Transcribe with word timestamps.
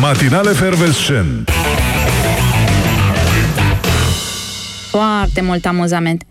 Matinale 0.00 0.50
Fervescent 0.52 1.50
Foarte 4.90 5.40
mult 5.40 5.66
amuzament. 5.66 6.22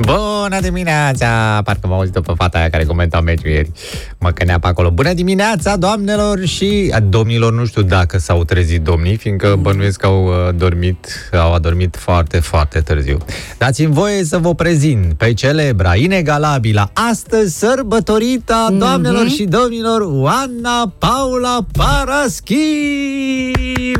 Bună 0.00 0.60
dimineața! 0.60 1.60
Parcă 1.64 1.86
m-am 1.86 1.98
auzit 1.98 2.12
pe 2.20 2.32
fata 2.36 2.58
aia 2.58 2.70
care 2.70 2.84
comenta 2.84 3.20
meciul 3.20 3.50
ieri. 3.50 3.70
Mă 4.18 4.30
cănea 4.30 4.58
pe 4.58 4.66
acolo. 4.66 4.90
Bună 4.90 5.12
dimineața, 5.12 5.76
doamnelor 5.76 6.44
și 6.46 6.92
a, 6.94 7.00
domnilor. 7.00 7.52
Nu 7.52 7.64
știu 7.66 7.82
dacă 7.82 8.18
s-au 8.18 8.44
trezit 8.44 8.82
domnii, 8.82 9.16
fiindcă 9.16 9.56
bănuiesc 9.60 10.00
că 10.00 10.06
au 10.06 10.26
uh, 10.26 10.54
dormit, 10.54 11.30
au 11.32 11.52
adormit 11.54 11.96
foarte, 11.96 12.40
foarte 12.40 12.80
târziu. 12.80 13.18
Dați-mi 13.58 13.92
voie 13.92 14.24
să 14.24 14.38
vă 14.38 14.54
prezint 14.54 15.12
pe 15.14 15.32
celebra, 15.32 15.94
inegalabila, 15.94 16.90
astăzi 17.10 17.58
sărbătorita, 17.58 18.68
mm-hmm. 18.70 18.78
doamnelor 18.78 19.28
și 19.28 19.44
domnilor, 19.44 20.00
Oana 20.00 20.92
Paula 20.98 21.58
Paraschi! 21.72 22.54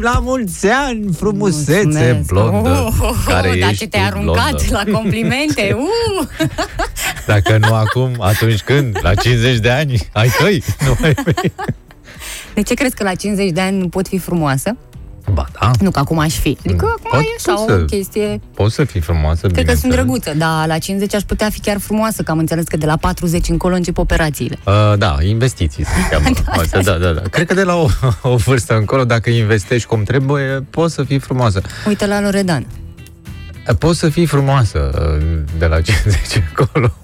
La 0.01 0.19
mulți 0.23 0.67
ani, 0.87 1.13
frumusețe 1.13 1.83
Mulțumesc. 1.83 2.27
blondă, 2.27 2.89
Oh, 3.01 3.11
care 3.27 3.57
dar 3.61 3.71
ești 3.71 3.83
ce 3.83 3.89
te-ai 3.89 4.09
tu, 4.11 4.17
aruncat 4.17 4.67
blondă. 4.67 4.83
la 4.91 4.99
complimente. 4.99 5.77
Uh! 5.87 6.27
Dacă 7.27 7.59
nu 7.59 7.75
acum, 7.75 8.17
atunci 8.19 8.61
când? 8.63 8.99
La 9.03 9.15
50 9.15 9.59
de 9.59 9.71
ani? 9.71 10.09
Ai 10.13 10.29
tăi? 10.39 10.63
Nu 10.87 10.97
mai 11.01 11.15
vei. 11.25 11.53
De 12.55 12.63
ce 12.63 12.75
crezi 12.75 12.95
că 12.95 13.03
la 13.03 13.15
50 13.15 13.51
de 13.51 13.61
ani 13.61 13.79
nu 13.79 13.89
pot 13.89 14.09
fi 14.09 14.19
frumoasă? 14.19 14.77
Ba 15.33 15.47
da, 15.61 15.71
Nu 15.81 15.91
că 15.91 15.99
acum 15.99 16.19
aș 16.19 16.35
fi. 16.35 16.59
Adică 16.67 16.85
acum 16.99 17.11
Pot 17.11 17.21
e 17.21 17.25
așa 17.51 17.65
să- 17.67 17.73
o 17.81 17.85
chestie... 17.85 18.41
poți 18.55 18.75
să 18.75 18.85
fii 18.85 19.01
frumoasă, 19.01 19.47
Cred 19.47 19.65
că 19.67 19.75
sunt 19.75 19.83
bineînțeles. 19.93 20.21
drăguță, 20.23 20.39
dar 20.39 20.67
la 20.67 20.79
50 20.79 21.15
aș 21.15 21.23
putea 21.23 21.51
fi 21.51 21.61
chiar 21.61 21.79
frumoasă, 21.79 22.23
că 22.23 22.31
am 22.31 22.39
înțeles 22.39 22.65
că 22.65 22.77
de 22.77 22.87
la 22.87 22.97
40 22.97 23.49
încolo 23.49 23.75
încep 23.75 23.99
operațiile. 23.99 24.59
Uh, 24.67 24.99
da, 24.99 25.17
investiții 25.23 25.85
se 25.85 25.91
cheamă. 26.11 26.29
Asta, 26.63 26.81
da, 26.83 26.93
da, 26.97 27.11
da. 27.11 27.21
Cred 27.21 27.47
că 27.47 27.55
de 27.55 27.63
la 27.63 27.75
o, 27.75 27.89
o 28.23 28.37
vârstă 28.37 28.77
încolo, 28.77 29.05
dacă 29.05 29.31
investești 29.31 29.89
cum 29.89 30.03
trebuie, 30.03 30.65
poți 30.71 30.95
să 30.95 31.03
fii 31.05 31.19
frumoasă. 31.19 31.61
Uite 31.87 32.07
la 32.07 32.21
Loredan. 32.21 32.67
Poți 33.79 33.99
să 33.99 34.09
fii 34.09 34.27
frumoasă 34.27 34.91
uh, 35.21 35.39
de 35.59 35.67
la 35.67 35.81
50 35.81 36.43
încolo. 36.57 36.93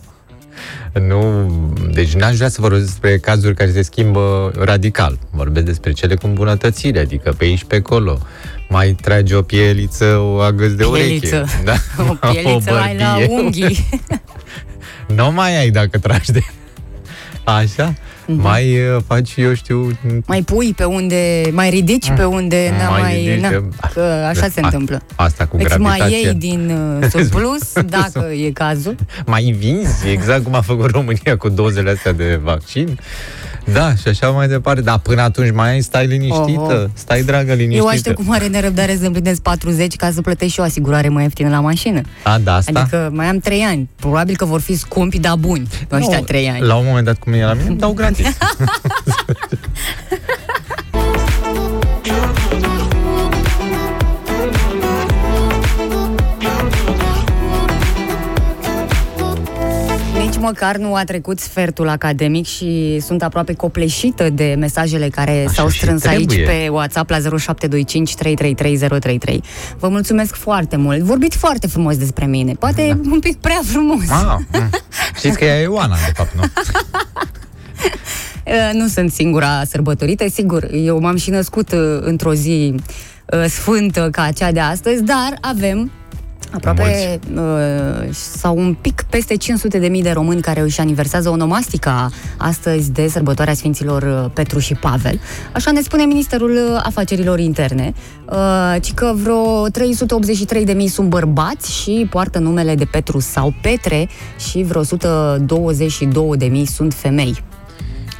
Nu, 1.08 1.46
deci 1.92 2.14
n-aș 2.14 2.36
vrea 2.36 2.48
să 2.48 2.60
vorbesc 2.60 2.84
despre 2.84 3.18
cazuri 3.18 3.54
care 3.54 3.70
se 3.70 3.82
schimbă 3.82 4.52
radical. 4.58 5.18
Vorbesc 5.30 5.66
despre 5.66 5.92
cele 5.92 6.14
cu 6.14 6.26
îmbunătățiri, 6.26 6.98
adică 6.98 7.32
pe 7.32 7.44
aici, 7.44 7.64
pe 7.64 7.76
acolo. 7.76 8.18
Mai 8.68 8.96
tragi 9.00 9.34
o 9.34 9.42
pieliță, 9.42 10.16
o 10.18 10.38
agăți 10.38 10.76
de 10.76 10.84
Pieliță. 10.92 11.36
ureche. 11.36 11.62
Da? 11.64 11.74
O 12.10 12.14
pieliță 12.30 12.72
ai 12.80 12.96
la 12.96 13.14
bărbie. 13.18 13.36
unghii. 13.38 13.88
Nu 15.16 15.32
mai 15.32 15.58
ai 15.58 15.70
dacă 15.70 15.98
tragi 15.98 16.32
de... 16.32 16.40
Așa? 17.44 17.94
Mai 18.26 18.72
uh, 18.78 19.02
faci, 19.06 19.32
eu 19.36 19.54
știu... 19.54 19.98
mai 20.26 20.42
pui 20.42 20.72
pe 20.76 20.84
unde, 20.84 21.42
mai 21.52 21.70
ridici 21.70 22.10
pe 22.16 22.24
unde, 22.24 22.72
na, 22.78 22.88
Mai 22.90 23.00
mai, 23.00 23.16
ridici 23.24 23.40
na, 23.42 23.48
de- 23.48 23.62
că 23.94 24.00
așa 24.28 24.48
se 24.48 24.60
A- 24.60 24.64
întâmplă. 24.64 25.02
Asta 25.14 25.46
cu 25.46 25.56
Îți 25.56 25.64
gravitația. 25.64 26.04
mai 26.04 26.12
iei 26.22 26.34
din 26.34 26.70
uh, 27.00 27.08
surplus, 27.12 27.72
dacă 27.86 28.30
e 28.46 28.50
cazul. 28.50 28.94
mai 29.26 29.54
vinzi, 29.58 30.08
exact 30.12 30.44
cum 30.44 30.54
a 30.54 30.60
făcut 30.60 30.90
România 30.90 31.36
cu 31.38 31.48
dozele 31.48 31.90
astea 31.90 32.12
de 32.12 32.40
vaccin. 32.42 32.98
Da, 33.72 33.94
și 33.94 34.08
așa 34.08 34.28
mai 34.28 34.48
departe. 34.48 34.80
Dar 34.80 34.98
până 34.98 35.22
atunci 35.22 35.52
mai 35.52 35.70
ai, 35.70 35.80
stai 35.80 36.06
liniștită, 36.06 36.60
Oho. 36.60 36.86
stai 36.94 37.22
dragă 37.22 37.52
liniștită. 37.52 37.76
Eu 37.82 37.86
aștept 37.86 38.16
cu 38.16 38.22
mare 38.26 38.46
nerăbdare 38.46 38.96
să 39.00 39.06
împlinesc 39.06 39.40
40 39.40 39.96
ca 39.96 40.10
să 40.14 40.20
plătesc 40.20 40.52
și 40.52 40.60
o 40.60 40.62
asigurare 40.62 41.08
mai 41.08 41.22
ieftină 41.22 41.48
la 41.48 41.60
mașină. 41.60 42.00
A, 42.22 42.38
da, 42.38 42.54
asta? 42.54 42.80
Adică 42.80 43.10
mai 43.12 43.26
am 43.26 43.38
3 43.38 43.60
ani. 43.60 43.88
Probabil 43.96 44.36
că 44.36 44.44
vor 44.44 44.60
fi 44.60 44.76
scumpi, 44.76 45.18
dar 45.18 45.34
buni. 45.38 45.68
Ăștia 45.92 46.18
Nu, 46.18 46.24
3 46.24 46.48
ani. 46.50 46.60
La 46.66 46.74
un 46.74 46.84
moment 46.86 47.04
dat, 47.04 47.18
cum 47.18 47.32
e 47.32 47.44
la 47.44 47.52
mine, 47.52 47.68
îmi 47.68 47.78
dau 47.78 47.92
gratis. 47.92 48.11
Nici 60.22 60.36
măcar 60.38 60.76
nu 60.76 60.94
a 60.94 61.04
trecut 61.04 61.40
sfertul 61.40 61.88
academic 61.88 62.46
și 62.46 63.00
sunt 63.04 63.22
aproape 63.22 63.54
copleșită 63.54 64.30
de 64.30 64.54
mesajele 64.58 65.08
care 65.08 65.44
Așa 65.44 65.52
s-au 65.54 65.68
și 65.68 65.78
strâns 65.78 66.04
aici 66.04 66.26
trebuie. 66.26 66.46
pe 66.46 66.68
WhatsApp 66.68 67.10
la 67.10 67.16
0725 67.16 68.14
333033. 68.14 69.42
Vă 69.78 69.88
mulțumesc 69.88 70.34
foarte 70.34 70.76
mult. 70.76 71.00
Vorbiți 71.00 71.36
foarte 71.36 71.66
frumos 71.66 71.96
despre 71.96 72.26
mine. 72.26 72.52
Poate 72.58 72.86
Da. 73.02 73.10
un 73.10 73.18
pic 73.20 73.36
prea 73.36 73.60
frumos. 73.64 74.08
Ah, 74.08 74.36
mm. 74.52 74.70
Știți 75.18 75.38
că 75.38 75.44
ea 75.44 75.58
e 75.60 75.62
Ioana, 75.62 75.94
de 76.06 76.12
fapt, 76.14 76.34
nu? 76.34 76.42
Uh, 78.52 78.70
Nu 78.72 78.86
sunt 78.86 79.12
singura 79.12 79.64
sărbătorită, 79.64 80.28
sigur, 80.28 80.68
eu 80.72 81.00
m-am 81.00 81.16
și 81.16 81.30
născut 81.30 81.72
uh, 81.72 81.98
într-o 82.00 82.34
zi 82.34 82.74
uh, 82.74 83.44
sfântă 83.48 84.08
ca 84.10 84.30
cea 84.30 84.52
de 84.52 84.60
astăzi, 84.60 85.02
dar 85.02 85.38
avem 85.40 85.90
aproape 86.50 87.20
uh, 87.34 88.08
sau 88.10 88.56
un 88.56 88.76
pic 88.80 89.04
peste 89.10 89.36
500 89.36 89.78
de 89.78 89.88
mii 89.88 90.02
de 90.02 90.10
români 90.10 90.40
care 90.40 90.60
își 90.60 90.80
aniversează 90.80 91.28
onomastica 91.28 92.10
astăzi 92.36 92.92
de 92.92 93.08
sărbătoarea 93.08 93.54
Sfinților 93.54 94.02
uh, 94.02 94.30
Petru 94.34 94.58
și 94.58 94.74
Pavel. 94.74 95.20
Așa 95.52 95.70
ne 95.70 95.80
spune 95.80 96.04
Ministerul 96.04 96.50
uh, 96.50 96.80
Afacerilor 96.82 97.38
Interne, 97.38 97.92
uh, 98.30 98.76
ci 98.80 98.92
că 98.92 99.12
vreo 99.14 99.66
383 99.66 100.64
de 100.64 100.72
mii 100.72 100.88
sunt 100.88 101.08
bărbați 101.08 101.72
și 101.72 102.06
poartă 102.10 102.38
numele 102.38 102.74
de 102.74 102.84
Petru 102.84 103.20
sau 103.20 103.54
Petre 103.62 104.08
și 104.50 104.62
vreo 104.62 104.80
122 104.80 106.36
de 106.36 106.46
mii 106.46 106.66
sunt 106.66 106.94
femei 106.94 107.42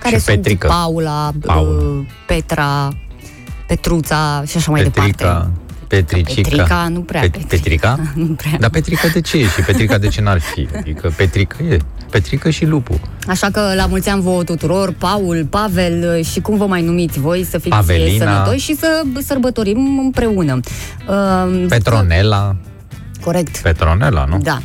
care 0.02 0.16
Și 0.16 0.20
sunt 0.22 0.36
Petrică. 0.36 0.66
Paula, 0.66 1.30
Paul. 1.46 1.98
uh, 2.00 2.12
Petra, 2.26 2.88
Petruța 3.66 4.42
și 4.46 4.56
așa 4.56 4.70
mai 4.70 4.82
departe. 4.82 5.10
Petrica, 5.12 5.50
Petricica. 5.88 6.42
Petrica, 6.42 6.88
nu 6.88 7.00
prea, 7.00 7.20
Pet- 7.20 7.30
Petri- 7.30 7.46
Petrica? 7.48 7.98
Nu 8.14 8.26
prea. 8.26 8.56
Dar 8.60 8.70
Petrica 8.70 9.08
de 9.08 9.20
ce 9.20 9.36
e? 9.36 9.42
Și 9.48 9.60
Petrica 9.66 9.98
de 9.98 10.08
ce 10.08 10.20
n-ar 10.20 10.40
fi? 10.40 10.68
Adică 10.76 11.12
Petrica 11.16 11.56
e. 11.70 11.76
Petrica 12.10 12.50
și 12.50 12.64
lupul. 12.64 13.00
Așa 13.28 13.48
că 13.50 13.72
la 13.76 13.86
mulți 13.86 14.08
ani 14.08 14.22
vouă 14.22 14.42
tuturor, 14.44 14.92
Paul, 14.98 15.46
Pavel 15.50 16.14
uh, 16.18 16.24
și 16.26 16.40
cum 16.40 16.56
vă 16.56 16.66
mai 16.66 16.82
numiți 16.82 17.20
voi, 17.20 17.44
să 17.44 17.58
fiți 17.58 17.68
Pavelina. 17.76 18.24
sănătoși 18.42 18.64
și 18.64 18.76
să 18.76 19.02
sărbătorim 19.24 19.98
împreună. 19.98 20.60
Uh, 21.08 21.64
Petronela. 21.68 22.56
Corect. 23.24 23.58
Petronela, 23.58 24.24
nu? 24.24 24.38
Da. 24.38 24.58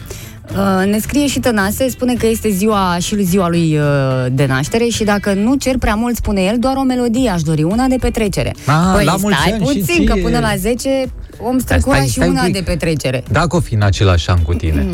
Uh, 0.52 0.86
Ne 0.86 1.00
scrie 1.00 1.28
și 1.28 1.40
Tănase, 1.40 1.90
spune 1.90 2.14
că 2.14 2.28
este 2.28 2.50
ziua 2.50 2.98
și 3.00 3.24
ziua 3.24 3.48
lui 3.50 3.78
uh, 3.78 4.26
de 4.32 4.46
naștere 4.46 4.84
și 4.86 5.04
dacă 5.04 5.34
nu 5.34 5.56
cer 5.56 5.78
prea 5.78 5.96
mult, 5.96 6.16
spune 6.16 6.42
el, 6.42 6.56
doar 6.60 6.76
o 6.76 6.82
melodie 6.82 7.30
aș 7.30 7.42
dori, 7.42 7.64
una 7.64 7.86
de 7.86 7.96
petrecere. 8.00 8.56
Ah, 8.66 8.92
păi 8.96 9.06
la 9.06 9.16
mulți 9.16 9.38
stai 9.40 9.52
ani 9.52 9.66
și 9.68 9.78
puțin, 9.80 10.06
că 10.06 10.14
ție. 10.14 10.22
până 10.22 10.40
la 10.40 10.56
10 10.58 10.90
om 11.40 11.58
strecura 11.60 11.96
stai- 11.96 12.08
și 12.08 12.14
stai 12.14 12.28
un 12.28 12.34
una 12.34 12.44
pic. 12.44 12.54
de 12.54 12.62
petrecere. 12.66 13.24
Dacă 13.32 13.56
o 13.56 13.60
fi 13.60 13.74
în 13.74 13.82
același 13.82 14.30
an 14.30 14.42
cu 14.42 14.54
tine 14.54 14.86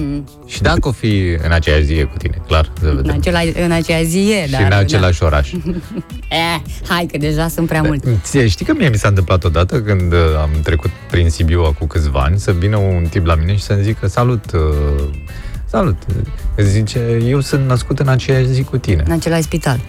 și 0.46 0.62
dacă 0.62 0.88
o 0.88 0.92
fi 0.92 1.22
în 1.46 1.52
aceeași 1.52 1.84
zi 1.84 1.94
e 1.94 2.04
cu 2.04 2.18
tine, 2.18 2.36
clar, 2.48 2.72
să 2.82 2.88
În, 2.88 2.96
vedem. 2.96 3.16
acela, 3.20 3.40
în 3.64 3.72
aceea 3.72 4.04
zi 4.04 4.18
e, 4.32 4.46
și 4.46 4.52
dar... 4.52 4.62
în 4.62 4.78
același 4.78 5.24
oraș. 5.24 5.52
Da. 5.66 5.72
Eh, 6.30 6.62
hai 6.88 7.06
că 7.12 7.18
deja 7.18 7.48
sunt 7.48 7.68
prea 7.68 7.82
mult. 7.82 8.04
Ție, 8.24 8.48
știi 8.48 8.66
că 8.66 8.74
mie 8.78 8.90
mi 8.90 8.96
s-a 8.98 9.08
întâmplat 9.08 9.44
odată 9.44 9.82
când 9.82 10.14
uh, 10.14 10.20
am 10.42 10.50
trecut 10.64 10.90
prin 11.12 11.30
Sibiu 11.30 11.62
acum 11.62 11.88
câțiva 11.88 12.20
ani 12.20 12.40
să 12.40 12.52
vină 12.52 12.78
un 12.78 13.06
tip 13.10 13.26
la 13.26 13.36
mine 13.36 13.56
și 13.56 13.62
să-mi 13.64 13.84
zică 13.84 14.08
salut, 14.08 14.44
uh, 14.54 14.60
salut. 15.74 15.98
Îți 16.56 16.70
zice, 16.70 17.00
eu 17.28 17.40
sunt 17.40 17.68
născut 17.68 18.00
în 18.00 18.08
aceeași 18.08 18.48
zi 18.52 18.64
cu 18.64 18.78
tine. 18.78 19.04
În 19.06 19.12
același 19.12 19.42
spital. 19.42 19.80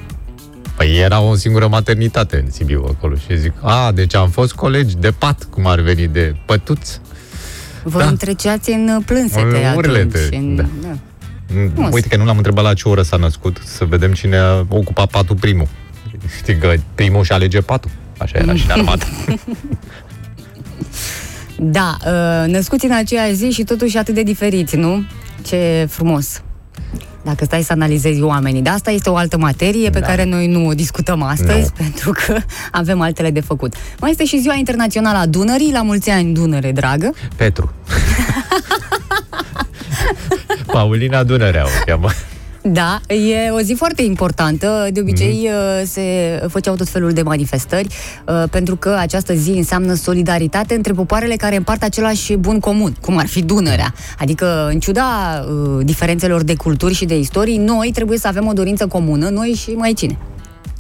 Păi 0.77 0.99
era 0.99 1.21
o 1.21 1.34
singură 1.34 1.69
maternitate 1.69 2.37
în 2.45 2.50
Sibiu 2.50 2.84
acolo 2.89 3.15
și 3.15 3.39
zic, 3.39 3.53
a, 3.61 3.93
deci 3.93 4.15
am 4.15 4.28
fost 4.28 4.53
colegi 4.53 4.97
de 4.97 5.11
pat, 5.11 5.47
cum 5.50 5.67
ar 5.67 5.81
veni, 5.81 6.06
de 6.06 6.34
pătuț. 6.47 6.99
Vă 7.83 7.99
Da. 7.99 8.06
întreceați 8.06 8.71
în 8.71 9.03
plânsete 9.06 9.41
În 9.43 9.55
atunci. 9.55 9.75
urlete, 9.77 10.28
În, 10.37 10.56
da. 10.56 10.65
da. 10.83 10.94
Mm, 11.55 11.71
Frumos. 11.71 11.93
Uite 11.94 12.09
că 12.09 12.17
nu 12.17 12.25
l-am 12.25 12.37
întrebat 12.37 12.65
la 12.65 12.75
ce 12.75 12.89
oră 12.89 13.03
s-a 13.03 13.17
născut, 13.17 13.61
să 13.65 13.84
vedem 13.84 14.12
cine 14.12 14.37
a 14.37 14.59
ocupat 14.69 15.11
patul 15.11 15.37
primul. 15.37 15.69
Știi 16.39 16.59
că 16.59 16.75
primul 16.94 17.25
și 17.25 17.33
alege 17.33 17.61
patul. 17.61 17.91
Așa 18.19 18.39
era 18.39 18.55
și 18.55 18.65
în 18.65 18.71
armată. 18.71 19.06
Da, 21.59 21.97
uh, 22.06 22.50
născuți 22.53 22.85
în 22.85 22.93
aceeași 22.93 23.35
zi 23.35 23.50
și 23.50 23.62
totuși 23.64 23.97
atât 23.97 24.14
de 24.14 24.23
diferiți, 24.23 24.76
nu? 24.76 25.05
Ce 25.44 25.87
frumos. 25.91 26.43
Dacă 27.23 27.44
stai 27.44 27.62
să 27.62 27.73
analizezi 27.73 28.23
oamenii. 28.23 28.62
Dar 28.62 28.75
asta 28.75 28.91
este 28.91 29.11
o 29.11 29.17
altă 29.17 29.38
materie 29.38 29.91
pe 29.91 29.99
Da. 29.99 30.06
care 30.06 30.25
noi 30.25 30.46
nu 30.46 30.67
o 30.67 30.73
discutăm 30.75 31.23
astăzi, 31.23 31.70
Nu. 31.79 31.79
pentru 31.85 32.12
că 32.26 32.37
avem 32.73 33.00
altele 33.00 33.31
de 33.31 33.41
făcut. 33.41 33.75
Mai 34.00 34.11
este 34.11 34.25
și 34.25 34.41
Ziua 34.41 34.55
Internațională 34.55 35.19
a 35.19 35.26
Dunării. 35.26 35.73
La 35.73 35.82
mulți 35.82 36.11
ani, 36.11 36.32
Dunăre, 36.35 36.73
dragă. 36.73 37.11
Petru. 37.37 37.73
Paulina 40.67 41.23
Dunărea 41.23 41.64
o 41.64 41.69
cheamă. 41.87 42.08
Da, 42.66 43.00
e 43.14 43.50
o 43.50 43.61
zi 43.61 43.75
foarte 43.75 44.02
importantă. 44.02 44.88
De 44.93 45.00
obicei 45.00 45.49
Mhm. 45.49 45.55
uh, 45.55 45.82
se 45.87 46.02
făceau 46.49 46.75
tot 46.75 46.88
felul 46.88 47.12
de 47.12 47.22
manifestări, 47.22 47.87
uh, 48.26 48.43
pentru 48.50 48.76
că 48.76 48.96
această 48.99 49.34
zi 49.34 49.50
înseamnă 49.50 49.94
solidaritate 49.94 50.75
între 50.75 50.93
popoarele 50.93 51.37
care 51.37 51.56
împart 51.56 51.82
același 51.82 52.34
bun 52.37 52.61
comun, 52.61 52.96
cum 53.00 53.16
ar 53.19 53.26
fi 53.26 53.43
Dunărea. 53.43 53.94
Adică, 54.19 54.69
în 54.72 54.78
ciuda 54.81 55.05
uh, 55.49 55.84
diferențelor 55.84 56.43
de 56.43 56.55
culturi 56.55 56.94
și 56.94 57.05
de 57.05 57.19
istorii, 57.19 57.56
noi 57.56 57.90
trebuie 57.94 58.19
să 58.19 58.28
avem 58.28 58.46
o 58.46 58.52
dorință 58.52 58.87
comună, 58.87 59.28
noi 59.28 59.49
și 59.49 59.70
mai 59.70 59.93
cine. 59.93 60.16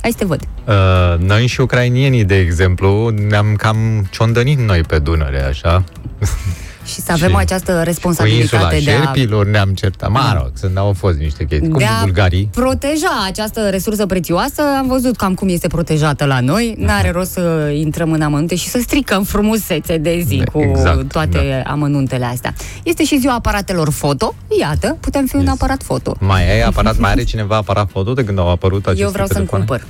Hai 0.00 0.10
să 0.10 0.18
te 0.18 0.24
văd. 0.24 0.40
Uh, 0.66 1.26
noi 1.26 1.46
și 1.46 1.60
ucrainienii, 1.60 2.24
de 2.24 2.36
exemplu, 2.38 3.08
ne-am 3.28 3.54
cam 3.56 4.06
ciondănit 4.10 4.58
noi 4.58 4.80
pe 4.80 4.98
Dunăre, 4.98 5.42
așa. 5.42 5.84
Și 6.84 7.00
să 7.00 7.12
avem 7.12 7.28
Și 7.30 7.36
această 7.36 7.62
Cu 7.64 7.70
insula 7.70 7.82
responsabilitate 7.82 8.80
de 8.84 8.90
a 8.90 8.94
șerpilor 8.94 9.46
ne-am 9.46 9.68
certat. 9.74 10.10
Mă 10.10 10.32
rog, 10.42 10.50
sunt, 10.54 10.76
au 10.76 10.92
fost 10.92 11.18
niște 11.18 11.44
chestii. 11.44 11.68
Cum 11.68 11.78
de 11.78 11.84
a 11.84 12.00
bulgarii. 12.02 12.48
proteja 12.52 13.22
această 13.26 13.68
resursă 13.70 14.06
prețioasă. 14.06 14.62
Am 14.78 14.86
văzut 14.86 15.16
cam 15.16 15.34
cum 15.34 15.48
este 15.48 15.68
protejată 15.68 16.24
la 16.24 16.40
noi. 16.40 16.74
N-are 16.78 17.10
rost 17.10 17.30
să 17.30 17.72
intrăm 17.74 18.12
în 18.12 18.20
amănunte 18.22 18.54
și 18.54 18.68
să 18.68 18.78
stricăm 18.78 19.22
frumusețe 19.24 19.96
de 19.96 20.20
zi 20.26 20.36
Da, 20.36 20.44
cu 20.52 20.60
exact, 20.60 21.12
toate 21.12 21.62
amănuntele 21.66 22.24
astea. 22.24 22.54
Este 22.82 23.04
și 23.04 23.18
ziua 23.18 23.34
aparatelor 23.34 23.90
foto. 23.90 24.34
Iată, 24.60 24.96
putem 25.00 25.26
fi 25.26 25.36
un 25.36 25.42
Yes. 25.42 25.50
aparat 25.52 25.82
foto. 25.82 26.16
Mai 26.20 26.50
ai 26.52 26.60
aparat, 26.62 26.98
mai 26.98 27.10
are 27.10 27.24
cineva 27.24 27.56
aparat 27.56 27.88
foto 27.90 28.12
de 28.12 28.24
când 28.24 28.38
au 28.38 28.50
apărut 28.50 28.84
aceste 28.86 29.02
Eu 29.02 29.10
vreau 29.10 29.26
să-mi 29.26 29.46
telefoane? 29.46 29.64
cumpăr. 29.64 29.86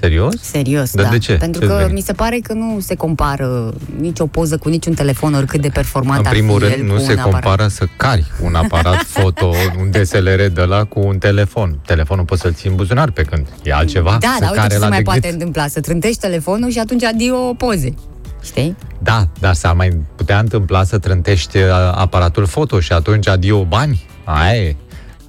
Serios? 0.00 0.34
Serios, 0.40 0.92
Dar 0.94 1.04
da. 1.04 1.10
de 1.10 1.18
ce? 1.18 1.32
Pentru 1.32 1.60
Ce-ți 1.60 1.72
că 1.72 1.78
veni? 1.78 1.92
mi 1.92 2.00
se 2.00 2.12
pare 2.12 2.38
că 2.38 2.52
nu 2.52 2.78
se 2.80 2.94
compară 2.94 3.74
nicio 4.00 4.26
poză 4.26 4.56
cu 4.56 4.68
niciun 4.68 4.94
telefon, 4.94 5.34
oricât 5.34 5.60
de 5.60 5.68
performant 5.68 6.20
În 6.20 6.26
ar 6.26 6.32
primul 6.32 6.60
fi 6.60 6.66
rând, 6.66 6.78
el 6.78 6.84
nu 6.86 6.92
cu 6.92 6.98
se 6.98 7.12
un 7.12 7.18
aparat. 7.18 7.42
compară 7.42 7.68
să 7.68 7.84
cari 7.96 8.24
un 8.42 8.54
aparat 8.54 9.02
foto, 9.18 9.46
un 9.80 9.90
DSLR 9.90 10.46
de 10.52 10.62
la 10.62 10.84
cu 10.84 11.00
un 11.00 11.18
telefon. 11.18 11.78
Telefonul 11.86 12.24
poți 12.24 12.40
să-l 12.40 12.52
ții 12.52 12.70
în 12.70 12.76
buzunar 12.76 13.10
pe 13.10 13.22
când 13.22 13.46
e 13.62 13.72
altceva. 13.72 14.16
Da, 14.20 14.28
să 14.34 14.40
dar 14.40 14.48
uite 14.50 14.54
care 14.56 14.68
ce 14.68 14.74
se 14.74 14.80
la 14.80 14.88
mai 14.88 14.98
de 14.98 15.02
poate 15.04 15.20
gât. 15.20 15.30
întâmpla. 15.32 15.66
Să 15.66 15.80
trântești 15.80 16.20
telefonul 16.20 16.70
și 16.70 16.78
atunci 16.78 17.04
adio 17.04 17.36
poze. 17.36 17.94
Știi? 18.42 18.76
Da, 19.02 19.28
dar 19.40 19.54
s-ar 19.54 19.74
mai 19.74 20.00
putea 20.16 20.38
întâmpla 20.38 20.84
să 20.84 20.98
trântești 20.98 21.56
uh, 21.56 21.64
aparatul 21.94 22.46
foto 22.46 22.80
și 22.80 22.92
atunci 22.92 23.28
adio 23.28 23.64
bani. 23.64 24.06
Aia 24.24 24.56
e. 24.62 24.76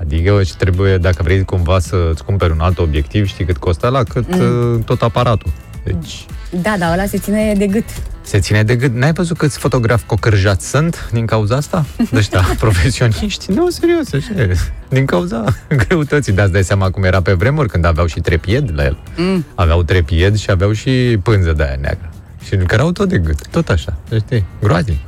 Adică 0.02 0.44
și 0.44 0.56
trebuie, 0.56 0.98
dacă 0.98 1.24
vrei 1.24 1.46
cumva 1.46 1.80
să-ți 1.80 2.24
cumperi 2.24 2.52
un 2.52 2.60
alt 2.60 2.80
obiectiv, 2.80 3.26
știi 3.28 3.46
cât 3.46 3.58
costă 3.58 3.88
la 3.88 4.04
cât 4.04 4.38
mm. 4.38 4.82
tot 4.82 5.02
aparatul. 5.02 5.52
Deci 5.84 6.26
Da, 6.62 6.76
dar 6.80 6.94
ăla 6.94 7.06
se 7.06 7.18
ține 7.18 7.54
de 7.58 7.68
gât. 7.68 7.84
se 8.22 8.40
ține 8.40 8.64
de 8.64 8.76
gât. 8.76 8.94
N-ai 8.94 9.14
văzut 9.14 9.38
câți 9.38 9.58
fotografi 9.58 10.06
cocârjați 10.06 10.70
sunt 10.70 11.10
din 11.12 11.26
cauza 11.26 11.56
asta? 11.56 11.86
De 11.98 12.18
ăștia 12.20 12.42
profesioniști? 12.60 13.52
Nu, 13.52 13.70
serios, 13.70 14.14
așa 14.14 14.42
e. 14.42 14.58
Din 14.90 15.06
cauza 15.06 15.44
greutății. 15.88 16.34
De-ați 16.34 16.52
dai 16.52 16.64
seama 16.64 16.90
cum 16.90 17.04
era 17.04 17.22
pe 17.22 17.34
vremuri 17.34 17.70
când 17.70 17.86
aveau 17.86 18.06
și 18.06 18.20
trepied 18.20 18.72
la 18.76 18.84
el. 18.84 18.98
Mm. 19.18 19.46
Aveau 19.56 19.84
trepied 19.84 20.36
și 20.36 20.52
aveau 20.52 20.72
și 20.72 21.18
pânză 21.24 21.54
de 21.54 21.64
aia 21.64 21.78
neagră. 21.82 22.10
Și 22.44 22.56
cărau 22.56 22.92
tot 22.92 23.10
de 23.10 23.18
gât, 23.18 23.48
tot 23.48 23.70
așa. 23.70 23.98
Deci, 24.10 24.22
știi, 24.26 24.46
groaznic. 24.62 25.00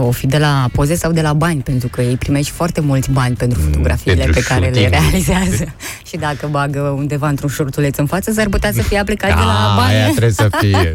O 0.00 0.10
fi 0.10 0.26
de 0.26 0.38
la 0.38 0.68
poze 0.72 0.94
sau 0.94 1.12
de 1.12 1.20
la 1.20 1.32
bani, 1.32 1.60
pentru 1.60 1.88
că 1.88 2.02
ei 2.02 2.16
primești 2.16 2.50
foarte 2.50 2.80
mulți 2.80 3.10
bani 3.10 3.34
pentru 3.36 3.60
fotografiile 3.60 4.22
pentru 4.22 4.40
pe 4.40 4.46
care 4.46 4.60
le 4.66 4.72
shooting. 4.72 4.92
realizează. 5.00 5.64
și 6.08 6.16
dacă 6.16 6.48
bagă 6.50 6.78
undeva 6.80 7.28
într-un 7.28 7.48
șortuleț 7.48 7.96
în 7.96 8.06
față, 8.06 8.32
s-ar 8.32 8.48
putea 8.48 8.72
să 8.72 8.82
fie 8.82 8.98
aplicat 8.98 9.28
de 9.28 9.34
la 9.34 9.44
Da, 9.44 9.84
aia 9.84 10.00
bani. 10.02 10.10
trebuie 10.10 10.30
să 10.32 10.48
fie. 10.60 10.94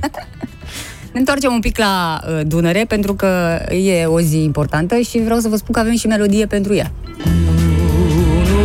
Ne 1.13 1.19
întoarcem 1.19 1.51
un 1.54 1.60
pic 1.60 1.78
la 1.78 2.22
uh, 2.28 2.39
Dunăre, 2.45 2.86
pentru 2.88 3.13
că 3.13 3.60
e 3.74 4.06
o 4.06 4.19
zi 4.22 4.38
importantă 4.44 4.95
și 5.00 5.22
vreau 5.24 5.39
să 5.39 5.48
vă 5.48 5.56
spun 5.56 5.74
că 5.74 5.80
avem 5.80 5.95
și 5.95 6.07
melodie 6.07 6.45
pentru 6.45 6.75
ea. 6.75 6.92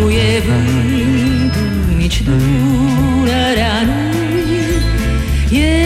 Nu 0.00 0.10
e 0.10 0.42
vântul, 0.46 1.96
nici 1.98 2.22
Dunărea 2.22 3.72
nu 3.86 3.94
E 5.56 5.85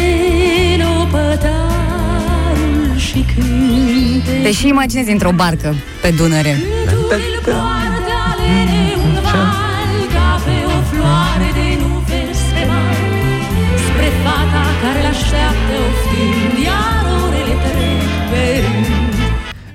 și 3.10 3.24
cânte. 3.34 4.40
Deși 4.42 4.68
imaginezi 4.68 5.10
într-o 5.10 5.30
barcă 5.30 5.74
pe 6.00 6.10
Dunăre. 6.10 6.56
Vântul 6.84 7.40
poartă 7.44 8.12
alene 8.32 9.59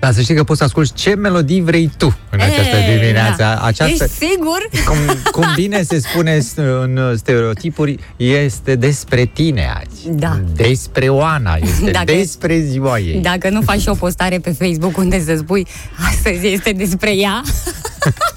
Dar 0.05 0.13
să 0.13 0.21
știi 0.21 0.35
că 0.35 0.43
poți 0.43 0.57
să 0.59 0.63
asculti 0.65 0.93
ce 0.93 1.15
melodii 1.15 1.61
vrei 1.61 1.91
tu 1.97 2.17
în 2.29 2.39
această 2.39 2.75
E, 2.75 2.97
dimineață. 2.99 3.35
da. 3.37 3.55
Această, 3.61 4.03
Ești 4.03 4.15
sigur? 4.15 4.67
cum, 4.85 4.97
cum 5.31 5.45
bine 5.55 5.81
se 5.83 5.99
spune 5.99 6.39
s- 6.39 6.53
în 6.81 7.17
stereotipuri, 7.17 7.99
este 8.15 8.75
despre 8.75 9.25
tine 9.25 9.73
azi. 9.77 10.09
Da. 10.09 10.39
Despre 10.55 11.07
Oana, 11.09 11.57
este 11.61 11.91
Dacă- 11.91 12.05
despre 12.13 12.59
ziua 12.59 12.99
ei. 12.99 13.19
Dacă 13.19 13.49
nu 13.49 13.61
faci 13.61 13.81
și 13.81 13.89
o 13.89 13.93
postare 13.93 14.39
pe 14.39 14.51
Facebook 14.59 14.97
unde 14.97 15.23
să 15.23 15.35
spui 15.37 15.67
astăzi 16.11 16.47
este 16.47 16.71
despre 16.71 17.15
ea, 17.15 17.41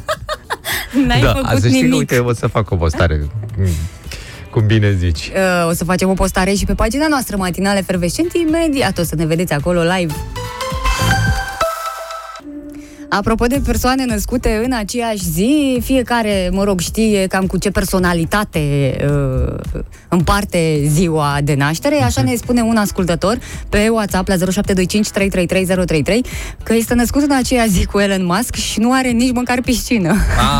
n-ai 1.06 1.20
da, 1.20 1.32
făcut 1.34 1.60
să 1.60 1.68
știi 1.68 1.80
nimic. 1.82 1.90
că, 1.90 1.96
uite, 1.96 2.18
o 2.18 2.32
să 2.32 2.46
fac 2.46 2.70
o 2.70 2.76
postare. 2.76 3.26
Mm, 3.58 3.66
Cum 4.50 4.66
bine 4.66 4.96
zici. 4.98 5.30
Uh, 5.34 5.68
o 5.68 5.72
să 5.72 5.84
facem 5.84 6.08
o 6.08 6.12
postare 6.12 6.52
și 6.52 6.64
pe 6.64 6.74
pagina 6.74 7.06
noastră 7.08 7.36
matinale 7.36 7.80
Fervescent 7.86 8.32
imediat 8.32 8.98
o 8.98 9.02
să 9.02 9.14
ne 9.14 9.26
vedeți 9.26 9.52
acolo 9.52 9.82
live. 9.82 10.14
Apropo 13.08 13.46
de 13.46 13.60
persoane 13.66 14.04
născute 14.04 14.60
în 14.64 14.72
aceeași 14.72 15.30
zi, 15.30 15.80
fiecare, 15.84 16.50
mă 16.52 16.64
rog, 16.64 16.80
știe 16.80 17.26
cam 17.26 17.46
cu 17.46 17.58
ce 17.58 17.70
personalitate 17.70 18.96
uh, 19.02 19.54
împarte 20.08 20.80
ziua 20.86 21.38
de 21.44 21.54
naștere. 21.54 22.02
Așa 22.02 22.22
ne 22.22 22.34
spune 22.34 22.62
un 22.62 22.76
ascultător 22.76 23.38
pe 23.68 23.88
WhatsApp 23.88 24.28
la 24.28 24.34
0725 24.34 25.08
333 25.10 26.24
că 26.62 26.74
este 26.74 26.94
născut 26.94 27.22
în 27.22 27.36
aceeași 27.36 27.68
zi 27.70 27.84
cu 27.84 27.98
Elon 27.98 28.24
Musk 28.24 28.54
și 28.54 28.80
nu 28.80 28.92
are 28.92 29.08
nici 29.08 29.32
măcar 29.32 29.60
piscină. 29.60 30.08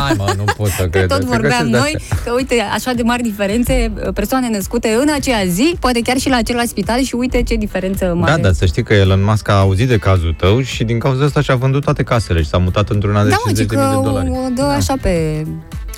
Ai, 0.07 0.13
mă, 0.17 0.33
nu 0.37 0.43
pot 0.57 0.69
să 0.69 0.81
Că 0.83 0.89
cred. 0.89 1.07
tot 1.07 1.21
Să 1.21 1.25
vorbeam 1.27 1.41
găsesc 1.51 1.71
de 1.71 1.77
noi 1.77 1.95
astea. 1.95 2.17
că, 2.25 2.31
uite, 2.35 2.61
așa 2.73 2.93
de 2.93 3.01
mari 3.01 3.23
diferențe, 3.23 3.91
persoane 4.13 4.49
născute 4.51 4.97
în 5.01 5.09
aceeași 5.15 5.49
zi, 5.49 5.75
poate 5.79 5.99
chiar 6.01 6.17
și 6.17 6.29
la 6.29 6.35
același 6.35 6.67
spital 6.67 7.01
și 7.01 7.15
uite 7.15 7.43
ce 7.43 7.55
diferență 7.55 8.13
mare. 8.17 8.31
Da, 8.31 8.37
dar 8.37 8.53
să 8.53 8.65
știi 8.65 8.83
că 8.83 8.93
Elon 8.93 9.23
Musk 9.23 9.49
a 9.49 9.53
auzit 9.59 9.87
de 9.87 9.97
cazul 9.97 10.33
tău 10.37 10.61
și 10.61 10.83
din 10.83 10.99
cauza 10.99 11.25
asta 11.25 11.41
și-a 11.41 11.55
vândut 11.55 11.83
toate 11.83 12.03
casele 12.03 12.38
și 12.41 12.47
s-a 12.49 12.57
mutat 12.57 12.89
într-una 12.89 13.23
de 13.23 13.29
Da, 13.29 13.35
mă, 13.45 13.51
ci 13.51 13.59
50.000 13.61 13.65
că 13.67 13.75
de 13.75 14.01
dolari. 14.09 14.29
o 14.29 14.49
dă 14.55 14.63
așa 14.63 14.93
pe... 15.01 15.43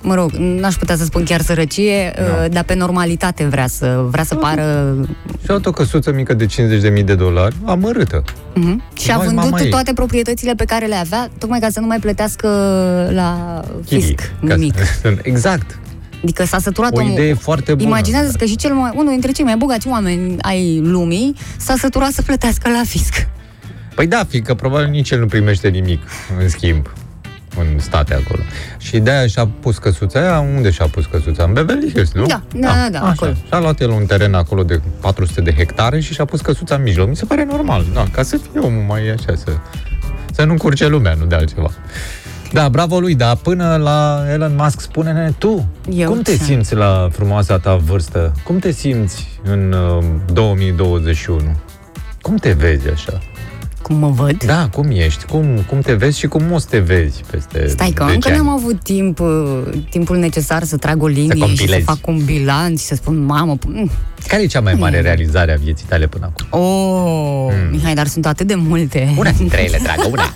Mă 0.04 0.14
rog, 0.16 0.32
n-aș 0.32 0.76
putea 0.76 0.96
să 0.96 1.04
spun 1.04 1.24
chiar 1.24 1.42
sărăcie, 1.42 2.14
Nu. 2.18 2.44
uh, 2.44 2.52
dar 2.52 2.64
pe 2.64 2.74
normalitate 2.76 3.44
vrea 3.44 3.68
să, 3.68 4.04
vrea 4.12 4.24
să 4.24 4.36
pară... 4.36 4.96
Și-a 5.16 5.46
luat 5.48 5.66
o 5.66 5.72
căsuță 5.72 6.12
mică 6.12 6.34
de 6.34 6.46
50.000 6.46 7.04
de 7.06 7.16
dolari, 7.16 7.56
amărâtă. 7.66 8.22
Uh-huh. 8.24 8.94
Și 8.94 9.12
a 9.12 9.18
Vai, 9.18 9.26
mama 9.28 9.42
vândut 9.42 9.60
ei. 9.60 9.70
toate 9.70 9.94
proprietățile 9.94 10.54
pe 10.54 10.66
care 10.66 10.86
le 10.86 10.96
avea, 10.96 11.30
tocmai 11.38 11.60
ca 11.60 11.68
să 11.70 11.80
nu 11.80 11.86
mai 11.88 12.00
plătească 12.00 12.48
la 13.14 13.62
Chilii. 13.86 14.04
fisc 14.04 14.32
Ca 14.48 14.56
nimic. 14.56 14.76
să- 15.02 15.16
Exact. 15.22 15.80
Adică 16.24 16.46
s-a 16.46 16.60
săturat 16.60 16.96
O 16.96 17.00
omul. 17.00 17.12
idee 17.12 17.34
foarte 17.34 17.74
bună. 17.74 17.88
Imaginează 17.88 18.36
că 18.40 18.46
și 18.46 18.56
cel 18.56 18.74
mai, 18.74 18.92
unul 18.96 19.12
dintre 19.12 19.32
cei 19.32 19.46
mai 19.46 19.56
bogați 19.58 19.88
oameni 19.88 20.36
ai 20.42 20.80
lumii 20.84 21.36
s-a 21.58 21.74
săturat 21.78 22.12
să 22.12 22.22
plătească 22.22 22.70
la 22.70 22.82
fisc. 22.86 23.28
Păi 24.02 24.10
da, 24.10 24.24
fiindcă 24.28 24.54
probabil 24.54 24.88
nici 24.88 25.12
el 25.12 25.20
nu 25.20 25.26
primește 25.26 25.68
nimic 25.68 26.02
în 26.40 26.50
schimb 26.50 26.90
în 27.58 27.80
state 27.80 28.14
acolo. 28.14 28.42
Și 28.78 29.00
de-aia 29.00 29.28
și-a 29.28 29.48
pus 29.60 29.78
căsuța 29.78 30.20
aia, 30.20 30.40
unde 30.40 30.70
și-a 30.70 30.88
pus 30.88 31.06
căsuța? 31.06 31.44
În 31.44 31.54
Beverly 31.54 31.90
Hills, 31.90 32.14
nu? 32.14 32.26
Da, 32.26 32.44
da, 32.56 32.68
da, 32.68 32.90
da, 32.92 33.00
așa. 33.00 33.10
acolo. 33.10 33.32
Și-a 33.48 33.60
luat 33.60 33.80
el 33.82 33.90
un 33.90 34.06
teren 34.06 34.34
acolo 34.34 34.64
de 34.64 34.82
400 35.02 35.42
de 35.42 35.54
hectare 35.54 36.00
și 36.00 36.14
și-a 36.14 36.26
pus 36.26 36.42
căsuța 36.42 36.76
în 36.76 36.82
mijloc. 36.82 37.08
Mi 37.08 37.16
se 37.16 37.26
pare 37.26 37.44
normal, 37.44 37.86
da, 37.94 38.06
ca 38.12 38.24
să 38.24 38.38
fie 38.38 38.60
omul 38.60 38.84
mai 38.88 39.10
așa, 39.10 39.36
să, 39.36 39.52
să 40.32 40.44
nu 40.44 40.52
încurce 40.52 40.88
lumea, 40.88 41.14
nu 41.14 41.26
de 41.26 41.36
altceva. 41.36 41.72
Da, 42.52 42.70
bravo 42.70 43.00
lui, 43.00 43.16
dar 43.16 43.36
până 43.36 43.76
la 43.76 44.24
Elon 44.32 44.56
Musk, 44.58 44.80
spune-ne 44.80 45.32
tu, 45.38 45.68
Eu 45.90 46.10
cum 46.10 46.22
te 46.22 46.38
ce? 46.38 46.44
simți 46.44 46.76
la 46.76 47.10
frumoasa 47.12 47.60
ta 47.60 47.76
vârstă? 47.76 48.34
Cum 48.44 48.60
te 48.60 48.72
simți 48.72 49.40
în 49.44 49.72
uh, 49.72 50.04
2021? 50.34 51.58
Cum 52.22 52.36
te 52.36 52.52
vezi 52.52 52.90
așa? 52.90 53.22
Cum 53.82 53.96
mă 53.96 54.08
văd? 54.10 54.44
Da, 54.44 54.70
cum 54.74 54.90
ești? 54.92 55.26
Cum, 55.26 55.46
cum 55.70 55.80
te 55.80 55.94
vezi 55.94 56.20
și 56.20 56.28
cum 56.28 56.52
o 56.52 56.58
să 56.58 56.68
te 56.70 56.80
vezi 56.80 57.22
peste 57.32 57.68
Stai 57.68 57.92
că 57.92 58.04
10 58.04 58.14
încă 58.14 58.28
ani? 58.28 58.38
n-am 58.38 58.50
avut 58.50 58.84
timp, 58.84 59.20
uh, 59.20 59.62
timpul 59.90 60.18
necesar 60.18 60.64
să 60.64 60.78
trag 60.78 61.04
o 61.04 61.08
linie 61.08 61.32
și 61.34 61.40
să 61.40 61.46
compilezi. 61.46 61.84
fac 61.84 62.08
un 62.08 62.22
bilanț 62.26 62.80
și 62.80 62.86
să 62.86 62.96
spun, 62.96 63.18
mamă, 63.26 63.58
p- 63.58 63.66
mm, 63.68 63.90
Care 64.28 64.42
e 64.42 64.46
cea 64.46 64.62
mai 64.62 64.74
mare 64.74 65.02
realizare 65.02 65.54
a 65.54 65.56
vieții 65.56 65.86
tale 65.90 66.08
până 66.08 66.32
acum? 66.36 66.60
oh, 66.60 67.48
Mihai, 67.72 67.94
dar 67.94 68.08
sunt 68.08 68.26
atât 68.26 68.48
de 68.48 68.56
multe. 68.56 69.14
Una 69.18 69.32
dintre 69.32 69.64
ele, 69.64 69.80
dragă, 69.84 70.08
una. 70.12 70.36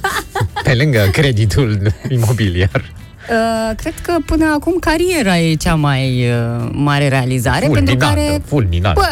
Pe 0.64 0.74
lângă 0.74 1.10
creditul 1.12 1.94
imobiliar. 2.10 2.94
Uh, 3.30 3.76
cred 3.76 3.94
că 4.02 4.16
până 4.26 4.46
acum 4.60 4.74
cariera 4.80 5.38
e 5.38 5.54
cea 5.56 5.76
mai 5.76 6.28
uh, 6.30 6.70
mare 6.72 7.08
realizare, 7.08 7.60
pentru 7.72 7.76
Fulminantă, 7.86 8.06
care 8.22 8.42
fulminantă. 8.46 9.00
Bă, 9.00 9.08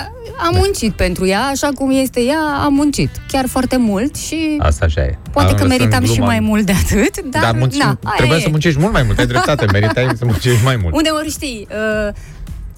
am 0.46 0.56
muncit 0.56 0.94
pentru 0.94 1.26
ea, 1.28 1.42
așa 1.42 1.70
cum 1.76 1.92
este 1.92 2.22
ea, 2.22 2.40
am 2.64 2.74
muncit. 2.74 3.10
Chiar 3.28 3.46
foarte 3.48 3.78
mult 3.78 4.16
și 4.16 4.56
Asta 4.60 4.86
așa 4.86 5.02
e. 5.02 5.18
poate 5.32 5.50
Am 5.50 5.56
că 5.56 5.64
lăsat 5.64 5.78
meritam 5.78 6.04
și 6.06 6.12
gluma. 6.14 6.26
mai 6.26 6.40
mult 6.40 6.66
de 6.66 6.72
atât, 6.72 7.24
dar, 7.32 7.42
Dar 7.42 7.56
munci, 7.56 7.76
na, 7.76 7.86
aia 7.86 8.14
trebuia 8.18 8.38
e. 8.38 8.42
să 8.42 8.50
muncești 8.50 8.80
mult 8.80 8.94
mai 8.94 9.04
mult, 9.04 9.20
ai 9.20 9.28
dreptate, 9.28 9.66
meritai 9.80 10.08
să 10.18 10.26
muncești 10.26 10.64
mai 10.64 10.76
mult. 10.82 10.96
Unde 10.96 11.10
ori 11.10 11.30
știi, 11.30 11.68
uh, 12.08 12.14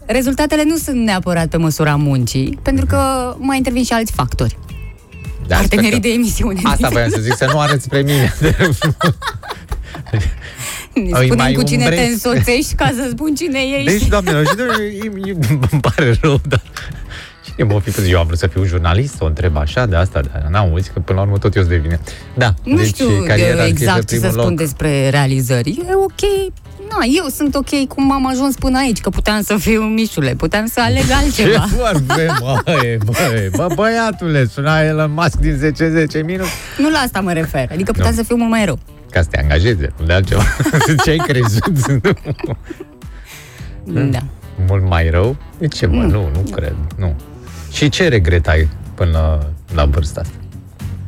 rezultatele 0.05 0.63
nu 0.65 0.75
sunt 0.75 0.95
neapărat 0.95 1.47
pe 1.47 1.57
măsura 1.57 1.95
muncii, 1.95 2.59
pentru 2.63 2.85
că 2.85 2.99
mai 3.37 3.57
intervin 3.57 3.83
și 3.83 3.93
alți 3.93 4.11
factori. 4.11 4.57
Da, 5.47 5.55
Partenerii 5.55 5.89
sper 5.91 6.01
de 6.01 6.07
că- 6.07 6.13
emisiune. 6.13 6.59
Asta 6.63 6.89
voiam 6.89 7.09
să 7.09 7.19
zic, 7.21 7.35
să 7.35 7.49
nu 7.51 7.59
arăți 7.59 7.83
spre 7.83 8.01
mine. 8.01 8.33
Îi 10.95 11.11
Spune 11.13 11.35
mai 11.41 11.53
cu 11.53 11.63
cine 11.63 11.83
te 11.83 11.89
umbrezi. 11.89 12.11
însoțești 12.11 12.73
ca 12.75 12.91
să 12.95 13.07
spun 13.11 13.35
cine 13.35 13.59
ești. 13.59 13.97
Deci, 13.97 14.07
doamnelor 14.07 14.45
și 14.47 14.55
domnilor, 14.55 14.79
e- 15.25 15.29
e- 15.29 15.35
îmi 15.71 15.81
pare 15.81 16.17
rău, 16.21 16.39
dar 16.47 16.61
cine 17.45 17.67
mă 17.73 17.79
fi 17.79 17.89
pus? 17.89 18.07
Eu 18.09 18.19
am 18.19 18.25
vrut 18.25 18.37
să 18.37 18.47
fiu 18.47 18.65
jurnalist, 18.65 19.15
o 19.21 19.25
întreb 19.25 19.57
așa 19.57 19.85
de 19.85 19.95
asta, 19.95 20.19
dar 20.31 20.47
n-am 20.49 20.69
auzit 20.69 20.91
că 20.93 20.99
până 20.99 21.17
la 21.19 21.25
urmă 21.25 21.37
tot 21.37 21.55
eu 21.55 21.61
sunt 21.61 21.73
de 21.73 21.79
vine. 21.79 21.99
Da, 22.33 22.53
Nu 22.63 22.75
deci 22.75 22.85
știu 22.85 23.07
cariera 23.27 23.55
de 23.55 23.61
închise 23.61 23.83
exact 23.83 24.07
ce 24.09 24.13
să 24.15 24.19
primul 24.19 24.37
spun 24.39 24.49
loc. 24.49 24.57
despre 24.59 25.09
realizări. 25.09 25.69
E 25.89 25.93
ok. 25.95 26.53
Na, 26.89 26.97
eu 27.17 27.25
sunt 27.35 27.55
ok 27.55 27.87
cum 27.87 28.11
am 28.11 28.27
ajuns 28.27 28.55
până 28.55 28.77
aici, 28.77 28.99
că 28.99 29.09
puteam 29.09 29.41
să 29.41 29.55
fiu 29.57 29.81
mișule, 29.81 30.35
puteam 30.35 30.65
să 30.65 30.79
aleg 30.81 31.05
Ce 31.07 31.13
altceva. 31.13 31.65
vorbe, 31.77 32.27
măi, 32.41 32.97
băi, 33.05 33.49
bă, 33.55 33.67
băiatule, 33.75 34.45
suna 34.53 34.81
Elon 34.81 35.11
Musk 35.13 35.35
din 35.35 35.73
10-10 36.21 36.25
minute. 36.25 36.49
Nu 36.77 36.89
la 36.89 36.97
asta 36.97 37.19
mă 37.21 37.33
refer. 37.33 37.67
Adică 37.71 37.91
puteam 37.91 38.09
Nu. 38.09 38.15
să 38.15 38.23
fiu 38.23 38.35
mult 38.35 38.49
mai 38.49 38.65
rău. 38.65 38.79
Ca 39.09 39.21
să 39.21 39.27
te 39.31 39.39
angajeze, 39.39 39.91
nu 39.99 40.05
de 40.05 40.13
altceva. 40.13 40.43
Ce 41.03 41.09
ai 41.09 41.17
crezut? 41.17 41.87
Da. 43.83 44.19
Mult 44.67 44.87
mai 44.89 45.09
rău? 45.09 45.35
De 45.57 45.67
ce, 45.67 45.85
mă? 45.85 46.01
Mm. 46.03 46.09
Nu, 46.09 46.29
nu 46.33 46.51
cred, 46.55 46.75
nu. 46.97 47.15
Și 47.71 47.89
ce 47.89 48.07
regret 48.07 48.47
ai 48.47 48.67
până 48.93 49.11
la, 49.11 49.39
la 49.75 49.85
vârsta 49.85 50.19
asta? 50.21 50.33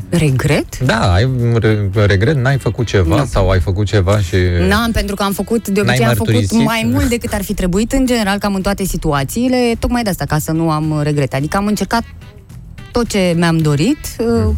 Regret? 0.09 0.79
Da, 0.79 1.13
ai 1.13 1.23
un 1.23 1.57
re- 1.61 1.89
regret? 2.05 2.35
N-ai 2.35 2.57
făcut 2.57 2.85
ceva 2.85 3.15
Nu. 3.17 3.25
sau 3.25 3.49
ai 3.49 3.59
făcut 3.59 3.85
ceva 3.85 4.19
și... 4.19 4.35
N-am, 4.67 4.91
pentru 4.91 5.15
că 5.15 5.23
am 5.23 5.31
făcut, 5.31 5.67
de 5.67 5.81
N-ai 5.81 5.89
obicei 5.89 6.05
am 6.05 6.13
făcut 6.15 6.33
mărturisit? 6.33 6.65
mai 6.65 6.89
mult 6.91 7.05
decât 7.09 7.33
ar 7.33 7.43
fi 7.43 7.53
trebuit, 7.53 7.91
în 7.91 8.05
general, 8.05 8.37
cam 8.37 8.55
în 8.55 8.61
toate 8.61 8.83
situațiile, 8.83 9.73
tocmai 9.79 10.03
de 10.03 10.09
asta, 10.09 10.25
ca 10.25 10.37
să 10.37 10.51
nu 10.51 10.69
am 10.71 10.99
regrete. 11.03 11.35
Adică 11.35 11.57
am 11.57 11.65
încercat 11.67 12.03
tot 12.91 13.07
ce 13.07 13.33
mi-am 13.37 13.57
dorit, 13.57 13.97
uh, 14.19 14.53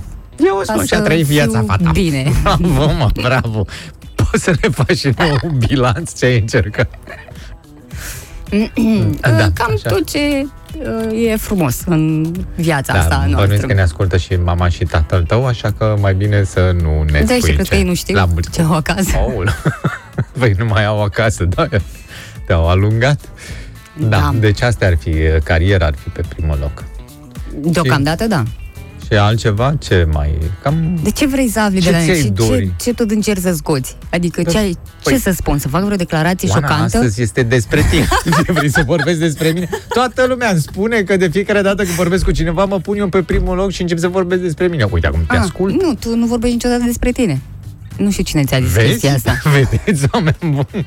Eu 0.46 0.56
ca 0.56 0.74
spun 0.74 0.86
și 0.86 0.94
a 0.94 0.98
să 0.98 1.04
trăit 1.04 1.26
viața 1.26 1.58
fiu 1.58 1.68
fata. 1.68 1.90
bine. 1.92 2.32
Bravo, 2.44 2.86
mă, 2.98 3.10
bravo. 3.14 3.66
Poți 4.16 4.44
să 4.44 4.54
ne 4.62 4.70
faci 4.70 4.98
și 4.98 5.10
nouă 5.18 5.36
un 5.44 5.58
bilanț 5.68 6.18
ce 6.20 6.26
ai 6.26 6.40
încercat. 6.40 6.90
da, 9.22 9.52
cam 9.54 9.72
așa. 9.74 9.90
tot 9.90 10.10
ce 10.10 10.20
uh, 11.10 11.28
e 11.32 11.36
frumos 11.36 11.78
în 11.86 12.32
viața 12.56 12.94
Da, 12.94 13.00
asta 13.00 13.16
bănuiesc 13.18 13.38
noastră. 13.48 13.68
că 13.68 13.74
ne 13.74 13.82
ascultă 13.82 14.18
și 14.18 14.34
mama 14.36 14.70
și 14.70 14.84
tatăl 14.84 15.24
tău, 15.24 15.46
așa 15.46 15.72
că 15.78 15.96
mai 16.00 16.14
bine 16.14 16.44
să 16.44 16.76
nu 16.82 17.04
ne 17.12 17.22
Da, 17.22 17.34
și 17.34 17.40
spui 17.40 17.54
cred 17.54 17.66
ce. 17.66 17.70
că 17.70 17.76
ei 17.76 17.84
nu 17.84 17.94
știu 17.94 18.16
La 18.16 18.26
mulți 18.26 18.50
ce 18.52 18.62
au 18.62 18.74
acasă. 18.74 19.16
Aul. 19.16 19.50
Păi 20.40 20.56
nu 20.58 20.66
mai 20.66 20.86
au 20.86 21.04
acasă, 21.04 21.44
da, 21.44 21.68
te-au 22.46 22.70
alungat. 22.70 23.20
Da, 23.98 24.08
Da. 24.08 24.34
deci 24.40 24.62
asta 24.62 24.86
ar 24.86 24.98
fi, 24.98 25.14
cariera 25.44 25.86
ar 25.86 25.94
fi 26.04 26.10
pe 26.10 26.22
primul 26.36 26.58
loc. 26.62 26.84
Deocamdată, 27.72 28.28
da. 28.28 28.44
Și 29.12 29.18
altceva, 29.18 29.76
ce 29.80 30.08
mai... 30.12 30.38
Cam... 30.64 31.00
De 31.04 31.12
ce 31.12 31.28
vrei 31.28 31.50
să 31.50 31.60
afli 31.60 31.80
Ce 31.80 31.86
de 31.90 31.92
la 31.96 32.02
mine? 32.02 32.14
ți-ai 32.14 32.24
Ce, 32.24 32.30
dori? 32.48 32.66
ce, 32.66 32.72
ce 32.84 32.94
tot 32.94 33.12
încerci 33.12 33.42
să 33.42 33.54
scoți? 33.54 33.96
Adică 34.10 34.44
ce, 34.44 34.58
ai, 34.58 34.78
Păi- 34.78 35.04
ce 35.12 35.18
să 35.18 35.32
spun? 35.36 35.58
Să 35.58 35.68
fac 35.68 35.84
vreo 35.84 35.96
declarație 35.98 36.50
Oana, 36.50 36.68
șocantă? 36.68 36.98
astăzi 36.98 37.22
este 37.22 37.44
despre 37.44 37.82
tine. 37.90 38.08
Ce 38.46 38.52
vrei 38.52 38.70
să 38.70 38.84
vorbesc 38.86 39.20
despre 39.20 39.50
mine? 39.50 39.70
Toată 39.94 40.26
lumea 40.28 40.50
îmi 40.50 40.60
spune 40.60 41.02
că 41.02 41.18
de 41.18 41.28
fiecare 41.28 41.62
dată 41.62 41.84
când 41.84 41.96
vorbesc 41.96 42.24
cu 42.24 42.32
cineva, 42.32 42.66
mă 42.66 42.80
pun 42.80 42.98
eu 42.98 43.10
pe 43.10 43.22
primul 43.22 43.56
loc 43.56 43.72
și 43.72 43.82
încep 43.82 43.98
să 43.98 44.08
vorbesc 44.08 44.42
despre 44.42 44.68
mine. 44.68 44.84
Uite, 44.92 45.08
acum 45.08 45.20
te 45.28 45.36
Ah, 45.36 45.42
ascult. 45.42 45.82
Nu, 45.82 45.94
tu 45.94 46.16
nu 46.16 46.26
vorbești 46.26 46.56
niciodată 46.56 46.84
despre 46.86 47.12
tine. 47.12 47.42
Nu 47.98 48.12
știu 48.12 48.24
cine 48.24 48.44
ți-a 48.44 48.60
zis 48.60 48.72
Vezi? 48.72 48.88
chestia 48.90 49.14
asta. 49.14 49.38
Vedeți, 49.84 50.06
oameni 50.12 50.36
buni. 50.42 50.86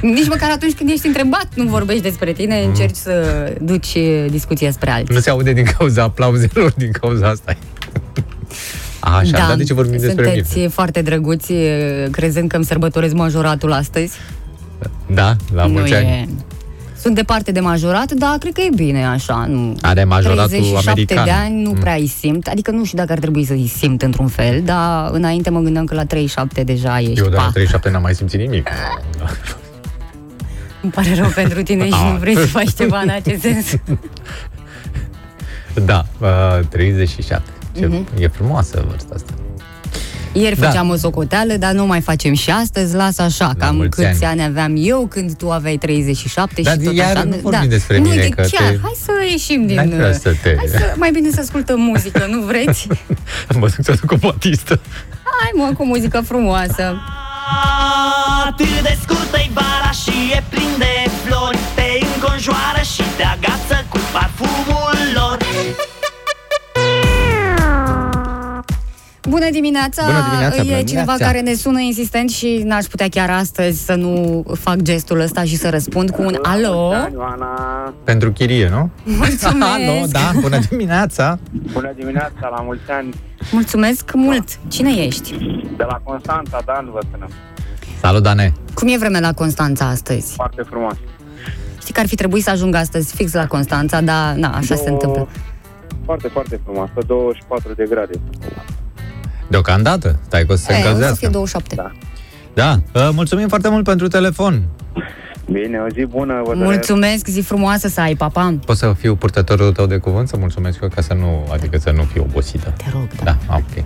Nici 0.00 0.28
măcar 0.28 0.50
atunci 0.50 0.72
când 0.74 0.90
ești 0.90 1.06
întrebat 1.06 1.48
nu 1.54 1.64
vorbești 1.64 2.02
despre 2.02 2.32
tine, 2.32 2.62
încerci 2.62 2.94
să 2.96 3.52
duci 3.60 3.96
discuția 4.30 4.70
spre 4.70 4.90
alții. 4.90 5.14
Nu 5.14 5.20
se 5.20 5.30
aude 5.30 5.52
din 5.52 5.64
cauza 5.78 6.02
aplauzelor, 6.02 6.72
din 6.76 6.90
cauza 7.00 7.28
asta. 7.28 7.56
Așa, 9.00 9.46
dar 9.46 9.56
de 9.56 9.64
ce 9.64 9.74
vorbim 9.74 9.98
despre 10.00 10.24
sunteți 10.24 10.56
mine? 10.56 10.68
foarte 10.68 11.02
drăguți, 11.02 11.52
crezând 12.10 12.48
că 12.50 12.56
îmi 12.56 12.64
sărbătoresc 12.64 13.14
majoratul 13.14 13.72
astăzi. 13.72 14.12
Da, 15.06 15.36
la 15.54 15.66
nu 15.66 15.72
mulți 15.72 15.92
e... 15.92 15.96
ani. 15.96 16.28
Sunt 17.00 17.16
departe 17.16 17.52
de 17.52 17.60
majorat, 17.60 18.12
dar 18.12 18.36
cred 18.38 18.52
că 18.52 18.60
e 18.60 18.68
bine 18.74 19.06
așa. 19.06 19.46
Nu. 19.48 19.76
Are 19.80 20.04
majoratul 20.04 20.46
37 20.46 20.90
american. 20.90 21.24
de 21.24 21.30
ani 21.30 21.62
nu 21.62 21.70
Mm. 21.70 21.78
prea 21.78 21.94
îi 21.94 22.06
simt. 22.06 22.46
Adică 22.46 22.70
nu 22.70 22.84
știu 22.84 22.98
dacă 22.98 23.12
ar 23.12 23.18
trebui 23.18 23.44
să 23.44 23.52
îi 23.52 23.72
simt 23.76 24.02
într-un 24.02 24.26
fel, 24.28 24.62
dar 24.64 25.10
înainte 25.12 25.50
mă 25.50 25.60
gândeam 25.60 25.84
că 25.84 25.94
la 25.94 26.04
37 26.04 26.62
deja 26.62 26.98
ești 27.00 27.18
Eu 27.18 27.28
de 27.28 27.34
la 27.34 27.42
pa. 27.42 27.48
37 27.48 27.90
n-am 27.90 28.02
mai 28.02 28.14
simțit 28.14 28.40
nimic. 28.40 28.68
Îmi 30.84 30.92
pare 30.92 31.14
rău 31.14 31.28
pentru 31.34 31.62
tine 31.62 31.86
și 31.86 31.92
Ah. 31.92 32.10
nu 32.12 32.18
vrei 32.18 32.34
să 32.36 32.46
faci 32.46 32.72
ceva 32.76 33.00
în 33.00 33.08
acest 33.08 33.40
sens. 33.40 33.66
Da, 35.84 36.04
uh, 36.20 36.66
37. 36.68 37.48
Ce, 37.76 37.86
Mhm. 37.86 38.06
E 38.18 38.28
frumoasă 38.28 38.84
vârsta 38.88 39.08
asta. 39.14 39.32
Ieri 40.32 40.58
Da. 40.60 40.66
făceam 40.66 40.88
o 40.90 40.96
socoteală, 40.96 41.54
dar 41.54 41.72
nu 41.72 41.86
mai 41.86 42.00
facem 42.00 42.34
și 42.34 42.50
astăzi, 42.50 42.94
lasă 42.94 43.22
așa, 43.22 43.46
La 43.46 43.66
cam 43.66 43.76
mulți 43.76 43.96
câți 43.96 44.24
ani. 44.24 44.40
ani 44.40 44.42
aveam 44.50 44.74
eu 44.76 45.06
când 45.06 45.34
tu 45.36 45.50
aveai 45.50 45.76
37 45.76 46.62
Dar 46.62 46.72
și 46.72 46.78
tot 46.84 46.94
iar 46.94 47.16
așa. 47.16 47.24
nu 47.24 47.36
vorbim 47.42 47.68
despre 47.68 47.98
nu, 47.98 48.08
mine, 48.08 48.22
de 48.22 48.28
că 48.28 48.40
chiar, 48.50 48.70
te- 48.70 48.78
hai 48.82 48.92
să 49.04 49.10
ieșim 49.30 49.66
din... 49.66 49.76
N-ai 49.76 49.88
vrea 49.88 50.12
să 50.12 50.34
te- 50.42 50.54
Hai 50.56 50.66
să, 50.68 50.94
mai 50.96 51.10
bine 51.10 51.30
să 51.30 51.40
ascultăm 51.40 51.80
muzică, 51.80 52.26
nu 52.30 52.40
vreți? 52.40 52.86
mă 53.58 53.68
duc 53.76 53.84
să 53.84 53.96
duc 54.00 54.12
o 54.12 54.16
batistă. 54.16 54.80
Hai 55.40 55.50
mă, 55.54 55.70
cu 55.76 55.84
muzică 55.86 56.20
frumoasă. 56.20 56.94
Atât 58.46 58.80
de 58.82 58.96
scurtă-i 59.02 59.50
vara 59.54 59.90
și 60.02 60.32
e 60.36 60.42
plin 60.48 60.68
de 60.78 61.10
flori 61.24 61.58
Te 61.74 61.82
înconjoară 62.14 62.82
și 62.94 63.02
te 63.16 63.22
agață 63.22 63.86
cu 63.88 63.98
parfumul 64.12 64.96
lor 65.14 65.36
Bună 69.28 69.50
dimineața! 69.50 70.02
Bună 70.06 70.22
dimineața, 70.30 70.56
E 70.56 70.62
bună 70.62 70.74
cineva 70.82 70.84
dimineața. 70.84 71.24
care 71.24 71.40
ne 71.40 71.54
sună 71.54 71.80
insistent 71.80 72.30
și 72.30 72.60
n-aș 72.64 72.84
putea 72.84 73.08
chiar 73.08 73.30
astăzi 73.30 73.84
să 73.84 73.94
nu 73.94 74.42
fac 74.60 74.76
gestul 74.76 75.20
ăsta 75.20 75.42
și 75.44 75.56
să 75.56 75.70
răspund 75.70 76.10
cu 76.10 76.22
un 76.22 76.38
alo. 76.42 76.92
Ioana, 77.12 77.92
Pentru 78.04 78.30
chirie, 78.32 78.68
nu? 78.68 78.90
Mulțumesc! 79.04 79.72
Alo, 79.74 80.06
da, 80.10 80.30
bună 80.40 80.58
dimineața! 80.70 81.38
bună 81.72 81.92
dimineața, 81.96 82.48
la 82.56 82.60
mulți 82.62 82.90
ani, 82.90 83.14
Mulțumesc 83.50 84.10
mult! 84.14 84.48
Cine 84.68 84.90
ești? 84.90 85.34
de 85.76 85.84
la 85.88 86.00
Constanța, 86.02 86.60
Dan, 86.64 86.88
vă 86.92 87.00
sunăm. 87.10 87.30
Salut, 88.04 88.22
Dane! 88.22 88.52
Cum 88.74 88.88
e 88.88 88.96
vremea 88.98 89.20
la 89.20 89.32
Constanța 89.32 89.84
astăzi? 89.88 90.32
Foarte 90.34 90.62
frumos. 90.70 90.92
Știi 91.80 91.94
că 91.94 92.00
ar 92.00 92.06
fi 92.06 92.14
trebuit 92.14 92.42
să 92.42 92.50
ajung 92.50 92.74
astăzi 92.74 93.14
fix 93.14 93.32
la 93.32 93.46
Constanța, 93.46 94.00
dar 94.00 94.34
na, 94.34 94.48
așa 94.56 94.74
se 94.74 94.82
Două- 94.84 94.90
întâmplă. 94.92 95.28
Foarte, 96.04 96.28
foarte 96.28 96.60
frumoasă, 96.64 96.92
24 97.06 97.72
de 97.76 97.84
grade. 97.90 98.12
Deocamdată, 99.48 100.18
stai 100.26 100.44
că 100.46 100.52
o 100.52 100.56
să 100.56 100.62
se 100.62 100.72
E, 100.72 100.76
o 100.76 100.78
să 100.80 100.86
încălzească. 100.86 101.16
fie 101.18 101.28
27. 101.28 101.74
Da. 101.74 101.90
Da, 102.54 102.80
uh, 103.00 103.08
mulțumim 103.14 103.48
foarte 103.48 103.68
mult 103.68 103.84
pentru 103.84 104.08
telefon. 104.08 104.62
Bine, 105.50 105.78
o 105.78 105.88
zi 105.88 106.04
bună, 106.04 106.34
vă 106.44 106.54
doresc. 106.54 106.64
Mulțumesc, 106.64 107.26
zi 107.26 107.40
frumoasă 107.40 107.88
să 107.88 108.00
ai, 108.00 108.14
papa. 108.14 108.54
Poți 108.66 108.78
să 108.78 108.92
fiu 108.98 109.14
purtătorul 109.16 109.72
tău 109.72 109.86
de 109.86 109.96
cuvânt, 109.96 110.28
să 110.28 110.36
mulțumesc 110.36 110.78
eu 110.82 110.88
ca 110.88 111.00
să 111.00 111.14
nu, 111.14 111.46
adică 111.52 111.78
să 111.78 111.90
nu 111.90 112.02
fiu 112.02 112.22
obosită. 112.22 112.74
Te 112.76 112.84
rog, 112.92 113.06
da. 113.16 113.24
Da, 113.24 113.54
ah, 113.54 113.60
ok. 113.76 113.84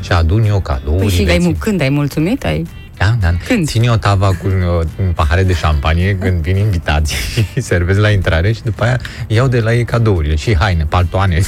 Și 0.00 0.12
adun 0.12 0.42
eu 0.44 0.60
cadouri. 0.60 0.98
Păi 1.00 1.08
și 1.08 1.22
le 1.22 1.30
ai, 1.30 1.38
țin- 1.38 1.46
mu- 1.46 1.56
când 1.58 1.80
ai 1.80 1.88
mulțumit? 1.88 2.44
Ai... 2.44 2.66
Da, 2.98 3.16
da. 3.20 3.34
Când? 3.46 3.66
Țin 3.66 3.82
eu 3.82 3.96
tava 3.96 4.26
cu 4.26 4.46
uh, 4.46 4.86
un 5.00 5.12
pahare 5.14 5.42
de 5.42 5.54
șampanie 5.54 6.16
când 6.16 6.40
vin 6.40 6.56
invitații 6.56 7.16
și 7.52 7.60
servez 7.60 7.96
la 7.96 8.08
intrare 8.10 8.52
și 8.52 8.62
după 8.62 8.84
aia 8.84 9.00
iau 9.26 9.48
de 9.48 9.60
la 9.60 9.72
ei 9.74 9.84
cadourile 9.84 10.34
și 10.34 10.56
haine, 10.56 10.84
paltoane. 10.88 11.40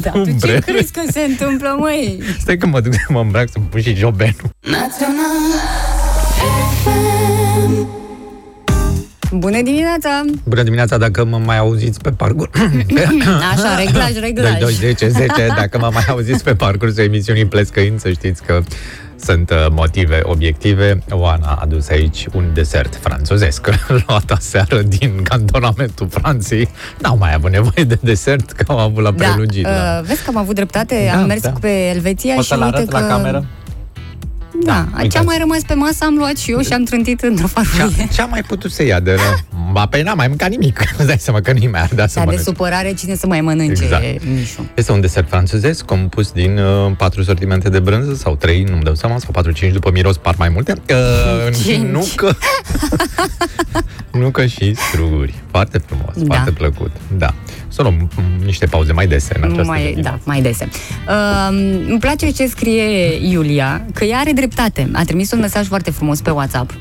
Da, 0.00 0.10
tu 0.10 0.24
ce 0.24 0.30
Umbrele. 0.30 0.58
crezi 0.58 0.92
că 0.92 1.00
se 1.10 1.20
întâmplă, 1.20 1.76
măi? 1.78 2.22
Stai 2.38 2.56
că 2.56 2.66
mă 2.66 2.80
duc 2.80 2.92
să 2.92 3.00
mă 3.08 3.20
îmbrac 3.20 3.48
să-mi 3.50 3.64
pun 3.64 3.80
și 3.80 3.94
jobenul. 3.94 4.50
Bună 9.32 9.62
dimineața! 9.62 10.24
Bună 10.44 10.62
dimineața, 10.62 10.98
dacă 10.98 11.24
mă 11.24 11.38
mai 11.44 11.58
auziți 11.58 12.00
pe 12.00 12.10
parcurs... 12.10 12.50
Așa, 13.52 13.76
reglaj, 13.78 14.18
reglaj. 14.20 14.50
2, 14.50 14.60
2, 14.60 14.72
10, 14.72 15.08
10, 15.08 15.28
dacă 15.56 15.78
mă 15.78 15.90
mai 15.92 16.04
auziți 16.08 16.44
pe 16.44 16.54
parcursul 16.54 17.02
emisiunii 17.02 17.46
Plescăind, 17.46 18.00
să 18.00 18.10
știți 18.10 18.42
că 18.42 18.62
sunt 19.24 19.50
uh, 19.50 19.66
motive 19.70 20.20
obiective. 20.22 20.98
Oana 21.10 21.46
a 21.46 21.58
adus 21.62 21.88
aici 21.88 22.26
un 22.34 22.50
desert 22.54 22.94
franțuzesc, 23.00 23.68
luat 24.06 24.30
aseară 24.30 24.82
din 24.82 25.22
cantonamentul 25.22 26.08
Franței. 26.10 26.68
N-au 26.98 27.16
mai 27.16 27.34
avut 27.34 27.50
nevoie 27.50 27.84
de 27.84 27.98
desert, 28.02 28.52
că 28.52 28.64
au 28.68 28.78
avut 28.78 29.02
la 29.02 29.10
Da, 29.10 29.24
prelugit. 29.24 29.64
la- 29.64 29.98
uh, 30.00 30.06
vezi 30.06 30.22
că 30.22 30.28
am 30.28 30.36
avut 30.36 30.54
dreptate, 30.54 31.08
Da, 31.12 31.18
am 31.20 31.26
mers 31.26 31.40
da. 31.40 31.52
pe 31.60 31.68
Elveția 31.94 32.34
Poți 32.34 32.46
și 32.46 32.52
să-l 32.52 32.62
uite 32.62 32.76
arăt 32.76 32.88
că... 32.88 32.98
la 32.98 33.06
cameră? 33.06 33.44
Da, 34.62 34.72
Da, 34.72 34.84
ce 34.90 34.96
a 34.98 35.02
uitați. 35.02 35.24
mai 35.24 35.36
rămas 35.38 35.62
pe 35.66 35.74
masă 35.74 36.04
am 36.04 36.14
luat 36.14 36.36
și 36.36 36.50
eu 36.50 36.60
și 36.60 36.72
am 36.72 36.84
trântit 36.84 37.20
într-o 37.20 37.46
Ce-a, 37.54 37.62
farfurie. 37.62 38.08
ce-a 38.12 38.24
mai 38.26 38.42
putut 38.42 38.70
să 38.72 38.84
ia 38.84 39.00
de 39.00 39.14
la... 39.14 39.58
Ba, 39.72 39.86
pe 39.86 40.02
n-am 40.02 40.16
mai 40.16 40.28
mâncat 40.28 40.48
nimic. 40.50 40.80
Îți 40.98 41.06
dai 41.06 41.18
seama 41.18 41.40
că 41.40 41.52
nu 41.52 41.68
mai 41.70 41.80
ardea 41.80 42.06
să 42.06 42.14
Dar 42.14 42.24
de 42.24 42.30
mănânce. 42.30 42.42
supărare 42.50 42.92
cine 42.94 43.14
să 43.14 43.26
mai 43.26 43.40
mănânce 43.40 43.82
Exact. 43.82 44.04
Mișu. 44.34 44.70
Este 44.74 44.92
un 44.92 45.00
desert 45.00 45.28
francezesc 45.28 45.84
compus 45.84 46.30
din 46.32 46.58
uh, 46.58 46.92
patru 46.96 47.22
sortimente 47.22 47.68
de 47.68 47.78
brânză 47.78 48.14
sau 48.14 48.36
trei, 48.36 48.62
nu-mi 48.62 48.82
dau 48.82 48.94
seama, 48.94 49.18
sau 49.18 49.28
patru, 49.32 49.50
cinci, 49.52 49.72
după 49.72 49.90
miros 49.92 50.16
par 50.16 50.34
mai 50.38 50.48
multe. 50.48 50.74
Uh, 50.90 51.54
Cinci. 51.64 51.90
nucă, 51.90 52.36
nucă 54.22 54.46
și 54.46 54.74
struguri. 54.90 55.34
Foarte 55.50 55.78
frumos, 55.86 56.14
Da. 56.14 56.34
foarte 56.34 56.50
plăcut. 56.50 56.90
Da. 57.16 57.34
Să 57.74 57.82
luăm 57.82 58.10
m, 58.16 58.44
niște 58.44 58.66
pauze 58.66 58.92
mai 58.92 59.06
dese 59.06 59.34
în 59.36 59.42
această 59.42 59.64
mai, 59.64 59.82
dimineață. 59.82 60.16
da, 60.16 60.22
mai 60.24 60.42
dese. 60.42 60.68
Uh, 61.08 61.48
îmi 61.88 61.98
place 61.98 62.30
ce 62.30 62.46
scrie 62.46 63.18
Iulia, 63.30 63.86
că 63.94 64.04
ea 64.04 64.18
are 64.18 64.32
dreptate. 64.32 64.90
A 64.92 65.04
trimis 65.04 65.32
un 65.32 65.38
mesaj 65.38 65.66
foarte 65.66 65.90
frumos 65.90 66.20
pe 66.20 66.30
WhatsApp. 66.30 66.72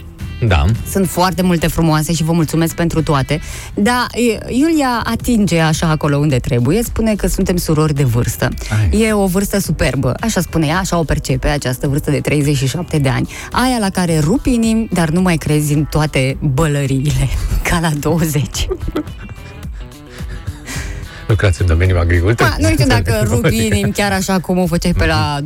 Da. 0.47 0.65
Sunt 0.91 1.09
foarte 1.09 1.41
multe 1.41 1.67
frumoase 1.67 2.13
și 2.13 2.23
vă 2.23 2.31
mulțumesc 2.31 2.75
pentru 2.75 3.03
toate. 3.03 3.41
Dar 3.73 4.07
e, 4.11 4.53
Iulia 4.53 5.01
atinge 5.03 5.59
așa 5.59 5.87
acolo 5.87 6.17
unde 6.17 6.37
trebuie, 6.37 6.83
spune 6.83 7.15
că 7.15 7.27
suntem 7.27 7.55
surori 7.55 7.93
de 7.93 8.03
vârstă. 8.03 8.49
Ai. 8.91 9.01
E 9.01 9.13
o 9.13 9.25
vârstă 9.25 9.59
superbă, 9.59 10.15
așa 10.19 10.41
spune 10.41 10.67
ea, 10.67 10.77
așa 10.77 10.97
o 10.97 11.03
percepe, 11.03 11.47
această 11.47 11.87
vârstă 11.87 12.11
de 12.11 12.19
37 12.19 12.97
de 12.97 13.09
ani. 13.09 13.29
Aia 13.51 13.77
la 13.79 13.89
care 13.89 14.19
rupi 14.19 14.53
inimi, 14.53 14.87
dar 14.91 15.09
nu 15.09 15.21
mai 15.21 15.35
crezi 15.37 15.73
în 15.73 15.83
toate 15.83 16.37
bălăriile, 16.53 17.29
ca 17.69 17.79
la 17.79 17.89
20. 17.99 18.67
Lucrați 21.33 21.61
în 21.61 21.67
domeniul 21.67 21.99
agriculturii. 21.99 22.53
Ma, 22.59 22.67
nu 22.67 22.73
știu 22.73 22.85
dacă 22.85 23.23
rupi 23.29 23.65
inimi 23.65 23.91
chiar 23.91 24.11
așa 24.11 24.39
cum 24.39 24.57
o 24.57 24.65
făceai 24.65 24.93
pe 24.93 25.05
la 25.05 25.39
27-28, 25.41 25.45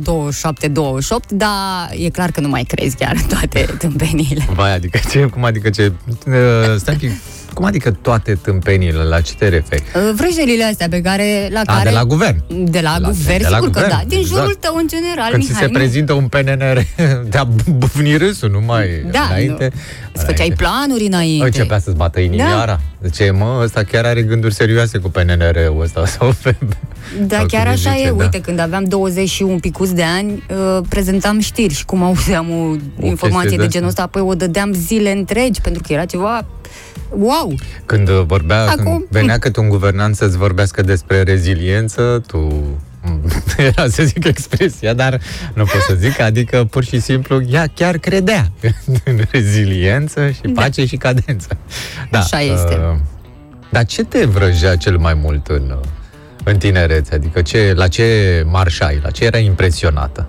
dar 1.28 1.90
e 2.04 2.08
clar 2.08 2.30
că 2.30 2.40
nu 2.40 2.48
mai 2.48 2.62
crezi 2.62 2.96
chiar 2.96 3.14
în 3.14 3.26
toate 3.36 3.74
tâmpeniile. 3.78 4.46
Vai, 4.54 4.74
adică 4.74 4.98
ce, 5.10 5.20
cum 5.20 5.44
adică 5.44 5.70
ce, 5.70 5.92
uh, 6.26 6.34
stai 6.76 6.94
un 6.94 7.00
pic, 7.00 7.10
cum 7.58 7.66
adică 7.66 7.90
toate 7.90 8.34
tâmpenile, 8.42 9.02
la 9.02 9.20
ce 9.20 9.34
te 9.34 9.48
referi? 9.48 9.82
Uh, 9.94 10.10
Vrăjelile 10.14 10.64
astea 10.64 10.88
pe 10.88 11.00
care, 11.00 11.48
la 11.52 11.60
A, 11.64 11.74
care... 11.74 11.88
de 11.88 11.94
la 11.94 12.04
guvern. 12.04 12.42
De 12.48 12.54
la 12.54 12.94
De 12.94 13.00
la- 13.00 13.08
guvern, 13.08 13.42
de 13.42 13.48
la 13.48 13.56
sigur 13.56 13.70
că 13.70 13.80
guvern, 13.80 13.88
da. 13.90 14.02
Din 14.06 14.18
exact. 14.18 14.40
jurul 14.40 14.54
tău, 14.60 14.74
în 14.76 14.86
general, 14.88 15.30
Când 15.30 15.42
ți 15.42 15.48
Mihai. 15.48 15.62
se 15.64 15.70
nu- 15.72 15.78
prezintă 15.78 16.12
un 16.12 16.26
PNR 16.28 16.78
de 17.28 17.38
a 17.42 17.44
bufni 17.78 18.16
râsul, 18.16 18.50
nu 18.50 18.60
mai 18.66 18.86
Da, 19.10 19.26
înainte. 19.28 19.70
nu. 19.74 19.80
Îți 20.12 20.24
făceai 20.24 20.52
planuri 20.56 21.04
înainte. 21.04 21.44
Începea 21.44 21.78
să-ți 21.78 21.96
bată 21.96 22.20
inimioara. 22.20 22.80
Da. 23.00 23.08
Zice, 23.08 23.30
mă, 23.30 23.60
ăsta 23.62 23.82
chiar 23.82 24.04
are 24.04 24.22
gânduri 24.22 24.54
serioase 24.54 24.98
cu 24.98 25.08
PNR-ul 25.10 25.80
ăsta. 25.82 26.06
Sau 26.18 26.34
pe... 26.42 26.54
Da, 27.26 27.36
sau 27.36 27.46
chiar 27.46 27.62
cum 27.62 27.70
îi 27.70 27.76
așa 27.76 27.90
zice, 27.96 28.06
e. 28.06 28.10
da. 28.16 28.22
Uite, 28.22 28.40
când 28.40 28.58
aveam 28.58 28.84
21 28.84 29.58
picuți 29.58 29.94
de 29.94 30.02
ani, 30.02 30.42
uh, 30.50 30.80
prezentam 30.88 31.38
știri 31.40 31.74
și 31.74 31.84
cum 31.84 32.02
auzeam 32.02 32.50
o 32.50 32.74
informație 33.06 33.40
chestie 33.40 33.56
de 33.56 33.62
de 33.64 33.68
genul 33.68 33.88
ăsta, 33.88 34.02
apoi 34.02 34.22
o 34.22 34.34
dădeam 34.34 34.72
zile 34.72 35.12
întregi, 35.12 35.60
pentru 35.60 35.82
că 35.86 35.92
era 35.92 36.04
ceva... 36.04 36.46
Wow! 37.10 37.54
Când 37.86 38.08
uh, 38.08 38.22
vorbea, 38.26 38.62
Acum- 38.64 38.76
când 38.84 39.06
venea 39.10 39.38
cât 39.38 39.56
un 39.56 39.68
guvernant 39.68 40.16
să-ți 40.16 40.36
vorbească 40.36 40.82
despre 40.82 41.22
reziliență, 41.22 42.22
tu 42.26 42.62
era 43.56 43.88
să 43.88 44.02
zic 44.02 44.24
expresia, 44.24 44.92
dar 44.92 45.20
nu 45.54 45.64
pot 45.64 45.80
să 45.88 45.94
zic, 45.94 46.20
adică 46.20 46.64
pur 46.64 46.84
și 46.84 47.00
simplu 47.00 47.42
ea 47.50 47.66
chiar 47.74 47.96
credea 47.98 48.50
în 49.04 49.20
reziliență 49.30 50.30
și 50.30 50.40
Da. 50.42 50.60
pace 50.62 50.86
și 50.86 50.96
cadență. 50.96 51.56
Da, 52.10 52.18
Așa 52.18 52.40
este. 52.40 52.74
Uh, 52.74 52.96
dar 53.70 53.84
ce 53.84 54.04
te 54.04 54.24
vrăjea 54.24 54.76
cel 54.76 54.96
mai 54.98 55.14
mult 55.14 55.46
în, 55.46 55.74
uh, 55.80 55.88
în 56.44 56.56
tinerețe? 56.56 57.14
Adică 57.14 57.42
ce, 57.42 57.72
la 57.76 57.88
ce 57.88 58.42
marșai? 58.46 59.00
La 59.02 59.10
ce 59.10 59.24
era 59.24 59.38
impresionată? 59.38 60.24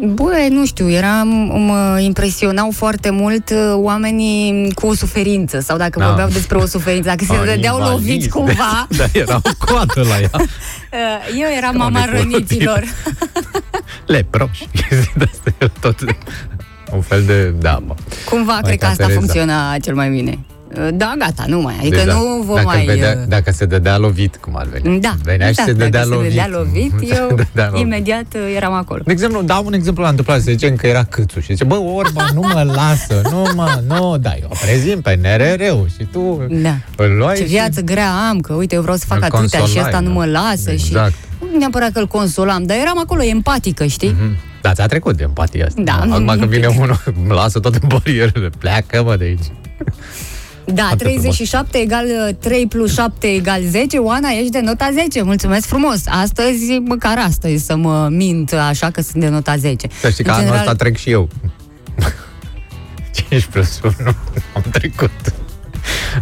Bă, 0.00 0.46
nu 0.50 0.66
știu, 0.66 0.90
eram, 0.90 1.28
mă 1.66 1.98
impresionau 2.00 2.70
foarte 2.70 3.10
mult 3.10 3.50
uh, 3.50 3.56
oamenii 3.74 4.72
cu 4.74 4.86
o 4.86 4.94
suferință 4.94 5.60
sau 5.60 5.76
dacă 5.76 5.98
Da. 5.98 6.06
vorbeau 6.06 6.28
despre 6.28 6.56
o 6.58 6.66
suferință, 6.66 7.08
dacă 7.08 7.24
se 7.24 7.32
Ah, 7.40 7.44
dădeau 7.54 7.78
invalizi, 7.78 8.08
loviți 8.08 8.28
cumva. 8.28 8.86
Da, 8.96 9.04
era 9.12 9.36
o 9.42 9.50
coadă 9.66 10.02
la 10.02 10.20
ea. 10.20 10.30
Uh, 10.92 11.38
Eu 11.40 11.48
eram 11.56 11.72
Ca 11.72 11.78
mama 11.78 11.98
o 11.98 12.04
nepotină. 12.04 12.30
răniților. 12.30 12.84
Leproși. 14.06 14.66
Chestii 14.72 15.12
de-astea, 15.16 15.52
era 15.58 15.70
tot 15.80 16.00
un 16.92 17.00
fel 17.00 17.22
de... 17.22 17.48
Da, 17.48 17.78
mă. 17.86 17.94
Cumva, 18.30 18.52
Mai 18.52 18.60
cred 18.62 18.78
că 18.78 18.84
ca 18.84 18.90
asta 18.90 19.02
Tereza. 19.02 19.18
funcționa 19.20 19.76
cel 19.78 19.94
mai 19.94 20.10
bine. 20.10 20.38
Uh, 20.76 20.88
Da, 20.94 21.14
gata, 21.18 21.44
nu 21.46 21.60
mai. 21.60 21.74
Adică 21.80 21.96
Deci, 21.96 22.04
da, 22.04 22.12
nu 22.12 22.42
vă 22.46 22.54
dacă, 22.54 22.66
mai... 22.66 22.84
vedea, 22.84 23.16
uh, 23.20 23.24
dacă 23.28 23.50
se 23.52 23.64
dădea 23.64 23.98
lovit, 23.98 24.36
cum 24.36 24.56
ar 24.56 24.66
veni. 24.66 25.00
Da, 25.00 25.14
Venea 25.22 25.48
exact, 25.48 25.68
și 25.68 25.74
se 25.74 25.78
dădea 25.80 26.00
dacă 26.00 26.14
lovit. 26.14 26.30
se 26.32 26.36
dădea 26.36 26.58
lovit, 26.58 26.92
Se 27.08 27.16
eu 27.20 27.36
dădea 27.36 27.68
lovit. 27.70 27.84
imediat 27.86 28.26
uh, 28.34 28.54
eram 28.56 28.72
acolo. 28.72 29.02
De 29.04 29.12
exemplu, 29.12 29.42
dau 29.42 29.64
un 29.66 29.72
exemplu 29.72 30.02
la 30.02 30.08
întâmplare, 30.08 30.40
să 30.40 30.50
zicem 30.50 30.76
că 30.76 30.86
era 30.86 31.04
câțu 31.04 31.40
și 31.40 31.46
zice, 31.52 31.64
bă, 31.64 31.74
Orban, 31.74 32.30
nu 32.34 32.40
mă 32.40 32.62
lasă, 32.62 33.20
nu 33.30 33.46
mă, 33.54 33.82
nu, 33.86 34.16
da, 34.18 34.30
eu 34.40 34.48
prezint 34.60 35.02
pe 35.02 35.18
NRR-ul 35.22 35.88
și 35.98 36.04
tu 36.12 36.46
Da. 36.50 36.74
îl 36.96 37.16
luai 37.16 37.36
Ce 37.36 37.42
și 37.42 37.48
viață 37.48 37.80
grea 37.80 38.10
am, 38.28 38.40
că 38.40 38.52
uite, 38.52 38.74
eu 38.74 38.80
vreau 38.82 38.96
să 38.96 39.04
fac 39.06 39.18
Îl 39.18 39.22
atâtea 39.24 39.58
și 39.58 39.64
consolai, 39.64 39.84
ăsta 39.86 40.00
nu 40.00 40.08
da. 40.08 40.12
mă 40.14 40.24
lasă 40.24 40.70
Exact. 40.70 41.10
și... 41.12 41.16
Nu 41.52 41.58
neapărat 41.58 41.92
că 41.92 41.98
îl 41.98 42.06
consolam, 42.06 42.62
dar 42.62 42.76
eram 42.76 42.98
acolo 42.98 43.22
empatică, 43.22 43.86
știi? 43.86 44.08
Mhm. 44.20 44.36
Da, 44.62 44.72
ți-a 44.72 44.86
trecut 44.86 45.16
de 45.16 45.22
empatia 45.22 45.66
asta. 45.66 45.80
Da, 45.82 45.92
Acum 45.92 46.10
un 46.12 46.26
când 46.26 46.40
pic. 46.40 46.48
vine 46.50 46.66
unul, 46.66 47.02
îmi 47.22 47.28
lasă 47.34 47.58
toate 47.60 47.78
barierele, 47.86 48.50
pleacă 48.58 49.02
mă 49.02 49.16
de 49.16 49.24
aici. 49.24 49.44
Da, 50.74 50.82
Foarte 50.82 51.04
37 51.04 51.78
egal 51.78 52.04
uh, 52.28 52.34
3 52.40 52.66
plus 52.66 52.92
7 52.94 53.26
egal 53.26 53.60
10. 53.68 53.98
Oana, 53.98 54.28
ești 54.28 54.50
de 54.50 54.60
nota 54.60 54.90
10. 54.92 55.22
Mulțumesc 55.22 55.66
frumos. 55.66 56.00
Astăzi, 56.06 56.78
măcar 56.84 57.18
astăzi, 57.18 57.64
să 57.64 57.76
mă 57.76 58.08
mint 58.10 58.52
așa 58.52 58.90
că 58.90 59.00
sunt 59.02 59.22
de 59.22 59.28
nota 59.28 59.56
10. 59.56 59.86
Să 60.00 60.10
știi 60.10 60.24
că 60.24 60.30
În 60.30 60.36
anul 60.36 60.46
general, 60.48 60.66
ăsta 60.66 60.84
trec 60.84 60.96
și 60.96 61.10
eu. 61.10 61.28
5 63.28 63.44
plus 63.44 63.80
1, 63.82 63.92
am 64.54 64.62
trecut. 64.70 65.10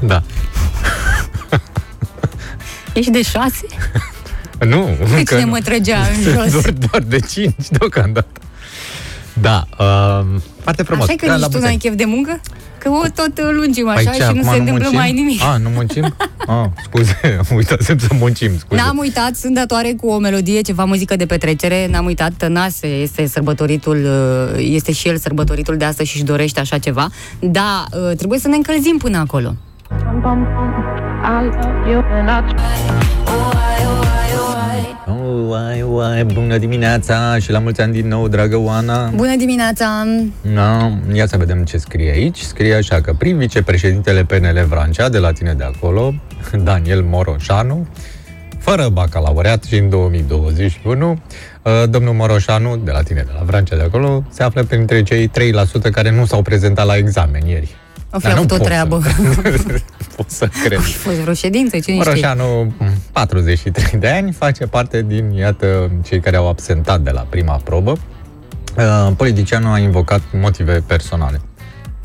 Da. 0.01 0.23
Ești 2.95 3.11
de 3.11 3.23
6? 3.23 3.67
Nu, 4.67 4.97
Pe 4.99 5.17
încă 5.17 5.35
cine 5.35 5.45
nu. 5.45 5.51
mă 5.51 5.59
trăgea 5.65 5.99
în 5.99 6.23
Sunt 6.23 6.35
jos? 6.35 6.51
Doar, 6.53 6.71
doar 6.91 7.03
de 7.03 7.19
5 7.21 7.55
deocamdată. 7.71 8.41
Da, 9.41 9.65
uh, 9.79 10.25
foarte 10.63 10.83
frumos. 10.83 11.05
Așa 11.09 11.17
că 11.17 11.27
Da, 11.27 11.33
nici 11.33 11.41
la 11.41 11.47
tu 11.47 11.53
mulți 11.53 11.65
n-ai 11.65 11.73
ani. 11.73 11.79
chef 11.81 11.95
de 11.95 12.05
muncă? 12.05 12.41
Că 12.79 12.89
o 12.91 13.03
tot 13.15 13.39
uh, 13.39 13.49
lungim 13.53 13.89
așa 13.89 13.95
Păi 13.95 14.05
ce, 14.05 14.13
și 14.13 14.19
nu 14.21 14.27
acum 14.27 14.43
se 14.43 14.59
întâmplă 14.59 14.73
muncim? 14.73 14.99
mai 14.99 15.13
nimic. 15.13 15.43
A, 15.43 15.57
nu 15.57 15.69
muncim? 15.69 16.15
Ah, 16.49 16.67
scuze, 16.85 17.41
uitasem 17.57 17.99
să 17.99 18.07
muncim, 18.19 18.59
scuze. 18.59 18.81
N-am 18.83 18.99
uitat, 18.99 19.35
sunt 19.35 19.55
datoare 19.55 19.93
cu 20.01 20.09
o 20.09 20.19
melodie, 20.19 20.61
ceva 20.61 20.85
muzică 20.85 21.17
de 21.17 21.27
petrecere, 21.27 21.87
n-am 21.91 22.05
uitat, 22.05 22.33
Tănase 22.33 22.87
este 22.87 23.27
sărbătoritul, 23.27 24.05
uh, 24.05 24.59
este 24.59 24.93
și 24.93 25.09
el 25.09 25.17
sărbătoritul 25.19 25.77
de 25.77 25.85
astăzi 25.85 26.09
și 26.09 26.17
își 26.17 26.25
dorește 26.25 26.61
așa 26.61 26.79
ceva, 26.79 27.09
dar 27.41 27.87
uh, 28.11 28.17
trebuie 28.17 28.39
să 28.39 28.49
ne 28.49 28.57
încălzim 28.57 28.97
până 28.97 29.19
acolo. 29.19 29.55
Oh, 29.91 29.97
uai, 35.49 35.83
uai, 35.89 36.25
bună 36.25 36.59
dimineața 36.59 37.39
și 37.39 37.51
la 37.51 37.59
mulți 37.59 37.81
ani 37.81 37.93
din 37.93 38.09
nou, 38.09 38.29
dragă 38.29 38.57
Oana. 38.57 39.09
Bună 39.15 39.37
dimineața! 39.37 40.05
No, 40.41 40.91
ia 41.15 41.27
să 41.27 41.37
vedem 41.37 41.65
ce 41.65 41.79
scrie 41.79 42.11
aici. 42.11 42.39
Scrie 42.41 42.75
așa 42.75 43.01
că 43.01 43.13
prim 43.13 43.37
vicepreședintele 43.37 44.25
PNL 44.25 44.65
Vrancea, 44.69 45.09
de 45.09 45.19
la 45.19 45.33
tine 45.33 45.55
de 45.55 45.65
acolo, 45.65 46.15
Daniel 46.65 47.03
Moroșanu, 47.03 47.87
fără 48.59 48.89
bacalaureat 48.93 49.65
și 49.65 49.77
în 49.77 49.89
2021, 49.89 51.11
uh, 51.63 51.73
domnul 51.91 52.15
Moroșanu, 52.15 52.77
de 52.77 52.91
la 52.91 53.03
tine 53.03 53.23
de 53.27 53.33
la 53.39 53.45
Vrancea 53.45 53.77
de 53.77 53.83
acolo, 53.83 54.25
se 54.31 54.43
află 54.43 54.63
printre 54.63 55.03
cei 55.03 55.31
3% 55.89 55.91
care 55.93 56.11
nu 56.11 56.25
s-au 56.25 56.43
prezentat 56.43 56.87
la 56.87 56.97
examen 56.97 57.47
ieri. 57.47 57.75
O 58.13 58.19
fi 58.19 58.25
Dar 58.25 58.33
nu 58.35 58.39
avut 58.39 58.51
o 58.51 58.55
pot 58.55 58.63
să- 58.65 58.71
treabă. 58.71 59.03
pot 60.17 60.31
să 60.31 60.49
cred. 60.65 60.79
A 60.79 60.83
fost 60.83 61.17
vreo 61.17 61.35
ședință, 61.35 61.79
cine 61.79 61.81
știe? 61.81 61.95
Moroșanu, 61.95 62.75
43 63.13 64.01
de 64.01 64.09
ani, 64.09 64.33
face 64.33 64.67
parte 64.67 65.03
din, 65.03 65.31
iată, 65.31 65.91
cei 66.05 66.21
care 66.21 66.37
au 66.37 66.49
absentat 66.49 67.01
de 67.01 67.11
la 67.11 67.27
prima 67.29 67.61
probă. 67.65 67.97
Uh, 68.77 69.13
Politicianul 69.17 69.73
a 69.73 69.79
invocat 69.79 70.21
motive 70.33 70.83
personale. 70.87 71.41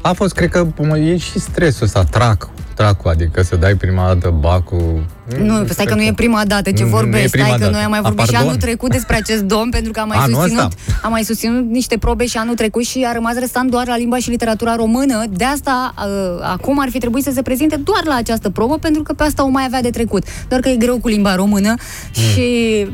A 0.02 0.12
fost, 0.12 0.34
cred 0.34 0.50
că, 0.50 0.68
mă, 0.78 0.98
e 0.98 1.18
și 1.18 1.40
stresul 1.40 1.86
ăsta, 1.86 2.04
trac, 2.04 2.50
tracu, 2.76 3.08
adică 3.08 3.42
să 3.42 3.56
dai 3.56 3.76
prima 3.76 4.06
dată 4.08 4.34
bacul. 4.40 5.06
Nu, 5.42 5.66
stai 5.68 5.86
că 5.86 5.96
nu 5.96 6.02
e 6.02 6.14
prima 6.16 6.42
dată 6.46 6.72
ce 6.72 6.84
Nu, 6.84 6.90
nu 6.90 6.96
e 6.96 7.00
vorbesc, 7.00 7.30
prima 7.32 7.46
stai 7.46 7.58
că 7.58 7.64
dată. 7.64 7.76
noi 7.76 7.84
am 7.84 7.90
mai 7.90 8.00
A, 8.00 8.02
vorbit 8.02 8.26
și 8.26 8.32
pardon. 8.32 8.48
anul 8.50 8.62
trecut 8.62 8.92
despre 8.92 9.16
acest 9.16 9.42
domn, 9.44 9.70
pentru 9.78 9.92
că 9.92 10.00
am 10.00 10.08
mai, 10.08 10.18
Anul 10.18 10.36
susținut, 10.40 10.64
ăsta? 10.64 10.82
am 11.04 11.12
mai 11.12 11.24
susținut 11.24 11.70
niște 11.70 11.98
probe 11.98 12.26
și 12.26 12.38
anul 12.38 12.56
trecut 12.56 12.84
și 12.86 13.06
a 13.08 13.12
rămas 13.14 13.34
restant 13.34 13.70
doar 13.72 13.88
la 13.88 13.98
limba 13.98 14.18
și 14.18 14.30
literatura 14.30 14.76
română. 14.76 15.24
De 15.30 15.44
asta, 15.44 15.94
uh, 15.98 16.40
acum 16.52 16.80
ar 16.80 16.90
fi 16.90 16.98
trebuit 17.00 17.24
să 17.24 17.32
se 17.34 17.42
prezinte 17.42 17.76
doar 17.76 18.02
la 18.06 18.16
această 18.16 18.50
probă, 18.50 18.78
pentru 18.78 19.04
că 19.04 19.14
pe 19.14 19.24
asta 19.24 19.44
o 19.46 19.48
mai 19.48 19.64
avea 19.66 19.82
de 19.82 19.90
trecut. 19.90 20.24
Doar 20.48 20.62
că 20.62 20.70
e 20.70 20.76
greu 20.76 20.98
cu 20.98 21.08
limba 21.08 21.36
română 21.36 21.74
Mm. 22.18 22.24
și 22.24 22.46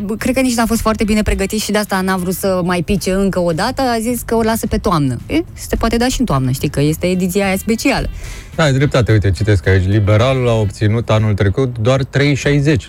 bă, 0.05 0.15
cred 0.15 0.33
că 0.35 0.41
nici 0.41 0.55
n-a 0.55 0.65
fost 0.65 0.81
foarte 0.81 1.03
bine 1.03 1.21
pregătit 1.21 1.61
și 1.61 1.71
de 1.71 1.77
asta 1.77 2.01
n-a 2.01 2.15
vrut 2.17 2.33
să 2.33 2.61
mai 2.63 2.81
pice 2.81 3.11
încă 3.11 3.39
o 3.39 3.51
dată, 3.51 3.81
a 3.81 3.99
zis 3.99 4.21
că 4.25 4.35
o 4.35 4.41
lasă 4.41 4.67
pe 4.67 4.77
toamnă. 4.77 5.17
E, 5.27 5.39
se 5.53 5.75
poate 5.75 5.97
da 5.97 6.07
și 6.07 6.19
în 6.19 6.25
toamnă, 6.25 6.51
știi 6.51 6.69
că 6.69 6.81
este 6.81 7.05
ediția 7.07 7.45
aia 7.45 7.57
specială. 7.57 8.09
Da, 8.57 8.63
ai 8.63 8.73
dreptate, 8.73 9.11
uite, 9.11 9.31
citesc 9.31 9.67
aici. 9.67 9.85
Liberalul 9.87 10.47
a 10.47 10.53
obținut 10.53 11.09
anul 11.09 11.33
trecut 11.33 11.77
doar 11.77 12.01
3,60 12.03 12.07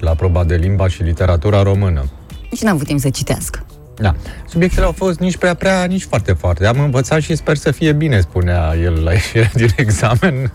la 0.01 0.15
proba 0.15 0.45
de 0.45 0.55
limba 0.55 0.89
și 0.89 1.03
literatura 1.03 1.63
română. 1.63 2.05
Nici 2.51 2.61
n-a 2.61 2.71
avut 2.71 2.87
timp 2.87 3.01
să 3.01 3.11
citească. 3.11 3.67
Da. 3.97 4.15
Subiectele 4.49 4.87
au 4.87 4.93
fost 4.93 5.19
nici 5.19 5.37
prea 5.37 5.55
prea, 5.55 5.85
nici 5.85 6.03
foarte 6.03 6.33
foarte. 6.33 6.67
Am 6.67 6.81
învățat 6.81 7.21
și 7.21 7.37
sper 7.37 7.57
să 7.57 7.71
fie 7.71 7.93
bine, 7.93 8.21
spunea 8.21 8.75
el 8.83 9.03
la 9.03 9.13
ieșirea 9.13 9.51
din 9.55 9.69
examen. 9.77 10.53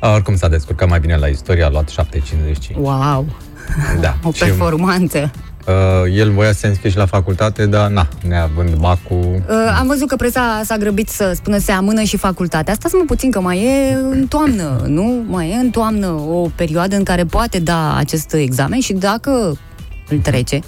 A, 0.00 0.12
oricum 0.12 0.36
s-a 0.36 0.48
descurcat 0.48 0.88
mai 0.88 1.00
bine 1.00 1.16
la 1.16 1.26
istorie, 1.26 1.62
a 1.64 1.68
luat 1.68 1.90
7,55. 1.90 2.74
Wow! 2.76 3.26
Da. 4.00 4.16
O 4.24 4.32
Și, 4.32 4.38
performanță. 4.38 5.30
Uh, 5.68 6.16
el 6.16 6.30
voia 6.30 6.52
să 6.52 6.58
se 6.58 6.66
înscrie 6.66 6.90
și 6.90 6.96
la 6.96 7.06
facultate, 7.06 7.66
dar 7.66 7.90
na, 7.90 8.08
neavând 8.28 8.74
bacul... 8.74 9.42
Uh, 9.48 9.76
am 9.78 9.86
văzut 9.86 10.08
că 10.08 10.16
presa 10.16 10.60
s-a 10.64 10.76
grăbit 10.76 11.08
să 11.08 11.32
spună 11.34 11.58
se 11.58 11.72
amână 11.72 12.02
și 12.02 12.16
facultatea. 12.16 12.72
Asta 12.72 12.98
mă 12.98 13.04
puțin 13.06 13.30
că 13.30 13.40
mai 13.40 13.64
e 13.64 13.94
în 13.94 14.26
toamnă, 14.26 14.84
nu? 14.86 15.24
Mai 15.26 15.50
e 15.50 15.54
în 15.54 15.70
toamnă 15.70 16.06
o 16.06 16.48
perioadă 16.54 16.96
în 16.96 17.02
care 17.02 17.24
poate 17.24 17.58
da 17.58 17.96
acest 17.96 18.32
examen 18.34 18.80
și 18.80 18.92
dacă 18.92 19.58
îl 20.08 20.18
trece, 20.18 20.60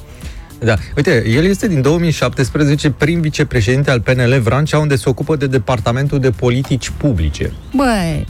Da, 0.58 0.74
uite, 0.96 1.28
el 1.28 1.44
este 1.44 1.68
din 1.68 1.82
2017 1.82 2.90
prim 2.90 3.20
vicepreședinte 3.20 3.90
al 3.90 4.00
PNL 4.00 4.40
Vrancea, 4.42 4.78
unde 4.78 4.96
se 4.96 5.08
ocupă 5.08 5.36
de 5.36 5.46
Departamentul 5.46 6.18
de 6.18 6.30
Politici 6.30 6.90
Publice. 6.90 7.52
băi, 7.74 8.26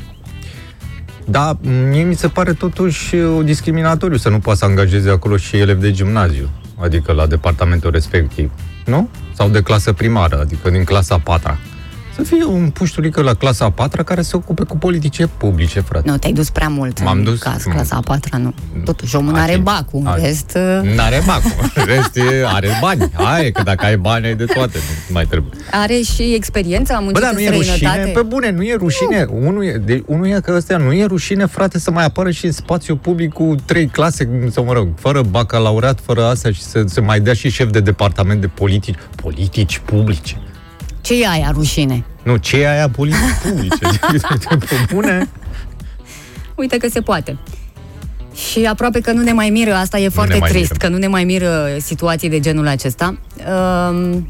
Da, 1.24 1.58
mie 1.88 2.02
mi 2.02 2.14
se 2.14 2.28
pare 2.28 2.52
totuși 2.52 3.14
uh, 3.14 3.44
discriminatoriu 3.44 4.16
să 4.16 4.28
nu 4.28 4.38
poată 4.38 4.58
să 4.58 4.64
angajeze 4.64 5.10
acolo 5.10 5.36
și 5.36 5.56
elevi 5.56 5.80
de 5.80 5.90
gimnaziu, 5.90 6.50
adică 6.82 7.12
la 7.12 7.26
departamentul 7.26 7.90
respectiv, 7.90 8.50
nu? 8.84 9.08
Sau 9.32 9.48
de 9.48 9.62
clasă 9.62 9.92
primară, 9.92 10.40
adică 10.40 10.70
din 10.70 10.84
clasa 10.84 11.14
a 11.14 11.18
patra. 11.18 11.58
Să 12.22 12.34
fie 12.34 12.44
un 12.44 12.70
pușturică 12.70 13.22
la 13.22 13.34
clasa 13.34 13.64
a 13.64 13.70
patra 13.70 14.02
care 14.02 14.22
se 14.22 14.36
ocupe 14.36 14.64
cu 14.64 14.76
politice 14.76 15.26
publice, 15.26 15.80
frate. 15.80 16.10
nu, 16.10 16.16
te-ai 16.16 16.32
dus 16.32 16.50
prea 16.50 16.68
mult 16.68 17.02
M-am 17.02 17.18
în 17.18 17.24
dus 17.24 17.38
caz, 17.38 17.64
mult. 17.64 17.76
clasa 17.76 17.96
a 17.96 18.00
patra, 18.00 18.38
nu. 18.38 18.54
Totuși, 18.84 19.16
omul 19.16 19.34
are 19.34 19.42
Atent. 19.42 19.64
bacul, 19.64 20.00
în 20.00 20.06
Atent. 20.06 20.26
rest... 20.26 20.58
uh, 20.82 20.94
N-are 20.94 21.22
bacul, 21.26 21.50
în 21.74 21.84
rest 21.94 22.16
e, 22.16 22.44
are 22.46 22.68
bani. 22.80 23.10
Aia, 23.14 23.50
că 23.50 23.62
dacă 23.62 23.84
ai 23.84 23.96
bani, 23.96 24.26
ai 24.26 24.34
de 24.34 24.44
toate, 24.44 24.78
nu 25.08 25.12
mai 25.14 25.24
trebuie. 25.26 25.52
Are 25.70 26.00
și 26.14 26.22
experiență, 26.34 26.92
am 26.92 26.98
Bă, 26.98 27.04
muncit 27.04 27.22
dar 27.22 27.30
în 27.30 27.36
nu 27.36 27.42
e 27.44 27.56
rușine? 27.56 27.74
străinătate. 27.76 28.10
Pe 28.10 28.22
bune, 28.22 28.50
nu 28.50 28.62
e 28.62 28.74
rușine. 28.74 29.26
Unul 29.30 29.64
e, 29.64 29.72
de, 29.84 30.02
unul 30.06 30.26
e 30.26 30.40
că 30.44 30.52
ăstea 30.56 30.76
nu 30.76 30.92
e 30.92 31.04
rușine, 31.04 31.46
frate, 31.46 31.78
să 31.78 31.90
mai 31.90 32.04
apară 32.04 32.30
și 32.30 32.46
în 32.46 32.52
spațiu 32.52 32.96
public 32.96 33.32
cu 33.32 33.54
trei 33.64 33.86
clase, 33.86 34.28
sau 34.50 34.64
mă 34.64 34.72
rog, 34.72 34.88
fără 34.98 35.22
bacalaureat, 35.22 36.00
fără 36.02 36.24
astea 36.24 36.50
și 36.52 36.62
să 36.62 36.82
se 36.86 37.00
mai 37.00 37.20
dea 37.20 37.32
și 37.34 37.48
șef 37.50 37.70
de 37.70 37.80
departament 37.80 38.40
de 38.40 38.46
politici. 38.46 38.94
Politici 39.22 39.78
publice. 39.84 40.36
Ce 41.00 41.22
e 41.22 41.28
aia 41.28 41.50
rușine? 41.54 42.04
Nu, 42.22 42.36
ce 42.36 42.56
e 42.60 42.70
aia 42.70 42.88
politici 42.88 43.18
publice? 43.44 43.98
Pe 44.58 44.86
bune? 44.92 45.28
Uite 46.54 46.76
că 46.76 46.88
se 46.88 47.00
poate. 47.00 47.36
Și 48.34 48.64
aproape 48.64 49.00
că 49.00 49.12
nu 49.12 49.22
ne 49.22 49.32
mai 49.32 49.50
miră, 49.50 49.74
asta 49.74 49.98
e 49.98 50.08
foarte 50.08 50.32
ne 50.32 50.38
mai 50.38 50.48
trist, 50.50 50.70
miră. 50.70 50.84
că 50.84 50.92
nu 50.92 50.98
ne 50.98 51.06
mai 51.06 51.24
miră 51.24 51.66
situații 51.78 52.28
de 52.28 52.40
genul 52.40 52.66
acesta. 52.66 53.18
Um, 53.90 54.28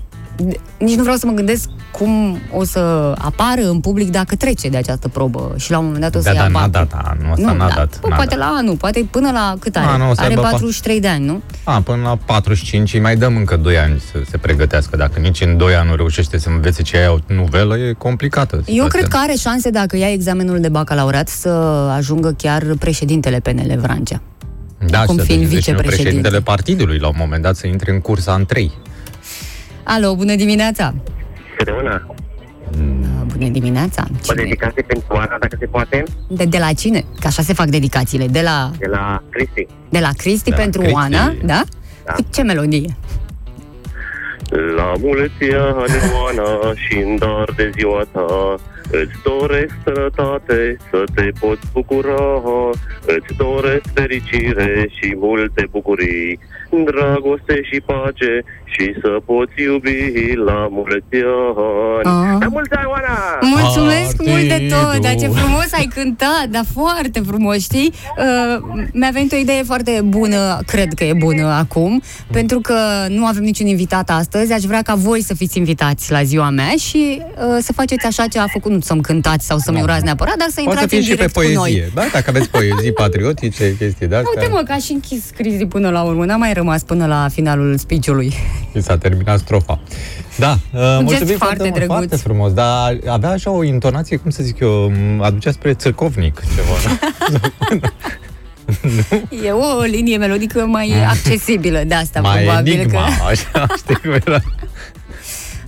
nici 0.78 0.94
nu 0.96 1.02
vreau 1.02 1.16
să 1.16 1.26
mă 1.26 1.32
gândesc 1.32 1.68
cum 1.92 2.38
o 2.56 2.64
să 2.64 3.14
apară 3.18 3.60
în 3.68 3.80
public 3.80 4.10
dacă 4.10 4.36
trece 4.36 4.68
de 4.68 4.76
această 4.76 5.08
probă 5.08 5.52
și 5.56 5.70
la 5.70 5.78
un 5.78 5.84
moment 5.84 6.02
dat 6.02 6.14
o 6.14 6.18
să 6.18 6.24
Da, 6.24 6.32
ia 6.34 6.40
dar 6.40 6.50
n-a 6.50 6.58
bacul. 6.66 6.70
dat, 6.72 6.92
a, 7.04 7.16
nu, 7.22 7.30
asta 7.32 7.52
n-a 7.52 7.68
da. 7.68 7.74
dat. 7.74 8.00
Bă, 8.00 8.08
n-a 8.08 8.14
poate 8.16 8.34
dat. 8.36 8.38
la 8.48 8.54
anul, 8.56 8.76
poate 8.76 9.06
până 9.10 9.30
la 9.30 9.54
cât 9.58 9.76
are? 9.76 9.86
A, 9.86 9.96
nu, 9.96 10.10
o 10.10 10.14
să 10.14 10.20
are 10.20 10.28
aibă 10.28 10.40
pa- 10.40 10.44
43 10.44 11.00
de 11.00 11.08
ani, 11.08 11.24
nu? 11.24 11.42
A, 11.64 11.80
până 11.80 12.02
la 12.02 12.16
45 12.24 12.94
îi 12.94 13.00
mai 13.00 13.16
dăm 13.16 13.36
încă 13.36 13.56
2 13.56 13.78
ani 13.78 14.00
să 14.12 14.18
se 14.30 14.36
pregătească. 14.38 14.96
Dacă 14.96 15.18
nici 15.20 15.40
în 15.40 15.56
2 15.56 15.74
ani 15.74 15.88
nu 15.88 15.94
reușește 15.94 16.38
să 16.38 16.48
învețe 16.48 16.82
ce 16.82 16.96
e 16.96 17.06
o 17.06 17.16
novelă, 17.34 17.76
e 17.78 17.92
complicată. 17.92 18.54
Eu 18.56 18.62
situația. 18.62 18.86
cred 18.98 19.08
că 19.08 19.16
are 19.22 19.34
șanse 19.38 19.70
dacă 19.70 19.96
ia 19.96 20.12
examenul 20.12 20.60
de 20.60 20.68
bacalaureat 20.68 21.28
să 21.28 21.48
ajungă 21.96 22.34
chiar 22.38 22.64
președintele 22.78 23.40
PNL 23.40 23.78
Vrancea. 23.80 24.20
da, 24.86 25.02
cum 25.04 25.14
și 25.14 25.20
să 25.20 25.26
fiind 25.26 25.40
devină 25.42 25.60
și 25.60 25.66
vicepreședinte. 25.66 26.02
președintele 26.02 26.40
partidului 26.40 26.98
la 26.98 27.06
un 27.08 27.14
moment 27.18 27.42
dat 27.42 27.56
să 27.56 27.66
intre 27.66 27.90
în 27.92 28.00
cursa 28.00 28.34
în 28.34 28.44
3. 28.46 28.72
Alo, 29.84 30.14
bună 30.14 30.34
dimineața! 30.34 30.94
Câte 31.56 31.70
una? 31.70 32.06
Bună 33.36 33.48
dimineața! 33.50 34.04
O 34.12 34.16
Cine? 34.22 34.42
dedicație 34.42 34.82
pentru 34.82 35.06
Ana, 35.14 35.36
dacă 35.40 35.56
se 35.58 35.66
poate, 35.66 36.02
De, 36.28 36.44
de 36.44 36.58
la 36.58 36.72
cine? 36.72 37.04
Că 37.20 37.26
așa 37.26 37.42
se 37.42 37.52
fac 37.52 37.66
dedicațiile. 37.66 38.26
De 38.26 38.40
la, 38.40 38.70
de 38.78 38.86
la 38.86 39.22
Cristi. 39.30 39.66
de 39.88 39.98
la 39.98 40.08
Cristi 40.16 40.50
De 40.50 40.56
la 40.56 40.62
pentru 40.62 40.80
Cristi. 40.80 40.96
Oana, 40.96 41.34
da? 41.44 41.62
Da. 42.04 42.12
Cu 42.12 42.26
ce 42.32 42.42
melodie? 42.42 42.96
La 44.76 44.92
mulți 45.00 45.42
ani, 45.42 46.12
Oana, 46.22 46.74
și 46.74 46.96
în 46.96 47.16
dar 47.18 47.52
de 47.56 47.70
ziua 47.76 48.02
ta, 48.12 48.54
Îți 48.92 49.12
doresc 49.24 49.74
sănătate, 49.84 50.76
să 50.90 51.04
te 51.14 51.28
poți 51.40 51.66
bucura, 51.72 52.42
Îți 53.06 53.36
doresc 53.36 53.84
fericire 53.94 54.86
și 54.96 55.14
multe 55.16 55.68
bucurii, 55.70 56.38
Dragoste 56.84 57.60
și 57.62 57.80
pace 57.80 58.44
și 58.72 58.94
să 59.02 59.08
poți 59.24 59.52
iubi 59.62 60.34
la 60.44 60.68
mulți 60.70 61.14
ani. 61.14 62.32
Ah. 62.32 62.36
La 62.40 62.48
mulți 62.50 62.72
ani, 62.74 62.86
Oana! 62.90 63.16
Mulțumesc 63.40 64.14
mult 64.26 64.48
de 64.48 64.66
tot, 64.70 64.78
Partidu. 64.82 65.02
dar 65.02 65.14
ce 65.14 65.26
frumos 65.40 65.68
ai 65.72 65.88
cântat, 65.94 66.44
dar 66.50 66.64
foarte 66.72 67.20
frumos, 67.26 67.56
știi? 67.56 67.92
Uh, 68.18 68.86
mi-a 68.92 69.10
venit 69.12 69.32
o 69.32 69.36
idee 69.36 69.62
foarte 69.62 70.00
bună, 70.04 70.58
cred 70.66 70.92
că 70.94 71.04
e 71.04 71.12
bună 71.12 71.46
acum, 71.46 72.02
pentru 72.32 72.60
că 72.60 72.74
nu 73.08 73.26
avem 73.26 73.42
niciun 73.42 73.66
invitat 73.66 74.10
astăzi, 74.10 74.52
aș 74.52 74.62
vrea 74.62 74.82
ca 74.82 74.94
voi 74.94 75.22
să 75.22 75.34
fiți 75.34 75.58
invitați 75.58 76.12
la 76.12 76.22
ziua 76.22 76.50
mea 76.50 76.70
și 76.78 77.22
uh, 77.22 77.56
să 77.60 77.72
faceți 77.72 78.06
așa 78.06 78.26
ce 78.26 78.38
a 78.38 78.46
făcut, 78.52 78.70
nu 78.70 78.80
să-mi 78.80 79.02
cântați 79.02 79.46
sau 79.46 79.58
să-mi 79.58 79.82
urați 79.82 80.04
neapărat, 80.04 80.36
dar 80.36 80.48
să 80.50 80.60
Poate 80.64 80.68
intrați 80.70 80.94
fi 80.94 80.96
în 80.96 81.02
și 81.02 81.08
pe 81.08 81.14
direct 81.14 81.32
cu 81.32 81.38
poezie. 81.40 81.56
noi. 81.56 81.90
Da, 81.94 82.02
dacă 82.12 82.24
aveți 82.28 82.50
poezii 82.50 82.92
patriotice, 82.92 83.76
chestii 83.78 84.06
de 84.06 84.14
astea. 84.16 84.30
Uite 84.34 84.52
mă, 84.52 84.62
că 84.66 84.74
și 84.80 84.92
închis 84.92 85.30
crizi 85.36 85.64
până 85.66 85.90
la 85.90 86.02
urmă, 86.02 86.24
n-a 86.24 86.36
mai 86.36 86.52
rămas 86.52 86.82
până 86.82 87.06
la 87.06 87.26
finalul 87.32 87.76
speech-ului. 87.78 88.32
Și 88.74 88.82
s-a 88.82 88.98
terminat 88.98 89.38
strofa. 89.38 89.80
Da, 90.38 90.50
uh, 90.50 90.80
mulțumim 90.80 91.08
foarte 91.08 91.36
foarte, 91.36 91.62
mult, 91.62 91.74
drăguț. 91.74 91.96
foarte 91.96 92.16
frumos, 92.16 92.52
dar 92.52 92.98
avea 93.08 93.30
așa 93.30 93.50
o 93.50 93.62
intonație, 93.62 94.16
cum 94.16 94.30
să 94.30 94.42
zic 94.42 94.60
eu, 94.60 94.90
m, 94.90 95.20
aducea 95.22 95.50
spre 95.50 95.74
țărcovnic 95.74 96.40
ceva. 96.54 96.98
E 99.44 99.50
o 99.50 99.82
linie 99.82 100.16
melodică 100.16 100.66
mai 100.66 101.04
accesibilă 101.08 101.82
de 101.86 101.94
asta, 101.94 102.20
Mai 102.20 102.42
probabil 102.42 102.72
enigma, 102.72 103.04
că... 103.04 103.24
așa, 103.24 103.66
știi 103.82 103.94
cum 103.94 104.12
era. 104.12 104.40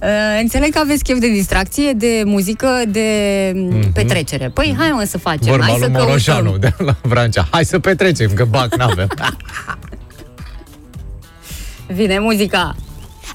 Uh, 0.02 0.38
înțeleg 0.40 0.72
că 0.72 0.78
aveți 0.78 1.02
chef 1.02 1.18
de 1.18 1.28
distracție, 1.28 1.92
de 1.92 2.22
muzică, 2.24 2.68
de 2.88 3.08
mm 3.54 3.90
petrecere. 3.92 4.48
Păi 4.48 4.74
hai 4.78 4.90
mă 4.90 5.04
să 5.04 5.18
facem, 5.18 5.50
Vorba 5.50 5.64
hai 5.64 5.76
să 5.78 5.86
lui 5.86 5.94
Moroșanu 5.98 6.50
căutăm. 6.50 6.74
de 6.78 6.84
la 6.84 6.96
Vrancea. 7.02 7.48
Hai 7.50 7.64
să 7.64 7.78
petrecem, 7.78 8.30
că 8.34 8.44
bac 8.44 8.74
n-avem. 8.74 9.08
Vine 11.94 12.18
muzica. 12.18 12.74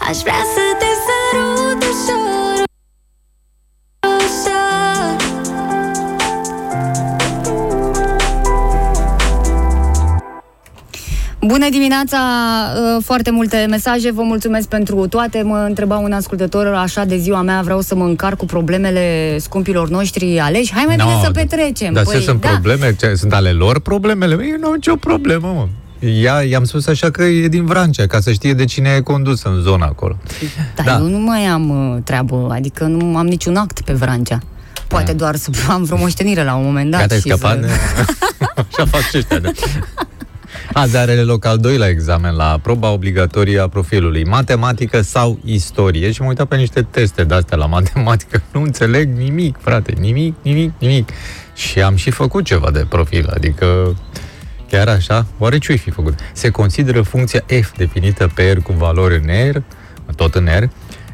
Aș 0.10 0.18
vrea 0.18 0.42
să 0.56 0.62
te 0.80 0.86
sărut 1.06 1.84
ușor, 1.84 2.64
ușor 4.02 5.16
Bună 11.42 11.70
dimineața, 11.70 12.18
uh, 12.18 13.04
foarte 13.04 13.32
multe 13.32 13.66
mesaje, 13.70 14.12
vă 14.12 14.22
mulțumesc 14.22 14.68
pentru 14.68 15.08
toate. 15.08 15.42
Mă 15.42 15.58
întreba 15.68 15.98
un 15.98 16.12
ascultător, 16.12 16.68
așa 16.68 17.06
de 17.06 17.18
ziua 17.18 17.42
mea, 17.42 17.62
vreau 17.62 17.82
să 17.82 17.96
mă 17.96 18.04
încarc 18.04 18.38
cu 18.38 18.46
problemele 18.46 19.38
scumpilor 19.40 19.90
noștri 19.90 20.40
aleși. 20.40 20.74
Hai 20.74 20.84
mai 20.86 20.96
bine 20.96 21.10
No, 21.10 21.24
să 21.24 21.32
petrecem. 21.32 21.94
Dar 21.94 22.04
păi, 22.04 22.14
ce 22.14 22.22
sunt 22.22 22.42
da. 22.42 22.48
probleme? 22.48 22.96
Ce, 22.96 23.14
sunt 23.16 23.34
ale 23.34 23.52
lor 23.52 23.80
problemele? 23.80 24.34
Eu 24.34 24.58
nu 24.60 24.68
am 24.68 24.74
nicio 24.74 24.96
problemă, 24.96 25.48
mă. 25.48 25.68
Ea, 26.00 26.42
i-am 26.42 26.64
spus 26.64 26.88
așa 26.88 27.10
că 27.12 27.24
e 27.24 27.48
din 27.48 27.66
Vrancea, 27.66 28.08
ca 28.08 28.20
să 28.20 28.32
știe 28.32 28.54
de 28.54 28.66
cine 28.66 28.90
e 28.90 29.02
condus 29.02 29.44
în 29.44 29.62
zona 29.62 29.86
acolo. 29.86 30.18
Dar 30.76 30.86
Da. 30.86 30.98
eu 30.98 31.08
nu 31.08 31.18
mai 31.18 31.46
am 31.46 31.70
uh, 31.94 32.02
treabă, 32.04 32.48
adică 32.52 32.84
nu 32.84 33.18
am 33.18 33.28
niciun 33.28 33.56
act 33.56 33.82
pe 33.82 33.94
Vrancea. 33.94 34.40
Poate 34.88 35.14
doar 35.14 35.36
să 35.36 35.50
am 35.70 35.84
vreo 35.84 35.98
moștenire 35.98 36.44
la 36.44 36.56
un 36.56 36.64
moment 36.64 36.92
dat. 36.92 37.00
Da. 37.00 37.06
Gata, 37.06 37.14
ai 37.14 37.20
și 37.22 37.28
scăpat 37.30 37.54
să... 37.54 37.60
de... 37.60 37.72
Așa 38.72 38.86
fac 38.86 39.02
și 39.02 39.18
ăștia. 39.18 39.40
Da. 39.40 39.50
Azi 40.74 40.98
are 40.98 41.14
loc 41.16 41.46
al 41.46 41.58
doilea 41.58 41.88
examen 41.88 42.36
la 42.36 42.60
proba 42.62 42.92
obligatorie 42.92 43.60
a 43.60 43.68
profilului 43.68 44.26
matematică 44.26 45.02
sau 45.02 45.40
istorie 45.46 46.12
și 46.12 46.20
m-am 46.20 46.30
uitat 46.30 46.48
pe 46.48 46.56
niște 46.56 46.82
teste 46.82 47.24
de-astea 47.24 47.58
la 47.58 47.66
matematică. 47.66 48.42
Nu 48.52 48.62
înțeleg 48.62 49.18
nimic, 49.18 49.58
frate, 49.62 49.94
nimic, 50.00 50.36
nimic, 50.42 50.72
nimic. 50.80 51.10
Și 51.56 51.82
am 51.82 51.96
și 51.96 52.10
făcut 52.12 52.46
ceva 52.46 52.72
de 52.72 52.86
profil, 52.90 53.30
adică 53.34 53.96
chiar 54.70 54.88
așa, 54.88 55.26
oare 55.38 55.58
ce 55.58 55.76
fi 55.76 55.90
făcut? 55.90 56.20
Se 56.34 56.50
consideră 56.50 57.02
funcția 57.02 57.44
f 57.62 57.72
definită 57.78 58.32
pe 58.34 58.52
r 58.52 58.58
cu 58.58 58.74
valori 58.74 59.16
în 59.16 59.52
r, 59.52 59.58
tot 60.16 60.36
în 60.36 60.50
r, 60.60 60.64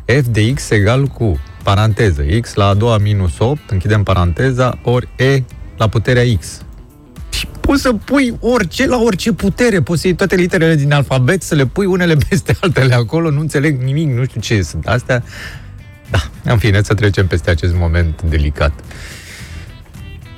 f 0.06 0.26
de 0.30 0.54
x 0.54 0.70
egal 0.70 1.06
cu 1.06 1.40
paranteză, 1.64 2.22
x 2.42 2.54
la 2.54 2.68
a 2.68 2.74
doua 2.74 2.98
minus 2.98 3.40
8, 3.40 3.70
închidem 3.70 4.04
paranteza, 4.04 4.80
ori 4.84 5.08
e 5.16 5.44
la 5.78 5.88
puterea 5.88 6.24
x. 6.40 6.62
Și 7.30 7.48
poți 7.60 7.82
să 7.82 7.94
pui 7.94 8.38
orice 8.40 8.88
la 8.88 8.98
orice 8.98 9.34
putere, 9.34 9.82
poți 9.82 10.02
să 10.02 10.08
iei 10.08 10.16
toate 10.16 10.36
literele 10.36 10.76
din 10.76 10.94
alfabet, 10.94 11.42
să 11.42 11.56
le 11.56 11.66
pui 11.66 11.86
unele 11.86 12.16
peste 12.30 12.56
altele 12.62 12.94
acolo, 12.94 13.30
nu 13.30 13.40
înțeleg 13.40 13.82
nimic, 13.82 14.08
nu 14.08 14.26
știu 14.26 14.42
ce 14.42 14.62
sunt 14.62 14.88
astea. 14.88 15.24
Da, 16.10 16.52
în 16.52 16.58
fine, 16.58 16.82
să 16.82 16.94
trecem 16.94 17.28
peste 17.28 17.50
acest 17.50 17.74
moment 17.76 18.22
delicat. 18.22 18.74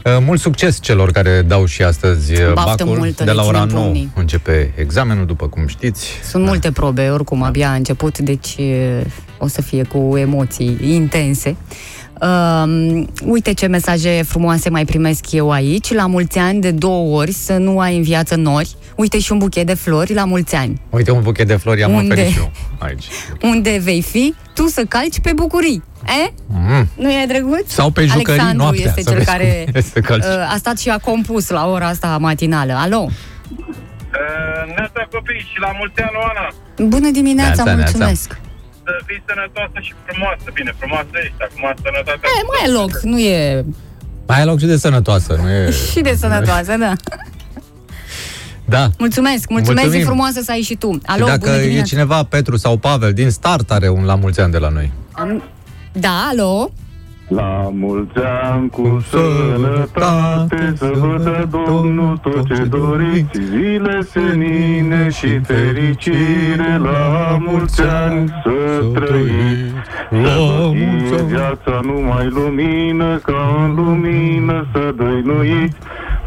Uh, 0.05 0.17
Mult 0.25 0.39
succes 0.39 0.79
celor 0.81 1.11
care 1.11 1.41
dau 1.41 1.65
și 1.65 1.83
astăzi 1.83 2.33
uh, 2.33 2.53
Baftă 2.53 2.83
bacul. 2.83 2.97
multă, 2.97 3.23
De 3.23 3.29
le 3.31 3.35
la 3.35 3.43
ora 3.43 3.59
ținem 3.59 3.73
9 3.73 3.85
pumnii. 3.85 4.11
începe 4.15 4.73
examenul, 4.77 5.25
după 5.25 5.47
cum 5.47 5.67
știți. 5.67 6.07
Sunt 6.29 6.45
multe 6.45 6.71
probe, 6.71 7.09
oricum, 7.09 7.43
abia 7.43 7.69
a 7.69 7.73
început, 7.73 8.17
deci 8.17 8.55
e, 8.57 9.03
o 9.37 9.47
să 9.47 9.61
fie 9.61 9.83
cu 9.83 10.17
emoții 10.17 10.77
intense. 10.83 11.55
Um, 12.21 13.07
uite 13.25 13.53
ce 13.53 13.67
mesaje 13.67 14.21
frumoase 14.27 14.69
mai 14.69 14.85
primesc 14.85 15.31
eu 15.31 15.51
aici. 15.51 15.93
La 15.93 16.05
mulți 16.05 16.37
ani, 16.37 16.61
de 16.61 16.71
două 16.71 17.17
ori, 17.19 17.31
să 17.31 17.53
nu 17.53 17.79
ai 17.79 17.95
în 17.95 18.01
viață 18.01 18.35
nori. 18.35 18.75
Uite 18.95 19.19
și 19.19 19.31
un 19.31 19.37
buchet 19.37 19.65
de 19.65 19.73
flori 19.73 20.13
la 20.13 20.25
mulți 20.25 20.55
ani, 20.55 20.81
Uite 20.89 21.11
un 21.11 21.21
buchet 21.21 21.47
de 21.47 21.55
flori 21.55 21.83
am 21.83 21.93
Unde? 21.93 22.13
oferit 22.13 22.31
și 22.31 22.37
eu 22.37 22.51
aici. 22.79 23.05
unde 23.51 23.79
vei 23.83 24.01
fi 24.01 24.33
tu 24.53 24.67
să 24.67 24.83
calci 24.89 25.19
pe 25.19 25.31
bucurii. 25.35 25.83
E? 26.05 26.33
Mm. 26.47 26.87
Nu 26.97 27.09
e 27.11 27.25
drăguț? 27.27 27.71
Sau 27.71 27.89
pe 27.89 28.05
jucării 28.05 28.25
Alexandru 28.29 28.57
noaptea, 28.63 28.85
este 28.85 29.01
să 29.01 29.09
cel 29.09 29.17
vezi 29.17 29.29
care 29.29 29.63
cum 29.65 29.73
e 29.75 29.81
să 29.81 29.99
calci. 29.99 30.23
uh, 30.23 30.53
a 30.53 30.55
stat 30.57 30.77
și 30.77 30.89
a 30.89 30.97
compus 30.97 31.49
la 31.49 31.67
ora 31.67 31.87
asta 31.87 32.17
matinală. 32.17 32.73
Alo? 32.73 33.09
Neața 34.75 35.07
copii 35.11 35.39
și 35.53 35.59
la 35.59 35.71
mulți 35.79 35.99
ani, 36.01 36.15
Oana, 36.23 36.45
Bună 36.89 37.09
dimineața, 37.11 37.63
Neața, 37.63 37.63
neața. 37.63 37.81
mulțumesc. 37.83 38.27
să 38.83 38.91
fii 39.05 39.23
sănătoasă 39.27 39.77
și 39.81 39.93
frumoasă. 40.05 40.43
Bine, 40.53 40.73
frumoasă 40.77 41.07
ești, 41.23 41.35
acum 41.47 41.63
sănătatea... 41.83 42.29
E, 42.39 42.43
mai 42.53 42.69
e 42.69 42.71
loc, 42.79 42.91
nu 43.11 43.19
e 43.19 43.65
Mai 44.27 44.39
ai 44.39 44.45
loc 44.45 44.59
și 44.59 44.65
de 44.65 44.77
sănătoasă, 44.77 45.37
nu 45.41 45.49
e? 45.49 45.71
și 45.91 46.01
de 46.01 46.15
sănătoasă, 46.19 46.75
da. 46.77 46.93
Da. 48.65 48.89
Mulțumesc, 48.97 49.49
mulțumesc, 49.49 49.81
Mulțumim. 49.83 50.01
e 50.01 50.09
frumoasă 50.11 50.41
să 50.41 50.51
ai 50.51 50.61
și 50.61 50.75
tu. 50.75 50.99
Alo, 51.05 51.23
și 51.25 51.29
dacă 51.31 51.39
bună 51.45 51.55
e 51.55 51.59
dimineața. 51.61 51.87
cineva, 51.87 52.23
Petru 52.23 52.57
sau 52.57 52.77
Pavel, 52.77 53.13
din 53.13 53.29
start 53.29 53.71
are 53.71 53.89
un 53.89 54.03
la 54.05 54.15
mulți 54.15 54.39
ani 54.41 54.51
de 54.51 54.57
la 54.57 54.69
noi. 54.69 54.91
Am... 55.11 55.43
Da, 55.99 56.27
alo? 56.29 56.69
La 57.27 57.69
mulți 57.73 58.19
ani 58.43 58.69
cu 58.69 59.03
sănătate 59.09 60.73
Să 60.75 60.91
vă 60.93 61.21
dea 61.23 61.45
Domnul 61.45 62.17
tot 62.17 62.45
ce 62.45 62.63
doriți. 62.63 63.39
Zile 63.41 64.01
senine 64.01 65.09
și 65.09 65.39
fericire 65.39 66.77
La 66.77 67.37
mulți 67.39 67.81
ani 67.81 68.29
să 68.43 68.85
trăiți. 68.93 69.73
Să 70.09 70.71
fie 70.71 71.23
viața 71.23 71.79
numai 71.83 72.27
lumină 72.27 73.17
Ca 73.17 73.65
în 73.65 73.75
lumină 73.75 74.67
să 74.71 74.93
dăinuiți 74.97 75.77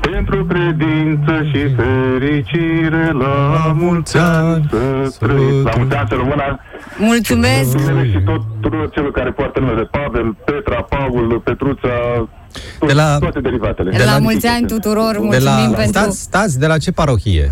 pentru 0.01 0.45
credință 0.45 1.33
și 1.53 1.75
fericire 1.75 3.11
La 3.13 3.73
mulți 3.77 4.17
ani 4.17 4.67
să 4.71 5.17
trăiți 5.19 5.63
La 5.65 5.71
mulți 5.77 5.95
ani 5.97 6.09
să 6.09 6.15
rămână 6.15 6.59
Mulțumesc! 6.99 7.73
Numele 7.79 8.11
și 8.11 8.19
tot 8.25 8.41
tuturor 8.61 8.91
celor 8.91 9.11
care 9.11 9.31
poartă 9.31 9.61
numele 9.61 9.85
Pavel, 9.85 10.37
Petra, 10.45 10.83
Paul, 10.83 11.41
Petruța, 11.45 11.89
toți, 12.79 12.95
De 12.95 13.01
la- 13.01 13.19
toate 13.19 13.41
derivatele. 13.41 13.91
De 13.91 14.05
la 14.05 14.19
mulți 14.19 14.47
ani 14.47 14.67
tuturor, 14.67 15.13
De 15.13 15.19
mulțumim 15.23 15.71
la, 15.71 15.77
pentru... 15.77 15.93
stați, 16.01 16.21
stați, 16.21 16.59
de 16.59 16.67
la 16.67 16.79
ce 16.79 16.93
parohie? 16.93 17.49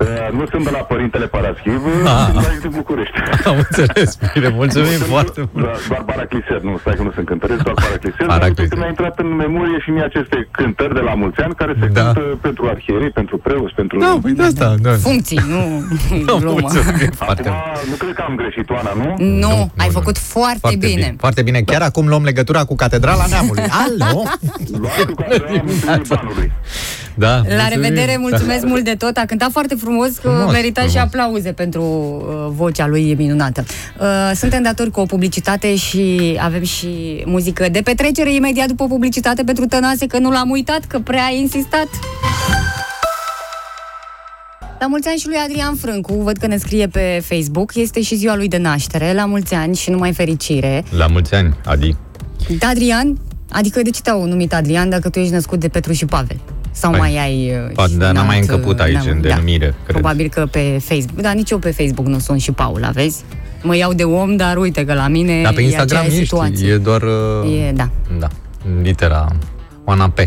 Uh, 0.00 0.06
Nu 0.38 0.44
sunt 0.52 0.64
de 0.64 0.70
la 0.78 0.82
Părintele 0.92 1.26
Paraschiv, 1.26 1.80
Ah. 2.04 2.24
sunt 2.30 2.40
de 2.42 2.48
aici 2.50 2.60
din 2.66 2.72
București. 2.80 3.16
Am 3.50 3.56
înțeles, 3.66 4.10
bine, 4.34 4.48
mulțumim 4.60 4.98
foarte 5.14 5.40
mult. 5.52 5.64
Da, 5.66 5.72
Doar 5.88 6.02
Paracliser, 6.10 6.60
nu, 6.68 6.72
stai 6.82 6.94
că 6.98 7.02
nu 7.08 7.12
sunt 7.16 7.26
cântăresc, 7.26 7.62
doar 7.62 7.74
Paracliser. 7.84 8.26
Paracliser. 8.26 8.68
Dar 8.68 8.78
mi-a 8.78 8.88
intrat 8.94 9.18
în 9.24 9.28
memorie 9.44 9.78
și 9.84 9.90
mie 9.90 10.04
aceste 10.10 10.48
cântări 10.50 10.94
de 10.98 11.02
la 11.08 11.14
mulți 11.22 11.40
ani 11.44 11.54
care 11.54 11.72
se 11.80 11.86
Da. 11.86 12.00
cântă 12.04 12.20
pentru 12.46 12.62
arhierii, 12.74 13.10
pentru 13.20 13.36
preoți, 13.46 13.74
pentru... 13.80 13.98
Da, 13.98 14.18
păi 14.22 14.32
de 14.32 14.42
asta, 14.42 14.74
da. 14.86 14.92
Funcții, 15.08 15.40
nu 15.54 15.62
glumă. 16.40 16.50
Mulțumim 16.60 17.10
foarte 17.22 17.48
Acum, 17.48 17.60
mult. 17.74 17.88
nu 17.90 17.96
cred 18.02 18.14
că 18.18 18.22
am 18.28 18.34
greșit, 18.42 18.66
Oana, 18.74 18.92
nu? 19.02 19.08
Nu, 19.18 19.38
Nu, 19.48 19.70
ai 19.82 19.88
nu, 19.90 19.96
făcut 19.98 20.16
foarte, 20.18 20.58
Foarte 20.60 20.78
bine. 20.86 20.94
bine. 20.94 21.14
Foarte 21.24 21.42
bine. 21.42 21.60
Chiar 21.70 21.82
acum 21.90 22.04
luăm 22.08 22.24
legătura 22.30 22.64
cu 22.64 22.74
Catedrala 22.74 23.24
Neamului. 23.32 23.62
Alo? 23.84 24.22
Luatul 24.82 25.14
care 25.20 25.34
era 25.34 25.62
Mântuirii 25.66 26.08
Banului. 26.08 26.52
Da. 27.14 27.28
La 27.28 27.40
mulțumim. 27.42 27.68
revedere, 27.68 28.16
mulțumesc 28.16 28.64
mult 28.64 28.84
de 28.84 28.94
tot. 28.94 29.16
A 29.16 29.24
cântat 29.26 29.50
foarte 29.50 29.74
frumos, 29.74 30.08
că 30.08 30.28
Frumos, 30.28 30.52
merita 30.52 30.80
și 30.80 30.88
frumos. 30.88 31.06
aplauze 31.06 31.52
pentru 31.52 31.82
uh, 31.82 32.52
vocea 32.56 32.86
lui, 32.86 33.10
e 33.10 33.14
minunată. 33.14 33.64
Uh, 34.00 34.06
suntem 34.34 34.62
datori 34.62 34.90
cu 34.90 35.00
o 35.00 35.04
publicitate 35.04 35.76
și 35.76 36.36
avem 36.40 36.62
și 36.64 37.22
muzică 37.26 37.68
de 37.68 37.80
petrecere 37.80 38.34
imediat 38.34 38.66
după 38.66 38.86
publicitate 38.86 39.42
pentru 39.42 39.66
Tănase, 39.66 40.06
că 40.06 40.18
nu 40.18 40.30
l-am 40.30 40.50
uitat, 40.50 40.84
că 40.84 40.98
prea 40.98 41.24
a 41.24 41.30
insistat. 41.34 41.88
La 44.80 44.86
mulți 44.86 45.08
ani 45.08 45.18
și 45.18 45.26
lui 45.26 45.36
Adrian 45.36 45.74
Frâncu, 45.74 46.12
văd 46.14 46.36
că 46.36 46.46
ne 46.46 46.56
scrie 46.56 46.86
pe 46.86 47.22
Facebook, 47.28 47.74
este 47.74 48.02
și 48.02 48.14
ziua 48.14 48.36
lui 48.36 48.48
de 48.48 48.56
naștere, 48.56 49.12
la 49.12 49.24
mulți 49.24 49.54
ani 49.54 49.76
și 49.76 49.90
numai 49.90 50.12
fericire. 50.12 50.84
La 50.96 51.06
mulți 51.06 51.34
ani, 51.34 51.56
Adi. 51.64 51.96
Da, 52.58 52.68
Adrian, 52.68 53.18
adică 53.50 53.82
de 53.82 53.90
ce 53.90 54.00
te-au 54.00 54.24
numit 54.24 54.54
Adrian 54.54 54.88
dacă 54.88 55.08
tu 55.08 55.18
ești 55.18 55.32
născut 55.32 55.60
de 55.60 55.68
Petru 55.68 55.92
și 55.92 56.04
Pavel? 56.04 56.40
Sau 56.70 56.90
Păi, 56.90 57.00
mai 57.00 57.18
ai... 57.18 57.52
uh, 57.66 57.70
poate, 57.74 57.90
și 57.90 57.96
dar 57.96 58.08
un 58.08 58.14
n-am 58.16 58.26
mai 58.26 58.38
alt, 58.38 58.48
încăput 58.48 58.78
uh, 58.78 58.84
aici 58.84 59.04
da, 59.04 59.10
în 59.10 59.20
da. 59.20 59.28
denumire, 59.28 59.74
cred. 59.84 59.96
Probabil 59.96 60.28
că 60.28 60.46
pe 60.50 60.80
Facebook. 60.84 61.20
Da, 61.20 61.32
nici 61.32 61.50
eu 61.50 61.58
pe 61.58 61.70
Facebook 61.70 62.06
nu 62.06 62.18
sunt 62.18 62.40
și 62.40 62.52
Paula, 62.52 62.88
vezi? 62.88 63.22
Mă 63.62 63.76
iau 63.76 63.92
de 63.92 64.02
om, 64.04 64.36
dar 64.36 64.56
uite 64.56 64.84
că 64.84 64.94
la 64.94 65.08
mine 65.08 65.42
Dar 65.42 65.52
pe 65.52 65.60
e 65.60 65.64
Instagram 65.64 65.98
aceeași 66.00 66.20
ești, 66.20 66.34
situație. 66.34 66.68
e 66.72 66.76
doar... 66.76 67.02
uh, 67.02 67.66
E, 67.68 67.72
da. 67.72 67.88
Da, 68.18 68.28
litera 68.82 69.28
Oana 69.90 70.08
P. 70.08 70.18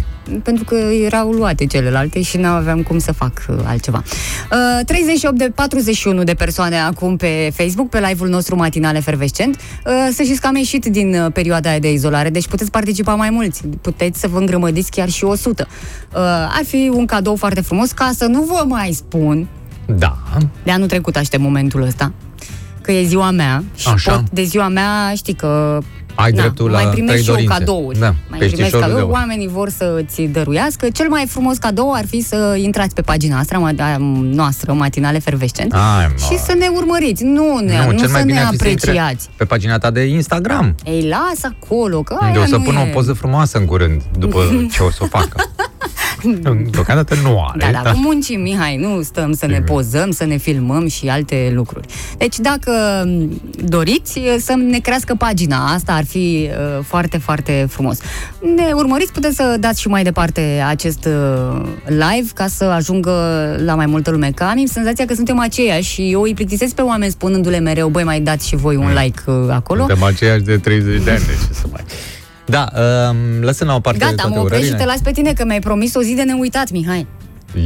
Pentru 0.43 0.63
că 0.63 0.75
erau 1.05 1.31
luate 1.31 1.65
celelalte 1.65 2.21
și 2.21 2.37
nu 2.37 2.47
aveam 2.47 2.81
cum 2.81 2.99
să 2.99 3.11
fac 3.11 3.45
uh, 3.49 3.55
altceva. 3.65 4.03
Uh, 4.51 4.85
38 4.85 5.37
de 5.37 5.51
41 5.55 6.23
de 6.23 6.33
persoane 6.33 6.77
acum 6.79 7.15
pe 7.17 7.51
Facebook, 7.55 7.89
pe 7.89 7.99
live-ul 7.99 8.29
nostru 8.29 8.55
matinal 8.55 8.95
efervescent. 8.95 9.55
Uh, 9.55 9.93
să 10.13 10.23
știți 10.23 10.41
că 10.41 10.47
am 10.47 10.55
ieșit 10.55 10.85
din 10.85 11.15
uh, 11.15 11.31
perioada 11.33 11.69
aia 11.69 11.79
de 11.79 11.91
izolare, 11.91 12.29
deci 12.29 12.47
puteți 12.47 12.71
participa 12.71 13.15
mai 13.15 13.29
mulți. 13.29 13.61
Puteți 13.81 14.19
să 14.19 14.27
vă 14.27 14.37
îngrămădiți 14.39 14.91
chiar 14.91 15.09
și 15.09 15.23
100. 15.23 15.67
Uh, 15.69 16.19
ar 16.49 16.61
fi 16.67 16.91
un 16.93 17.05
cadou 17.05 17.35
foarte 17.35 17.61
frumos, 17.61 17.91
ca 17.91 18.11
să 18.17 18.25
nu 18.25 18.41
vă 18.41 18.63
mai 18.67 18.91
spun, 18.91 19.47
Da. 19.85 20.17
de 20.63 20.71
anul 20.71 20.87
trecut 20.87 21.15
aștept 21.15 21.43
momentul 21.43 21.81
ăsta, 21.81 22.11
că 22.81 22.91
e 22.91 23.03
ziua 23.05 23.31
mea 23.31 23.63
și 23.75 23.87
Așa. 23.87 24.11
pot, 24.11 24.29
de 24.29 24.43
ziua 24.43 24.67
mea 24.67 25.13
știi 25.15 25.33
că 25.33 25.79
Ai 26.15 26.31
dreptul 26.31 26.69
mai 26.69 26.83
la 26.83 26.89
primesc 26.89 27.11
trei 27.11 27.23
și 27.23 27.29
eu 27.29 27.33
dorințe. 27.35 27.57
cadouri. 27.57 27.99
Da, 27.99 28.13
mai 28.29 28.39
peștișorul 28.39 28.69
primesc 28.69 28.85
cadouri, 28.85 28.95
de 28.95 29.01
ou. 29.01 29.11
oamenii 29.11 29.47
vor 29.47 29.69
să 29.69 30.03
îți 30.05 30.21
dăruiască. 30.21 30.87
Cel 30.89 31.07
mai 31.09 31.25
frumos 31.27 31.57
cadou 31.57 31.93
ar 31.93 32.05
fi 32.05 32.21
să 32.21 32.57
intrați 32.61 32.95
pe 32.95 33.01
pagina 33.01 33.33
noastră, 33.33 33.57
ma- 33.71 33.79
a 33.79 33.97
noastră 34.21 34.73
matinale 34.73 35.19
fervescent, 35.19 35.73
Ai, 35.73 35.79
mă. 36.09 36.13
și 36.17 36.39
să 36.39 36.53
ne 36.59 36.67
urmăriți, 36.75 37.23
nu, 37.23 37.57
ne, 37.57 37.85
nu, 37.85 37.91
cel 37.97 38.07
să 38.07 38.11
mai 38.13 38.23
bine 38.25 38.39
ne 38.39 38.45
ar 38.45 38.51
fi 38.51 38.57
să 38.57 38.67
intre 38.67 38.89
apreciați. 38.89 39.29
Pe 39.35 39.45
pagina 39.45 39.77
ta 39.77 39.91
de 39.91 40.01
Instagram. 40.03 40.75
Ei, 40.85 41.07
lasă 41.07 41.55
acolo, 41.61 42.01
că 42.01 42.17
Unde 42.21 42.33
aia 42.37 42.43
o 42.43 42.45
să 42.47 42.55
nu 42.55 42.63
pună 42.63 42.79
e... 42.79 42.89
o 42.89 42.93
poză 42.93 43.13
frumoasă 43.13 43.57
în 43.57 43.65
curând, 43.65 44.01
după 44.17 44.67
ce 44.71 44.83
o 44.83 44.89
să 44.91 44.99
o 45.01 45.05
facă. 45.05 45.35
Deocamdată 46.71 47.15
nu 47.23 47.45
are. 47.49 47.71
Da, 47.71 47.81
da, 47.83 47.91
cu 47.91 47.97
muncim, 47.97 48.41
Mihai, 48.41 48.77
nu 48.77 49.01
stăm 49.01 49.33
să 49.33 49.45
ne 49.45 49.61
pozăm, 49.61 50.11
să 50.11 50.25
ne 50.25 50.37
filmăm 50.37 50.87
și 50.87 51.07
alte 51.07 51.51
lucruri. 51.55 51.87
Deci 52.17 52.37
dacă 52.37 52.71
m, 53.05 53.41
doriți 53.63 54.19
să 54.37 54.53
ne 54.69 54.77
crească 54.79 55.15
pagina, 55.15 55.65
asta 55.73 55.91
ar 56.03 56.09
fi 56.09 56.49
uh, 56.49 56.83
foarte, 56.83 57.17
foarte 57.17 57.65
frumos. 57.69 57.97
Ne 58.55 58.71
urmăriți, 58.73 59.11
puteți 59.11 59.35
să 59.35 59.55
dați 59.59 59.81
și 59.81 59.87
mai 59.87 60.03
departe 60.03 60.63
acest 60.67 61.05
uh, 61.05 61.61
live 61.85 62.29
ca 62.33 62.47
să 62.47 62.63
ajungă 62.63 63.11
la 63.65 63.75
mai 63.75 63.85
multă 63.85 64.11
lume. 64.11 64.31
Că 64.35 64.43
am 64.43 64.65
senzația 64.65 65.05
că 65.05 65.13
suntem 65.13 65.39
aceiași 65.39 65.93
și 65.93 66.11
eu 66.11 66.21
îi 66.21 66.33
plictisesc 66.33 66.75
pe 66.75 66.81
oameni 66.81 67.11
spunându-le 67.11 67.59
mereu, 67.59 67.87
băi, 67.87 68.03
mai 68.03 68.19
dați 68.19 68.47
și 68.47 68.55
voi 68.55 68.75
un 68.75 68.93
like 69.03 69.21
uh, 69.25 69.35
acolo. 69.49 69.79
Suntem 69.79 70.03
aceiași 70.03 70.41
de 70.41 70.57
30 70.57 71.03
de 71.03 71.11
ani, 71.11 71.23
deci 71.25 71.47
ce 71.47 71.53
să 71.53 71.65
mai... 71.71 71.83
Da, 72.45 72.67
um, 73.09 73.41
lăsând 73.41 73.69
la 73.69 73.75
o 73.75 73.79
parte 73.79 73.99
Gata, 73.99 74.13
toate 74.15 74.35
mă 74.35 74.41
opresc 74.41 74.61
și 74.61 74.67
urările. 74.67 74.85
te 74.85 74.91
las 74.91 75.01
pe 75.01 75.11
tine, 75.11 75.33
că 75.33 75.45
mi-ai 75.45 75.59
promis 75.59 75.95
o 75.95 76.01
zi 76.01 76.13
de 76.13 76.23
neuitat, 76.23 76.71
Mihai. 76.71 77.07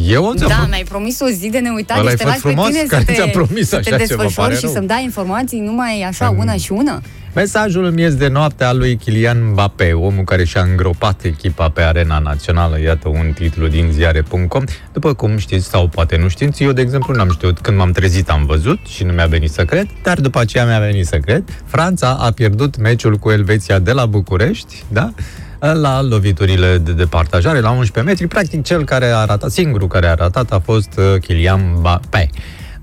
Eu 0.08 0.24
o 0.26 0.32
să 0.38 0.46
Da, 0.48 0.54
fac- 0.56 0.68
mi-ai 0.68 0.84
promis 0.90 1.20
o 1.20 1.26
zi 1.30 1.50
de 1.50 1.60
neuitat, 1.60 1.98
Ăla 1.98 2.10
deci 2.10 2.20
e 2.20 2.24
te 2.24 2.24
făt 2.24 2.32
las 2.34 2.42
pe 2.42 2.48
frumos? 2.50 2.68
tine 2.68 2.84
Care 2.94 3.04
să 3.04 3.12
te, 3.12 3.14
ți-a 3.14 3.28
promis 3.28 3.68
să 3.68 3.76
așa 3.76 3.84
te 3.84 3.90
ceva? 3.90 3.98
desfășori 3.98 4.36
Pare 4.36 4.56
și 4.56 4.62
rău. 4.64 4.72
să-mi 4.74 4.88
dai 4.88 5.04
informații 5.04 5.60
numai 5.60 6.02
așa, 6.02 6.36
una 6.38 6.54
și 6.54 6.72
una. 6.72 7.02
Mesajul 7.36 7.92
miez 7.92 8.14
de 8.14 8.28
noapte 8.28 8.64
al 8.64 8.78
lui 8.78 8.96
Kylian 8.96 9.50
Mbappé, 9.52 9.92
omul 9.94 10.24
care 10.24 10.44
și-a 10.44 10.62
îngropat 10.62 11.24
echipa 11.24 11.70
pe 11.70 11.82
arena 11.82 12.20
națională, 12.20 12.80
iată 12.82 13.08
un 13.10 13.32
titlu 13.36 13.68
din 13.68 13.90
ziare.com. 13.92 14.64
După 14.94 15.14
cum 15.14 15.38
știți 15.38 15.66
sau 15.68 15.88
poate 15.88 16.18
nu 16.18 16.28
știți, 16.28 16.64
eu 16.64 16.72
de 16.72 16.82
exemplu 16.82 17.14
n-am 17.14 17.30
știut, 17.32 17.60
când 17.60 17.78
m-am 17.78 17.92
trezit 17.92 18.30
am 18.30 18.46
văzut 18.46 18.80
și 18.88 19.04
nu 19.04 19.12
mi-a 19.14 19.26
venit 19.26 19.52
să 19.52 19.66
cred, 19.66 19.88
dar 20.04 20.20
după 20.20 20.40
aceea 20.40 20.66
mi-a 20.66 20.80
venit 20.80 21.06
să 21.06 21.18
cred. 21.18 21.44
Franța 21.66 22.18
a 22.20 22.32
pierdut 22.32 22.78
meciul 22.78 23.16
cu 23.18 23.30
Elveția 23.30 23.80
de 23.80 23.92
la 23.92 24.06
București, 24.06 24.84
da? 24.88 25.14
La 25.60 26.02
loviturile 26.02 26.78
de 26.78 26.92
departajare, 26.92 27.60
la 27.60 27.70
11 27.70 28.02
metri. 28.02 28.28
Practic, 28.28 28.64
cel 28.64 28.84
care 28.84 29.06
a 29.06 29.26
ratat, 29.26 29.52
singurul 29.52 29.88
care 29.88 30.08
a 30.08 30.14
ratat 30.14 30.52
a 30.52 30.60
fost 30.60 30.98
uh, 30.98 31.20
Kylian 31.22 31.74
Mbappé. 31.78 32.30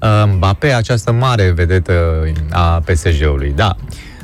Uh, 0.01 0.33
Mbappé, 0.35 0.73
această 0.73 1.13
mare 1.13 1.51
vedetă 1.51 1.93
a 2.51 2.83
PSG-ului, 2.85 3.53
da. 3.57 3.77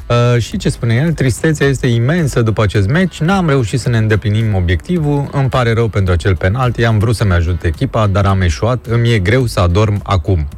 Uh, 0.06 0.42
și 0.42 0.56
ce 0.56 0.68
spune 0.68 0.94
el, 0.94 1.12
tristețea 1.12 1.66
este 1.66 1.86
imensă 1.86 2.42
după 2.42 2.62
acest 2.62 2.88
meci, 2.88 3.20
n-am 3.20 3.48
reușit 3.48 3.80
să 3.80 3.88
ne 3.88 3.98
îndeplinim 3.98 4.54
obiectivul, 4.54 5.28
îmi 5.32 5.48
pare 5.48 5.72
rău 5.72 5.88
pentru 5.88 6.12
acel 6.12 6.36
penalti, 6.36 6.84
am 6.84 6.98
vrut 6.98 7.16
să-mi 7.16 7.32
ajut 7.32 7.64
echipa, 7.64 8.06
dar 8.06 8.26
am 8.26 8.40
eșuat, 8.40 8.86
îmi 8.86 9.12
e 9.12 9.18
greu 9.18 9.46
să 9.46 9.60
adorm 9.60 10.00
acum. 10.02 10.48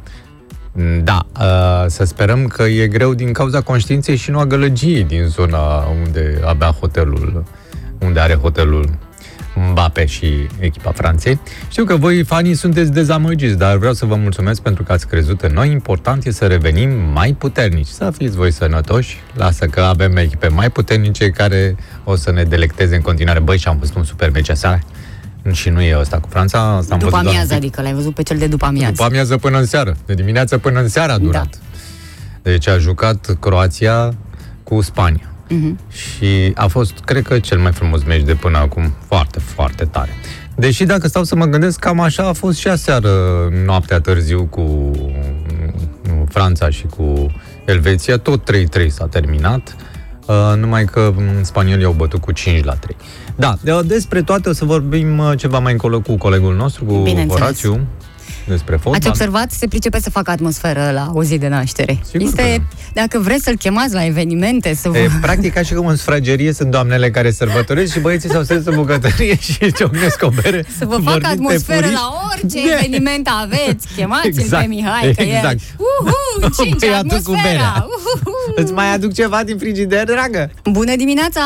Da, 1.03 1.25
uh, 1.39 1.85
să 1.87 2.03
sperăm 2.05 2.47
că 2.47 2.63
e 2.63 2.87
greu 2.87 3.13
din 3.13 3.33
cauza 3.33 3.61
conștiinței 3.61 4.15
și 4.15 4.31
nu 4.31 4.39
a 4.39 4.45
gălăgiei 4.45 5.03
din 5.03 5.25
zona 5.25 5.87
unde 6.03 6.39
avea 6.45 6.67
hotelul, 6.67 7.43
unde 8.05 8.19
are 8.19 8.33
hotelul 8.33 8.89
Mbappe 9.55 10.05
și 10.05 10.47
echipa 10.59 10.91
Franței. 10.91 11.39
Știu 11.69 11.83
că 11.83 11.95
voi, 11.95 12.23
fanii, 12.23 12.53
sunteți 12.53 12.91
dezamăgiți, 12.91 13.57
dar 13.57 13.77
vreau 13.77 13.93
să 13.93 14.05
vă 14.05 14.15
mulțumesc 14.15 14.61
pentru 14.61 14.83
că 14.83 14.91
ați 14.91 15.07
crezut 15.07 15.41
în 15.41 15.53
noi. 15.53 15.71
Important 15.71 16.25
e 16.25 16.31
să 16.31 16.45
revenim 16.45 16.89
mai 17.13 17.35
puternici, 17.37 17.87
să 17.87 18.11
fiți 18.17 18.35
voi 18.35 18.51
sănătoși. 18.51 19.21
Lasă 19.33 19.65
că 19.65 19.81
avem 19.81 20.17
echipe 20.17 20.47
mai 20.47 20.69
puternice 20.69 21.29
care 21.29 21.75
o 22.03 22.15
să 22.15 22.31
ne 22.31 22.43
delecteze 22.43 22.95
în 22.95 23.01
continuare. 23.01 23.39
Băi, 23.39 23.57
și 23.57 23.67
am 23.67 23.77
văzut 23.77 23.95
un 23.95 24.03
super 24.03 24.31
meci 24.31 24.49
aseară. 24.49 24.79
Și 25.51 25.69
nu 25.69 25.81
e 25.81 25.97
ăsta 25.99 26.19
cu 26.19 26.27
Franța, 26.29 26.59
asta 26.59 26.93
am 26.93 26.99
După 26.99 27.11
văzut 27.11 27.11
doar 27.11 27.23
un 27.23 27.27
amiază, 27.29 27.47
pic. 27.47 27.57
adică 27.57 27.81
l-ai 27.81 27.93
văzut 27.93 28.13
pe 28.13 28.23
cel 28.23 28.37
de 28.37 28.47
după 28.47 28.65
amiază. 28.65 28.91
După 28.91 29.03
amiază 29.03 29.37
până 29.37 29.57
în 29.57 29.65
seară. 29.65 29.95
De 30.05 30.13
dimineață 30.13 30.57
până 30.57 30.79
în 30.79 30.87
seară 30.87 31.11
a 31.11 31.17
durat. 31.17 31.49
Da. 31.49 31.79
Deci 32.41 32.67
a 32.67 32.77
jucat 32.77 33.37
Croația 33.39 34.13
cu 34.63 34.81
Spania. 34.81 35.32
Mhm. 35.53 35.79
Și 35.89 36.51
a 36.55 36.67
fost, 36.67 36.93
cred 37.05 37.23
că, 37.23 37.39
cel 37.39 37.59
mai 37.59 37.71
frumos 37.71 38.03
meci 38.03 38.21
de 38.23 38.33
până 38.33 38.57
acum. 38.57 38.93
Foarte, 39.07 39.39
foarte 39.39 39.85
tare. 39.85 40.09
Deși 40.55 40.83
dacă 40.83 41.07
stau 41.07 41.23
să 41.23 41.35
mă 41.35 41.45
gândesc, 41.45 41.79
cam 41.79 41.99
așa 41.99 42.27
a 42.27 42.33
fost 42.33 42.57
și 42.57 42.67
aseară 42.67 43.09
noaptea 43.65 43.99
târziu 43.99 44.43
cu 44.45 44.61
mm, 44.61 46.25
Franța 46.29 46.69
și 46.69 46.85
cu 46.97 47.31
Elveția. 47.65 48.17
Tot 48.17 48.51
3-3 48.51 48.87
s-a 48.87 49.05
terminat. 49.07 49.75
Uh, 50.27 50.53
numai 50.57 50.85
că 50.85 51.13
mm, 51.15 51.43
spaniolii 51.43 51.85
au 51.85 51.91
bătut 51.91 52.21
cu 52.21 52.31
5 52.31 52.63
la 52.63 52.73
3. 52.73 52.95
Da, 53.35 53.55
de- 53.61 53.81
despre 53.85 54.21
toate 54.21 54.49
o 54.49 54.53
să 54.53 54.65
vorbim 54.65 55.17
uh, 55.17 55.31
ceva 55.37 55.59
mai 55.59 55.71
încolo 55.71 55.99
cu 56.01 56.15
colegul 56.17 56.55
nostru, 56.55 56.85
cu 56.85 56.93
Bineînțeles. 56.93 57.41
Horațiu, 57.41 57.79
despre 58.47 58.75
fotbal. 58.75 58.93
Ați 58.93 59.07
observat? 59.07 59.51
Se 59.51 59.67
pricepe 59.67 59.99
să 59.99 60.09
facă 60.09 60.31
atmosferă 60.31 60.91
la 60.93 61.07
o 61.13 61.23
zi 61.23 61.37
de 61.37 61.47
naștere. 61.47 61.97
Sigur 62.03 62.31
că 62.35 62.41
este, 62.41 62.61
dacă 62.93 63.19
vreți 63.19 63.43
să-l 63.43 63.55
chemați 63.57 63.93
la 63.93 64.05
evenimente, 64.05 64.73
să 64.73 64.89
vă... 64.89 64.97
E, 64.97 65.09
practic, 65.21 65.53
ca 65.53 65.61
și 65.61 65.73
cum 65.73 65.85
în 65.87 65.95
sfragerie 65.95 66.53
sunt 66.53 66.71
doamnele 66.71 67.09
care 67.11 67.31
sărbătoresc 67.31 67.93
și 67.93 67.99
băieții 67.99 68.29
s-au 68.29 68.43
strâns 68.43 68.65
în 68.65 68.75
bucătărie 68.75 69.37
și 69.39 69.71
ciocnesc 69.77 70.23
o 70.23 70.29
bere. 70.41 70.65
Să 70.77 70.85
vă 70.85 70.91
facă 70.91 71.01
vorbind 71.03 71.21
pe 71.21 71.27
atmosferă 71.27 71.81
furiș. 71.81 71.99
la 71.99 72.13
orice 72.31 72.67
Da. 72.69 72.73
eveniment 72.77 73.29
aveți. 73.41 73.87
Chemați-l 73.95 74.27
Exact, 74.39 74.63
pe 74.63 74.69
Mihai, 74.69 75.13
că 75.15 75.21
exact. 75.21 75.59
e... 75.59 75.63
Uhu, 75.77 76.49
cinci, 76.63 76.79
Băiatul 76.79 77.09
cu 77.09 77.15
atmosfera! 77.15 77.41
berea. 77.51 77.87
Uhuhu. 77.87 78.53
Îți 78.55 78.73
mai 78.73 78.93
aduc 78.93 79.13
ceva 79.13 79.43
din 79.43 79.57
frigider, 79.57 80.03
dragă? 80.05 80.51
Bună 80.71 80.95
dimineața! 80.95 81.41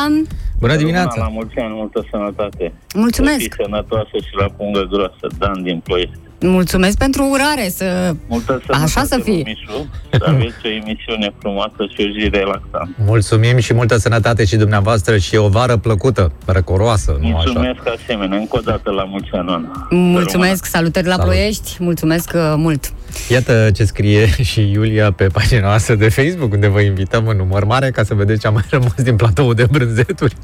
Bună 0.58 0.72
La 0.72 0.78
dimineața! 0.78 1.28
mulți 1.32 1.56
ani, 1.58 1.74
multă 1.74 2.06
sănătate. 2.10 2.72
Mulțumesc! 2.94 3.40
Să 3.40 3.48
fii 3.56 3.64
sănătoasă 3.64 4.10
și 4.26 4.32
la 4.40 4.46
pungă 4.56 4.82
groasă. 4.92 5.26
Dan 5.38 5.62
din 5.62 5.80
Ploiești. 5.84 6.18
Mulțumesc 6.40 6.98
pentru 6.98 7.28
urare, 7.30 7.68
să... 7.68 8.14
Multă 8.28 8.62
sănătate, 8.66 8.82
Așa 8.82 9.04
să 9.04 9.20
fie. 9.22 9.42
Mișu, 9.44 9.88
să 10.10 10.24
aveți 10.26 10.54
o 10.64 10.68
emisiune 10.68 11.34
frumoasă 11.38 11.76
și 11.94 12.06
o 12.08 12.20
zi 12.20 12.28
relaxantă. 12.28 12.88
Mulțumim 13.06 13.58
și 13.58 13.74
multă 13.74 13.96
sănătate 13.96 14.44
și 14.44 14.56
dumneavoastră 14.56 15.16
și 15.16 15.36
o 15.36 15.48
vară 15.48 15.76
plăcută, 15.76 16.32
răcoroasă, 16.46 17.16
nu 17.20 17.26
așa? 17.26 17.34
Mulțumesc 17.36 17.80
asemenea, 18.02 18.38
încă 18.38 18.56
o 18.56 18.60
dată 18.60 18.90
la 18.90 19.04
mulți 19.04 19.28
ani, 19.32 19.48
Oana. 19.48 19.86
Mulțumesc, 19.90 20.64
salutări 20.64 21.06
la 21.06 21.14
Salut. 21.14 21.30
Ploiești, 21.30 21.76
mulțumesc 21.78 22.32
uh, 22.34 22.54
mult. 22.56 22.92
Iată 23.28 23.70
ce 23.74 23.84
scrie 23.84 24.26
și 24.50 24.70
Iulia 24.70 25.12
pe 25.12 25.26
pagina 25.26 25.60
noastră 25.60 25.94
de 25.94 26.08
Facebook, 26.08 26.52
unde 26.52 26.66
vă 26.66 26.80
invităm 26.80 27.26
în 27.26 27.36
număr 27.36 27.64
mare 27.64 27.90
ca 27.90 28.04
să 28.04 28.14
vedeți 28.14 28.40
ce 28.40 28.46
a 28.46 28.50
mai 28.50 28.64
rămas 28.70 28.94
din 29.02 29.16
platoul 29.16 29.54
de 29.54 29.66
brânzeturi. 29.70 30.34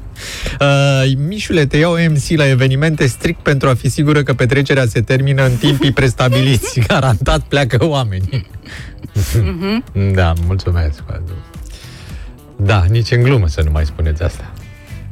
Uh, 0.59 1.11
Mișule, 1.27 1.65
te 1.65 1.77
iau 1.77 1.93
MC 2.09 2.37
la 2.37 2.49
evenimente 2.49 3.07
strict 3.07 3.39
pentru 3.39 3.69
a 3.69 3.73
fi 3.73 3.89
sigură 3.89 4.23
că 4.23 4.33
petrecerea 4.33 4.85
se 4.85 5.01
termină 5.01 5.45
în 5.45 5.51
timpii 5.51 5.91
prestabiliți. 5.99 6.79
Garantat 6.87 7.39
pleacă 7.39 7.85
oamenii. 7.85 8.47
da, 10.13 10.33
mulțumesc. 10.45 11.03
Da, 12.55 12.85
nici 12.89 13.11
în 13.11 13.23
glumă 13.23 13.47
să 13.47 13.61
nu 13.65 13.71
mai 13.71 13.85
spuneți 13.85 14.23
asta. 14.23 14.51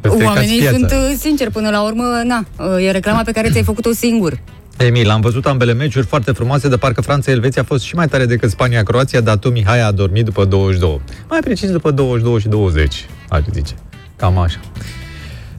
Îți 0.02 0.13
stricați 0.13 0.38
Oamenii 0.38 0.60
piața. 0.60 0.78
sunt 0.78 0.92
uh, 0.92 1.16
sinceri 1.20 1.52
până 1.52 1.70
la 1.70 1.84
urmă, 1.84 2.22
na, 2.26 2.46
uh, 2.58 2.86
e 2.86 2.92
reclama 2.92 3.22
pe 3.22 3.32
care 3.32 3.50
ți-ai 3.50 3.63
făcut-o 3.63 3.92
singur. 3.94 4.39
Emil, 4.78 5.10
am 5.10 5.22
văzut 5.22 5.46
ambele 5.46 5.74
meciuri 5.74 6.06
foarte 6.06 6.32
frumoase, 6.32 6.70
de 6.70 6.78
parcă 6.78 7.02
Franța-Elveția 7.02 7.62
a 7.62 7.66
fost 7.66 7.84
și 7.84 7.96
mai 7.96 8.08
tare 8.08 8.26
decât 8.26 8.50
Spania-Croația, 8.50 9.22
dar 9.22 9.38
tu, 9.38 9.50
Mihai, 9.50 9.82
a 9.82 9.92
dormit 9.92 10.26
după 10.26 10.46
22. 10.46 11.02
Mai 11.30 11.40
precis 11.40 11.72
după 11.72 11.92
22 11.92 12.40
și 12.40 12.48
20, 12.48 13.06
aș 13.30 13.42
zice. 13.52 13.74
Cam 14.16 14.38
așa. 14.38 14.60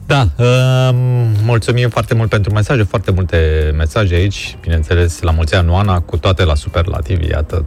Da, 0.05 0.21
um, 0.21 0.95
mulțumim 1.43 1.89
foarte 1.89 2.13
mult 2.13 2.29
pentru 2.29 2.53
mesaje, 2.53 2.83
foarte 2.83 3.11
multe 3.11 3.71
mesaje 3.77 4.15
aici, 4.15 4.57
bineînțeles, 4.61 5.21
la 5.21 5.31
mulți 5.31 5.55
ani, 5.55 5.69
Oana, 5.69 5.99
cu 5.99 6.17
toate 6.17 6.43
la 6.43 6.55
superlativi, 6.55 7.27
iată, 7.27 7.65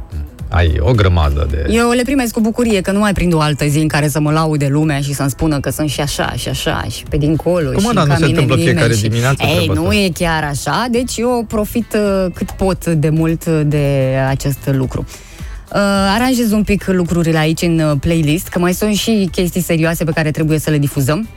ai 0.49 0.77
o 0.81 0.93
grămadă 0.93 1.47
de... 1.51 1.67
Eu 1.69 1.91
le 1.91 2.03
primesc 2.03 2.33
cu 2.33 2.41
bucurie 2.41 2.81
că 2.81 2.91
nu 2.91 2.99
mai 2.99 3.13
prind 3.13 3.33
o 3.33 3.41
altă 3.41 3.67
zi 3.67 3.79
în 3.79 3.89
care 3.89 4.09
să 4.09 4.21
mă 4.21 4.31
laude 4.31 4.67
lumea 4.67 5.01
și 5.01 5.13
să-mi 5.13 5.31
spună 5.31 5.61
că 5.61 5.71
sunt 5.71 5.91
și 5.91 6.01
așa, 6.01 6.33
și 6.37 6.49
așa, 6.49 6.85
și 6.91 7.03
pe 7.11 7.17
dincolo. 7.17 7.71
Cum, 7.71 7.83
mă, 7.83 7.89
și 7.89 7.95
dar 7.95 8.07
nu 8.07 8.13
ca 8.13 8.19
se 8.19 8.25
mine 8.25 8.29
întâmplă 8.29 8.57
nimeni 8.57 8.75
fiecare 8.75 8.95
și... 8.95 9.03
dimineață 9.03 9.43
Ei, 9.47 9.55
treaba 9.55 9.73
nu 9.73 9.87
asta? 9.87 9.95
e 9.95 10.11
chiar 10.15 10.45
așa, 10.45 10.87
deci 10.91 11.17
eu 11.17 11.45
profit 11.49 11.95
uh, 11.95 12.33
cât 12.35 12.51
pot 12.51 12.87
de 12.87 13.09
mult 13.09 13.47
de 13.47 14.17
acest 14.29 14.71
lucru. 14.73 15.05
Uh, 15.73 15.81
aranjez 16.15 16.51
un 16.51 16.63
pic 16.63 16.87
lucrurile 16.87 17.39
aici 17.39 17.63
în 17.63 17.79
uh, 17.79 17.97
playlist, 18.01 18.49
că 18.49 18.59
mai 18.59 18.75
sunt 18.75 18.95
și 18.95 19.29
chestii 19.33 19.61
serioase 19.61 20.05
pe 20.05 20.13
care 20.13 20.31
trebuie 20.31 20.59
să 20.59 20.71
le 20.71 20.79
difuzăm. 20.79 21.29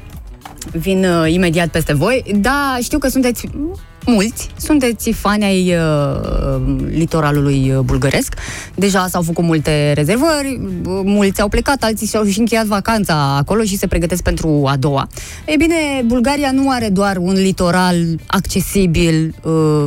Vin 0.71 1.05
uh, 1.05 1.33
imediat 1.33 1.67
peste 1.67 1.93
voi, 1.93 2.23
dar 2.35 2.77
știu 2.81 2.97
că 2.97 3.07
sunteți 3.07 3.47
mulți, 4.05 4.49
sunteți 4.57 5.11
fani 5.11 5.43
ai 5.43 5.75
uh, 5.75 6.61
litoralului 6.89 7.71
uh, 7.71 7.79
bulgăresc. 7.79 8.33
Deja 8.75 9.07
s-au 9.07 9.21
făcut 9.21 9.43
multe 9.43 9.91
rezervări, 9.93 10.59
uh, 10.85 11.01
mulți 11.03 11.41
au 11.41 11.47
plecat, 11.47 11.83
alții 11.83 12.07
și-au 12.07 12.23
și 12.23 12.39
încheiat 12.39 12.65
vacanța 12.65 13.35
acolo 13.37 13.63
și 13.63 13.77
se 13.77 13.87
pregătesc 13.87 14.23
pentru 14.23 14.63
a 14.67 14.75
doua. 14.75 15.07
Ei 15.45 15.57
bine, 15.57 15.75
Bulgaria 16.05 16.51
nu 16.51 16.69
are 16.69 16.89
doar 16.89 17.17
un 17.17 17.33
litoral 17.33 17.95
accesibil, 18.27 19.35
uh, 19.43 19.85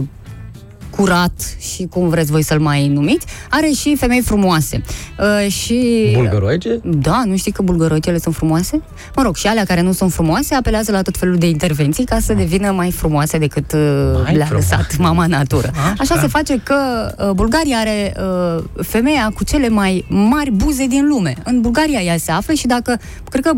curat 0.96 1.56
și 1.60 1.86
cum 1.90 2.08
vreți 2.08 2.30
voi 2.30 2.42
să-l 2.42 2.60
mai 2.60 2.88
numiți, 2.88 3.26
are 3.50 3.70
și 3.70 3.96
femei 3.96 4.20
frumoase. 4.20 4.82
Uh, 5.18 5.50
și 5.52 6.10
Bulgăroice? 6.14 6.80
da, 6.84 7.22
nu 7.26 7.36
știi 7.36 7.52
că 7.52 7.62
bulgărocele 7.62 8.18
sunt 8.18 8.34
frumoase? 8.34 8.82
Mă 9.16 9.22
rog, 9.22 9.36
și 9.36 9.46
alea 9.46 9.64
care 9.64 9.80
nu 9.80 9.92
sunt 9.92 10.12
frumoase 10.12 10.54
apelează 10.54 10.92
la 10.92 11.02
tot 11.02 11.16
felul 11.16 11.36
de 11.36 11.48
intervenții 11.48 12.04
ca 12.04 12.18
să 12.20 12.32
devină 12.34 12.70
mai 12.70 12.90
frumoase 12.90 13.38
decât 13.38 13.72
uh, 13.72 13.80
Mai 14.24 14.34
le-a 14.36 14.44
frumoase. 14.46 14.74
lăsat 14.76 14.96
mama 14.98 15.26
natură. 15.26 15.70
Așa. 15.74 15.94
Așa 15.98 16.20
se 16.20 16.26
face 16.26 16.60
că 16.64 16.74
uh, 17.18 17.30
Bulgaria 17.30 17.76
are 17.76 18.14
uh, 18.56 18.64
femeia 18.82 19.32
cu 19.34 19.44
cele 19.44 19.68
mai 19.68 20.04
mari 20.08 20.50
buze 20.50 20.86
din 20.86 21.06
lume. 21.08 21.34
În 21.44 21.60
Bulgaria 21.60 22.00
ea 22.00 22.16
se 22.16 22.30
află 22.30 22.54
și 22.54 22.66
dacă, 22.66 23.00
cred 23.30 23.42
că 23.44 23.52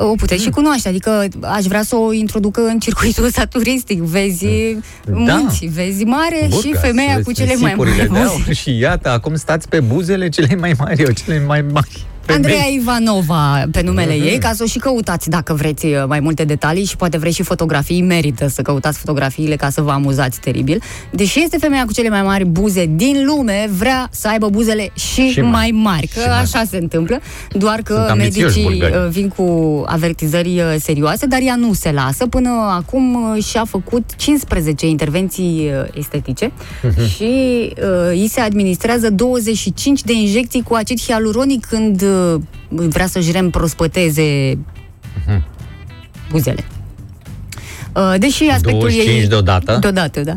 o 0.00 0.14
puteți 0.14 0.42
și 0.42 0.50
cunoaște, 0.50 0.88
adică 0.88 1.24
aș 1.40 1.64
vrea 1.64 1.82
să 1.82 1.96
o 1.96 2.12
introducă 2.12 2.60
în 2.60 2.78
circuitul 2.78 3.24
ăsta 3.24 3.44
turistic. 3.44 4.00
Vezi 4.00 4.46
munți, 5.10 5.66
vezi 5.66 6.04
mare 6.04 6.48
și 6.50 6.60
Burgas, 6.62 6.80
femeia 6.80 7.14
vezi 7.14 7.24
cu 7.24 7.32
cele 7.32 7.54
mai 7.60 7.74
mari 7.74 7.90
nisipurile 7.90 8.18
de 8.18 8.18
aur 8.18 8.38
buze. 8.38 8.52
Și 8.60 8.78
iată, 8.78 9.10
acum 9.10 9.34
stați 9.34 9.68
pe 9.68 9.80
buzele 9.80 10.28
cele 10.28 10.56
mai 10.56 10.74
mari, 10.78 11.02
eu 11.02 11.10
cele 11.10 11.44
mai 11.46 11.64
mari. 11.72 12.06
Femei. 12.32 12.50
Andreea 12.52 12.66
Ivanova 12.80 13.64
pe 13.72 13.82
numele 13.82 14.14
Mhm. 14.16 14.26
ei, 14.26 14.38
ca 14.38 14.52
să 14.54 14.62
o 14.62 14.66
și 14.66 14.78
căutați 14.78 15.28
dacă 15.28 15.54
vreți 15.54 15.86
uh, 15.86 16.04
mai 16.06 16.20
multe 16.20 16.44
detalii 16.44 16.84
și 16.84 16.96
poate 16.96 17.18
vreți 17.18 17.34
și 17.36 17.42
fotografii, 17.42 18.02
merită 18.02 18.48
să 18.48 18.62
căutați 18.62 18.98
fotografiile 18.98 19.56
ca 19.56 19.70
să 19.70 19.80
vă 19.82 19.90
amuzați 19.90 20.40
teribil. 20.40 20.82
Deși 21.12 21.40
este 21.42 21.56
femeia 21.58 21.84
cu 21.84 21.92
cele 21.92 22.08
mai 22.08 22.22
mari 22.22 22.44
buze 22.44 22.90
din 22.94 23.24
lume, 23.26 23.68
vrea 23.78 24.08
să 24.10 24.28
aibă 24.28 24.48
buzele 24.48 24.90
și, 24.94 25.28
Și 25.28 25.40
mai, 25.40 25.50
mai- 25.50 25.70
mari, 25.82 26.06
că 26.06 26.20
și 26.20 26.26
mai- 26.28 26.40
așa 26.40 26.62
se 26.70 26.76
întâmplă, 26.76 27.20
doar 27.52 27.80
că 27.82 27.94
Sunt 27.94 28.08
ambițioși 28.08 28.40
medicii 28.58 28.62
bulgarii. 28.62 28.96
uh, 28.96 29.08
vin 29.10 29.28
cu 29.28 29.82
avertizări 29.86 30.48
uh, 30.60 30.74
serioase, 30.80 31.26
dar 31.26 31.40
ea 31.42 31.54
nu 31.56 31.72
se 31.72 31.90
lasă. 31.92 32.26
Până 32.26 32.50
acum 32.76 33.32
uh, 33.36 33.44
și-a 33.44 33.64
făcut 33.64 34.04
15 34.16 34.86
intervenții 34.86 35.70
uh, 35.82 35.88
estetice 35.94 36.52
Mhm. 36.82 37.08
și 37.08 37.24
uh, 37.82 38.08
îi 38.10 38.28
se 38.28 38.40
administrează 38.40 39.10
25 39.10 40.02
de 40.02 40.12
injecții 40.12 40.62
cu 40.62 40.74
acid 40.74 41.00
hialuronic 41.00 41.64
când 41.66 42.02
uh, 42.02 42.17
vrea 42.68 43.06
să-și 43.06 43.30
reîmprospăteze 43.32 44.58
buzele. 46.30 46.64
Uh, 47.94 48.14
Deși 48.18 48.44
aspectul 48.44 48.78
25 48.78 49.20
ei... 49.22 49.26
deodată? 49.28 49.76
Deodată, 49.80 50.20
da. 50.20 50.32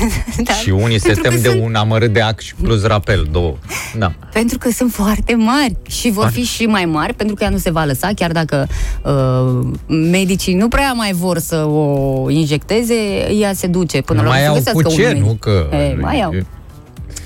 da. 0.44 0.52
Și 0.52 0.70
unii 0.70 0.98
se 1.00 1.06
Pentru 1.06 1.22
că 1.22 1.28
tem 1.28 1.40
de 1.40 1.48
sunt- 1.48 1.62
un 1.64 1.74
amărât 1.74 2.12
de 2.12 2.20
ac 2.20 2.40
și 2.40 2.54
plus 2.62 2.82
rapel, 2.84 3.28
două. 3.30 3.54
Da. 3.98 4.12
Pentru 4.32 4.58
că 4.58 4.70
sunt 4.70 4.92
foarte 4.92 5.34
mari 5.34 5.76
și 5.88 6.10
vor 6.10 6.22
Mari. 6.24 6.34
fi 6.34 6.42
și 6.42 6.66
mai 6.66 6.84
mari, 6.84 7.14
pentru 7.14 7.34
că 7.34 7.44
ea 7.44 7.50
nu 7.50 7.56
se 7.58 7.70
va 7.70 7.84
lăsa, 7.84 8.10
chiar 8.14 8.32
dacă 8.32 8.66
uh, 9.02 9.66
medicii 9.86 10.54
nu 10.54 10.68
prea 10.68 10.92
mai 10.92 11.12
vor 11.12 11.38
să 11.38 11.56
o 11.64 12.30
injecteze, 12.30 12.94
ea 13.40 13.52
se 13.52 13.66
duce 13.66 14.00
până 14.02 14.20
Nu 14.20 14.26
la 14.26 14.32
mai 14.32 14.42
urmă 14.42 14.54
au 14.56 14.62
să 14.62 14.70
cu 14.70 14.76
găsească 14.82 15.00
ce, 15.02 15.06
un 15.06 15.12
medic. 15.12 15.28
nu? 15.28 15.34
Că... 15.34 15.66
E, 15.76 15.96
mai 16.00 16.20
au. 16.20 16.34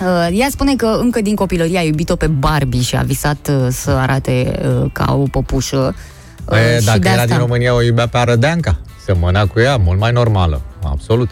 Uh, 0.00 0.28
ea 0.32 0.46
spune 0.50 0.74
că 0.76 0.86
încă 1.00 1.20
din 1.20 1.34
copilărie 1.34 1.78
a 1.78 1.82
iubit-o 1.82 2.16
pe 2.16 2.26
Barbie 2.26 2.80
și 2.80 2.96
a 2.96 3.02
visat 3.02 3.48
uh, 3.50 3.66
să 3.70 3.90
arate 3.90 4.60
uh, 4.82 4.90
ca 4.92 5.14
o 5.14 5.22
păpușă. 5.30 5.94
Uh, 6.50 6.56
E, 6.58 6.78
și 6.78 6.84
dacă 6.84 6.98
de 6.98 7.08
era 7.08 7.20
asta... 7.20 7.34
din 7.34 7.38
România, 7.38 7.74
o 7.74 7.82
iubea 7.82 8.06
pe 8.08 8.18
Arădeanca. 8.18 8.78
Se 9.04 9.12
mâna 9.12 9.46
cu 9.46 9.60
ea, 9.60 9.76
mult 9.76 9.98
mai 9.98 10.12
normală. 10.12 10.60
Absolut. 10.82 11.30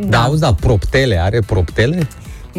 Da, 0.00 0.06
da 0.08 0.22
auzi, 0.22 0.40
da, 0.40 0.54
proptele, 0.54 1.20
are 1.20 1.40
proptele? 1.46 2.08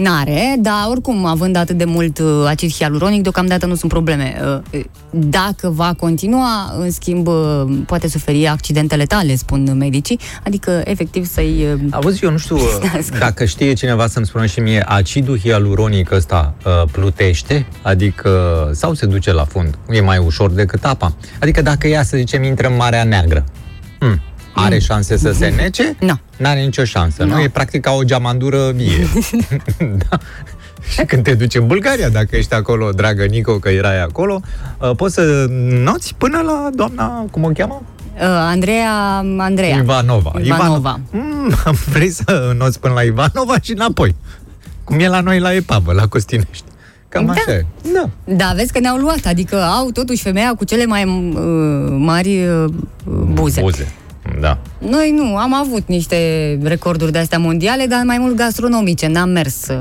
N-are, 0.02 0.56
dar 0.60 0.86
oricum, 0.90 1.26
având 1.26 1.56
atât 1.56 1.78
de 1.78 1.86
mult 1.86 2.20
uh, 2.20 2.44
acid 2.48 2.72
hialuronic, 2.74 3.22
deocamdată 3.22 3.66
nu 3.66 3.76
sunt 3.76 3.92
probleme. 3.92 4.36
Uh, 4.74 4.84
Dacă 5.10 5.70
va 5.70 5.94
continua, 6.00 6.74
în 6.80 6.92
schimb, 6.92 7.28
uh, 7.28 7.64
poate 7.86 8.08
suferi 8.08 8.48
accidente 8.48 8.96
letale, 8.96 9.36
spun 9.36 9.78
medicii, 9.78 10.20
adică, 10.46 10.82
efectiv, 10.86 11.26
să-i... 11.26 11.68
uh, 11.74 11.80
Auzi, 11.92 12.24
eu 12.26 12.32
nu 12.32 12.38
știu 12.38 12.58
Stască. 12.58 13.18
dacă 13.26 13.46
știe 13.46 13.74
cineva 13.74 14.08
să-mi 14.08 14.26
spună 14.26 14.46
și 14.46 14.60
mie, 14.60 14.84
acidul 14.88 15.40
hialuronic 15.40 16.12
ăsta 16.12 16.54
uh, 16.66 16.72
plutește? 16.92 17.66
Adică, 17.82 18.30
sau 18.74 18.94
se 18.94 19.06
duce 19.06 19.32
la 19.34 19.44
fund? 19.46 19.78
E 19.90 20.02
mai 20.02 20.18
ușor 20.18 20.52
decât 20.52 20.86
apa? 20.86 21.14
Adică 21.40 21.62
dacă 21.62 21.88
ea, 21.88 22.04
să 22.04 22.18
zicem, 22.18 22.44
intră 22.44 22.68
în 22.68 22.76
Marea 22.76 23.04
Neagră, 23.04 23.44
hmm, 24.00 24.22
are 24.64 24.80
șanse 24.80 25.18
să 25.18 25.32
se 25.32 25.48
nece? 25.48 25.96
Nu. 26.00 26.20
N-are 26.38 26.60
nicio 26.60 26.84
șansă, 26.84 27.24
nu? 27.24 27.34
Nu. 27.34 27.42
E 27.42 27.50
practic 27.50 27.82
ca 27.82 27.92
o 27.92 28.04
geamandură 28.04 28.72
vie. 28.72 29.08
da. 30.10 30.18
Și 30.94 31.06
când 31.06 31.24
te 31.24 31.34
duci 31.34 31.56
în 31.56 31.68
Bulgaria, 31.68 32.10
dacă 32.10 32.36
ești 32.36 32.54
acolo, 32.54 32.90
dragă 32.92 33.26
Nico, 33.26 33.54
că 33.60 33.70
erai 33.70 34.02
acolo, 34.02 34.42
uh, 34.80 34.92
poți 34.96 35.14
să 35.14 35.46
noți 35.84 36.16
până 36.18 36.42
la 36.42 36.70
doamna, 36.74 37.26
cum 37.32 37.44
o 37.44 37.50
cheamă? 37.50 37.82
Uh, 38.16 38.22
Andreea, 38.26 38.94
Andreea. 39.38 39.78
Ivanova. 39.78 40.32
Ivanova. 40.42 41.00
Mm, 41.12 41.54
vrei 41.92 42.10
să 42.10 42.54
noți 42.58 42.80
până 42.80 42.94
la 42.94 43.02
Ivanova 43.02 43.56
și 43.62 43.72
înapoi. 43.72 44.16
Cum 44.84 45.00
e 45.00 45.08
la 45.08 45.20
noi 45.20 45.40
la 45.40 45.54
Epavă, 45.54 45.94
la 45.94 46.08
Costinești. 46.08 46.64
Cam 47.10 47.26
Da. 47.26 47.32
așa 47.32 47.52
e. 47.52 47.66
Da. 47.94 48.10
Da, 48.24 48.54
vezi 48.56 48.72
că 48.72 48.80
ne-au 48.80 48.98
luat, 48.98 49.26
adică 49.26 49.62
au 49.64 49.92
totuși 49.92 50.22
femeia 50.22 50.54
cu 50.58 50.64
cele 50.64 50.86
mai 50.86 51.04
uh, 51.06 51.96
mari 51.98 52.48
uh, 52.48 52.66
buze. 53.34 53.62
Buze. 53.62 53.94
Da. 54.40 54.58
Noi 54.78 55.14
nu, 55.18 55.36
am 55.38 55.54
avut 55.54 55.88
niște 55.88 56.18
recorduri 56.64 57.12
de-astea 57.12 57.38
mondiale, 57.40 57.86
dar 57.86 58.02
mai 58.06 58.18
mult 58.20 58.36
gastronomice, 58.36 59.08
n-am 59.08 59.30
mers 59.30 59.68
uh, 59.68 59.76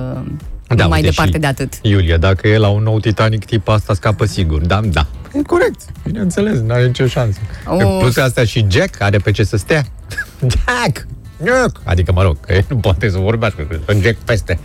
Da, 0.76 0.86
mai 0.86 0.99
uite, 1.01 1.09
departe 1.11 1.32
și 1.32 1.38
de 1.40 1.46
atât. 1.46 1.72
Iulia, 1.82 2.16
dacă 2.16 2.49
e 2.49 2.59
la 2.59 2.68
un 2.68 2.82
nou 2.82 3.01
Titanic 3.01 3.44
tip 3.44 3.68
asta, 3.68 3.94
scapă 3.94 4.24
sigur. 4.24 4.61
Da, 4.66 4.80
da. 4.92 5.07
E 5.32 5.42
corect. 5.42 5.80
Bineînțeles, 6.05 6.61
n-are 6.61 6.86
nicio 6.86 7.07
șansă. 7.07 7.38
O- 7.66 7.74
Oh. 7.74 7.96
Plus 8.01 8.16
asta 8.16 8.44
și 8.44 8.66
Jack 8.70 9.01
are 9.01 9.18
pe 9.18 9.30
ce 9.30 9.44
să 9.44 9.57
stea. 9.57 9.84
Jack! 10.40 11.07
Jack! 11.44 11.80
Adică, 11.84 12.12
mă 12.12 12.22
rog, 12.22 12.36
că 12.40 12.53
el 12.53 12.64
nu 12.68 12.76
poate 12.76 13.09
să 13.09 13.18
vorbească, 13.18 13.62
că 13.62 13.76
stă 13.82 13.92
Jack 14.03 14.16
peste. 14.16 14.59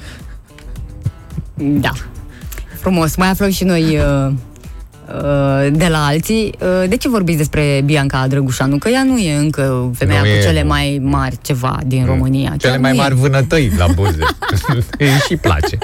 Da. 1.56 1.92
Frumos. 2.80 3.16
Mai 3.16 3.30
aflăm 3.30 3.50
și 3.50 3.64
noi 3.64 3.98
uh, 3.98 4.04
uh, 4.28 4.34
de 5.72 5.88
la 5.88 6.06
alții. 6.06 6.54
Uh, 6.60 6.90
de 6.90 6.98
ce 6.98 7.10
vorbiți 7.10 7.38
despre 7.38 7.82
Bianca 7.86 8.28
Drăgușanu? 8.28 8.78
Că 8.78 8.90
ea 8.90 9.04
nu 9.04 9.18
e 9.18 9.36
încă 9.36 9.92
femeia 9.96 10.20
Nu 10.20 10.26
cu 10.26 10.32
e, 10.32 10.42
cele 10.42 10.62
nu. 10.62 10.68
mai 10.68 11.00
mari 11.04 11.38
ceva 11.42 11.80
din 11.86 12.06
România. 12.06 12.54
Cele 12.58 12.72
Chiar 12.72 12.80
mai 12.82 12.92
nu 12.92 12.98
e. 12.98 13.02
mari 13.02 13.16
vânătăi 13.16 13.72
la 13.78 13.88
buze. 13.96 14.24
Îi 15.00 15.08
și 15.28 15.36
place. 15.38 15.78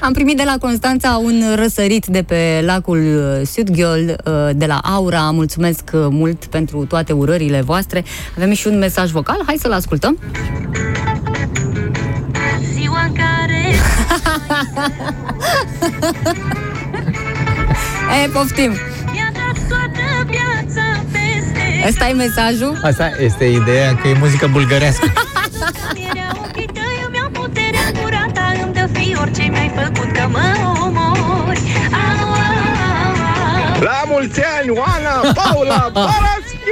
Am 0.00 0.12
primit 0.12 0.36
de 0.36 0.42
la 0.46 0.56
Constanța 0.60 1.20
un 1.22 1.42
răsărit 1.54 2.06
de 2.06 2.22
pe 2.22 2.62
lacul 2.64 2.98
uh, 2.98 3.46
Sudghiol, 3.46 4.16
uh, 4.24 4.50
de 4.54 4.66
la 4.66 4.78
Aura. 4.82 5.30
Mulțumesc 5.30 5.82
uh, 5.92 6.06
mult 6.10 6.44
pentru 6.44 6.84
toate 6.84 7.12
urările 7.12 7.60
voastre. 7.60 8.04
Avem 8.36 8.52
și 8.52 8.66
un 8.66 8.78
mesaj 8.78 9.10
vocal. 9.10 9.42
Hai 9.46 9.56
să-l 9.58 9.72
ascultăm. 9.72 10.18
Ziua 12.74 13.02
în 13.06 13.12
care 13.12 13.74
E, 18.24 18.28
poftim. 18.28 18.70
mi-a 19.12 19.30
dat 19.32 19.56
toată 19.68 20.26
viața 20.26 21.04
peste 21.12 21.84
Ăsta 21.88 22.08
e 22.08 22.12
mesajul. 22.12 22.78
Asta 22.82 23.10
este 23.20 23.44
ideea 23.44 23.96
că 23.96 24.08
e 24.08 24.16
muzică 24.18 24.46
bulgărească. 24.46 25.12
Era 26.14 26.28
ochii 26.44 26.66
tăi, 26.66 27.04
îmi 27.06 27.16
iau 27.16 27.28
puterea 27.28 27.80
în 27.92 28.00
gura 28.02 28.26
ta 28.32 28.52
Îmi 28.62 28.72
dă 28.72 28.88
fi 28.92 29.16
orice 29.20 29.42
mi-ai 29.42 29.72
făcut 29.74 30.12
că 30.12 30.28
mă 30.28 30.56
omori 30.82 31.60
Au, 31.92 32.26
au, 32.26 32.32
au, 32.32 33.14
au. 33.74 33.82
La 33.82 34.02
mulți 34.06 34.40
ani, 34.58 34.70
Oana, 34.70 35.32
Paula, 35.34 35.90
Paraschi! 35.92 36.68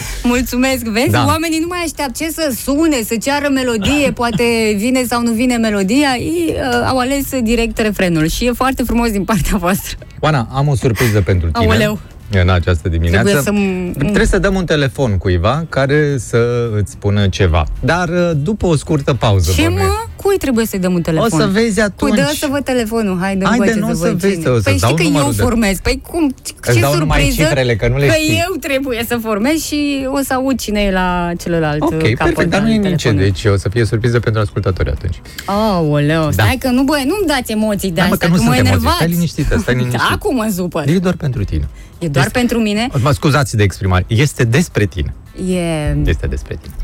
Mulțumesc, 0.22 0.84
vezi? 0.84 1.10
Da. 1.10 1.18
Da. 1.18 1.26
Oamenii 1.26 1.58
nu 1.58 1.66
mai 1.68 1.78
așteaptă 1.84 2.12
ce 2.24 2.30
să 2.30 2.54
sune, 2.64 3.02
să 3.02 3.14
ceară 3.22 3.48
melodie, 3.52 4.10
poate 4.12 4.74
vine 4.76 5.04
sau 5.08 5.22
nu 5.22 5.32
vine 5.32 5.56
melodia, 5.56 6.08
ei 6.18 6.54
uh, 6.54 6.86
au 6.88 6.98
ales 6.98 7.24
direct 7.42 7.78
refrenul 7.78 8.26
și 8.26 8.46
e 8.46 8.52
foarte 8.52 8.82
frumos 8.82 9.10
din 9.10 9.24
partea 9.24 9.56
voastră. 9.56 9.96
Oana, 10.20 10.48
am 10.52 10.68
o 10.68 10.74
surpriză 10.74 11.20
pentru 11.20 11.50
tine. 11.50 11.72
Aoleu. 11.72 11.98
În 12.42 12.48
această 12.48 12.88
dimineață. 12.88 13.22
Trebuie 13.28 13.42
să-mi- 13.42 13.92
Trebuie 13.98 14.26
să 14.26 14.38
dăm 14.38 14.54
un 14.54 14.64
telefon 14.64 15.18
cuiva 15.18 15.64
care 15.68 16.16
să 16.18 16.68
îți 16.76 16.92
spună 16.92 17.28
ceva. 17.28 17.66
Dar 17.80 18.08
uh, 18.08 18.30
după 18.36 18.66
o 18.66 18.76
scurtă 18.76 19.14
pauză. 19.14 19.52
Ce 19.56 19.62
bănuiesc. 19.62 19.86
mă? 19.88 19.94
Cui 20.22 20.36
trebuie 20.38 20.66
să-i 20.66 20.78
dăm 20.78 20.92
un 20.94 21.02
telefon? 21.02 21.28
O 21.32 21.42
să 21.42 21.46
vezi 21.46 21.80
atunci. 21.80 22.14
Păi 22.14 22.22
dă 22.22 22.32
să 22.38 22.46
văd 22.50 22.64
telefonul, 22.64 23.18
hai 23.20 23.36
dă 23.36 23.44
Haide, 23.46 23.64
voce 23.64 23.78
nu 23.78 23.86
să 23.88 23.94
să 23.94 24.06
văd 24.06 24.18
vezi, 24.18 24.34
cine. 24.34 24.48
o 24.50 24.56
să 24.56 24.62
Păi 24.62 24.78
dau 24.78 24.90
știi 24.90 24.96
că 24.96 25.02
eu 25.02 25.10
numărul 25.10 25.34
de- 25.34 25.42
formez, 25.42 25.78
păi 25.78 26.02
cum, 26.10 26.34
Îți 26.62 26.72
ce 26.74 26.80
dau 26.80 26.96
numai 26.98 27.18
surpriză 27.20 27.42
cifrele, 27.42 27.76
că 27.76 27.88
nu 27.88 27.96
le 27.96 28.06
că 28.06 28.12
știi. 28.12 28.42
eu 28.48 28.54
trebuie 28.56 29.04
să 29.08 29.18
formez 29.22 29.62
și 29.62 30.08
o 30.12 30.20
să 30.22 30.34
aud 30.34 30.58
cine 30.58 30.80
e 30.80 30.90
la 30.92 31.30
celălalt 31.38 31.80
Ok, 31.82 31.90
capăt 31.90 32.16
perfect, 32.16 32.50
dar 32.50 32.60
al 32.60 32.66
nu 32.66 32.72
e 32.72 32.76
nici 32.76 32.82
ce, 32.88 32.90
telefonului. 32.96 33.30
deci 33.30 33.44
o 33.44 33.56
să 33.56 33.68
fie 33.68 33.84
surpriză 33.84 34.20
pentru 34.20 34.40
ascultători 34.40 34.90
atunci. 34.90 35.20
Aoleu, 35.44 36.22
Da. 36.24 36.30
stai 36.30 36.56
că 36.60 36.68
nu, 36.68 36.82
băi, 36.82 37.04
nu-mi 37.06 37.26
dați 37.26 37.52
emoții 37.52 37.90
de 37.90 38.00
Da, 38.00 38.06
mă, 38.06 38.12
astea, 38.12 38.28
că 38.28 38.34
nu 38.34 38.40
că 38.40 38.46
mă 38.48 38.54
sunt 38.54 38.66
emoții. 38.66 38.72
enervați. 38.74 38.96
Stai 38.96 39.08
liniștită, 39.08 39.58
stai 39.58 39.74
liniștită. 39.80 40.02
Da, 40.08 40.14
acum 40.14 40.34
mă 40.34 40.50
supăr. 40.54 40.88
E 40.88 40.98
doar 40.98 41.14
pentru 41.16 41.44
tine. 41.44 41.68
E 41.98 42.08
doar 42.08 42.24
Este- 42.26 42.38
pentru 42.38 42.58
mine? 42.58 42.88
Mă 43.02 43.10
scuzați 43.10 43.56
de 43.56 43.62
exprimare. 43.62 44.04
Este 44.08 44.44
despre 44.44 44.84
tine. 44.84 45.14
E 45.48 45.96
Este 46.04 46.26
despre 46.26 46.58
tine. 46.62 46.74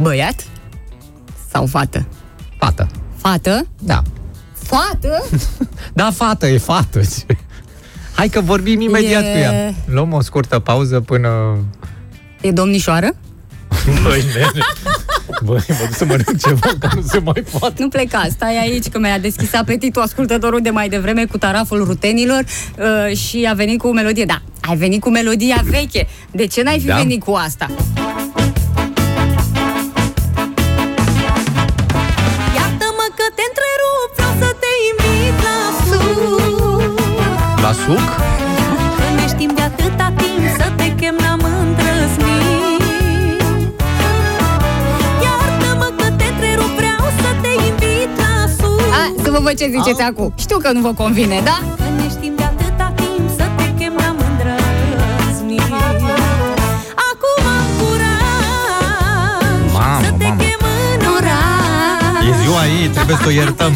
băiat? 0.00 0.44
Sau 1.52 1.66
fată? 1.66 2.06
Fată. 2.62 2.86
Fată? 3.16 3.66
Da. 3.78 4.02
Fată? 4.62 5.24
Da, 5.92 6.10
fată, 6.14 6.46
e 6.46 6.58
fată. 6.58 7.00
Hai 8.16 8.28
că 8.28 8.40
vorbim 8.40 8.80
imediat 8.80 9.22
E- 9.22 9.30
cu 9.32 9.38
ea. 9.38 9.74
Luăm 9.84 10.12
o 10.12 10.20
scurtă 10.20 10.58
pauză 10.58 11.00
până... 11.00 11.58
E 12.40 12.50
domnișoară? 12.50 13.08
Băi, 14.02 14.24
nene. 14.34 14.64
Băi, 15.44 15.60
mă 15.68 15.74
duc 15.86 15.94
să 15.94 16.04
mănânc 16.04 16.38
ceva, 16.40 16.66
că 16.78 16.88
nu 16.94 17.02
se 17.02 17.18
mai 17.18 17.44
poate. 17.58 17.82
Nu 17.82 17.88
pleca, 17.88 18.26
stai 18.30 18.58
aici 18.58 18.88
că 18.88 18.98
mi-a 18.98 19.18
deschis 19.18 19.54
apetitul 19.54 20.02
ascultătorul 20.02 20.60
de 20.62 20.70
mai 20.70 20.88
devreme 20.88 21.24
cu 21.24 21.38
taraful 21.38 21.84
rutenilor 21.84 22.44
uh, 22.78 23.16
și 23.16 23.46
a 23.50 23.54
venit 23.54 23.78
cu 23.78 23.88
o 23.88 23.92
melodie. 23.92 24.24
Da, 24.24 24.42
ai 24.60 24.76
venit 24.76 25.00
cu 25.00 25.10
melodia 25.10 25.62
veche. 25.64 26.06
De 26.30 26.46
ce 26.46 26.62
n-ai 26.62 26.80
fi 26.80 26.86
Da. 26.86 26.96
venit 26.96 27.22
cu 27.24 27.32
asta? 27.32 27.66
La 37.72 37.78
suc? 37.78 38.08
Că 38.98 39.06
ne 39.16 39.26
știm 39.28 39.50
de 39.54 39.62
atâta 39.62 40.12
timp 40.16 40.42
să 40.58 40.66
te 40.76 40.94
chem 40.94 41.16
n-am 41.20 41.40
îndrăznit 41.60 42.82
Iartă-mă 45.24 45.88
că 45.96 46.06
te 46.18 46.24
întrerup, 46.32 46.72
vreau 46.80 47.04
să 47.22 47.28
te 47.42 47.48
invit 47.68 48.10
la 48.22 48.34
suc 48.58 48.80
A, 49.00 49.22
să 49.22 49.30
vă 49.30 49.38
văd 49.42 49.54
ce 49.54 49.66
ziceți 49.76 50.02
acum. 50.02 50.32
Știu 50.36 50.58
că 50.58 50.72
nu 50.72 50.80
vă 50.80 50.92
convine, 50.92 51.40
da? 51.44 51.58
Că 51.76 51.88
ne 51.96 52.08
știm 52.08 52.32
de 52.36 52.42
atâta 52.42 52.92
timp 52.96 53.28
să 53.38 53.44
te 53.56 53.66
chem 53.78 53.92
n-am 53.98 54.16
îndrăznit 54.28 55.72
Acum 57.10 57.42
am 57.58 57.66
curaj 57.78 59.72
Mamă, 59.72 60.04
să 60.04 60.10
te 60.18 60.24
mamă. 60.24 60.42
chem 60.42 60.60
în 60.94 61.06
oraș 61.16 62.26
E 62.28 62.42
ziua 62.42 62.62
ei, 62.80 62.88
trebuie 62.88 63.16
să 63.22 63.26
o 63.26 63.30
iertăm. 63.30 63.72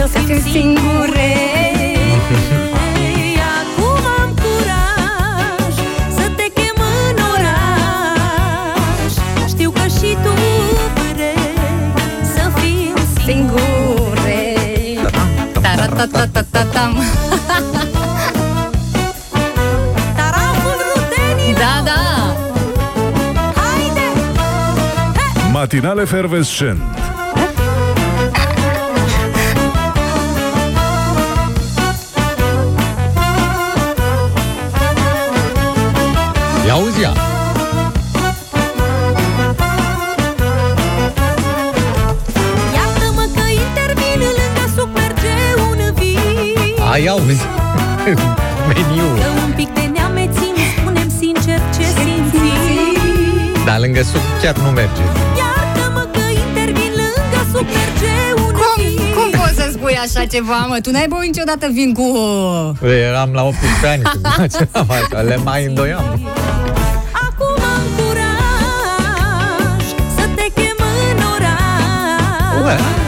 Și 0.00 0.06
tu 0.06 0.12
Să 0.12 0.18
fim 0.18 0.26
fim 0.26 0.50
singure 0.52 1.32
Acum 3.60 4.04
am 4.20 4.34
curaj 4.34 5.74
Să 6.14 6.30
te 6.36 6.46
chem 6.54 6.78
în 7.08 7.16
oraș 7.34 9.12
Știu 9.48 9.70
că 9.70 9.80
și 9.80 10.16
tu 10.22 10.32
vrei 11.14 11.52
Să 12.34 12.50
fim 12.60 12.94
singure 13.24 14.54
Singure. 14.94 15.60
Taratatatam. 15.60 17.02
Taraful 20.16 20.80
rutenilor 20.94 21.58
Da, 21.58 21.82
da. 21.84 22.00
Haide! 23.60 24.06
Matinal 25.52 25.98
merge 44.94 45.62
un 45.70 45.94
vis 45.94 46.18
Ai 46.92 47.06
auzi. 47.06 47.44
Meniu. 48.68 49.08
Că 49.20 49.28
un 49.44 49.52
pic 49.56 49.68
de 49.74 49.80
neamețim 49.94 50.54
Spunem 50.78 51.08
sincer 51.18 51.60
ce 51.76 51.84
simțim 51.84 53.64
Dar 53.64 53.78
lângă 53.78 54.02
suc 54.02 54.20
chiar 54.42 54.56
nu 54.56 54.70
merge. 54.70 55.02
Iartă-mă 55.38 56.08
că 56.12 56.24
intervin 56.46 56.92
lângă 57.02 57.40
suc 57.52 57.66
merge 57.78 58.14
un 58.36 58.52
Cum, 58.52 58.82
vis 58.84 59.14
cum 59.14 59.40
poți 59.40 59.54
să 59.54 59.68
spui 59.72 59.96
așa 59.96 60.24
ceva, 60.24 60.66
mă? 60.68 60.78
Tu 60.82 60.90
n-ai 60.90 61.06
băut 61.08 61.22
niciodată 61.22 61.68
vin 61.72 61.92
cu... 61.92 62.06
Eram 63.08 63.32
la 63.32 63.42
18 63.44 63.86
ani 63.86 64.02
când 64.02 64.26
faceam 64.36 64.86
asta. 65.02 65.20
Le 65.20 65.36
mai 65.36 65.64
îndoiam. 65.64 66.29
Ue, 72.70 72.76
oraș 72.76 72.99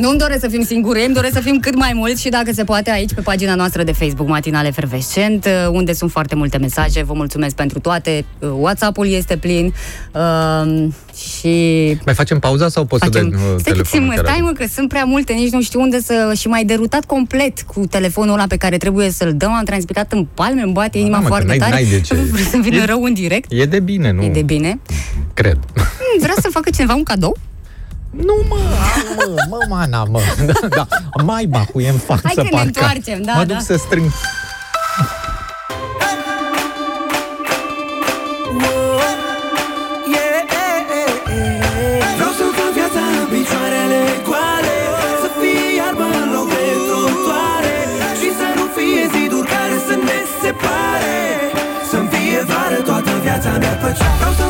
Nu-mi 0.00 0.18
doresc 0.18 0.40
să 0.40 0.48
fim 0.48 0.62
singuri, 0.64 1.04
îmi 1.04 1.14
doresc 1.14 1.32
să 1.34 1.40
fim 1.40 1.58
cât 1.60 1.74
mai 1.74 1.92
mulți 1.94 2.20
și 2.22 2.28
dacă 2.28 2.52
se 2.52 2.64
poate 2.64 2.90
aici 2.90 3.12
pe 3.14 3.20
pagina 3.20 3.54
noastră 3.54 3.82
de 3.82 3.92
Facebook 3.92 4.28
Matinale 4.28 4.68
Efervescent, 4.68 5.44
uh, 5.44 5.68
unde 5.70 5.92
sunt 5.92 6.10
foarte 6.10 6.34
multe 6.34 6.58
mesaje. 6.58 7.02
Vă 7.02 7.12
mulțumesc 7.12 7.54
pentru 7.54 7.78
toate. 7.80 8.24
Uh, 8.38 8.48
WhatsApp-ul 8.58 9.08
este 9.08 9.36
plin 9.36 9.74
uh, 10.12 10.86
și 11.16 11.48
Mai 12.04 12.14
facem 12.14 12.38
pauza 12.38 12.68
sau 12.68 12.84
poți 12.84 13.04
să 13.04 13.10
dai 13.10 13.22
uh, 13.22 13.30
Stai 13.58 13.72
telefonul? 13.72 13.82
puțin, 13.82 14.04
mă, 14.04 14.10
te 14.14 14.20
rog? 14.20 14.26
stai 14.28 14.40
mă, 14.40 14.50
că 14.52 14.64
sunt 14.74 14.88
prea 14.88 15.04
multe, 15.04 15.32
nici 15.32 15.50
nu 15.52 15.62
știu 15.62 15.80
unde 15.80 16.00
să... 16.00 16.32
Și 16.36 16.48
mai 16.48 16.64
derutat 16.64 17.04
complet 17.04 17.62
cu 17.62 17.86
telefonul 17.90 18.32
ăla 18.34 18.44
pe 18.48 18.56
care 18.56 18.76
trebuie 18.76 19.10
să-l 19.10 19.34
dăm. 19.36 19.52
Am 19.52 19.64
transpirat 19.64 20.12
în 20.12 20.26
palme, 20.34 20.62
îmi 20.62 20.72
bate 20.72 20.98
inima 20.98 21.16
mă, 21.16 21.22
că 21.22 21.28
foarte 21.28 21.46
n-ai- 21.46 21.58
tare. 21.58 21.70
n-ai 21.72 21.84
de 21.84 22.00
ce. 22.00 22.14
Vreau 22.32 22.46
să-mi 22.50 22.62
vină 22.62 22.76
E- 22.76 22.84
rău 22.84 23.02
în 23.02 23.14
direct. 23.14 23.52
E 23.52 23.64
de 23.64 23.80
bine, 23.80 24.12
nu? 24.12 24.22
E 24.22 24.28
de 24.28 24.42
bine. 24.42 24.80
Cred. 25.34 25.58
Hmm, 25.74 26.20
Vrea 26.20 26.34
să 26.40 26.48
facă 26.52 26.70
cineva 26.70 26.94
un 26.94 27.02
cadou? 27.02 27.36
Nu, 28.10 28.34
mă, 28.48 28.56
mă, 29.16 29.34
mă, 29.48 29.58
mana, 29.68 30.04
mă. 30.04 30.20
Da, 30.46 30.68
da. 30.68 30.86
Mai 31.22 31.46
bahuie 31.46 31.88
în 31.88 31.96
față, 31.98 32.20
Hai 32.24 32.34
că 32.34 32.42
ne 32.42 32.48
parcă. 32.48 32.66
întoarcem, 32.66 33.22
da, 33.22 33.32
Mă 33.32 33.44
da. 33.44 33.54
duc 33.54 33.62
să 33.62 33.76
strâng. 33.76 34.10
Vreau 42.18 42.32
să 42.40 42.44
fac 42.58 42.70
viața 42.78 43.02
în 43.20 43.26
picioarele 43.32 44.00
goale 44.28 44.76
Să 45.22 45.28
fie 45.38 45.64
iarbă 45.80 46.06
în 46.22 46.26
loc 46.36 46.48
de 46.56 46.64
trotuare 46.88 47.76
Și 48.20 48.28
să 48.38 48.46
nu 48.58 48.64
fie 48.76 49.02
ziduri 49.14 49.48
care 49.54 49.76
să 49.88 49.94
ne 50.08 50.18
separe 50.42 51.16
Să-mi 51.90 52.08
fie 52.12 52.40
vară 52.50 52.78
toată 52.88 53.12
viața 53.26 53.50
mea 53.62 53.74
plăcea 53.80 54.08
Vreau 54.20 54.34
să 54.40 54.46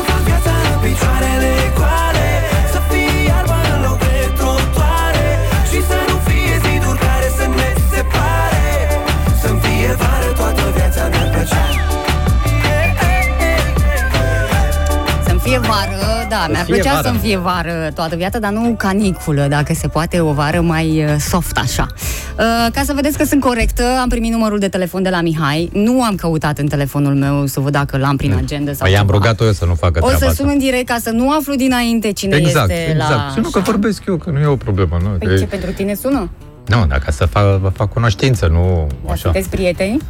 da, 16.45 16.51
mi-ar 16.51 16.65
fie 16.65 16.73
plăcea 16.73 16.91
vară. 16.93 17.07
să-mi 17.07 17.19
fie 17.19 17.37
vară 17.37 17.91
toată 17.95 18.15
viața, 18.15 18.39
dar 18.39 18.51
nu 18.51 18.75
caniculă, 18.77 19.45
dacă 19.49 19.73
se 19.73 19.87
poate, 19.87 20.19
o 20.19 20.31
vară 20.33 20.61
mai 20.61 21.03
uh, 21.03 21.15
soft 21.19 21.57
așa. 21.57 21.87
Uh, 21.93 22.71
Ca 22.73 22.81
să 22.85 22.93
vedeți 22.95 23.17
că 23.17 23.23
sunt 23.23 23.41
corectă, 23.41 23.83
am 24.01 24.09
primit 24.09 24.31
numărul 24.31 24.59
de 24.59 24.67
telefon 24.67 25.03
de 25.03 25.09
la 25.09 25.21
Mihai, 25.21 25.69
nu 25.73 26.03
am 26.03 26.15
căutat 26.15 26.57
în 26.57 26.67
telefonul 26.67 27.13
meu 27.15 27.45
să 27.45 27.59
văd 27.59 27.71
dacă 27.71 27.97
l-am 27.97 28.15
prin 28.15 28.33
agenda 28.43 28.71
sau 28.73 28.85
Păi 28.85 28.91
i-am 28.91 29.05
ceva. 29.05 29.17
rugat-o 29.17 29.45
eu 29.45 29.51
să 29.51 29.65
nu 29.65 29.73
facă 29.75 29.99
O 30.03 30.05
treaba 30.05 30.17
să 30.17 30.25
asta. 30.25 30.43
sun 30.43 30.51
în 30.51 30.57
direct 30.59 30.87
ca 30.87 30.97
să 31.01 31.09
nu 31.09 31.31
aflu 31.31 31.55
dinainte 31.55 32.11
cine 32.11 32.35
Exact, 32.35 32.69
este 32.69 32.91
exact. 32.91 33.09
la... 33.09 33.31
Și 33.33 33.39
nu 33.39 33.49
că 33.49 33.59
vorbesc 33.59 34.03
eu, 34.07 34.15
că 34.17 34.29
nu 34.29 34.39
e 34.39 34.45
o 34.45 34.55
problemă. 34.55 34.97
Nu, 35.01 35.07
Păi 35.09 35.27
Că- 35.27 35.37
ce, 35.37 35.45
pentru 35.45 35.71
tine 35.71 35.93
sună? 35.93 36.29
nu 36.65 36.85
dacă 36.87 37.11
să 37.11 37.25
fac, 37.25 37.43
vă 37.59 37.69
fac 37.69 37.93
cunoștință, 37.93 38.47
nu 38.51 38.87
Dar 39.03 39.11
așa. 39.11 39.21
sunteți 39.21 39.49
prieteni? 39.49 40.01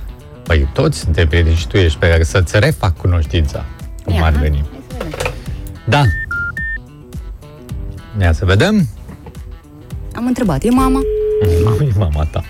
Păi 0.43 0.67
toți 0.73 0.99
suntem 0.99 1.27
prieteni 1.27 1.55
și 1.55 1.67
tu 1.67 1.77
ești 1.77 1.97
pe 1.97 2.07
care 2.09 2.23
să-ți 2.23 2.59
refac 2.59 2.97
cunoștința. 2.97 3.65
Cum 4.05 4.13
Ia, 4.13 4.23
ar 4.23 4.32
hai, 4.32 4.41
veni. 4.41 4.55
hai 4.57 4.80
să 4.89 4.95
vedem. 5.03 5.28
Da. 5.90 6.02
Ia 8.22 8.32
să 8.32 8.46
vedem. 8.46 8.88
Am 10.16 10.26
întrebat, 10.26 10.64
e 10.64 10.70
mama? 10.70 11.00
Nu 11.80 11.84
e 11.86 11.92
mama 11.98 12.26
ta. 12.32 12.44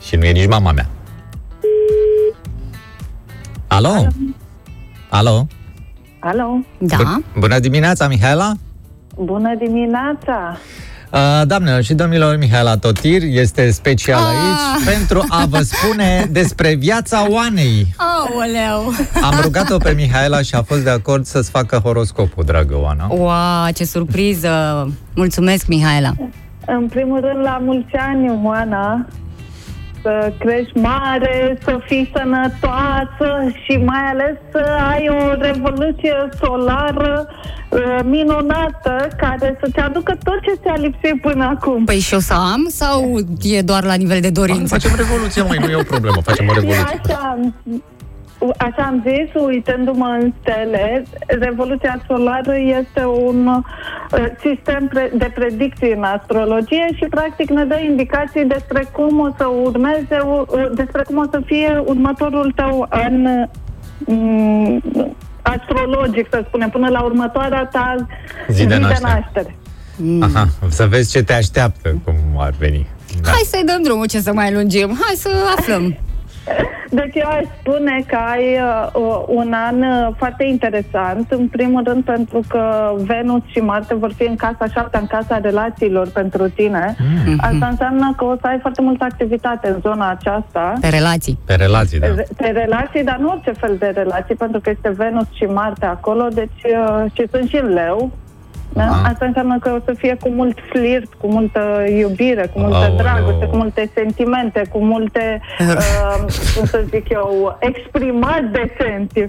Și 0.00 0.16
nu 0.16 0.24
e 0.24 0.30
nici 0.32 0.46
mama 0.48 0.72
mea. 0.72 0.88
Alo? 3.66 4.06
Alo? 5.10 5.46
Alo, 6.20 6.58
Da. 6.78 6.96
Bun- 6.96 7.24
Bună 7.38 7.58
dimineața, 7.58 8.08
Mihaela! 8.08 8.52
bună 9.24 9.54
dimineața! 9.58 10.56
Uh, 11.16 11.42
Doamnelor 11.46 11.82
și 11.82 11.94
domnilor, 11.94 12.36
Mihaela 12.36 12.76
Totir 12.76 13.22
este 13.22 13.70
special 13.70 14.18
Ah. 14.20 14.26
aici 14.28 14.94
pentru 14.94 15.24
a 15.28 15.44
vă 15.48 15.58
spune 15.62 16.28
despre 16.30 16.74
viața 16.74 17.26
Oanei. 17.30 17.94
Aoleu! 17.96 18.92
Am 19.22 19.34
rugat-o 19.42 19.76
pe 19.76 19.92
Mihaela 19.96 20.42
și 20.42 20.54
a 20.54 20.62
fost 20.62 20.82
de 20.84 20.90
acord 20.90 21.24
să-ți 21.24 21.50
facă 21.50 21.76
horoscopul, 21.76 22.44
dragă 22.44 22.76
Oana. 22.80 23.06
Wow, 23.10 23.72
ce 23.74 23.84
surpriză! 23.84 24.50
Mulțumesc, 25.14 25.66
Mihaela! 25.66 26.12
În 26.66 26.86
primul 26.88 27.20
rând, 27.20 27.44
la 27.44 27.60
mulți 27.64 27.94
ani, 27.94 28.40
Oana, 28.44 29.06
să 30.06 30.32
crești 30.38 30.78
mare, 30.78 31.58
să 31.64 31.78
fii 31.86 32.10
sănătoasă 32.14 33.28
și 33.64 33.76
mai 33.76 34.04
ales 34.12 34.34
să 34.52 34.62
ai 34.92 35.08
o 35.08 35.34
revoluție 35.40 36.28
solară 36.40 37.28
uh, 37.68 38.00
minunată 38.04 39.08
care 39.16 39.58
să-ți 39.60 39.78
aducă 39.78 40.12
tot 40.22 40.40
ce 40.42 40.60
ți-a 40.62 40.76
lipsit 40.76 41.20
până 41.20 41.44
acum. 41.44 41.84
Păi 41.84 41.98
și 41.98 42.14
o 42.14 42.18
să 42.20 42.34
am 42.34 42.66
sau 42.68 43.18
e 43.42 43.62
doar 43.62 43.84
la 43.84 43.94
nivel 43.94 44.20
de 44.20 44.30
dorință? 44.30 44.74
Facem 44.78 44.90
revoluție, 44.96 45.42
mai 45.42 45.58
nu 45.58 45.70
e 45.70 45.76
o 45.76 45.82
problemă, 45.82 46.16
facem 46.22 46.46
o 46.48 46.52
Și 46.52 46.58
revoluție. 46.58 47.00
așa, 47.04 47.38
așa 48.56 48.82
am 48.82 49.04
zis, 49.06 49.42
uitându-mă 49.42 50.16
în 50.20 50.32
stele, 50.40 51.02
Revoluția 51.26 52.02
Solară 52.06 52.54
este 52.80 53.04
un 53.04 53.46
uh, 53.46 53.62
sistem 54.40 54.88
pre- 54.88 55.12
de 55.14 55.30
predicții 55.34 55.92
în 55.92 56.02
astrologie 56.02 56.86
și 56.94 57.04
practic 57.10 57.50
ne 57.50 57.64
dă 57.64 57.78
indicații 57.88 58.44
despre 58.44 58.88
cum 58.92 59.18
o 59.20 59.28
să 59.36 59.44
urmeze, 59.62 60.18
uh, 60.24 60.46
despre 60.74 61.02
cum 61.06 61.16
o 61.16 61.24
să 61.30 61.40
fie 61.44 61.82
următorul 61.86 62.52
tău 62.56 62.86
an 62.90 63.26
um, 64.04 64.82
astrologic, 65.42 66.26
să 66.30 66.44
spunem, 66.46 66.68
până 66.70 66.88
la 66.88 67.02
următoarea 67.02 67.64
ta 67.72 67.94
Zi 68.48 68.66
de 68.66 68.76
naștere. 68.76 69.14
naștere. 69.14 69.54
Aha, 70.20 70.46
să 70.68 70.86
vezi 70.86 71.10
ce 71.10 71.22
te 71.22 71.32
așteaptă, 71.32 71.88
cum 72.04 72.14
ar 72.38 72.52
veni. 72.58 72.86
Da. 73.22 73.30
Hai 73.30 73.42
să-i 73.44 73.62
dăm 73.64 73.82
drumul, 73.82 74.06
ce 74.06 74.20
să 74.20 74.32
mai 74.32 74.52
lungim. 74.52 74.98
Hai 75.04 75.14
să 75.14 75.28
aflăm. 75.56 75.96
Deci 76.90 77.14
eu 77.14 77.28
aș 77.28 77.44
spune 77.60 78.04
că 78.06 78.16
ai 78.30 78.58
uh, 78.94 79.22
un 79.26 79.52
an 79.52 79.82
uh, 79.82 80.14
foarte 80.16 80.44
interesant, 80.44 81.30
în 81.30 81.48
primul 81.48 81.82
rând 81.84 82.04
pentru 82.04 82.40
că 82.48 82.92
Venus 82.96 83.42
și 83.46 83.58
Marte 83.58 83.94
vor 83.94 84.12
fi 84.12 84.22
în 84.22 84.36
casa 84.36 84.66
șaptea, 84.72 85.00
în 85.00 85.06
casa 85.06 85.38
relațiilor 85.38 86.08
pentru 86.08 86.48
tine. 86.48 86.96
Mm. 87.26 87.38
Asta 87.40 87.66
înseamnă 87.66 88.14
că 88.16 88.24
o 88.24 88.34
să 88.40 88.46
ai 88.46 88.58
foarte 88.60 88.82
multă 88.82 89.04
activitate 89.04 89.68
în 89.68 89.80
zona 89.80 90.10
aceasta. 90.10 90.72
Pe 90.80 90.88
relații. 90.88 91.38
Pe 91.46 91.54
relații, 91.54 91.98
da. 91.98 92.06
Re- 92.06 92.26
Pe 92.36 92.46
relații, 92.46 93.04
dar 93.04 93.16
nu 93.16 93.28
orice 93.28 93.52
fel 93.52 93.76
de 93.78 93.92
relații, 93.94 94.34
pentru 94.34 94.60
că 94.60 94.70
este 94.70 94.90
Venus 94.96 95.26
și 95.34 95.44
Marte 95.44 95.86
acolo, 95.86 96.28
deci 96.34 96.62
uh, 96.64 97.04
și 97.12 97.26
sunt 97.30 97.48
și 97.48 97.56
în 97.56 97.68
leu. 97.72 98.10
Da? 98.76 98.82
Aha. 98.82 99.08
Asta 99.12 99.24
înseamnă 99.24 99.58
că 99.58 99.70
o 99.70 99.78
să 99.84 99.94
fie 99.98 100.16
cu 100.20 100.28
mult 100.28 100.58
flirt, 100.72 101.14
cu 101.14 101.26
multă 101.30 101.60
iubire, 101.98 102.50
cu 102.52 102.58
multă 102.60 102.76
Aoleu. 102.76 102.96
dragoste, 102.96 103.44
cu 103.46 103.56
multe 103.56 103.90
sentimente, 103.94 104.62
cu 104.72 104.78
multe, 104.84 105.40
uh, 105.60 106.24
cum 106.56 106.66
să 106.66 106.84
zic 106.90 107.08
eu, 107.08 107.56
exprimat 107.60 108.42
de 108.52 108.74
senti. 108.80 109.28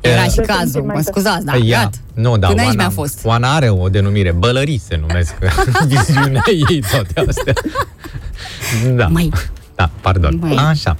Era 0.00 0.22
și 0.22 0.36
De 0.36 0.42
cazul, 0.42 0.62
mă 0.64 0.70
sentimente. 0.70 1.02
scuzați, 1.02 1.44
da, 1.44 1.52
Păi 1.52 1.68
ia. 1.68 1.78
gata. 1.78 1.96
Nu, 2.14 2.36
da, 2.36 2.46
Până 2.46 2.60
aici 2.60 2.68
Oana, 2.70 2.82
mi-a 2.82 2.90
fost. 2.90 3.24
Oana 3.24 3.54
are 3.54 3.68
o 3.68 3.88
denumire, 3.88 4.32
bălării 4.32 4.78
se 4.78 4.98
numesc 5.06 5.34
viziunea 5.92 6.42
ei 6.68 6.82
toate 6.92 7.28
astea. 7.28 7.52
Da. 8.96 9.06
Mai. 9.06 9.30
Da, 9.74 9.90
pardon. 10.00 10.38
Mai. 10.40 10.56
Așa. 10.68 10.96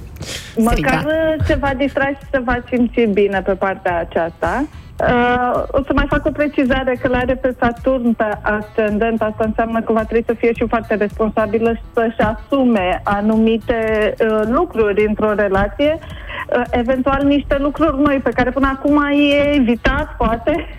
Măcar 0.57 0.71
Strigat. 0.77 1.03
uh, 1.05 1.45
se 1.45 1.55
va 1.55 1.71
distra 1.77 2.07
și 2.07 2.27
se 2.31 2.41
va 2.45 2.63
simți 2.69 3.01
bine 3.13 3.41
pe 3.45 3.51
partea 3.51 3.99
aceasta. 4.09 4.65
Uh, 4.99 5.63
o 5.71 5.83
să 5.85 5.91
mai 5.93 6.05
fac 6.09 6.25
o 6.25 6.31
precizare 6.31 6.97
că 7.01 7.07
l-are 7.07 7.35
pe 7.35 7.55
Saturn 7.59 8.11
pe 8.11 8.23
ascendent, 8.41 9.21
asta 9.21 9.43
înseamnă 9.45 9.81
că 9.81 9.93
va 9.93 10.03
trebui 10.03 10.23
să 10.27 10.33
fie 10.37 10.53
și 10.53 10.65
foarte 10.67 10.95
responsabilă 10.95 11.73
și 11.73 11.81
să-și 11.93 12.19
asume 12.19 13.01
anumite 13.03 14.13
uh, 14.19 14.41
lucruri 14.47 15.05
într-o 15.07 15.33
relație, 15.33 15.99
uh, 15.99 16.61
eventual 16.69 17.23
niște 17.23 17.57
lucruri 17.59 18.01
noi 18.01 18.19
pe 18.23 18.29
care 18.29 18.51
până 18.51 18.71
acum 18.75 19.03
ai 19.03 19.53
evitat, 19.55 20.15
poate. 20.17 20.77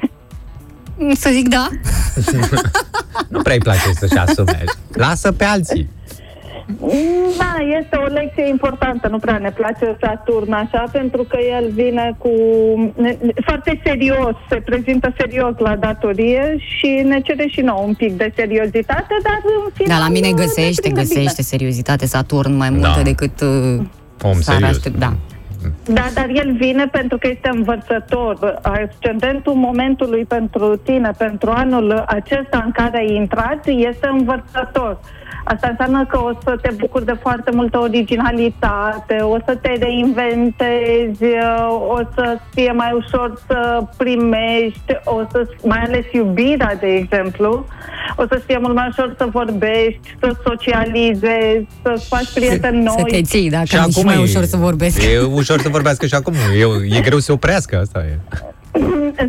Să 1.14 1.30
zic 1.32 1.48
da? 1.48 1.66
Nu 3.32 3.42
prea 3.42 3.54
îi 3.54 3.60
place 3.60 3.92
să-și 3.92 4.16
asume. 4.16 4.64
Lasă 4.92 5.32
pe 5.32 5.44
alții. 5.44 5.88
Da, 7.38 7.54
este 7.80 7.96
o 7.96 8.06
lecție 8.12 8.48
importantă, 8.48 9.08
nu 9.08 9.18
prea 9.18 9.38
ne 9.38 9.50
place 9.50 9.96
Saturn 10.00 10.52
așa, 10.52 10.84
pentru 10.92 11.22
că 11.22 11.38
el 11.58 11.70
vine 11.72 12.14
cu 12.18 12.30
ne- 12.96 13.16
foarte 13.44 13.80
serios, 13.84 14.34
se 14.48 14.56
prezintă 14.56 15.12
serios 15.18 15.54
la 15.58 15.76
datorie 15.76 16.56
și 16.58 17.02
ne 17.06 17.20
cere 17.20 17.46
și 17.46 17.60
nouă 17.60 17.82
un 17.86 17.94
pic 17.94 18.12
de 18.16 18.32
seriozitate, 18.36 19.14
dar 19.22 19.40
în 19.44 19.70
final 19.74 19.98
Dar 19.98 20.06
la 20.06 20.12
mine 20.12 20.26
ne 20.28 20.32
găsește, 20.32 20.80
prinde 20.80 21.00
găsește 21.00 21.42
seriozitate 21.42 22.06
Saturn 22.06 22.56
mai 22.56 22.70
multă 22.70 22.92
Da. 22.96 23.02
decât 23.02 23.40
uh, 23.40 23.48
Om 24.22 24.32
s-ar 24.40 24.54
serios. 24.54 24.70
aștept- 24.76 24.98
Da. 24.98 25.12
Da, 25.84 26.06
dar 26.14 26.28
el 26.34 26.56
vine 26.58 26.86
pentru 26.86 27.18
că 27.18 27.28
este 27.28 27.48
învățător. 27.52 28.58
Ascendentul 28.62 29.52
momentului 29.54 30.24
pentru 30.24 30.76
tine, 30.76 31.10
pentru 31.18 31.50
anul 31.50 32.04
acesta 32.06 32.62
în 32.64 32.70
care 32.72 32.98
ai 32.98 33.14
intrat, 33.14 33.66
este 33.66 34.08
învățător. 34.10 34.98
Asta 35.44 35.68
înseamnă 35.68 36.06
că 36.06 36.18
o 36.18 36.30
să 36.44 36.56
te 36.62 36.70
bucuri 36.76 37.04
de 37.04 37.16
foarte 37.20 37.50
multă 37.54 37.78
originalitate, 37.78 39.14
o 39.14 39.36
să 39.46 39.58
te 39.62 39.72
reinventezi, 39.80 41.24
uh, 41.24 41.68
o 41.88 41.98
să 42.14 42.38
fie 42.54 42.72
mai 42.72 42.92
ușor 42.94 43.42
să 43.46 43.82
primești, 43.96 44.92
o 45.04 45.20
să, 45.30 45.46
mai 45.62 45.78
ales 45.78 46.04
iubirea, 46.12 46.76
de 46.80 46.86
exemplu, 46.86 47.66
o 48.16 48.22
să 48.28 48.42
fie 48.46 48.58
mult 48.58 48.74
mai 48.74 48.88
ușor 48.90 49.14
să 49.18 49.26
vorbești, 49.30 50.16
să 50.20 50.36
socializezi, 50.44 51.66
să 51.82 52.02
faci 52.08 52.32
prieteni 52.34 52.82
noi. 52.82 52.94
Să 52.98 53.04
te 53.04 53.22
ții, 53.22 53.50
dacă 53.50 53.64
Și 53.64 53.72
și 53.72 53.78
acum 53.78 54.04
mai 54.04 54.16
e- 54.16 54.22
ușor 54.22 54.44
să 54.44 54.56
vorbesc. 54.56 55.02
E 55.02 55.18
ușor 55.20 55.60
să 55.60 55.68
vorbească 55.68 56.06
și 56.06 56.14
acum. 56.14 56.34
E, 56.90 56.96
e 56.96 57.00
greu 57.00 57.18
să 57.18 57.24
se 57.24 57.32
oprească, 57.32 57.78
asta 57.78 57.98
e. 57.98 58.18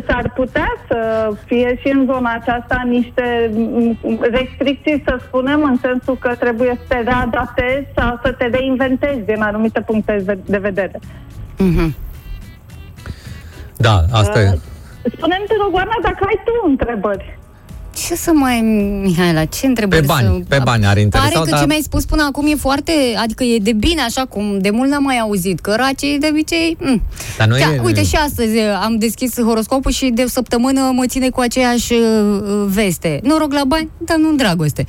S-ar 0.06 0.32
putea 0.34 0.72
să 0.88 1.30
fie 1.44 1.78
și 1.80 1.88
în 1.88 2.06
zona 2.06 2.32
aceasta 2.32 2.82
niște 2.84 3.50
m, 3.54 3.98
restricții, 4.20 5.02
să 5.06 5.18
spunem, 5.26 5.62
în 5.62 5.76
sensul 5.82 6.16
că 6.16 6.34
trebuie 6.38 6.78
să 6.80 6.84
te 6.88 7.00
readaptezi 7.00 7.86
sau 7.96 8.20
să 8.22 8.32
te 8.32 8.46
reinventezi 8.46 9.20
din 9.20 9.42
anumite 9.42 9.80
puncte 9.80 10.40
de 10.44 10.58
vedere. 10.58 10.98
Mhm. 11.58 11.94
Da, 13.76 14.04
asta 14.12 14.40
e. 14.40 14.58
Spune-mi, 15.16 15.46
te 15.46 15.54
rog, 15.62 15.74
Oana, 15.74 15.98
dacă 16.02 16.24
ai 16.26 16.40
tu 16.44 16.68
întrebări. 16.68 17.38
Ce 17.94 18.14
să 18.14 18.30
mai, 18.34 18.60
Mihaela, 19.02 19.44
ce 19.44 19.66
întrebări 19.66 20.00
Pe 20.00 20.06
bani, 20.06 20.26
să... 20.26 20.44
pe 20.48 20.60
bani 20.64 20.86
ar 20.86 20.98
interesa, 20.98 21.28
Pare 21.28 21.44
că 21.44 21.50
dar- 21.50 21.60
ce 21.60 21.66
mi-ai 21.66 21.80
spus 21.82 22.04
până 22.04 22.22
acum 22.22 22.46
e 22.46 22.54
foarte, 22.54 22.92
adică 23.16 23.44
e 23.44 23.58
de 23.58 23.72
bine, 23.72 24.00
așa 24.00 24.24
cum 24.24 24.58
de 24.60 24.70
mult 24.70 24.90
n-am 24.90 25.02
mai 25.02 25.18
auzit, 25.18 25.60
că 25.60 25.74
racii 25.76 26.18
de 26.18 26.28
obicei... 26.30 26.76
Mm. 26.80 27.02
Dar 27.38 27.46
nu 27.48 27.56
Chiar, 27.56 27.72
e- 27.74 27.80
Uite, 27.84 28.04
și 28.04 28.14
astăzi 28.14 28.56
uh, 28.56 28.80
am 28.82 28.96
deschis 28.98 29.40
horoscopul 29.40 29.90
și 29.90 30.10
de 30.14 30.22
o 30.22 30.28
săptămână 30.28 30.90
mă 30.94 31.06
ține 31.06 31.28
cu 31.28 31.40
aceeași 31.40 31.92
uh, 31.92 32.64
veste. 32.66 33.20
Noroc 33.22 33.52
la 33.52 33.64
bani, 33.66 33.88
dar 33.98 34.16
nu 34.16 34.28
în 34.28 34.36
dragoste. 34.36 34.84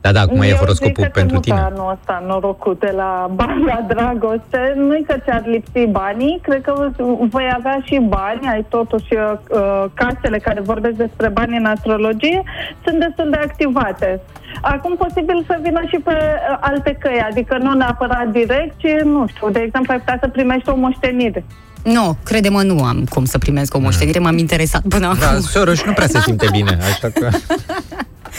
Da, 0.00 0.12
da, 0.12 0.26
cum 0.26 0.40
e 0.40 0.46
Eu 0.48 0.56
horoscopul 0.56 1.02
zic 1.02 1.12
că 1.12 1.18
pentru 1.20 1.34
nu 1.34 1.40
tine? 1.40 1.60
anul 1.60 1.90
ăsta 1.98 2.24
norocul 2.26 2.76
de 2.78 2.92
la 2.96 3.30
bani 3.40 3.64
la 3.64 3.84
dragoste. 3.86 4.72
Nu-i 4.76 5.04
că 5.08 5.14
ți-ar 5.24 5.42
lipsi 5.46 5.86
banii, 5.86 6.38
cred 6.42 6.60
că 6.60 6.90
voi 7.30 7.50
avea 7.54 7.80
și 7.84 7.98
bani, 8.08 8.48
ai 8.48 8.66
totuși 8.68 9.14
uh, 9.14 9.84
casele 9.94 10.38
care 10.38 10.60
vorbesc 10.60 10.94
despre 10.96 11.28
bani 11.28 11.56
în 11.56 11.64
astrologie, 11.64 12.42
sunt 12.84 12.98
destul 12.98 13.30
de 13.30 13.36
activate. 13.36 14.20
Acum 14.60 14.96
posibil 14.96 15.44
să 15.46 15.58
vină 15.62 15.80
și 15.86 15.98
pe 15.98 16.12
uh, 16.12 16.56
alte 16.60 16.96
căi, 17.00 17.24
adică 17.30 17.58
nu 17.58 17.72
neapărat 17.72 18.26
direct, 18.26 18.78
ci, 18.78 19.02
nu 19.04 19.26
știu, 19.26 19.50
de 19.50 19.60
exemplu, 19.60 19.92
ai 19.92 19.98
putea 19.98 20.18
să 20.20 20.28
primești 20.28 20.68
o 20.68 20.76
moștenire. 20.76 21.44
Nu, 21.84 22.16
crede-mă, 22.24 22.62
nu 22.62 22.84
am 22.84 23.04
cum 23.08 23.24
să 23.24 23.38
primesc 23.38 23.74
o 23.74 23.78
moștenire, 23.78 24.18
m-am 24.18 24.38
interesat 24.38 24.82
până 24.88 25.16
Da, 25.20 25.28
acum. 25.28 25.40
Soros 25.40 25.82
nu 25.84 25.92
prea 25.92 26.06
se 26.06 26.20
simte 26.20 26.48
bine, 26.52 26.78
așa 26.80 27.08
că... 27.08 27.28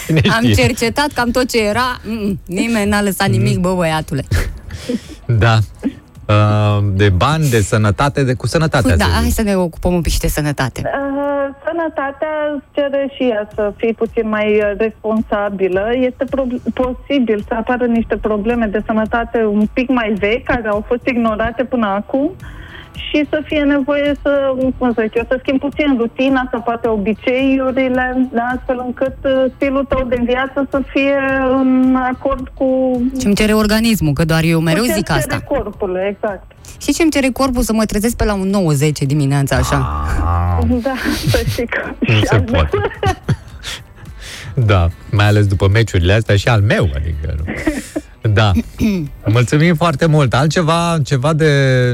Cine 0.06 0.22
Am 0.36 0.42
știe? 0.42 0.54
cercetat 0.66 1.08
cam 1.14 1.30
tot 1.32 1.50
ce 1.50 1.64
era, 1.66 2.00
mm, 2.04 2.40
nimeni 2.46 2.90
n-a 2.90 3.02
lăsat 3.02 3.28
nimic, 3.30 3.58
bă, 3.60 3.74
băiatule. 3.76 4.24
Da. 5.26 5.58
Uh, 6.28 6.84
de 6.94 7.10
bani, 7.10 7.50
de 7.50 7.62
sănătate, 7.62 8.24
de 8.24 8.34
cu 8.34 8.48
sănătatea. 8.48 8.96
Da, 8.96 9.04
să 9.04 9.10
zic. 9.10 9.20
hai 9.20 9.30
să 9.30 9.42
ne 9.42 9.56
ocupăm 9.56 9.94
un 9.94 10.02
pic 10.02 10.12
și 10.12 10.20
de 10.20 10.28
sănătate. 10.28 10.82
Uh, 10.86 11.56
sănătatea 11.66 12.28
îți 12.56 12.66
cere 12.72 13.12
și 13.16 13.24
ea 13.24 13.48
să 13.56 13.74
fii 13.78 13.94
puțin 13.94 14.30
mai 14.30 14.56
uh, 14.56 14.72
responsabilă. 14.78 15.90
Este 15.94 16.24
pro- 16.30 16.72
posibil 16.74 17.44
să 17.48 17.54
apară 17.54 17.86
niște 17.86 18.16
probleme 18.18 18.66
de 18.66 18.84
sănătate 18.86 19.46
un 19.46 19.68
pic 19.74 19.90
mai 19.90 20.14
vechi, 20.20 20.44
care 20.44 20.68
au 20.68 20.86
fost 20.88 21.06
ignorate 21.06 21.64
până 21.64 21.88
acum 21.88 22.32
și 23.10 23.26
să 23.30 23.42
fie 23.46 23.60
nevoie 23.62 24.12
să, 24.22 24.32
cum 24.78 24.94
să 24.94 25.02
zic 25.02 25.16
eu, 25.16 25.26
să 25.28 25.36
schimbi 25.42 25.60
puțin 25.60 25.96
rutina, 25.98 26.48
să 26.52 26.58
poate 26.60 26.88
obiceiurile, 26.88 28.30
da, 28.34 28.42
astfel 28.56 28.84
încât 28.86 29.16
uh, 29.24 29.46
stilul 29.56 29.86
tău 29.86 30.04
de 30.10 30.18
viață 30.26 30.68
să 30.70 30.82
fie 30.94 31.18
în 31.60 31.96
acord 31.96 32.48
cu 32.54 32.68
Ce 33.20 33.26
îmi 33.28 33.36
cere 33.36 33.54
organismul, 33.54 34.14
că 34.14 34.26
doar 34.26 34.44
eu 34.44 34.60
mereu 34.60 34.82
cu 34.82 34.88
ce 34.88 34.94
zic 34.94 35.06
cere 35.06 35.18
asta. 35.20 35.40
corpul, 35.40 36.00
exact. 36.10 36.52
Și 36.82 36.94
ce 36.94 37.02
îmi 37.02 37.12
cere 37.12 37.30
corpul 37.30 37.62
să 37.62 37.74
mă 37.74 37.86
trezesc 37.86 38.16
pe 38.16 38.26
la 38.26 38.34
un 38.34 38.52
9-10 38.76 38.92
dimineața, 39.06 39.56
așa? 39.56 39.78
Da, 40.82 40.94
să 41.30 41.44
știi 41.48 41.66
că 41.68 41.82
Nu 42.00 42.14
și 42.14 42.26
se 42.26 42.34
al 42.36 42.44
meu. 42.52 42.52
poate. 42.54 42.78
Da, 44.56 44.88
mai 45.12 45.26
ales 45.28 45.48
după 45.48 45.68
meciurile 45.68 46.14
astea 46.14 46.36
și 46.36 46.48
al 46.48 46.62
meu, 46.62 46.90
adică 46.96 47.36
nu. 47.38 47.44
Da. 48.22 48.52
Mulțumim 49.26 49.76
foarte 49.76 50.06
mult. 50.06 50.34
Altceva, 50.34 50.98
ceva 51.04 51.34
de 51.34 51.52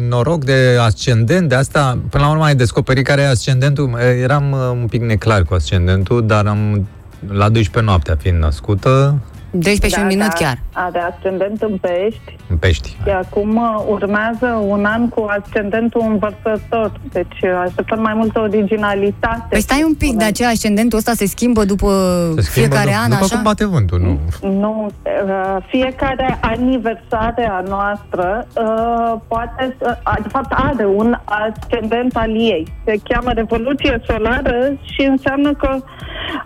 noroc, 0.10 0.44
de 0.44 0.78
ascendent, 0.82 1.50
de 1.50 1.56
asta, 1.56 2.00
până 2.10 2.24
la 2.24 2.30
urmă 2.30 2.44
ai 2.44 2.56
descoperit 2.56 3.06
care 3.06 3.22
e 3.22 3.28
ascendentul. 3.28 3.98
Eram 4.22 4.52
uh, 4.52 4.60
un 4.72 4.88
pic 4.90 5.02
neclar 5.02 5.44
cu 5.44 5.54
ascendentul, 5.54 6.26
dar 6.28 6.46
am 6.46 6.88
la 7.28 7.50
12 7.50 7.80
noaptea 7.92 8.16
fiind 8.16 8.38
născută 8.38 9.22
12 9.60 9.88
și 9.88 10.00
un 10.00 10.08
minut 10.08 10.34
chiar. 10.34 10.58
Are 10.74 11.00
ascendent 11.00 11.62
în 11.62 11.78
pești 11.78 12.38
în 12.50 12.58
pești. 12.58 12.90
și 13.04 13.10
acum 13.10 13.56
uh, 13.56 13.84
urmează 13.88 14.46
un 14.68 14.86
an 14.86 15.10
cu 15.10 15.26
ascendentul 15.30 16.02
învărsător. 16.06 16.92
Deci 17.12 17.40
uh, 17.42 17.62
așteptăm 17.66 18.02
mai 18.02 18.14
multă 18.14 18.40
originalitate. 18.40 19.46
Păi 19.50 19.62
stai 19.62 19.84
un 19.86 19.94
pic, 19.94 20.14
de 20.14 20.24
aceea 20.24 20.50
ascendentul 20.50 20.98
ăsta 20.98 21.14
se 21.14 21.26
schimbă 21.26 21.66
după 21.66 21.88
Se 22.36 22.42
schimbă 22.42 22.76
fiecare 22.76 22.90
după, 22.90 23.02
an, 23.04 23.10
după 23.10 23.24
așa? 23.24 23.36
cum 23.36 23.44
bate 23.44 23.66
vântul, 23.66 24.00
nu? 24.00 24.20
Nu, 24.50 24.92
uh, 25.04 25.64
fiecare 25.68 26.38
aniversare 26.42 27.50
a 27.50 27.60
noastră 27.68 28.48
uh, 28.56 29.20
poate 29.28 29.76
să, 29.80 29.98
a, 30.04 30.18
de 30.22 30.28
fapt 30.28 30.52
are 30.52 30.86
un 30.86 31.18
ascendent 31.26 32.16
al 32.16 32.30
ei. 32.30 32.68
Se 32.86 32.96
cheamă 33.04 33.32
Revoluție 33.32 34.02
Solară 34.06 34.78
și 34.82 35.02
înseamnă 35.02 35.54
că 35.54 35.78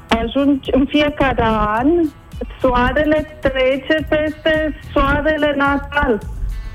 ajungi 0.07 0.69
în 0.71 0.85
fiecare 0.89 1.43
an 1.77 1.87
soarele 2.59 3.37
trece 3.39 4.05
peste 4.09 4.79
soarele 4.93 5.53
natal 5.57 6.19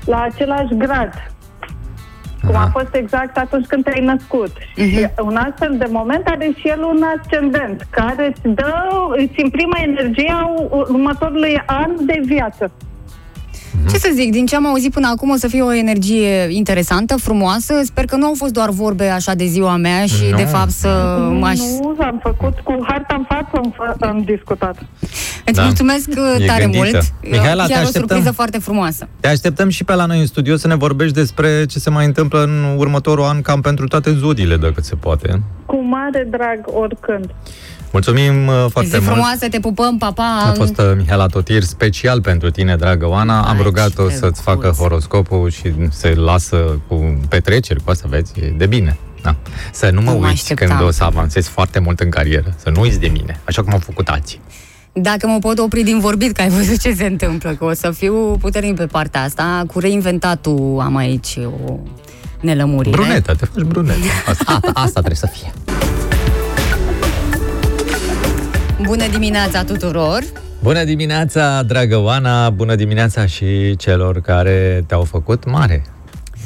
la 0.05 0.21
același 0.21 0.75
grad. 0.77 1.31
Cum 2.45 2.55
a 2.55 2.69
fost 2.71 2.95
exact 2.95 3.37
atunci 3.37 3.65
când 3.65 3.83
te-ai 3.83 4.05
născut. 4.05 4.51
Și 4.75 5.07
un 5.21 5.35
astfel 5.35 5.77
de 5.77 5.87
moment 5.89 6.27
are 6.27 6.49
și 6.57 6.67
el 6.67 6.83
un 6.83 7.03
ascendent 7.17 7.87
care 7.89 8.27
îți 8.27 8.53
dă, 8.53 8.83
îți 9.09 9.41
imprimă 9.41 9.75
energia 9.81 10.53
următorului 10.69 11.61
an 11.65 11.91
de 12.05 12.21
viață. 12.25 12.71
Ce 13.89 13.97
să 13.97 14.09
zic, 14.13 14.31
din 14.31 14.45
ce 14.45 14.55
am 14.55 14.67
auzit 14.67 14.91
până 14.91 15.07
acum 15.07 15.29
o 15.29 15.35
să 15.35 15.47
fie 15.47 15.61
o 15.61 15.73
energie 15.73 16.47
interesantă, 16.49 17.15
frumoasă. 17.17 17.73
Sper 17.83 18.05
că 18.05 18.15
nu 18.15 18.25
au 18.25 18.33
fost 18.37 18.53
doar 18.53 18.69
vorbe 18.69 19.07
așa 19.07 19.33
de 19.33 19.45
ziua 19.45 19.75
mea 19.75 20.05
și 20.05 20.23
Nu. 20.31 20.37
de 20.37 20.43
fapt 20.43 20.69
să 20.69 20.87
m-aș... 21.39 21.57
Nu, 21.57 21.95
am 21.99 22.19
făcut 22.23 22.59
cu 22.59 22.79
harta 22.87 23.15
în 23.17 23.25
față, 23.29 23.49
am, 23.53 23.73
fa- 23.75 23.97
am 23.99 24.21
discutat. 24.25 24.75
Îți 25.45 25.55
Da. 25.55 25.63
mulțumesc 25.63 26.09
uh, 26.09 26.35
E 26.39 26.45
tare 26.45 26.61
gândită. 26.63 26.83
mult. 26.91 27.31
Mihaela, 27.31 27.65
te 27.65 27.71
Chiar 27.73 27.81
o 27.83 27.85
așteptăm. 27.85 27.91
surpriză 28.07 28.31
foarte 28.31 28.57
frumoasă. 28.59 29.07
Te 29.19 29.27
așteptăm 29.27 29.69
și 29.69 29.83
pe 29.83 29.93
la 29.93 30.05
noi 30.05 30.19
în 30.19 30.25
studio 30.25 30.55
să 30.55 30.67
ne 30.67 30.75
vorbești 30.75 31.13
despre 31.13 31.65
ce 31.65 31.79
se 31.79 31.89
mai 31.89 32.05
întâmplă 32.05 32.43
în 32.43 32.75
următorul 32.77 33.23
an, 33.25 33.41
cam 33.41 33.61
pentru 33.61 33.87
toate 33.87 34.11
zodiile, 34.13 34.57
dacă 34.57 34.81
se 34.81 34.95
poate. 34.95 35.41
Cu 35.65 35.83
mare 35.83 36.27
drag 36.29 36.59
oricând. 36.65 37.29
Mulțumim 37.91 38.47
uh, 38.47 38.65
foarte 38.69 38.89
Zi 38.89 38.95
mult. 39.03 39.05
frumoasă, 39.11 39.47
te 39.49 39.59
pupăm, 39.59 39.97
papa. 39.97 40.23
A 40.45 40.53
fost 40.53 40.77
uh, 40.79 40.91
Mihaela 40.97 41.25
Totir 41.25 41.63
special 41.63 42.21
pentru 42.21 42.49
tine, 42.51 42.75
dragă 42.75 43.07
Oana. 43.07 43.41
Am 43.41 43.55
Ai, 43.57 43.61
rugat-o 43.63 44.07
ce 44.09 44.15
să-ți 44.15 44.41
facă 44.41 44.59
drăguț. 44.59 44.77
horoscopul 44.79 45.49
și 45.49 45.73
se 45.89 46.13
lasă 46.13 46.79
cu 46.87 47.19
petreceri, 47.29 47.83
cu 47.83 47.89
asta, 47.89 48.07
vezi, 48.09 48.31
e 48.39 48.53
de 48.57 48.65
bine. 48.65 48.97
Da. 49.21 49.35
Să 49.71 49.89
nu 49.93 50.01
mă 50.01 50.11
Nu 50.11 50.17
mă 50.19 50.25
uiți 50.27 50.41
așteptam. 50.41 50.67
când 50.77 50.87
o 50.87 50.91
să 50.91 51.03
avansezi 51.03 51.49
foarte 51.49 51.79
mult 51.79 51.99
în 51.99 52.09
carieră. 52.09 52.53
Să 52.63 52.69
nu 52.69 52.81
uiți 52.81 52.99
de 52.99 53.07
mine, 53.07 53.39
așa 53.43 53.63
cum 53.63 53.73
au 53.73 53.79
făcut 53.79 54.07
alții. 54.07 54.39
Dacă 54.93 55.27
mă 55.27 55.37
pot 55.39 55.59
opri 55.59 55.83
din 55.83 55.99
vorbit, 55.99 56.31
că 56.35 56.41
ai 56.41 56.49
văzut 56.49 56.79
ce 56.81 56.93
se 56.93 57.05
întâmplă, 57.05 57.51
că 57.51 57.65
o 57.65 57.73
să 57.73 57.91
fiu 57.91 58.13
puternic 58.39 58.75
pe 58.75 58.85
partea 58.85 59.23
asta. 59.23 59.63
Cu 59.73 59.79
reinventatul 59.79 60.79
am 60.83 60.95
aici 60.95 61.37
o 61.67 61.73
nelămurire. 62.41 62.95
Brunetă, 62.95 63.33
te 63.35 63.45
faci 63.45 63.63
brunetă. 63.63 63.97
Asta, 64.27 64.43
asta, 64.53 64.71
asta 64.73 65.01
trebuie 65.01 65.15
să 65.15 65.27
fie. 65.33 65.51
Bună 68.81 69.07
dimineața 69.07 69.63
tuturor! 69.63 70.23
Bună 70.63 70.83
dimineața, 70.83 71.63
dragă 71.63 71.97
Oana, 71.97 72.49
bună 72.49 72.75
dimineața 72.75 73.25
și 73.25 73.75
celor 73.75 74.21
care 74.21 74.83
te-au 74.87 75.03
făcut 75.03 75.45
mare. 75.45 75.83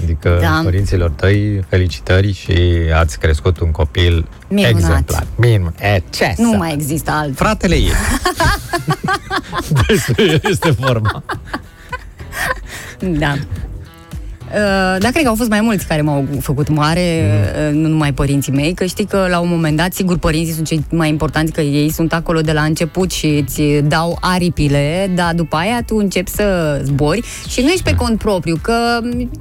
Adică 0.03 0.38
Da. 0.41 0.59
părinților 0.63 1.09
tăi, 1.09 1.63
felicitări 1.69 2.34
și 2.34 2.51
ați 2.95 3.19
crescut 3.19 3.59
un 3.59 3.71
copil 3.71 4.27
Minunat. 4.47 4.71
exemplar. 4.77 5.25
Minun. 5.36 5.73
E, 5.79 6.01
ce 6.09 6.34
Nu 6.38 6.51
să- 6.51 6.57
mai 6.57 6.73
există 6.73 7.11
alt. 7.11 7.36
Fratele 7.38 7.75
ei. 7.75 7.91
Despre 9.88 10.23
el 10.23 10.41
este 10.49 10.69
vorba. 10.71 11.23
Da. 12.99 13.34
Uh, 14.54 14.58
dar 14.99 15.12
cred 15.12 15.24
că 15.24 15.30
au 15.30 15.36
fost 15.36 15.49
mai 15.49 15.62
mulți 15.62 15.88
care 15.88 16.02
m-au 16.02 16.28
făcut 16.39 16.70
mare, 16.70 17.24
mm. 17.70 17.78
nu 17.78 17.88
numai 17.88 18.14
părinții 18.14 18.52
mei, 18.52 18.74
că 18.74 18.86
știi 18.86 19.06
că 19.06 19.28
la 19.30 19.39
un 19.39 19.49
moment 19.49 19.78
dat, 19.78 19.93
sigur, 19.93 20.18
părinții 20.18 20.54
sunt 20.54 20.68
cei 20.68 20.86
mai 20.89 21.10
importanți, 21.10 21.52
că 21.52 21.62
ei 21.62 21.91
sunt 21.91 22.14
acolo 22.14 22.41
de 22.41 22.52
la 22.52 22.62
început 22.62 23.12
și 23.12 23.26
îți 23.26 23.62
dau 23.84 24.18
aripile, 24.22 25.12
dar 25.16 25.34
după 25.34 25.56
aia 25.56 25.84
tu 25.86 25.95
începi 25.95 26.30
să 26.30 26.80
zbori 26.84 27.24
și 27.47 27.62
nu 27.62 27.70
ești 27.70 27.84
pe 27.84 27.95
cont 27.95 28.18
propriu, 28.18 28.58
că 28.62 28.74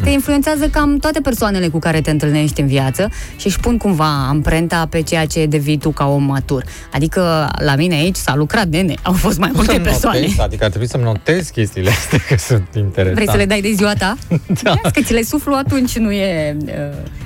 te 0.05 0.11
influențează 0.11 0.69
cam 0.69 0.97
toate 0.97 1.21
persoanele 1.21 1.69
cu 1.69 1.79
care 1.79 2.01
te 2.01 2.11
întâlnești 2.11 2.61
în 2.61 2.67
viață 2.67 3.09
și 3.37 3.47
își 3.47 3.61
pun 3.61 3.77
cumva 3.77 4.27
amprenta 4.29 4.87
pe 4.91 5.03
ceea 5.03 5.27
ce 5.27 5.47
devii 5.47 5.79
tu 5.79 5.91
ca 5.91 6.07
om 6.07 6.23
matur. 6.23 6.65
Adică 6.93 7.51
la 7.59 7.75
mine 7.75 7.95
aici 7.95 8.17
s-a 8.17 8.35
lucrat, 8.35 8.67
nene, 8.67 8.95
au 9.03 9.13
fost 9.13 9.39
mai 9.39 9.51
multe 9.55 9.73
Să-mi 9.73 9.85
persoane. 9.85 10.21
Notez, 10.21 10.39
adică 10.39 10.65
ar 10.65 10.71
trebui 10.71 10.89
să-mi 10.89 11.03
notez 11.03 11.49
chestiile 11.49 11.91
astea, 11.91 12.19
că 12.29 12.37
sunt 12.39 12.69
interesante. 12.75 13.13
Vrei 13.15 13.29
să 13.29 13.37
le 13.37 13.47
dai 13.47 13.61
de 13.61 13.73
ziua 13.73 13.93
ta? 13.93 14.17
da. 14.63 14.81
Că 15.01 15.07
ți 15.07 15.13
le 15.13 15.23
suflu 15.23 15.55
atunci 15.55 15.97
nu 15.97 16.13
e 16.13 16.57
uh, 16.67 16.73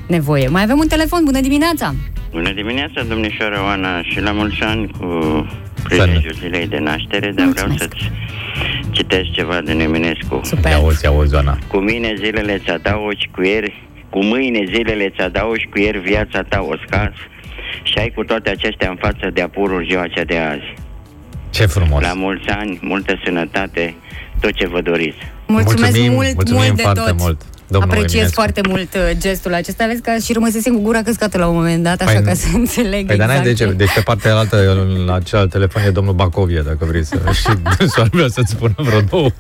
nevoie. 0.06 0.48
Mai 0.48 0.62
avem 0.62 0.78
un 0.78 0.86
telefon, 0.86 1.20
bună 1.24 1.40
dimineața! 1.40 1.94
Bună 2.30 2.52
dimineața, 2.52 3.02
domnișoara 3.08 3.62
Oana, 3.62 4.02
și 4.02 4.20
la 4.20 4.32
mulți 4.32 4.62
ani 4.62 4.90
cu 4.98 5.06
prilejul 5.82 6.34
zilei 6.40 6.66
de 6.66 6.78
naștere, 6.78 7.32
dar 7.34 7.46
vreau 7.46 7.76
să-ți 7.76 8.10
citesc 8.90 9.30
ceva 9.30 9.60
de 9.60 9.72
Eminescu. 9.72 10.40
Super. 10.42 10.70
Ia 10.70 10.76
auzi, 10.76 11.04
ia 11.04 11.10
auzi, 11.10 11.34
Oana. 11.34 11.58
Cu 11.68 11.76
mine 11.76 12.14
zilele 12.16 12.58
ți 12.64 12.70
adaugi 12.70 13.28
cu 13.32 13.42
ieri, 13.42 13.88
cu 14.10 14.24
mâine 14.24 14.64
zilele 14.74 15.12
ți 15.16 15.20
adaugi 15.20 15.68
cu 15.70 15.78
ieri 15.78 15.98
viața 15.98 16.42
ta 16.42 16.66
o 16.70 16.74
scazi 16.86 17.20
și 17.82 17.98
ai 17.98 18.12
cu 18.14 18.24
toate 18.24 18.50
acestea 18.50 18.88
în 18.90 18.96
față 18.96 19.30
de 19.32 19.40
apurul 19.40 19.86
ziua 19.88 20.06
cea 20.06 20.24
de 20.24 20.36
azi. 20.36 20.74
Ce 21.50 21.66
frumos. 21.66 22.02
La 22.02 22.12
mulți 22.12 22.48
ani, 22.48 22.78
multă 22.82 23.20
sănătate, 23.24 23.94
tot 24.40 24.52
ce 24.52 24.66
vă 24.66 24.80
doriți. 24.80 25.18
Mulțumesc 25.46 25.82
mulțumim, 25.82 26.12
mult, 26.12 26.34
mulțumim 26.34 26.62
mult 26.62 26.76
de 26.76 26.82
foarte 26.82 27.00
tot. 27.06 27.18
mult. 27.18 27.42
Domnul 27.66 27.90
Apreciez 27.90 28.12
Eminescu. 28.12 28.40
foarte 28.40 28.60
mult 28.68 28.94
uh, 28.94 29.00
gestul 29.18 29.54
acesta. 29.54 29.86
Vezi 29.86 30.00
că 30.00 30.10
și 30.22 30.32
rămăsesem 30.32 30.74
cu 30.74 30.80
gura 30.80 31.02
căscată 31.02 31.38
la 31.38 31.46
un 31.46 31.54
moment 31.54 31.82
dat, 31.82 32.00
așa 32.00 32.12
Păi, 32.12 32.22
ca 32.22 32.34
să 32.42 32.46
înțeleg 32.54 33.06
Păi, 33.06 33.16
dar 33.16 33.26
n-ai 33.26 33.38
exact 33.38 33.58
de 33.58 33.64
ce? 33.64 33.72
Deci 33.72 33.94
pe 33.94 34.00
partea 34.00 34.36
altă, 34.36 34.86
la 35.06 35.20
celălalt 35.20 35.50
telefon 35.50 35.82
e 35.82 35.90
domnul 35.90 36.14
Bacovie, 36.14 36.62
dacă 36.64 36.84
vrei 36.88 37.04
să... 37.04 37.16
și 37.42 37.48
dânsul 37.78 38.02
ar 38.02 38.08
vrea 38.12 38.28
să-ți 38.28 38.50
spună 38.50 38.74
vreo 38.76 39.00
două. 39.00 39.30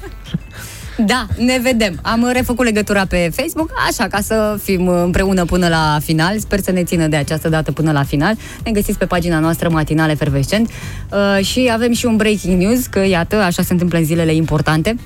Da, 0.96 1.26
ne 1.36 1.60
vedem. 1.62 1.98
Am 2.02 2.30
refăcut 2.32 2.64
legătura 2.64 3.04
pe 3.06 3.30
Facebook, 3.34 3.70
așa, 3.88 4.08
ca 4.08 4.20
să 4.20 4.58
fim 4.62 4.88
împreună 4.88 5.44
până 5.44 5.68
la 5.68 5.98
final. 6.02 6.38
Sper 6.38 6.60
să 6.60 6.70
ne 6.70 6.84
țină 6.84 7.06
de 7.06 7.16
această 7.16 7.48
dată 7.48 7.72
până 7.72 7.92
la 7.92 8.02
final. 8.02 8.34
Ne 8.64 8.70
găsiți 8.70 8.98
pe 8.98 9.06
pagina 9.06 9.38
noastră 9.38 9.68
matinal 9.68 10.10
efervescent. 10.10 10.70
Uh, 11.10 11.44
și 11.44 11.70
avem 11.72 11.92
și 11.92 12.06
un 12.06 12.16
breaking 12.16 12.62
news, 12.62 12.86
că 12.86 13.06
iată, 13.06 13.36
așa 13.36 13.62
se 13.62 13.72
întâmplă 13.72 13.98
în 13.98 14.04
zilele 14.04 14.34
importante. 14.34 14.96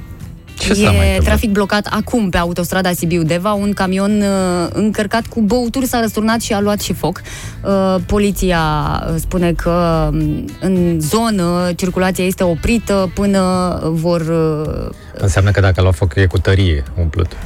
Ce 0.59 0.75
s-a 0.75 0.81
mai 0.83 0.95
e 0.95 0.99
întâmplat? 0.99 1.25
trafic 1.25 1.51
blocat 1.51 1.87
acum 1.91 2.29
pe 2.31 2.37
autostrada 2.39 2.93
Sibiu-Deva. 2.93 3.53
Un 3.53 3.73
camion 3.73 4.21
uh, 4.21 4.69
încărcat 4.73 5.27
cu 5.27 5.41
băuturi 5.41 5.87
s-a 5.87 6.01
răsturnat 6.01 6.41
și 6.41 6.53
a 6.53 6.61
luat 6.61 6.81
și 6.81 6.93
foc. 6.93 7.21
Uh, 7.65 7.97
poliția 8.07 8.61
uh, 9.09 9.15
spune 9.19 9.53
că 9.53 10.09
um, 10.13 10.45
în 10.61 11.01
zonă 11.01 11.71
circulația 11.77 12.25
este 12.25 12.45
oprită 12.45 13.11
până 13.15 13.79
vor... 13.93 14.21
Uh, 14.21 14.95
Înseamnă 15.21 15.51
că 15.51 15.61
dacă 15.61 15.81
la 15.81 15.91
foc 15.91 16.15
e 16.15 16.27
cu 16.27 16.39
tărie 16.39 16.83
umplut. 17.01 17.37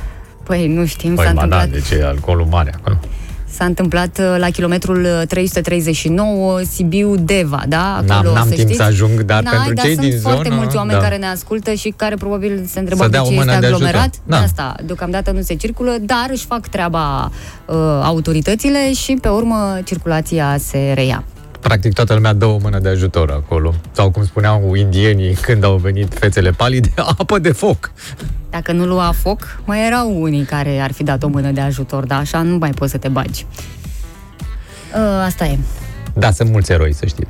păi, 0.45 0.67
nu 0.67 0.87
știm, 0.87 1.15
Păi, 1.15 1.25
s-a 1.25 1.33
ba 1.33 1.47
da, 1.47 1.63
întâmplat... 1.63 1.83
deci 1.89 2.01
e 2.01 2.05
alcoolul 2.05 2.47
mare 2.51 2.73
acolo. 2.77 2.99
S-a 3.57 3.65
întâmplat 3.65 4.19
uh, 4.19 4.35
la 4.39 4.49
kilometrul 4.51 5.05
uh, 5.21 5.27
339 5.29 6.61
Sibiu-Deva, 6.71 7.63
da? 7.69 8.03
N-am- 8.07 8.25
n-am 8.25 8.49
să 8.49 8.55
timp 8.55 8.59
știți. 8.59 8.77
să 8.77 8.83
ajung, 8.83 9.21
dar 9.23 9.43
N-ai, 9.43 9.53
pentru 9.55 9.75
dar 9.75 9.85
cei 9.85 9.95
sunt 9.95 10.07
din 10.11 10.21
foarte 10.21 10.49
zonă, 10.49 10.61
mulți 10.61 10.77
oameni 10.77 10.99
da. 10.99 11.05
care 11.05 11.17
ne 11.17 11.27
ascultă 11.27 11.73
și 11.73 11.93
care 11.97 12.15
probabil 12.15 12.65
se 12.71 12.79
întrebă 12.79 13.03
Să 13.03 13.09
de 13.09 13.17
dea 13.17 13.21
ce 13.27 13.33
o 13.33 13.35
mână 13.35 13.51
este 13.53 13.61
de 13.61 13.67
ajutor. 13.67 13.87
aglomerat. 13.87 14.15
Da. 14.27 14.37
De 14.39 14.43
asta, 14.45 14.75
deocamdată 14.85 15.31
nu 15.31 15.41
se 15.41 15.55
circulă, 15.55 15.97
dar 16.01 16.27
își 16.31 16.45
fac 16.45 16.67
treaba 16.69 17.31
uh, 17.67 17.75
autoritățile 18.03 18.93
și 18.93 19.19
pe 19.21 19.29
urmă 19.29 19.79
circulația 19.85 20.57
se 20.59 20.93
reia. 20.95 21.25
Practic 21.61 21.93
toată 21.93 22.15
lumea 22.15 22.33
dă 22.33 22.45
o 22.47 22.59
mână 22.63 22.79
de 22.79 22.89
ajutor 22.89 23.31
acolo. 23.31 23.75
Sau 23.93 24.11
cum 24.11 24.25
spuneau 24.25 24.75
indienii 24.75 25.35
când 25.35 25.65
au 25.65 25.77
venit 25.77 26.15
fețele 26.19 26.51
palide, 26.51 26.93
apă 27.19 27.39
de 27.39 27.53
foc. 27.53 27.93
Dacă 28.53 28.73
nu 28.73 28.85
lua 28.87 29.13
foc, 29.23 29.61
mai 29.65 29.87
erau 29.87 30.23
unii 30.23 30.45
care 30.45 30.79
ar 30.79 30.93
fi 30.93 31.03
dat 31.03 31.23
o 31.23 31.29
mână 31.29 31.51
de 31.51 31.61
ajutor, 31.61 32.05
dar 32.05 32.19
așa 32.19 32.43
nu 32.43 32.57
mai 32.57 32.71
poți 32.71 32.91
să 32.91 32.99
te 32.99 33.09
bagi. 33.09 33.47
Uh, 34.95 35.25
asta 35.25 35.45
e. 35.45 35.59
Da, 36.15 36.31
sunt 36.31 36.51
mulți 36.51 36.73
eroi, 36.73 36.95
să 36.95 37.07
știi. 37.07 37.27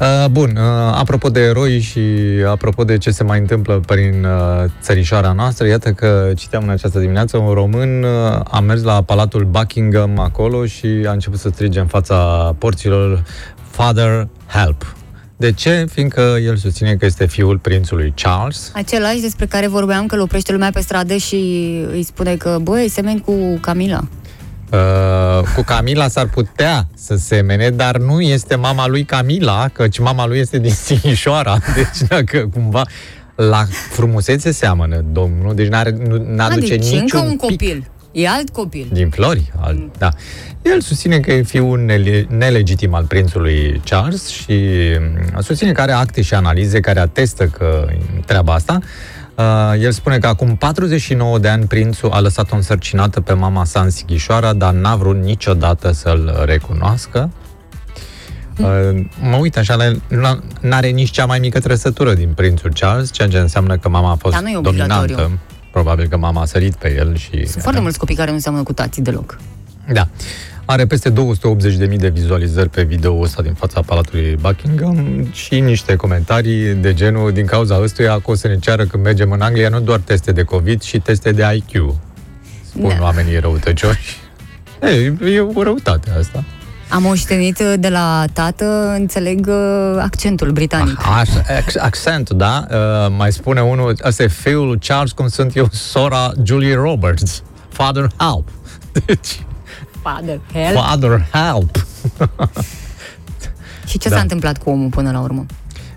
Uh, 0.00 0.28
bun, 0.30 0.56
uh, 0.56 0.62
apropo 0.94 1.28
de 1.28 1.40
eroi 1.40 1.80
și 1.80 2.00
apropo 2.48 2.84
de 2.84 2.98
ce 2.98 3.10
se 3.10 3.24
mai 3.24 3.38
întâmplă 3.38 3.80
prin 3.86 4.24
uh, 4.24 4.70
țărișoara 4.80 5.32
noastră, 5.32 5.66
iată 5.66 5.92
că 5.92 6.32
citeam 6.36 6.62
în 6.62 6.68
această 6.68 6.98
dimineață, 6.98 7.36
un 7.36 7.52
român 7.52 8.02
uh, 8.02 8.40
a 8.50 8.60
mers 8.60 8.82
la 8.82 9.02
Palatul 9.02 9.44
Buckingham 9.44 10.18
acolo 10.18 10.66
și 10.66 10.86
a 11.06 11.10
început 11.10 11.38
să 11.38 11.48
strige 11.52 11.80
în 11.80 11.86
fața 11.86 12.16
porților 12.58 13.22
Father, 13.70 14.28
help! 14.46 14.94
De 15.36 15.52
ce? 15.52 15.86
Fiindcă 15.92 16.36
el 16.44 16.56
susține 16.56 16.94
că 16.94 17.04
este 17.04 17.26
fiul 17.26 17.58
prințului 17.58 18.12
Charles. 18.16 18.70
Același 18.74 19.20
despre 19.20 19.46
care 19.46 19.66
vorbeam 19.66 20.06
că 20.06 20.14
îl 20.14 20.20
oprește 20.20 20.52
lumea 20.52 20.70
pe 20.70 20.80
stradă 20.80 21.16
și 21.16 21.36
îi 21.90 22.02
spune 22.02 22.36
că, 22.36 22.58
băi, 22.62 22.88
semeni 22.88 23.20
cu 23.20 23.58
Camila. 23.60 24.00
Uh, 24.72 25.44
cu 25.54 25.62
Camila 25.62 26.08
s-ar 26.08 26.28
putea 26.28 26.86
să 26.94 27.14
semene, 27.14 27.70
dar 27.70 27.96
nu 27.98 28.20
este 28.20 28.54
mama 28.54 28.86
lui 28.86 29.04
Camila, 29.04 29.68
căci 29.68 29.98
mama 29.98 30.26
lui 30.26 30.38
este 30.38 30.58
din 30.58 30.72
Sighișoara. 30.84 31.58
Deci 31.74 32.08
dacă 32.08 32.50
cumva 32.52 32.86
la 33.34 33.64
frumusețe 33.90 34.50
seamănă 34.50 35.04
domnul, 35.12 35.54
deci 35.54 35.68
n-are, 35.68 35.96
nu, 36.08 36.34
n-aduce 36.34 36.76
deci 36.76 36.90
niciun 36.90 37.00
încă 37.00 37.18
un 37.18 37.30
pic 37.30 37.40
copil. 37.40 37.90
E 38.14 38.28
alt 38.28 38.50
copil. 38.50 38.86
din 38.92 39.10
flori. 39.10 39.52
Al, 39.60 39.90
da. 39.98 40.08
El 40.62 40.80
susține 40.80 41.18
că 41.20 41.32
e 41.32 41.42
fiul 41.42 41.78
nele, 41.78 42.26
nelegitim 42.28 42.94
al 42.94 43.04
prințului 43.04 43.80
Charles 43.84 44.26
și 44.28 44.58
mm, 45.00 45.40
susține 45.40 45.72
că 45.72 45.80
are 45.80 45.92
acte 45.92 46.22
și 46.22 46.34
analize 46.34 46.80
care 46.80 47.00
atestă 47.00 47.44
că 47.44 47.86
treaba 48.26 48.52
asta. 48.54 48.78
Uh, 49.34 49.44
el 49.80 49.92
spune 49.92 50.18
că 50.18 50.26
acum 50.26 50.56
49 50.56 51.38
de 51.38 51.48
ani 51.48 51.66
prințul 51.66 52.10
a 52.10 52.20
lăsat-o 52.20 52.54
însărcinată 52.56 53.20
pe 53.20 53.32
mama 53.32 53.64
sa 53.64 53.80
în 53.80 53.90
Sighișoara, 53.90 54.52
dar 54.52 54.72
n-a 54.72 54.96
vrut 54.96 55.22
niciodată 55.22 55.92
să-l 55.92 56.42
recunoască. 56.44 57.30
Uh, 58.58 58.66
mă 59.20 59.36
uit 59.36 59.56
așa, 59.56 59.74
la 59.74 59.84
el, 59.84 60.02
nu- 60.08 60.42
n-are 60.60 60.88
nici 60.88 61.10
cea 61.10 61.26
mai 61.26 61.38
mică 61.38 61.60
trăsătură 61.60 62.14
din 62.14 62.32
prințul 62.34 62.72
Charles, 62.74 63.12
ceea 63.12 63.28
ce 63.28 63.38
înseamnă 63.38 63.76
că 63.76 63.88
mama 63.88 64.10
a 64.10 64.14
fost 64.14 64.34
Dar 64.34 64.42
nu 64.42 64.48
e 64.48 64.56
obligatoriu. 64.56 65.38
Dominantă. 65.74 66.08
Probabil 66.08 66.08
că 66.08 66.16
mama 66.16 66.40
a 66.40 66.44
sărit 66.44 66.74
pe 66.74 66.94
el 66.96 67.16
și... 67.16 67.46
Sunt 67.46 67.62
foarte 67.62 67.80
mulți 67.80 67.98
copii 67.98 68.14
care 68.16 68.30
nu 68.30 68.38
seamănă 68.38 68.62
cu 68.62 68.72
tații 68.72 69.02
deloc. 69.02 69.38
Da. 69.92 70.08
Are 70.66 70.86
peste 70.86 71.12
280.000 71.12 71.96
de 71.96 72.08
vizualizări 72.08 72.68
pe 72.68 72.82
video 72.82 73.20
ăsta 73.20 73.42
din 73.42 73.54
fața 73.54 73.80
Palatului 73.80 74.36
Buckingham 74.40 75.28
și 75.32 75.60
niște 75.60 75.96
comentarii 75.96 76.74
de 76.74 76.94
genul 76.94 77.32
din 77.32 77.46
cauza 77.46 77.82
ăstuia 77.82 78.20
că 78.20 78.30
o 78.30 78.34
să 78.34 78.48
ne 78.48 78.58
ceară 78.58 78.84
când 78.84 79.02
mergem 79.04 79.30
în 79.30 79.40
Anglia 79.40 79.68
nu 79.68 79.80
doar 79.80 79.98
teste 80.00 80.32
de 80.32 80.42
COVID, 80.42 80.82
și 80.82 80.98
teste 80.98 81.32
de 81.32 81.42
IQ. 81.54 81.94
Spun 82.64 82.88
Da. 82.88 83.02
oamenii 83.02 83.38
răutăcioși. 83.38 84.16
Ei, 84.82 85.16
e 85.34 85.40
o 85.40 85.62
răutate 85.62 86.10
asta. 86.18 86.44
Am 86.94 87.02
moștenit 87.02 87.58
uh, 87.58 87.74
de 87.78 87.88
la 87.88 88.24
tată, 88.32 88.92
înțeleg 88.98 89.46
uh, 89.48 89.98
accentul 90.00 90.50
britanic. 90.50 90.98
Așa, 91.18 91.42
ac- 91.42 91.80
accentul, 91.80 92.36
da? 92.36 92.66
Uh, 92.70 93.14
mai 93.16 93.32
spune 93.32 93.62
unul, 93.62 93.98
ăsta 94.04 94.22
e 94.22 94.28
fiul 94.28 94.78
Charles, 94.86 95.12
cum 95.12 95.28
sunt 95.28 95.56
eu, 95.56 95.68
sora 95.72 96.32
Julie 96.42 96.74
Roberts. 96.74 97.42
Father 97.68 98.10
help. 98.18 98.48
Deci, 99.06 99.42
Father, 100.02 100.40
help. 100.52 100.74
father 100.76 101.26
help. 101.32 101.86
Și 103.86 103.98
ce 103.98 104.08
Da. 104.08 104.14
s-a 104.16 104.22
întâmplat 104.22 104.58
cu 104.58 104.70
omul 104.70 104.88
până 104.88 105.10
la 105.10 105.20
urmă? 105.20 105.46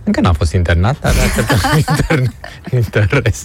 Încă 0.04 0.20
n-a 0.22 0.34
fost 0.34 0.54
internat, 0.54 1.00
dar 1.00 1.14
a 1.72 1.78
intern, 1.90 2.34
interes. 2.72 3.44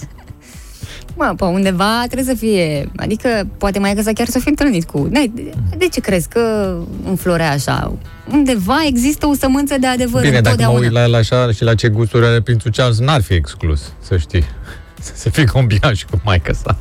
Mă, 1.15 1.33
pe 1.37 1.43
undeva 1.43 2.03
trebuie 2.09 2.35
să 2.35 2.39
fie, 2.39 2.91
adică 2.95 3.47
poate 3.57 3.79
mai 3.79 3.93
că 3.93 4.01
să 4.01 4.11
chiar 4.13 4.27
să 4.27 4.39
fi 4.39 4.49
întâlnit 4.49 4.83
cu... 4.83 5.07
De, 5.11 5.31
de 5.77 5.87
ce 5.91 5.99
crezi 5.99 6.27
că 6.27 6.75
înflorea 7.05 7.51
așa? 7.51 7.93
Undeva 8.31 8.75
există 8.85 9.27
o 9.27 9.33
sămânță 9.33 9.75
de 9.79 9.87
adevăr 9.87 10.21
Bine, 10.21 10.41
dacă 10.41 10.43
mă 10.43 10.49
întotdeauna. 10.49 10.79
uit 10.79 10.91
la 10.91 11.03
el 11.03 11.15
așa 11.15 11.51
și 11.51 11.63
la 11.63 11.75
ce 11.75 11.87
gusturi 11.89 12.25
are 12.25 12.41
prințul 12.41 12.71
Charles, 12.71 12.99
n-ar 12.99 13.21
fi 13.21 13.33
exclus, 13.33 13.93
să 14.01 14.17
știi. 14.17 14.43
Să 15.01 15.11
se 15.15 15.29
fi 15.29 15.45
combinat 15.45 15.95
și 15.95 16.05
cu 16.05 16.21
maica 16.23 16.53
sa. 16.53 16.77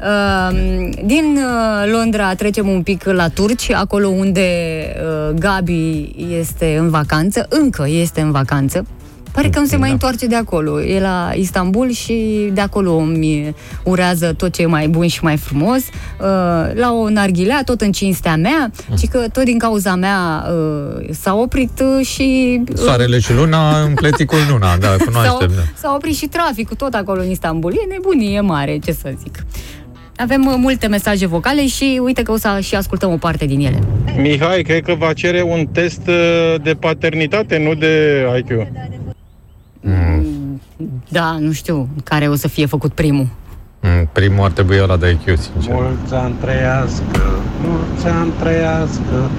Uh, 0.00 0.56
din 1.04 1.36
uh, 1.36 1.90
Londra 1.92 2.34
trecem 2.34 2.68
un 2.68 2.82
pic 2.82 3.04
la 3.04 3.28
turci, 3.28 3.70
acolo 3.70 4.08
unde 4.08 4.48
uh, 4.96 5.34
Gabi 5.38 6.14
este 6.38 6.76
în 6.78 6.90
vacanță, 6.90 7.46
încă 7.48 7.86
este 7.88 8.20
în 8.20 8.30
vacanță. 8.30 8.86
Pare 9.32 9.48
că 9.48 9.58
nu 9.58 9.66
se 9.66 9.76
mai 9.76 9.86
Da. 9.88 9.92
întoarce 9.92 10.26
de 10.26 10.34
acolo. 10.34 10.82
E 10.82 11.00
la 11.00 11.30
Istanbul 11.34 11.90
și 11.90 12.48
de 12.52 12.60
acolo 12.60 12.94
îmi 12.96 13.54
urează 13.84 14.32
tot 14.36 14.52
ce 14.52 14.62
e 14.62 14.66
mai 14.66 14.88
bun 14.88 15.06
și 15.06 15.18
mai 15.24 15.36
frumos. 15.36 15.78
Uh, 15.78 16.26
la 16.74 16.92
o 16.92 17.08
narghilea, 17.08 17.62
tot 17.64 17.80
în 17.80 17.92
cinstea 17.92 18.36
mea, 18.36 18.70
și 18.98 19.06
că 19.06 19.18
tot 19.32 19.44
din 19.44 19.58
cauza 19.58 19.94
mea 19.94 20.44
uh, 20.98 21.04
s-a 21.10 21.34
oprit 21.34 21.82
uh, 21.98 22.06
și... 22.06 22.60
uh, 22.70 22.76
Soarele 22.76 23.18
și 23.18 23.32
luna, 23.32 23.80
împleticul 23.82 24.38
luna, 24.50 24.76
da, 24.76 24.88
S-a, 24.98 25.04
cunoaștem. 25.04 25.50
Da. 25.56 25.62
s-a 25.74 25.92
oprit 25.94 26.16
și 26.16 26.26
traficul 26.26 26.76
tot 26.76 26.94
acolo 26.94 27.20
în 27.20 27.30
Istanbul. 27.30 27.72
E 27.72 27.92
nebunie 27.92 28.40
mare, 28.40 28.78
ce 28.84 28.92
să 28.92 29.12
zic. 29.22 29.44
Avem 30.16 30.46
uh, 30.46 30.54
multe 30.56 30.86
mesaje 30.86 31.26
vocale 31.26 31.66
și 31.66 32.00
uite 32.04 32.22
că 32.22 32.32
o 32.32 32.36
să 32.36 32.58
și 32.62 32.74
ascultăm 32.74 33.12
o 33.12 33.16
parte 33.16 33.44
din 33.46 33.60
ele. 33.60 33.78
Mihai, 34.16 34.62
cred 34.62 34.82
că 34.82 34.94
va 34.98 35.12
cere 35.12 35.42
un 35.42 35.66
test 35.72 36.00
uh, 36.06 36.54
de 36.62 36.74
paternitate, 36.74 37.58
nu 37.58 37.74
de 37.74 38.24
IQ. 38.38 38.66
Da, 41.08 41.36
nu 41.40 41.52
știu 41.52 41.88
care 42.04 42.28
o 42.28 42.34
să 42.34 42.48
fie 42.48 42.66
făcut 42.66 42.92
primul. 42.92 43.26
Mm, 43.80 44.08
primul 44.12 44.44
ar 44.44 44.50
trebui 44.50 44.78
ăla 44.82 44.96
de 44.96 45.10
IQ, 45.10 45.24
sincer. 45.38 45.74
Mulți 45.74 46.14
ani 46.14 46.34
trăiască, 46.40 47.20
mulți 47.66 48.06
ani 48.06 48.32
trăiască, 48.38 49.30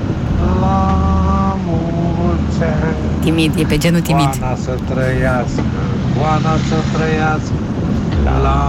la 0.59 1.57
mulți 1.65 2.63
ani. 2.63 2.95
Timid, 3.21 3.53
e 3.57 3.63
pe 3.63 3.77
genul 3.77 4.01
timid. 4.01 4.29
Oana 4.41 4.55
să 4.55 4.77
trăiască, 4.93 5.63
Oana 6.21 6.55
să 6.69 6.97
trăiască, 6.97 7.53
la 8.41 8.59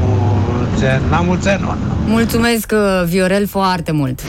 mulți 0.00 0.84
ani. 0.84 1.02
La 1.10 1.20
mulți 1.20 1.48
ani, 1.48 1.64
Oana. 1.66 1.80
Mulțumesc, 2.06 2.72
uh, 2.74 3.04
Viorel, 3.06 3.46
foarte 3.46 3.92
mult. 3.92 4.20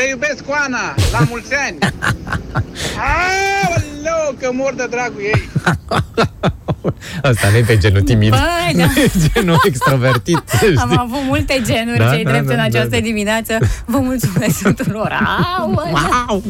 Aoleu, 0.00 0.16
te 0.18 0.26
iubesc, 0.26 0.44
Oana, 0.48 0.94
la 1.12 1.26
mulți 1.28 1.54
ani. 1.54 1.78
Aoleu, 3.12 4.34
că 4.40 4.50
mor 4.52 4.74
de 4.74 4.86
dragul 4.90 5.20
ei. 5.20 5.48
Asta 7.30 7.48
nu 7.50 7.56
e 7.56 7.62
pe 7.66 7.78
genul 7.78 8.00
timid. 8.00 8.30
Băi, 8.30 8.74
da. 8.76 8.84
Nu 8.84 8.92
e 9.02 9.10
genul 9.32 9.60
extrovertit. 9.64 10.36
Am 10.36 10.88
știi? 10.88 10.96
avut 10.98 11.22
multe 11.26 11.62
genuri, 11.64 11.98
Da, 11.98 12.12
cei 12.14 12.24
da, 12.24 12.30
drept 12.30 12.46
da, 12.46 12.52
în 12.52 12.58
da, 12.58 12.64
această 12.64 12.88
da. 12.88 13.00
dimineață. 13.00 13.58
Vă 13.84 13.98
mulțumesc 13.98 14.62
tuturor. 14.62 15.18
Au, 15.58 15.70
wow. 15.70 16.42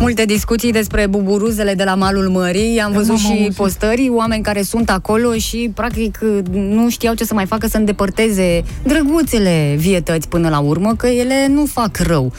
Multe 0.00 0.24
discuții 0.24 0.72
despre 0.72 1.06
buburuzele 1.06 1.74
de 1.74 1.84
la 1.84 1.94
malul 1.94 2.28
mării. 2.28 2.80
Am 2.80 2.92
văzut 2.92 3.16
și 3.16 3.50
postări, 3.56 4.08
oameni 4.08 4.42
care 4.42 4.62
sunt 4.62 4.90
acolo 4.90 5.32
și 5.32 5.70
practic 5.74 6.18
nu 6.52 6.90
știau 6.90 7.14
ce 7.14 7.24
să 7.24 7.34
mai 7.34 7.46
facă 7.46 7.66
să 7.66 7.76
îndepărteze 7.76 8.62
drăguțele 8.82 9.74
vietăți 9.78 10.28
până 10.28 10.48
la 10.48 10.58
urmă, 10.58 10.94
că 10.94 11.06
ele 11.06 11.46
nu 11.48 11.64
fac 11.66 11.96
rău 11.96 12.32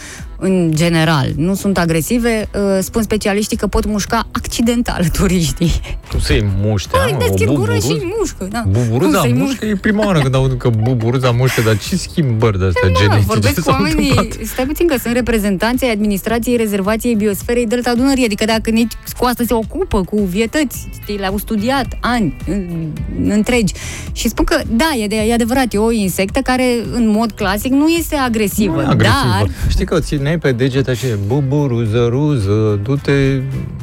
în 0.44 0.72
general, 0.76 1.28
nu 1.36 1.56
sunt 1.56 1.78
agresive, 1.78 2.50
uh, 2.56 2.62
spun 2.82 3.02
specialiștii 3.04 3.58
că 3.58 3.68
pot 3.68 3.86
mușca 3.86 4.28
accidental 4.32 5.06
turiștii. 5.18 5.72
Cum 6.12 6.20
să-i 6.20 6.46
muște? 6.62 6.90
Păi, 7.04 7.12
mă, 7.12 7.18
deschid 7.28 7.48
o 7.48 7.54
gură 7.54 7.74
buburuz? 7.80 8.00
și 8.02 8.14
mușcă, 8.20 8.48
da. 8.52 8.64
Buburuza 8.68 9.20
Cum 9.20 9.30
să-i 9.30 9.40
mușcă 9.40 9.66
e 9.66 9.76
prima 9.76 10.06
oară 10.06 10.20
când 10.20 10.36
aud 10.36 10.58
că 10.58 10.70
buburuza 10.70 11.32
mușcă, 11.32 11.62
dar 11.62 11.78
ce 11.78 11.96
schimbări 11.96 12.60
de 12.60 12.66
astea 12.66 12.90
Da, 12.90 13.00
genetice 13.00 13.26
vorbesc 13.26 13.54
cu 13.56 13.62
s-au 13.62 13.74
oamenii, 13.74 14.10
întâmplat? 14.10 14.48
stai 14.48 14.66
puțin 14.66 14.88
că 14.88 14.96
sunt 14.98 15.14
reprezentanții 15.14 15.86
ai 15.88 15.92
administrației 15.94 16.56
rezervației 16.56 17.16
biosferei 17.16 17.66
Delta 17.68 17.94
Dunării, 17.96 18.26
adică 18.26 18.46
dacă 18.46 18.70
nici 18.70 18.92
cu 19.18 19.26
asta 19.26 19.44
se 19.48 19.54
ocupă, 19.54 20.04
cu 20.04 20.22
vietăți, 20.24 20.88
știi, 21.02 21.18
le-au 21.18 21.38
studiat 21.38 21.98
ani 22.00 22.36
în- 22.48 22.88
întregi. 23.30 23.74
Și 24.12 24.28
spun 24.30 24.46
că, 24.46 24.62
da, 24.72 24.90
e, 25.04 25.08
de, 25.08 25.16
e 25.16 25.34
adevărat, 25.34 25.74
e 25.74 25.78
o 25.78 25.92
insectă 25.92 26.40
care, 26.44 26.64
în 26.92 27.08
mod 27.08 27.32
clasic, 27.32 27.72
nu 27.72 27.88
este 27.88 28.16
agresivă, 28.16 28.76
Nu 28.76 28.82
e 28.82 28.86
agresivă. 28.86 29.28
dar 29.40 29.50
Știi 29.70 29.86
că 29.86 29.96
o 29.96 30.00
țineai 30.32 30.54
pe 30.54 30.64
degete 30.64 30.92
așa, 30.92 31.08
buburuză, 31.28 32.08
ruză, 32.10 32.80
du-te... 32.84 33.12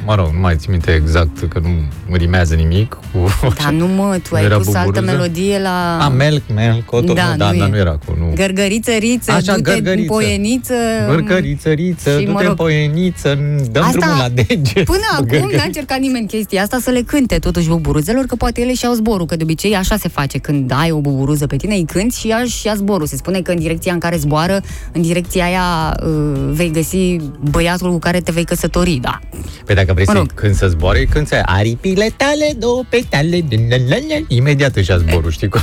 Mă 0.05 0.15
rog, 0.15 0.29
nu 0.33 0.39
mai 0.39 0.55
țin 0.55 0.71
minte 0.71 0.91
exact, 0.91 1.47
că 1.49 1.59
nu 1.59 2.15
rimează 2.15 2.55
nimic. 2.55 2.93
Cu... 2.93 3.49
da, 3.63 3.69
nu 3.69 3.87
mă, 3.87 4.19
tu 4.29 4.35
ai 4.35 4.43
Era 4.43 4.57
pus 4.57 4.67
altă 4.67 4.81
buburuză? 4.85 5.11
melodie 5.11 5.59
la... 5.59 5.97
A, 6.01 6.07
melc, 6.09 6.41
melc, 6.53 6.91
o 6.91 7.01
tot, 7.01 7.15
Da, 7.15 7.21
da, 7.21 7.35
da, 7.45 7.51
nu 7.51 7.57
dar 7.57 7.67
e. 7.67 7.71
nu 7.71 7.77
era 7.77 7.91
cu... 8.05 8.15
Nu. 8.19 8.31
Gărgăriță, 8.35 8.91
riță, 8.91 9.31
Așa, 9.31 9.41
du-te 9.41 9.51
în 9.57 9.61
gărgăriță. 9.75 10.11
poieniță. 10.13 10.73
Gărgăriță, 11.07 11.69
riță, 11.69 12.09
și, 12.09 12.15
du-te 12.25 12.31
mă 12.31 12.39
în 12.39 12.45
rog, 12.47 12.55
poieniță, 12.55 13.37
dăm 13.71 13.83
Asta- 13.83 13.97
drumul 13.99 14.17
la 14.17 14.29
deget. 14.29 14.83
Până 14.85 14.99
acum 15.13 15.25
Gărgăriță. 15.27 15.57
n-a 15.57 15.63
încercat 15.65 15.99
nimeni 15.99 16.27
chestia 16.27 16.61
asta 16.61 16.77
să 16.81 16.89
le 16.89 17.01
cânte 17.01 17.35
totuși 17.39 17.67
buburuzelor, 17.67 18.25
că 18.25 18.35
poate 18.35 18.61
ele 18.61 18.73
și-au 18.73 18.93
zborul, 18.93 19.25
că 19.25 19.35
de 19.35 19.43
obicei 19.43 19.75
așa 19.75 19.97
se 19.97 20.07
face. 20.07 20.37
Când 20.37 20.71
ai 20.81 20.91
o 20.91 20.99
buburuză 20.99 21.47
pe 21.47 21.55
tine, 21.55 21.75
îi 21.75 21.85
cânti 21.85 22.17
și 22.19 22.27
ea 22.29 22.43
și 22.43 22.67
ia 22.67 22.73
zborul. 22.75 23.07
Se 23.07 23.15
spune 23.15 23.41
că 23.41 23.51
în 23.51 23.59
direcția 23.59 23.93
în 23.93 23.99
care 23.99 24.17
zboară, 24.17 24.61
în 24.91 25.01
direcția 25.01 25.43
aia 25.45 25.97
uh, 26.05 26.38
vei 26.51 26.71
găsi 26.71 27.15
băiatul 27.39 27.91
cu 27.91 27.99
care 27.99 28.21
te 28.21 28.31
vei 28.31 28.43
căsători, 28.43 28.99
da. 29.01 29.19
Păi 29.65 29.75
dacă 29.75 29.93
vrei 29.93 30.05
Mă 30.05 30.11
să 30.11 30.17
rog. 30.17 30.33
când 30.33 30.55
să 30.55 30.67
zboare, 30.67 31.05
când 31.05 31.27
să 31.27 31.41
aripile 31.45 32.13
tale, 32.17 32.53
două 32.57 32.83
petale, 32.89 33.41
din 33.47 33.67
la, 33.69 33.75
la, 33.87 33.95
la, 33.95 34.25
imediat 34.27 34.75
își 34.75 34.89
ia 34.89 34.97
zborul, 34.97 35.31
știi 35.31 35.47
cum? 35.47 35.61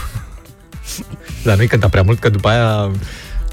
Dar 1.45 1.57
nu-i 1.57 1.67
cânta 1.67 1.89
prea 1.89 2.03
mult, 2.03 2.19
că 2.19 2.29
după 2.29 2.49
aia 2.49 2.91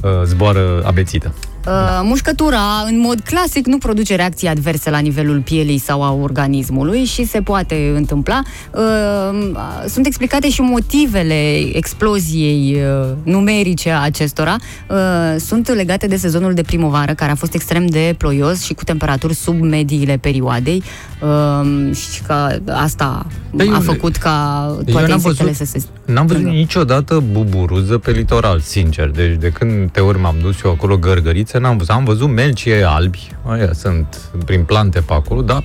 uh, 0.04 0.22
zboară 0.26 0.84
abețită. 0.86 1.34
Uh, 1.68 2.00
mușcătura, 2.04 2.60
în 2.86 3.00
mod 3.00 3.20
clasic, 3.20 3.66
nu 3.68 3.78
produce 3.78 4.16
reacții 4.16 4.48
adverse 4.48 4.90
la 4.90 4.98
nivelul 4.98 5.40
pielii 5.42 5.78
sau 5.78 6.04
a 6.04 6.12
organismului 6.12 7.04
și 7.04 7.26
se 7.26 7.42
poate 7.42 7.92
întâmpla. 7.96 8.42
Uh, 8.72 9.52
sunt 9.88 10.06
explicate 10.06 10.50
și 10.50 10.62
motivele 10.62 11.60
exploziei 11.74 12.76
uh, 13.02 13.10
numerice 13.24 13.90
a 13.90 14.02
acestora. 14.02 14.56
Uh, 14.90 14.98
sunt 15.40 15.74
legate 15.74 16.08
de 16.08 16.16
sezonul 16.16 16.54
de 16.54 16.62
primăvară, 16.62 17.14
care 17.14 17.32
a 17.32 17.36
fost 17.36 17.54
extrem 17.54 17.86
de 17.86 18.16
ploios 18.18 18.64
și 18.64 18.74
cu 18.74 18.84
temperaturi 18.84 19.34
sub 19.34 19.60
mediile 19.62 20.18
perioadei. 20.18 20.84
Uh, 21.22 21.96
și 21.96 22.22
că 22.22 22.56
asta 22.72 23.26
Dar 23.52 23.66
eu- 23.66 23.74
a 23.74 23.80
făcut 23.80 24.16
ca 24.16 24.66
eu 24.68 24.84
toate 24.92 25.08
n-am 25.08 25.16
insectele 25.24 25.50
văzut- 25.52 25.68
să 25.68 25.80
se... 25.80 25.86
N-am 26.12 26.26
văzut 26.26 26.44
niciodată 26.44 27.24
buburuză 27.32 27.98
pe 27.98 28.12
litoral, 28.12 28.60
sincer. 28.60 29.10
Deci 29.10 29.36
de 29.40 29.50
când 29.50 29.92
te 29.92 30.00
ori 30.00 30.20
m-am 30.20 30.36
dus 30.42 30.56
eu 30.66 30.72
acolo 30.72 30.98
gărgărițe, 30.98 31.53
n-am 31.58 31.78
văzut. 31.78 31.94
Am 31.94 32.04
văzut 32.04 32.30
melci 32.30 32.68
albi, 32.68 33.32
aia 33.46 33.74
sunt 33.74 34.22
prin 34.46 34.64
plante 34.64 35.00
pe 35.00 35.14
acolo, 35.14 35.42
dar 35.42 35.64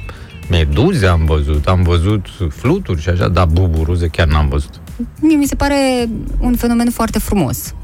meduze 0.51 1.07
am 1.07 1.24
văzut, 1.24 1.66
am 1.66 1.82
văzut 1.82 2.26
fluturi 2.49 3.01
și 3.01 3.09
așa, 3.09 3.28
dar 3.28 3.47
buburuze 3.47 4.07
chiar 4.07 4.26
n-am 4.26 4.49
văzut. 4.49 4.80
Mie 5.20 5.36
mi 5.36 5.47
se 5.47 5.55
pare 5.55 6.09
un 6.41 6.55
fenomen 6.55 6.91
foarte 6.91 7.18
frumos. 7.18 7.74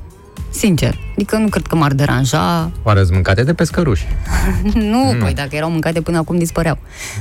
Sincer. 0.51 0.99
Adică 1.15 1.37
nu 1.37 1.49
cred 1.49 1.67
că 1.67 1.77
m-ar 1.77 1.93
deranja. 1.93 2.71
Oare 2.83 3.01
sunt 3.01 3.13
mâncate 3.13 3.43
de 3.43 3.55
pescăruși? 3.55 4.07
nu, 4.93 5.15
păi 5.21 5.35
dacă 5.35 5.57
erau 5.57 5.71
mâncate 5.71 6.01
până 6.01 6.19
acum 6.19 6.39
dispăreau. 6.39 6.79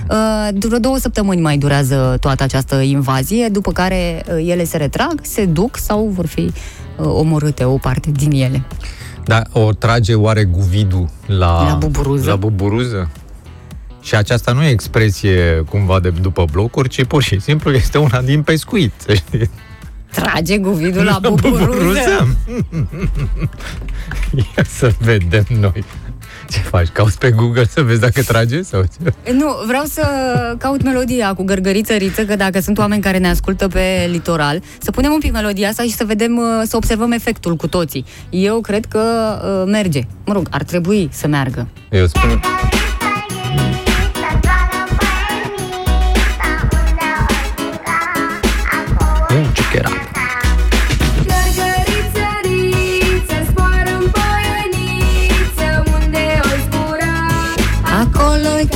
Uh, 0.09 0.49
vreo 0.59 0.79
două 0.79 0.97
săptămâni 0.97 1.41
mai 1.41 1.57
durează 1.57 2.17
toată 2.19 2.43
această 2.43 2.75
invazie, 2.75 3.47
după 3.47 3.71
care 3.71 4.23
uh, 4.27 4.47
ele 4.49 4.63
se 4.63 4.77
retrag, 4.77 5.19
se 5.21 5.45
duc 5.45 5.77
sau 5.77 6.07
vor 6.07 6.25
fi 6.25 6.41
uh, 6.41 7.05
omorâte 7.05 7.63
o 7.63 7.77
parte 7.77 8.11
din 8.11 8.31
ele. 8.31 8.63
Dar 9.25 9.47
o 9.51 9.73
trage 9.73 10.15
oare 10.15 10.43
guvidul 10.43 11.09
la... 11.25 11.67
La 11.67 11.75
buburuză? 11.75 12.29
La 12.29 12.35
buburuză? 12.35 13.09
Și 14.01 14.15
aceasta 14.15 14.51
nu 14.51 14.63
e 14.63 14.69
expresie 14.69 15.63
cumva 15.69 15.99
de 15.99 16.09
după 16.09 16.45
blocuri, 16.51 16.89
ci 16.89 17.03
pur 17.05 17.23
și 17.23 17.39
simplu 17.39 17.71
este 17.71 17.97
una 17.97 18.21
din 18.21 18.41
pescuit, 18.41 18.93
să 18.97 19.13
știi. 19.13 19.49
Trage 20.11 20.57
guvidul 20.57 21.03
la 21.11 21.19
buburuză. 21.21 22.37
Ia 24.55 24.63
să 24.67 24.93
vedem 24.99 25.45
noi. 25.59 25.83
Ce 26.53 26.59
faci? 26.59 26.87
Cauți 26.87 27.17
pe 27.17 27.31
Google 27.31 27.65
să 27.67 27.81
vezi 27.81 27.99
dacă 27.99 28.21
trage 28.21 28.61
sau 28.61 28.81
ce? 28.81 29.31
Nu, 29.31 29.55
vreau 29.67 29.83
să 29.83 30.03
caut 30.57 30.83
melodia 30.83 31.33
cu 31.33 31.43
gărgăriță 31.43 31.93
riță, 31.93 32.25
că 32.25 32.35
dacă 32.35 32.59
sunt 32.59 32.77
oameni 32.77 33.01
care 33.01 33.17
ne 33.17 33.29
ascultă 33.29 33.67
pe 33.67 34.07
litoral, 34.11 34.61
să 34.79 34.91
punem 34.91 35.11
un 35.11 35.19
pic 35.19 35.31
melodia 35.31 35.69
asta 35.69 35.83
și 35.83 35.93
să 35.93 36.03
vedem, 36.05 36.37
uh, 36.37 36.45
să 36.63 36.75
observăm 36.75 37.11
efectul 37.11 37.55
cu 37.55 37.67
toții. 37.67 38.05
Eu 38.29 38.61
cred 38.61 38.85
că 38.85 38.99
uh, 38.99 39.71
merge. 39.71 40.01
Mă 40.25 40.33
rog, 40.33 40.47
ar 40.51 40.63
trebui 40.63 41.09
să 41.11 41.27
meargă. 41.27 41.67
Eu 41.89 42.05
spun... 42.05 42.39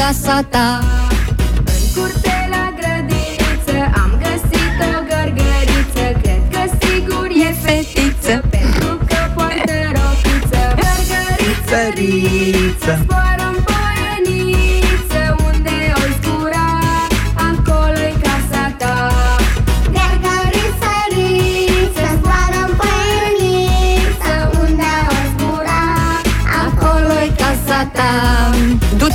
casa 0.08 0.42
ta. 0.50 0.80
În 1.58 1.84
curte 1.94 2.38
la 2.54 2.74
grădiniță, 2.78 3.78
am 4.02 4.12
găsit 4.24 4.78
o 4.90 5.00
gărgăriță, 5.10 6.06
cred 6.22 6.42
că 6.52 6.62
sigur 6.80 7.28
e 7.48 7.52
fetiță, 7.64 8.44
pentru 8.50 8.90
că 9.08 9.20
poartă 9.36 9.78
rochiță. 9.96 10.62
Gărgăriță, 10.82 11.80
riță, 11.96 12.94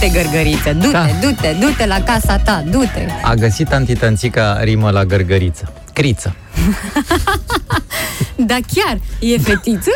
Du-te, 0.02 0.22
gărgăriță, 0.22 0.72
du-te, 0.72 0.90
Da. 0.90 1.06
du-te, 1.20 1.56
du-te 1.60 1.86
la 1.86 2.02
casa 2.02 2.38
ta, 2.38 2.64
du-te. 2.70 3.06
A 3.22 3.34
găsit 3.34 3.72
antitănțica 3.72 4.60
rimă 4.62 4.90
la 4.90 5.04
gărgăriță. 5.04 5.72
Criță. 5.92 6.34
Da 8.36 8.56
chiar, 8.74 8.98
e 9.20 9.38
fetiță? 9.38 9.90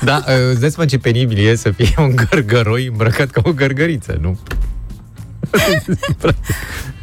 Da, 0.00 0.24
îți 0.50 0.60
dai 0.60 0.70
seama 0.70 0.90
ce 0.90 0.98
penibil 0.98 1.46
e 1.46 1.54
să 1.54 1.70
fie 1.70 1.94
un 1.98 2.14
gărgăroi 2.30 2.86
îmbrăcat 2.86 3.30
ca 3.30 3.40
o 3.44 3.52
gărgăriță, 3.52 4.18
nu? 4.20 4.38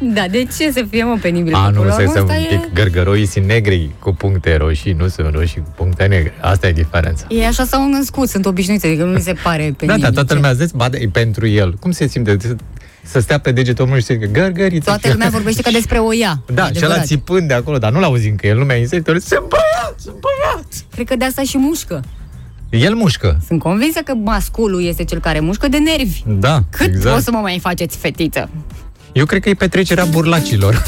Da, 0.00 0.24
de 0.30 0.46
ce 0.56 0.70
să 0.72 0.84
fie, 0.90 1.04
mă, 1.04 1.18
penibil? 1.20 1.54
A, 1.54 1.64
Că, 1.64 1.70
nu, 1.70 1.74
până 1.80 1.88
la 1.88 1.94
să 1.94 2.00
urmă, 2.00 2.12
să 2.14 2.20
un 2.20 2.28
asta 2.30 2.56
pic. 2.56 2.72
Gărgăroii 2.74 3.26
sunt 3.26 3.44
negri 3.44 3.90
cu 3.98 4.12
puncte 4.14 4.56
roșii, 4.56 4.92
nu 4.92 5.08
sunt 5.08 5.34
roșii 5.34 5.60
cu 5.60 5.72
puncte 5.76 6.04
negre. 6.06 6.32
Asta 6.40 6.66
e 6.68 6.72
diferența. 6.72 7.24
E, 7.28 7.36
e 7.40 7.46
așa 7.46 7.64
s-au 7.64 7.88
născut, 7.88 8.28
sunt 8.28 8.46
obișnuiți, 8.46 8.86
adică 8.86 9.04
nu 9.04 9.12
mi 9.12 9.20
se 9.20 9.32
pare 9.42 9.68
Da, 9.68 9.74
penibil. 9.76 10.02
da, 10.02 10.10
toată 10.10 10.28
Ce? 10.28 10.34
lumea 10.34 10.52
zice, 10.52 10.72
ba, 10.76 10.88
e 10.92 11.08
pentru 11.12 11.46
el. 11.46 11.74
Cum 11.74 11.90
se 11.90 12.06
simte? 12.06 12.36
Să 13.02 13.20
stea 13.20 13.38
pe 13.38 13.52
degetul 13.52 13.84
omului 13.84 14.00
și 14.00 14.06
să 14.06 14.14
zică, 14.14 14.26
gărgăriță. 14.32 14.84
Toată 14.84 15.08
lumea 15.12 15.28
vorbește 15.28 15.62
ca 15.62 15.70
despre 15.70 15.98
o 15.98 16.14
ea. 16.14 16.42
Da, 16.54 16.62
E 16.62 16.66
și 16.66 16.70
ăla 16.76 16.84
adevărat. 16.84 17.04
țipând 17.06 17.48
de 17.48 17.54
acolo, 17.54 17.78
dar 17.78 17.92
nu 17.92 18.00
l-auzim 18.00 18.34
că 18.36 18.46
el 18.46 18.58
lumea 18.58 18.76
insectelor. 18.76 19.20
Sunt 19.20 19.40
băiat, 19.48 19.94
sunt 19.96 20.14
băiat. 20.14 20.66
Cred 20.94 21.06
că 21.08 21.16
de 21.16 21.24
asta 21.24 21.42
și 21.42 21.58
mușcă. 21.58 22.02
El 22.70 22.94
mușcă. 22.94 23.38
Sunt 23.46 23.60
convinsă 23.60 24.00
că 24.04 24.14
masculul 24.14 24.84
este 24.84 25.04
cel 25.04 25.20
care 25.20 25.40
mușcă 25.40 25.68
de 25.68 25.78
nervi. 25.78 26.22
Da, 26.26 26.62
Cât 26.70 26.86
exact. 26.86 27.16
o 27.16 27.20
să 27.20 27.30
mă 27.30 27.38
mai 27.38 27.58
faceți 27.62 27.96
fetiță? 27.96 28.48
Eu 29.12 29.26
cred 29.26 29.42
că 29.42 29.48
e 29.48 29.54
petrecerea 29.54 30.04
burlacilor. 30.04 30.82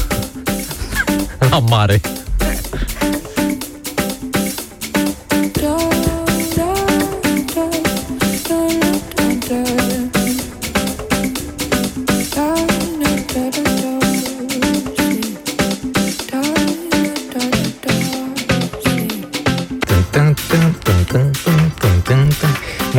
La 1.49 1.59
mare. 1.59 2.01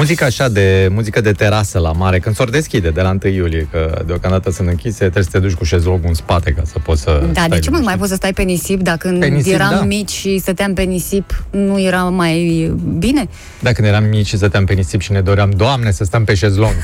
Muzica 0.03 0.24
așa 0.26 0.48
de, 0.48 0.88
muzică 0.90 1.20
de 1.20 1.32
terasă 1.32 1.78
la 1.78 1.92
mare, 1.92 2.18
când 2.18 2.34
s-or 2.34 2.50
deschide 2.50 2.88
de 2.88 3.00
la 3.00 3.16
1 3.24 3.32
iulie, 3.32 3.68
că 3.70 4.03
deocamdată 4.07 4.50
sunt 4.50 4.68
închise, 4.68 4.98
trebuie 4.98 5.22
să 5.22 5.30
te 5.30 5.38
duci 5.38 5.53
cu 5.53 5.64
șezlongul 5.64 6.09
în 6.09 6.14
spate 6.14 6.50
ca 6.50 6.62
să 6.64 6.78
poți 6.78 7.03
să 7.03 7.22
Da, 7.32 7.44
stai 7.44 7.48
de 7.48 7.59
ce 7.59 7.70
mă 7.70 7.78
mai 7.82 7.96
poți 7.96 8.09
să 8.11 8.14
stai 8.14 8.32
pe 8.32 8.42
nisip? 8.42 8.80
Dacă 8.80 9.09
când 9.09 9.20
Pe 9.20 9.26
nisip, 9.26 9.53
eram 9.53 9.70
da. 9.70 9.82
mici 9.82 10.11
și 10.11 10.38
stăteam 10.38 10.74
pe 10.74 10.82
nisip, 10.82 11.44
nu 11.50 11.80
era 11.80 12.03
mai 12.03 12.72
bine? 12.98 13.28
Da, 13.61 13.72
când 13.72 13.86
eram 13.86 14.05
mici 14.05 14.26
și 14.26 14.36
stăteam 14.36 14.64
pe 14.64 14.72
nisip 14.72 15.00
și 15.00 15.12
ne 15.12 15.20
doream, 15.20 15.50
Doamne, 15.50 15.90
să 15.90 16.05
stăm 16.05 16.24
pe 16.24 16.34
șezlong. 16.34 16.74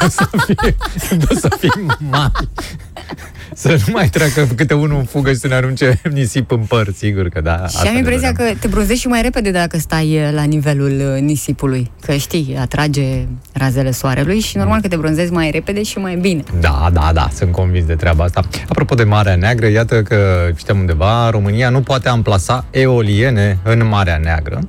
Nu 0.00 0.08
să 0.18 0.28
fie, 0.46 0.76
nu 1.10 1.38
să 1.38 1.48
fim 1.58 1.96
mari. 2.10 2.48
Să 3.58 3.68
nu 3.68 3.92
mai 3.92 4.08
treacă 4.08 4.48
câte 4.54 4.74
unul 4.74 4.98
în 4.98 5.04
fugă 5.04 5.30
și 5.30 5.36
să 5.36 5.46
ne 5.46 5.54
arunce 5.54 6.00
nisip 6.12 6.50
în 6.50 6.58
păr, 6.58 6.92
sigur 6.96 7.28
că 7.28 7.40
da. 7.40 7.66
Și 7.66 7.86
am 7.88 7.96
impresia 7.96 8.32
că 8.32 8.42
te 8.60 8.68
bronzezi 8.68 9.00
și 9.00 9.06
mai 9.06 9.22
repede 9.22 9.50
dacă 9.50 9.78
stai 9.78 10.12
eh, 10.12 10.28
la 10.32 10.42
nivelul 10.42 11.00
eh, 11.00 11.20
nisipului. 11.20 11.90
Că 12.00 12.12
știi, 12.12 12.56
atrage 12.60 13.26
razele 13.52 13.90
soarelui 13.90 14.40
și 14.40 14.56
normal 14.56 14.80
că 14.80 14.88
te 14.88 14.96
bronzezi 14.96 15.32
mai 15.32 15.50
repede 15.50 15.82
și 15.82 15.98
mai 15.98 16.16
bine. 16.16 16.42
Da, 16.60 16.90
da, 16.92 17.10
da, 17.14 17.28
sunt 17.34 17.52
convins 17.52 17.86
de 17.86 17.94
treaba 17.94 18.24
asta. 18.24 18.42
Apropo 18.68 18.94
de 18.94 19.04
Marea 19.04 19.36
Neagră, 19.36 19.66
iată 19.68 20.02
că 20.02 20.48
știm 20.56 20.78
undeva, 20.78 21.30
România 21.30 21.68
nu 21.68 21.80
poate 21.80 22.08
amplasa 22.08 22.64
eoliene 22.70 23.58
în 23.62 23.86
Marea 23.86 24.20
Neagră. 24.22 24.60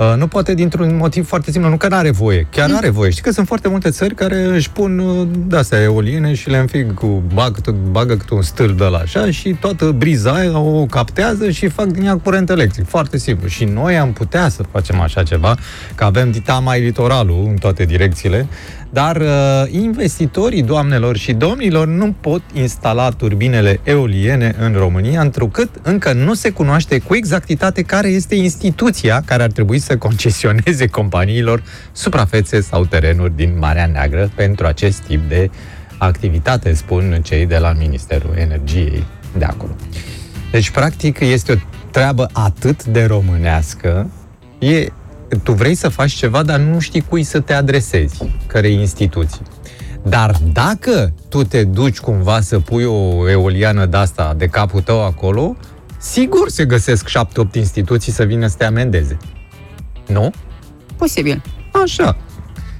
Uh, 0.00 0.14
Nu 0.16 0.26
poate 0.26 0.54
dintr-un 0.54 0.96
motiv 0.96 1.26
foarte 1.26 1.50
simplu, 1.50 1.70
nu 1.70 1.76
că 1.76 1.88
nu 1.88 1.96
are 1.96 2.10
voie, 2.10 2.46
chiar 2.50 2.70
are 2.74 2.88
voie. 2.88 3.10
Știi 3.10 3.22
că 3.22 3.30
sunt 3.30 3.46
foarte 3.46 3.68
multe 3.68 3.90
țări 3.90 4.14
care 4.14 4.42
își 4.42 4.70
pun 4.70 4.98
uh, 4.98 5.28
de-astea 5.46 5.80
eoliene 5.80 6.34
și 6.34 6.50
le 6.50 6.56
înfig 6.56 6.94
cu, 6.94 7.22
bag, 7.34 7.70
bagă 7.70 8.16
câte 8.16 8.34
un 8.34 8.42
stâlp 8.42 8.78
de 8.78 8.84
la 8.84 8.98
așa 8.98 9.30
și 9.30 9.56
toată 9.60 9.90
briza 9.90 10.32
aia 10.32 10.58
o 10.58 10.86
captează 10.86 11.50
și 11.50 11.68
fac 11.68 11.86
din 11.86 12.04
ea 12.04 12.16
curent 12.16 12.50
electric. 12.50 12.86
Foarte 12.88 13.18
simplu. 13.18 13.48
Și 13.48 13.64
noi 13.64 13.98
am 13.98 14.12
putea 14.12 14.48
să 14.48 14.62
facem 14.70 15.00
așa 15.00 15.22
ceva, 15.22 15.56
că 15.94 16.04
avem 16.04 16.30
dita 16.30 16.58
mai 16.58 16.80
litoralul 16.80 17.46
în 17.48 17.56
toate 17.56 17.84
direcțiile, 17.84 18.46
dar 18.90 19.16
uh, 19.16 19.62
investitorii, 19.70 20.62
doamnelor 20.62 21.16
și 21.16 21.32
domnilor, 21.32 21.86
nu 21.86 22.14
pot 22.20 22.42
instala 22.52 23.08
turbinele 23.08 23.80
eoliene 23.82 24.54
în 24.58 24.72
România, 24.72 25.20
întrucât 25.20 25.70
încă 25.82 26.12
nu 26.12 26.34
se 26.34 26.50
cunoaște 26.50 26.98
cu 26.98 27.14
exactitate 27.14 27.82
care 27.82 28.08
este 28.08 28.34
instituția 28.34 29.22
care 29.24 29.42
ar 29.42 29.50
trebui 29.50 29.78
să 29.78 29.96
concesioneze 29.96 30.86
companiilor 30.86 31.62
suprafețe 31.92 32.60
sau 32.60 32.84
terenuri 32.84 33.36
din 33.36 33.58
Marea 33.58 33.86
Neagră 33.86 34.30
pentru 34.34 34.66
acest 34.66 35.00
tip 35.00 35.28
de 35.28 35.50
activitate, 35.98 36.72
spun 36.72 37.20
cei 37.22 37.46
de 37.46 37.58
la 37.58 37.72
Ministerul 37.78 38.34
Energiei 38.36 39.04
de 39.38 39.44
acolo. 39.44 39.72
Deci, 40.50 40.70
practic, 40.70 41.20
este 41.20 41.52
o 41.52 41.56
treabă 41.90 42.28
atât 42.32 42.84
de 42.84 43.04
românească, 43.04 44.10
e, 44.58 44.86
tu 45.42 45.52
vrei 45.52 45.74
să 45.74 45.88
faci 45.88 46.12
ceva, 46.12 46.42
dar 46.42 46.58
nu 46.58 46.78
știi 46.78 47.00
cui 47.00 47.22
să 47.22 47.40
te 47.40 47.52
adresezi, 47.52 48.22
care 48.46 48.68
instituții. 48.68 49.42
Dar 50.02 50.36
dacă 50.52 51.12
tu 51.28 51.44
te 51.44 51.64
duci 51.64 51.98
cumva 51.98 52.40
să 52.40 52.58
pui 52.58 52.84
o 52.84 53.28
eoliană 53.30 53.86
de 53.86 53.96
asta 53.96 54.34
de 54.36 54.46
capul 54.46 54.80
tău 54.80 55.04
acolo, 55.04 55.56
sigur 55.98 56.48
se 56.48 56.64
găsesc 56.64 57.08
7-8 57.08 57.12
instituții 57.52 58.12
să 58.12 58.24
vină 58.24 58.46
să 58.46 58.56
te 58.56 58.64
amendeze. 58.64 59.16
Nu? 60.06 60.30
Posibil. 60.96 61.42
Așa. 61.82 62.16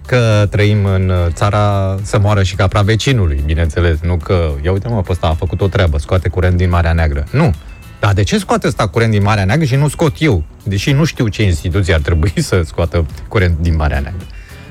Că 0.06 0.46
trăim 0.50 0.84
în 0.84 1.12
țara 1.28 1.96
să 2.02 2.18
moară 2.18 2.42
și 2.42 2.54
capra 2.54 2.82
vecinului, 2.82 3.42
bineînțeles. 3.44 3.98
Nu 4.00 4.16
că, 4.16 4.50
ia 4.62 4.72
uite 4.72 4.88
mă, 4.88 5.02
pe 5.02 5.12
ăsta 5.12 5.26
a 5.26 5.34
făcut 5.34 5.60
o 5.60 5.68
treabă, 5.68 5.98
scoate 5.98 6.28
curent 6.28 6.56
din 6.56 6.68
Marea 6.68 6.92
Neagră. 6.92 7.24
Nu. 7.32 7.54
Dar 8.00 8.12
de 8.12 8.22
ce 8.22 8.38
scoate 8.38 8.66
ăsta 8.66 8.88
curent 8.88 9.10
din 9.10 9.22
Marea 9.22 9.44
Neagră 9.44 9.64
și 9.64 9.76
nu 9.76 9.88
scot 9.88 10.14
eu? 10.18 10.44
Deși 10.62 10.92
nu 10.92 11.04
știu 11.04 11.28
ce 11.28 11.42
instituție 11.42 11.94
ar 11.94 12.00
trebui 12.00 12.32
să 12.36 12.62
scoată 12.64 13.06
curent 13.28 13.58
din 13.60 13.76
Marea 13.76 14.00
Neagră. 14.00 14.26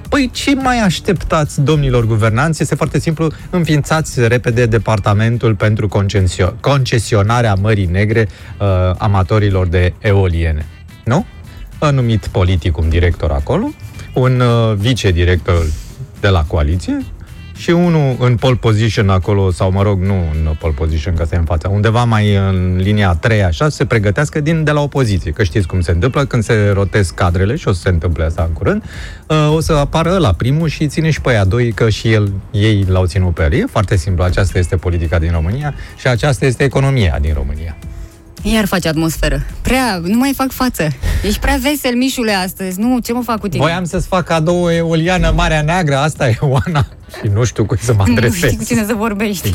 Păi 0.09 0.29
ce 0.33 0.55
mai 0.55 0.79
așteptați, 0.79 1.61
domnilor 1.61 2.05
guvernanți? 2.05 2.61
Este 2.61 2.75
foarte 2.75 2.99
simplu, 2.99 3.31
înființați 3.49 4.27
repede 4.27 4.65
departamentul 4.65 5.55
pentru 5.55 5.87
concesio- 5.87 6.59
concesionarea 6.59 7.53
Mării 7.53 7.85
Negre 7.85 8.27
uh, 8.59 8.67
amatorilor 8.97 9.67
de 9.67 9.93
eoliene. 9.99 10.65
Nu? 11.03 11.25
A 11.79 11.89
numit 11.89 12.27
politic 12.27 12.77
un 12.77 12.89
director 12.89 13.31
acolo, 13.31 13.69
un 14.13 14.39
uh, 14.39 14.75
vicedirector 14.75 15.65
de 16.19 16.27
la 16.27 16.43
coaliție 16.43 16.97
și 17.59 17.69
unul 17.69 18.15
în 18.19 18.35
pole 18.35 18.55
position 18.55 19.09
acolo, 19.09 19.51
sau 19.51 19.71
mă 19.71 19.81
rog, 19.81 20.01
nu 20.01 20.13
în 20.13 20.55
pole 20.59 20.73
position, 20.73 21.13
că 21.15 21.21
asta 21.21 21.35
e 21.35 21.37
în 21.37 21.45
fața, 21.45 21.69
undeva 21.69 22.03
mai 22.03 22.35
în 22.35 22.75
linia 22.77 23.09
a 23.09 23.15
treia, 23.15 23.47
așa, 23.47 23.69
să 23.69 23.75
se 23.75 23.85
pregătească 23.85 24.39
din, 24.39 24.63
de 24.63 24.71
la 24.71 24.81
opoziție, 24.81 25.31
că 25.31 25.43
știți 25.43 25.67
cum 25.67 25.81
se 25.81 25.91
întâmplă 25.91 26.25
când 26.25 26.43
se 26.43 26.71
rotesc 26.73 27.13
cadrele 27.13 27.55
și 27.55 27.67
o 27.67 27.71
să 27.71 27.81
se 27.81 27.89
întâmple 27.89 28.23
asta 28.23 28.43
în 28.47 28.53
curând, 28.53 28.83
uh, 29.27 29.53
o 29.55 29.59
să 29.59 29.73
apară 29.73 30.17
la 30.17 30.33
primul 30.33 30.67
și 30.67 30.87
ține 30.87 31.09
și 31.09 31.21
pe 31.21 31.29
aia 31.29 31.45
doi, 31.45 31.71
că 31.71 31.89
și 31.89 32.11
el, 32.11 32.31
ei 32.51 32.85
l-au 32.87 33.05
ținut 33.05 33.33
pe 33.33 33.43
el. 33.43 33.53
E 33.53 33.65
foarte 33.69 33.95
simplu, 33.95 34.23
aceasta 34.23 34.57
este 34.57 34.75
politica 34.75 35.19
din 35.19 35.31
România 35.31 35.73
și 35.97 36.07
aceasta 36.07 36.45
este 36.45 36.63
economia 36.63 37.17
din 37.21 37.33
România. 37.33 37.77
Iar 38.41 38.65
face 38.65 38.87
atmosferă. 38.87 39.41
Prea, 39.61 39.99
nu 40.03 40.17
mai 40.17 40.33
fac 40.35 40.51
față. 40.51 40.87
Ești 41.23 41.39
prea 41.39 41.57
vesel, 41.61 41.95
Mișule, 41.95 42.31
astăzi. 42.33 42.79
Nu, 42.79 42.99
ce 42.99 43.13
mă 43.13 43.21
fac 43.21 43.39
cu 43.39 43.47
tine? 43.47 43.61
Voiam 43.63 43.83
să-ți 43.85 44.07
fac 44.07 44.25
cadou 44.25 44.63
o 44.63 44.71
eoliană 44.71 45.31
Marea 45.35 45.61
Neagră, 45.61 45.97
asta 45.97 46.27
e 46.29 46.37
Oana. 46.39 46.87
Și 47.21 47.27
nu 47.33 47.43
știu 47.43 47.65
cui 47.65 47.77
să 47.81 47.93
mă 47.93 48.03
Nu 48.05 48.13
adresez. 48.13 48.37
știi 48.37 48.57
cu 48.57 48.63
cine 48.63 48.85
să 48.85 48.93
vorbești. 48.93 49.53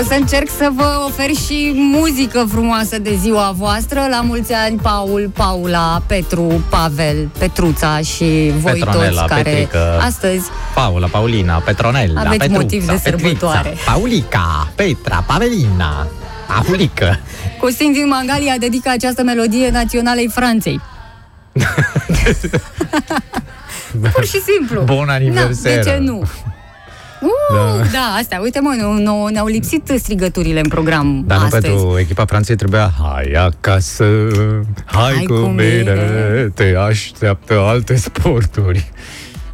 O 0.00 0.04
să 0.08 0.14
încerc 0.14 0.48
să 0.56 0.70
vă 0.74 1.04
ofer 1.06 1.30
și 1.34 1.72
muzică 1.74 2.46
frumoasă 2.50 2.98
de 2.98 3.14
ziua 3.20 3.54
voastră. 3.56 4.06
La 4.10 4.20
mulți 4.20 4.52
ani, 4.52 4.78
Paul, 4.82 5.30
Paula, 5.34 6.02
Petru, 6.06 6.64
Pavel, 6.68 7.28
Petruța 7.38 7.98
și 7.98 8.52
voi 8.58 8.72
Petronela, 8.72 9.20
toți 9.20 9.32
care 9.34 9.42
Petrică. 9.42 9.98
astăzi 10.00 10.48
Paula, 10.74 11.06
Paulina, 11.06 11.58
Petronella, 11.58 12.20
Aveți 12.20 12.36
Petruța, 12.38 12.60
motiv 12.60 12.86
de 12.86 12.92
Petrița, 12.92 13.18
sărbătoare. 13.18 13.74
Paulica, 13.86 14.72
Petra, 14.74 15.24
Pavelina, 15.26 16.06
Paulică. 16.48 17.18
Costin 17.60 17.92
din 17.92 18.08
Mangalia 18.08 18.54
dedică 18.58 18.88
această 18.88 19.22
melodie 19.22 19.70
naționalei 19.70 20.28
Franței. 20.28 20.80
Pur 24.12 24.24
și 24.24 24.40
simplu. 24.40 24.82
Bun 24.82 25.08
aniverseră. 25.08 25.74
Na, 25.76 25.82
de 25.82 25.90
ce 25.90 25.96
nu? 25.96 26.22
Uh, 27.26 27.78
da. 27.78 27.86
da, 27.92 28.14
astea, 28.18 28.40
uite 28.40 28.60
mă, 28.60 28.76
nu, 28.80 28.92
nu, 28.92 29.26
ne-au 29.26 29.46
lipsit 29.46 29.92
strigăturile 29.98 30.60
în 30.60 30.68
program 30.68 31.24
Dar 31.26 31.38
nu 31.38 31.44
astăzi. 31.44 31.66
pentru 31.66 31.98
echipa 31.98 32.24
Franței 32.24 32.56
trebuia 32.56 32.92
Hai 33.02 33.32
acasă, 33.32 34.04
hai, 34.84 35.12
Hai 35.14 35.24
cu 35.24 35.32
cu 35.32 35.46
mine, 35.46 35.82
mine." 35.82 36.52
te 36.54 36.74
așteaptă 36.88 37.60
alte 37.60 37.96
sporturi. 37.96 38.90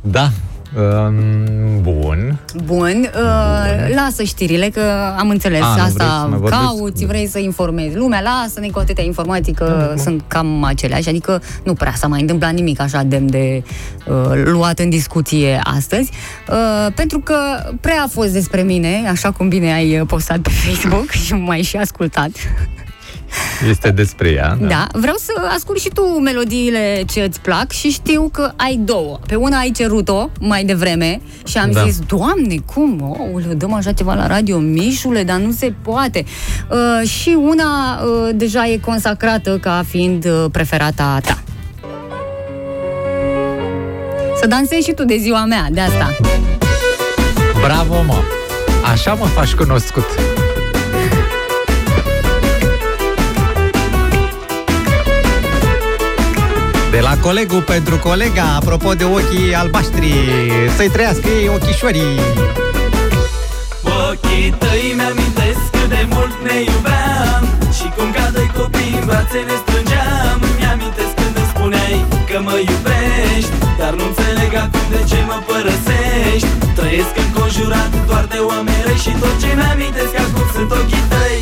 Da, 0.00 0.30
um, 0.76 1.80
bun. 1.80 2.38
Bun, 2.64 3.10
uh, 3.14 3.94
lasă 3.94 4.22
știrile, 4.22 4.68
că 4.68 4.80
am 5.18 5.28
înțeles 5.28 5.60
A, 5.62 5.66
nu 5.66 5.72
vrei 5.72 5.84
asta 5.84 6.04
să 6.04 6.28
mai 6.28 6.38
vorbești? 6.38 6.64
cauți, 6.64 7.04
vrei 7.06 7.26
să 7.26 7.38
informezi 7.38 7.96
lumea, 7.96 8.20
lasă-ne 8.20 8.68
cu 8.68 8.78
atâtea 8.78 9.04
informații 9.04 9.52
că 9.52 9.94
sunt 9.98 10.22
cam 10.26 10.64
aceleași, 10.64 11.08
adică 11.08 11.42
nu 11.64 11.74
prea 11.74 11.92
s-a 11.94 12.06
mai 12.06 12.20
întâmplat 12.20 12.52
nimic 12.52 12.80
așa 12.80 13.02
demn 13.02 13.30
de 13.30 13.62
uh, 14.06 14.42
luat 14.44 14.78
în 14.78 14.90
discuție 14.90 15.60
astăzi, 15.64 16.10
uh, 16.48 16.92
pentru 16.94 17.18
că 17.18 17.36
prea 17.80 18.02
a 18.02 18.08
fost 18.10 18.32
despre 18.32 18.62
mine, 18.62 19.02
așa 19.10 19.30
cum 19.30 19.48
bine 19.48 19.72
ai 19.72 20.04
postat 20.06 20.38
pe 20.38 20.50
Facebook 20.64 21.10
și 21.10 21.34
m-ai 21.34 21.62
și 21.62 21.76
ascultat. 21.76 22.30
Este 23.68 23.90
despre 23.90 24.30
ea. 24.30 24.56
Da. 24.60 24.66
da, 24.66 24.86
vreau 24.92 25.16
să 25.16 25.32
ascult 25.54 25.80
și 25.80 25.88
tu 25.88 26.02
melodiile 26.02 27.02
ce 27.12 27.20
îți 27.20 27.40
plac 27.40 27.70
și 27.70 27.90
știu 27.90 28.28
că 28.32 28.52
ai 28.56 28.80
două. 28.84 29.18
Pe 29.26 29.34
una 29.34 29.58
ai 29.58 29.70
cerut-o 29.70 30.28
mai 30.40 30.64
devreme 30.64 31.20
și 31.46 31.58
am 31.58 31.70
Da. 31.70 31.84
zis, 31.84 31.98
Doamne, 31.98 32.54
cum? 32.74 33.16
Oh, 33.34 33.42
dăm 33.56 33.72
așa 33.72 33.92
ceva 33.92 34.14
la 34.14 34.26
radio, 34.26 34.58
Mișule, 34.58 35.22
dar 35.22 35.36
nu 35.36 35.50
se 35.52 35.72
poate. 35.82 36.24
Uh, 36.70 37.08
și 37.08 37.36
una 37.40 38.00
uh, 38.02 38.30
deja 38.34 38.66
e 38.66 38.76
consacrată 38.78 39.58
ca 39.58 39.84
fiind 39.88 40.24
uh, 40.24 40.44
preferata 40.52 41.18
ta. 41.24 41.42
Să 44.40 44.46
dansezi 44.46 44.86
și 44.88 44.92
tu 44.92 45.04
de 45.04 45.16
ziua 45.16 45.44
mea, 45.44 45.68
de 45.70 45.80
asta. 45.80 46.16
Bravo, 47.60 48.02
mă! 48.06 48.16
Așa 48.92 49.12
mă 49.14 49.24
faci 49.24 49.54
cunoscut. 49.54 50.04
De 56.92 57.00
la 57.00 57.16
colegul 57.26 57.62
pentru 57.74 57.96
colega, 58.08 58.46
apropo 58.60 58.90
de 59.00 59.04
ochii 59.04 59.54
albaștri, 59.62 60.10
să-i 60.76 60.90
trăiască 60.96 61.28
ei 61.28 61.48
ochișorii. 61.56 62.16
Ochii 64.08 64.48
tăi 64.62 64.84
mi-amintesc 64.98 65.62
cât 65.74 65.88
de 65.94 66.02
mult 66.14 66.34
ne 66.46 66.56
iubeam 66.70 67.42
Și 67.78 67.86
cum 67.96 68.08
ca 68.16 68.26
doi 68.36 68.48
copii 68.58 68.96
în 69.00 69.04
brațe 69.08 69.40
ne 69.48 69.56
strângeam. 69.62 70.38
Mi-amintesc 70.58 71.12
când 71.20 71.34
îmi 71.40 71.50
spuneai 71.52 71.96
că 72.28 72.36
mă 72.46 72.56
iubești 72.70 73.54
Dar 73.80 73.92
nu 73.98 74.04
înțeleg 74.10 74.52
acum 74.64 74.84
de 74.94 75.00
ce 75.10 75.18
mă 75.28 75.38
părăsești. 75.48 76.48
Trăiesc 76.78 77.14
înconjurat 77.24 77.92
doar 78.08 78.24
de 78.34 78.38
oameni 78.50 78.82
răi 78.86 79.00
Și 79.04 79.12
tot 79.22 79.34
ce 79.42 79.50
mi-amintesc 79.58 80.14
acum 80.24 80.46
sunt 80.54 80.70
ochii 80.80 81.04
tăi 81.12 81.40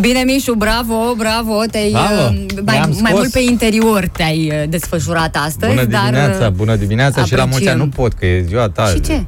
Bine, 0.00 0.22
Mișu, 0.22 0.52
bravo, 0.54 1.14
bravo, 1.16 1.62
te-ai, 1.70 1.90
Bravo, 1.90 2.22
uh, 2.30 2.44
mai, 2.64 2.74
ne-am 2.76 2.88
mai 3.00 3.10
scos. 3.10 3.12
mult 3.18 3.30
pe 3.32 3.40
interior 3.40 4.08
te-ai 4.16 4.52
uh, 4.62 4.68
desfășurat 4.68 5.36
astăzi, 5.36 5.72
Bună 5.72 5.84
dimineața, 5.84 6.38
dar... 6.38 6.48
uh, 6.48 6.54
bună 6.56 6.76
dimineața 6.76 7.24
și 7.24 7.34
la 7.34 7.44
mulți 7.44 7.68
ani 7.68 7.68
apreciem. 7.68 7.78
nu 7.78 8.02
pot, 8.02 8.12
că 8.12 8.26
e 8.26 8.42
ziua 8.42 8.68
ta. 8.68 8.86
Și 8.86 9.00
ce? 9.00 9.24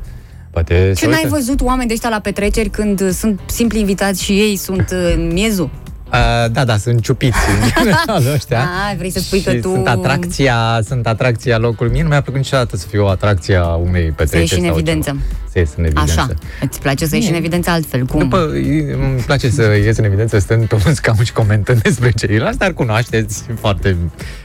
Poate 0.50 0.74
Ce 0.96 1.02
să 1.04 1.06
n-ai 1.06 1.14
uite. 1.24 1.28
văzut 1.36 1.60
oameni 1.60 1.88
de 1.88 1.92
ăștia 1.94 2.08
la 2.08 2.18
petreceri 2.20 2.68
când 2.68 3.00
uh, 3.00 3.08
sunt 3.12 3.40
simpli 3.46 3.78
invitați 3.80 4.22
și 4.22 4.32
ei 4.32 4.56
sunt 4.56 4.88
uh, 4.92 5.12
în 5.14 5.30
miezul? 5.32 5.70
Uh, 6.12 6.50
da, 6.52 6.64
da, 6.64 6.76
sunt 6.76 7.02
ciupiți 7.02 7.38
în 7.48 7.68
general 7.78 8.32
ăștia. 8.34 8.58
Ah, 8.60 8.96
vrei 8.96 9.10
să 9.10 9.18
spui 9.20 9.38
și 9.38 9.44
că 9.44 9.52
tu- 9.54 9.72
sunt 9.74 9.86
atracția, 9.88 10.80
sunt 10.86 11.06
atracția 11.06 11.58
locului. 11.58 11.92
Mie 11.92 12.02
nu 12.02 12.08
mi-a 12.08 12.20
plăcut 12.22 12.40
niciodată 12.40 12.76
să 12.76 12.86
fiu 12.86 13.04
o 13.04 13.08
atracție 13.08 13.56
a 13.56 13.66
unei 13.74 14.10
petreceri. 14.10 14.48
Să 14.48 14.54
ieși 14.54 14.54
în 14.54 14.64
sau 14.64 14.74
evidență. 14.76 15.10
Ceva. 15.10 15.22
Să 15.52 15.58
ies 15.58 15.70
în 15.76 15.84
evidență. 15.84 16.12
Așa, 16.20 16.28
îți 16.60 16.80
place 16.80 17.06
să 17.06 17.14
ieși 17.16 17.28
în 17.28 17.34
evidență 17.34 17.70
altfel, 17.70 18.04
cum? 18.04 18.18
După, 18.20 18.48
îmi 18.92 19.22
place 19.26 19.50
să 19.50 19.62
ies 19.62 19.96
în 19.96 20.04
evidență 20.04 20.38
stând 20.38 20.64
pe 20.66 20.76
un 20.86 20.94
scaun 20.94 21.24
și 21.24 21.32
comentând 21.32 21.82
despre 21.88 22.10
ceilalți, 22.10 22.58
dar 22.58 22.72
cunoașteți 22.72 23.42
foarte 23.60 23.96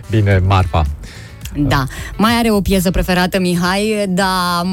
bine 0.10 0.42
marfa. 0.46 0.86
Da. 1.58 1.84
Mai 2.18 2.32
are 2.34 2.52
o 2.52 2.62
piesă 2.62 2.92
preferată, 2.92 3.40
Mihai, 3.40 4.06
dar 4.10 4.26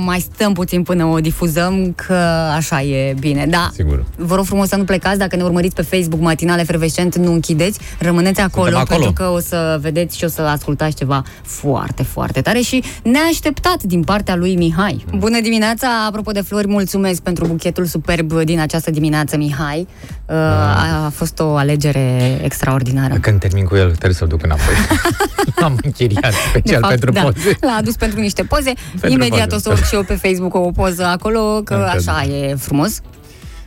mai 0.04 0.20
stăm 0.20 0.52
puțin 0.52 0.82
până 0.82 1.04
o 1.04 1.18
difuzăm, 1.18 1.92
că 2.06 2.14
așa 2.56 2.82
e 2.82 3.14
bine. 3.18 3.46
Da. 3.48 3.70
Sigur. 3.72 4.04
Vă 4.16 4.34
rog 4.34 4.44
frumos 4.44 4.68
să 4.68 4.76
nu 4.76 4.84
plecați, 4.84 5.18
dacă 5.18 5.36
ne 5.36 5.42
urmăriți 5.42 5.74
pe 5.74 5.82
Facebook 5.82 6.20
Matinale 6.22 6.60
Efervescent, 6.60 7.16
nu 7.16 7.32
închideți, 7.32 7.78
rămâneți 7.98 8.40
acolo, 8.40 8.64
Suntem 8.66 8.80
acolo. 8.90 8.98
pentru 9.04 9.22
că 9.24 9.30
o 9.30 9.38
să 9.38 9.78
vedeți 9.80 10.16
și 10.16 10.24
o 10.24 10.28
să 10.28 10.42
ascultați 10.42 10.96
ceva 10.96 11.22
foarte, 11.42 12.02
foarte 12.02 12.40
tare 12.40 12.58
și 12.60 12.82
neașteptat 13.02 13.82
din 13.82 14.02
partea 14.02 14.36
lui 14.36 14.56
Mihai. 14.56 15.04
Bună 15.16 15.40
dimineața! 15.40 15.88
Apropo 16.06 16.30
de 16.30 16.40
flori, 16.40 16.68
mulțumesc 16.68 17.20
pentru 17.22 17.46
buchetul 17.46 17.84
superb 17.84 18.32
din 18.32 18.60
această 18.60 18.90
dimineață, 18.90 19.36
Mihai. 19.36 19.86
Uh, 20.26 20.34
A 20.36 21.12
fost 21.14 21.38
o 21.40 21.56
alegere 21.56 22.38
extraordinară. 22.42 23.14
Când 23.20 23.38
termin 23.40 23.64
cu 23.64 23.76
el, 23.76 23.88
trebuie 23.90 24.14
să-l 24.14 24.28
duc 24.28 24.42
înapoi. 24.42 24.74
L-am 25.60 25.78
închiriat 25.82 26.32
special 26.48 26.84
pentru 26.88 27.10
da, 27.10 27.20
poze. 27.22 27.56
L-a 27.60 27.76
adus 27.78 27.96
pentru 27.96 28.20
niște 28.20 28.42
poze. 28.42 28.72
Pentru 29.00 29.10
Imediat 29.10 29.48
poze. 29.48 29.54
o 29.54 29.58
să 29.58 29.70
urc 29.70 29.84
și 29.86 29.94
eu 29.94 30.02
pe 30.02 30.14
Facebook 30.14 30.54
o 30.54 30.70
poză 30.70 31.04
acolo, 31.04 31.60
că 31.64 31.74
Încă 31.74 31.92
așa 32.10 32.22
e 32.22 32.54
frumos. 32.54 33.00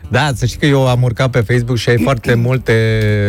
Da, 0.10 0.30
să 0.36 0.46
știi 0.46 0.60
că 0.60 0.66
eu 0.66 0.88
am 0.88 1.02
urcat 1.04 1.30
pe 1.30 1.40
Facebook 1.48 1.78
și 1.78 1.90
ai 1.90 1.98
foarte 2.04 2.34
multe 2.48 2.74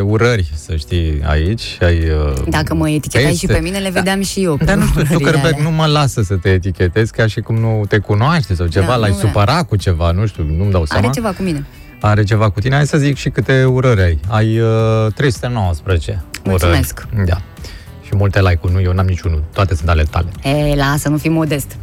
urări, 0.05 0.53
să 0.55 0.77
știi, 0.77 1.21
aici. 1.27 1.63
Ai, 1.81 1.99
uh, 1.99 2.33
Dacă 2.49 2.75
mă 2.75 2.89
etichetai 2.91 3.29
peste. 3.31 3.47
și 3.47 3.53
pe 3.53 3.59
mine, 3.63 3.79
le 3.79 3.91
vedeam 3.91 4.23
și 4.23 4.43
eu. 4.45 4.59
Dar 4.65 4.77
nu 4.77 4.85
știu, 4.87 5.01
urările 5.01 5.19
Zuckerberg 5.19 5.55
alea. 5.55 5.71
nu 5.71 5.77
mă 5.77 5.87
lasă 5.87 6.23
să 6.23 6.35
te 6.35 6.49
etichetezi 6.49 7.13
ca 7.13 7.27
și 7.27 7.41
cum 7.41 7.55
nu 7.57 7.83
te 7.89 7.99
cunoaște 7.99 8.55
sau 8.55 8.67
ceva, 8.67 8.87
Da, 8.87 8.97
l-ai 8.97 9.11
nu 9.11 9.17
vrea. 9.17 9.29
supărat 9.29 9.69
cu 9.69 9.77
ceva, 9.77 10.11
nu 10.11 10.27
știu, 10.27 10.43
nu-mi 10.57 10.71
dau 10.71 10.85
seama. 10.87 11.03
Are 11.05 11.13
ceva 11.15 11.29
cu 11.33 11.43
mine. 11.43 11.67
Are 12.01 12.23
ceva 12.25 12.51
cu 12.51 12.61
tine. 12.61 12.75
Hai 12.75 12.87
să 12.87 12.99
zic 12.99 13.17
și 13.17 13.29
câte 13.29 13.65
urări 13.65 14.01
ai. 14.03 14.19
Ai 14.29 14.59
uh, 14.61 15.13
319 15.15 16.25
Mulțumesc. 16.45 17.07
urări. 17.13 17.27
Da. 17.29 17.41
Și 18.07 18.17
multe 18.17 18.41
like-uri, 18.41 18.73
nu, 18.73 18.81
eu 18.81 18.93
n-am 18.93 19.07
niciunul. 19.07 19.43
Toate 19.53 19.75
sunt 19.75 19.89
ale 19.89 20.03
tale. 20.03 20.29
E, 20.43 20.75
lasă, 20.75 21.09
nu 21.09 21.17
fi 21.17 21.29
modest. 21.29 21.77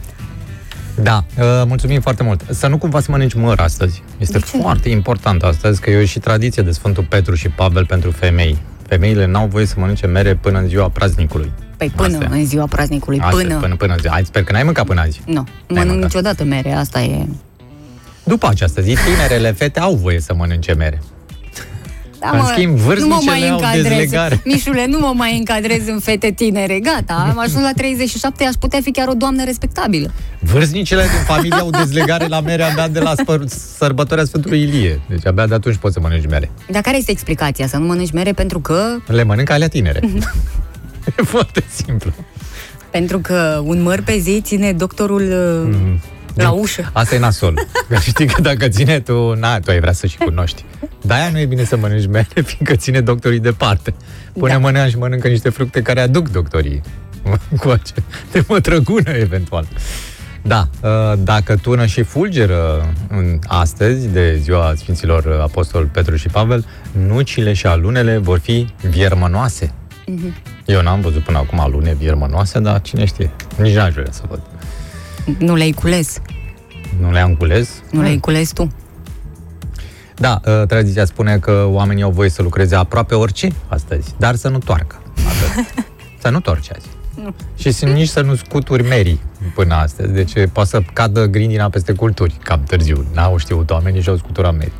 Da, 1.01 1.23
uh, 1.39 1.43
mulțumim 1.67 2.01
foarte 2.01 2.23
mult. 2.23 2.41
Să 2.49 2.67
nu 2.67 2.77
cumva 2.77 2.99
să 2.99 3.11
mănânci 3.11 3.33
măr 3.33 3.59
astăzi. 3.59 4.03
Este 4.17 4.39
foarte 4.39 4.89
important 4.89 5.43
astăzi, 5.43 5.81
că 5.81 5.89
e 5.89 6.05
și 6.05 6.19
tradiție 6.19 6.63
de 6.63 6.71
Sfântul 6.71 7.03
Petru 7.03 7.35
și 7.35 7.49
Pavel 7.49 7.85
pentru 7.85 8.11
femei. 8.11 8.57
Femeile 8.87 9.25
n-au 9.25 9.47
voie 9.47 9.65
să 9.65 9.75
mănânce 9.77 10.07
mere 10.07 10.35
până 10.35 10.59
în 10.59 10.67
ziua 10.67 10.89
praznicului. 10.89 11.51
Păi 11.77 11.91
până 11.95 12.17
Asta. 12.17 12.29
în 12.35 12.45
ziua 12.45 12.65
praznicului, 12.65 13.19
Asta, 13.19 13.35
până... 13.35 13.57
până, 13.59 13.75
până 13.75 13.93
în 13.93 13.99
ziua. 13.99 14.13
Hai, 14.13 14.23
sper 14.25 14.43
că 14.43 14.51
n-ai 14.51 14.63
mâncat 14.63 14.85
până 14.85 15.01
azi. 15.01 15.21
Nu, 15.25 15.33
nu 15.33 15.41
N-ai 15.43 15.47
mănânc 15.67 15.89
mâncat. 15.89 16.03
niciodată 16.13 16.43
mere, 16.43 16.71
asta 16.71 17.01
e... 17.01 17.25
După 18.25 18.47
această 18.47 18.81
zi, 18.81 18.97
tinerele 19.05 19.51
fete 19.51 19.79
au 19.79 19.95
voie 19.95 20.19
să 20.19 20.33
mănânce 20.33 20.73
mere. 20.73 21.01
Da, 22.19 22.37
În 22.37 22.45
schimb, 22.45 22.79
nu 22.79 23.07
mă 23.07 23.21
mai 23.25 23.39
vârstnicele 23.39 23.47
au 23.47 23.57
încadrez. 23.57 23.83
dezlegare. 23.83 24.41
Mișule, 24.45 24.85
nu 24.85 24.99
mă 24.99 25.13
mai 25.15 25.37
încadrez 25.37 25.87
în 25.87 25.99
fete 25.99 26.31
tinere. 26.31 26.79
Gata, 26.79 27.13
am 27.29 27.39
ajuns 27.39 27.63
la 27.63 27.71
37, 27.75 28.43
aș 28.45 28.53
putea 28.59 28.79
fi 28.83 28.91
chiar 28.91 29.07
o 29.07 29.13
doamnă 29.13 29.43
respectabilă. 29.43 30.11
Vârstnicele 30.39 31.01
din 31.01 31.23
familie 31.35 31.59
au 31.59 31.69
dezlegare 31.69 32.27
la 32.27 32.39
mere 32.41 32.63
abia 32.63 32.87
de 32.87 32.99
la 32.99 33.13
spăr- 33.13 33.47
sărbătoarea 33.77 34.25
Sfântului 34.25 34.61
Ilie. 34.61 35.01
Deci 35.09 35.25
abia 35.25 35.47
de 35.47 35.53
atunci 35.53 35.75
poți 35.75 35.93
să 35.93 35.99
mănânci 35.99 36.27
mere. 36.27 36.51
Dar 36.71 36.81
care 36.81 36.97
este 36.97 37.11
explicația? 37.11 37.67
Să 37.67 37.77
nu 37.77 37.85
mănânci 37.85 38.11
mere 38.11 38.31
pentru 38.31 38.59
că... 38.59 38.95
Le 39.07 39.23
mănâncă 39.23 39.53
alea 39.53 39.67
tinere. 39.67 39.99
Mhm. 40.03 40.33
e 41.19 41.21
foarte 41.23 41.63
simplu. 41.85 42.11
Pentru 42.91 43.19
că 43.19 43.61
un 43.65 43.81
măr 43.81 44.01
pe 44.01 44.17
zi 44.17 44.41
ține 44.43 44.73
doctorul 44.73 45.21
mm. 45.65 45.99
La 46.43 46.51
ușă. 46.51 46.89
Asta 46.93 47.15
e 47.15 47.19
nasol. 47.19 47.67
Că 47.89 47.95
știi 47.95 48.25
că 48.25 48.41
dacă 48.41 48.67
ține 48.67 48.99
tu, 48.99 49.33
na, 49.33 49.59
tu 49.59 49.71
ai 49.71 49.79
vrea 49.79 49.93
să 49.93 50.07
și 50.07 50.17
cunoști. 50.17 50.65
De-aia 51.01 51.29
nu 51.29 51.39
e 51.39 51.45
bine 51.45 51.63
să 51.63 51.77
mănânci 51.77 52.07
mere, 52.07 52.41
fiindcă 52.49 52.75
ține 52.75 53.01
doctorii 53.01 53.39
departe. 53.39 53.93
Pune 54.33 54.51
da. 54.51 54.57
mâna 54.57 54.87
și 54.87 54.97
mănâncă 54.97 55.27
niște 55.27 55.49
fructe 55.49 55.81
care 55.81 55.99
aduc 55.99 56.29
doctorii. 56.31 56.81
Cu 57.59 57.69
ace- 57.69 58.03
de 58.31 58.43
mătrăgună, 58.47 59.09
eventual. 59.11 59.67
Da, 60.41 60.67
uh, 60.81 61.13
dacă 61.23 61.55
tună 61.55 61.85
și 61.85 62.03
fulgeră 62.03 62.93
în 63.09 63.39
astăzi, 63.47 64.07
de 64.07 64.37
ziua 64.41 64.73
Sfinților 64.75 65.39
Apostol 65.41 65.85
Petru 65.85 66.15
și 66.15 66.27
Pavel, 66.27 66.65
nucile 66.91 67.53
și 67.53 67.67
alunele 67.67 68.17
vor 68.17 68.39
fi 68.39 68.67
viermănoase. 68.89 69.71
Mhm. 70.05 70.33
Eu 70.65 70.81
n-am 70.81 71.01
văzut 71.01 71.23
până 71.23 71.37
acum 71.37 71.59
alune 71.59 71.95
viermănoase, 71.99 72.59
dar 72.59 72.81
cine 72.81 73.05
știe, 73.05 73.31
nici 73.57 73.75
n-aș 73.75 73.93
vrea 73.93 74.11
să 74.11 74.21
văd. 74.29 74.41
Nu 75.37 75.55
le-ai 75.55 75.71
cules. 75.71 76.21
Nu 76.99 77.11
le-am 77.11 77.35
cules? 77.35 77.69
Nu 77.91 78.01
le-ai 78.01 78.17
cules 78.17 78.51
tu. 78.51 78.71
Da, 80.15 80.41
uh, 80.45 80.67
tradiția 80.67 81.05
spune 81.05 81.37
că 81.37 81.65
oamenii 81.69 82.03
au 82.03 82.11
voie 82.11 82.29
să 82.29 82.41
lucreze 82.41 82.75
aproape 82.75 83.15
orice 83.15 83.47
astăzi, 83.67 84.13
dar 84.17 84.35
să 84.35 84.49
nu 84.49 84.57
toarcă. 84.57 85.01
Atât. 85.15 85.85
să 86.21 86.29
nu 86.29 86.39
torci 86.39 86.71
azi. 86.71 86.87
Nu. 87.23 87.33
Și 87.57 87.71
să, 87.71 87.85
nici 87.85 88.07
să 88.07 88.21
nu 88.21 88.35
scuturi 88.35 88.83
merii 88.83 89.19
până 89.55 89.75
astăzi. 89.75 90.13
Deci 90.13 90.31
poate 90.51 90.69
să 90.69 90.81
cadă 90.93 91.25
grindina 91.25 91.69
peste 91.69 91.93
culturi, 91.93 92.35
cam 92.43 92.63
târziu. 92.63 93.05
N-au 93.13 93.37
știut 93.37 93.69
oamenii 93.69 94.01
și 94.01 94.09
au 94.09 94.17
scuturat 94.17 94.57
merii. 94.57 94.73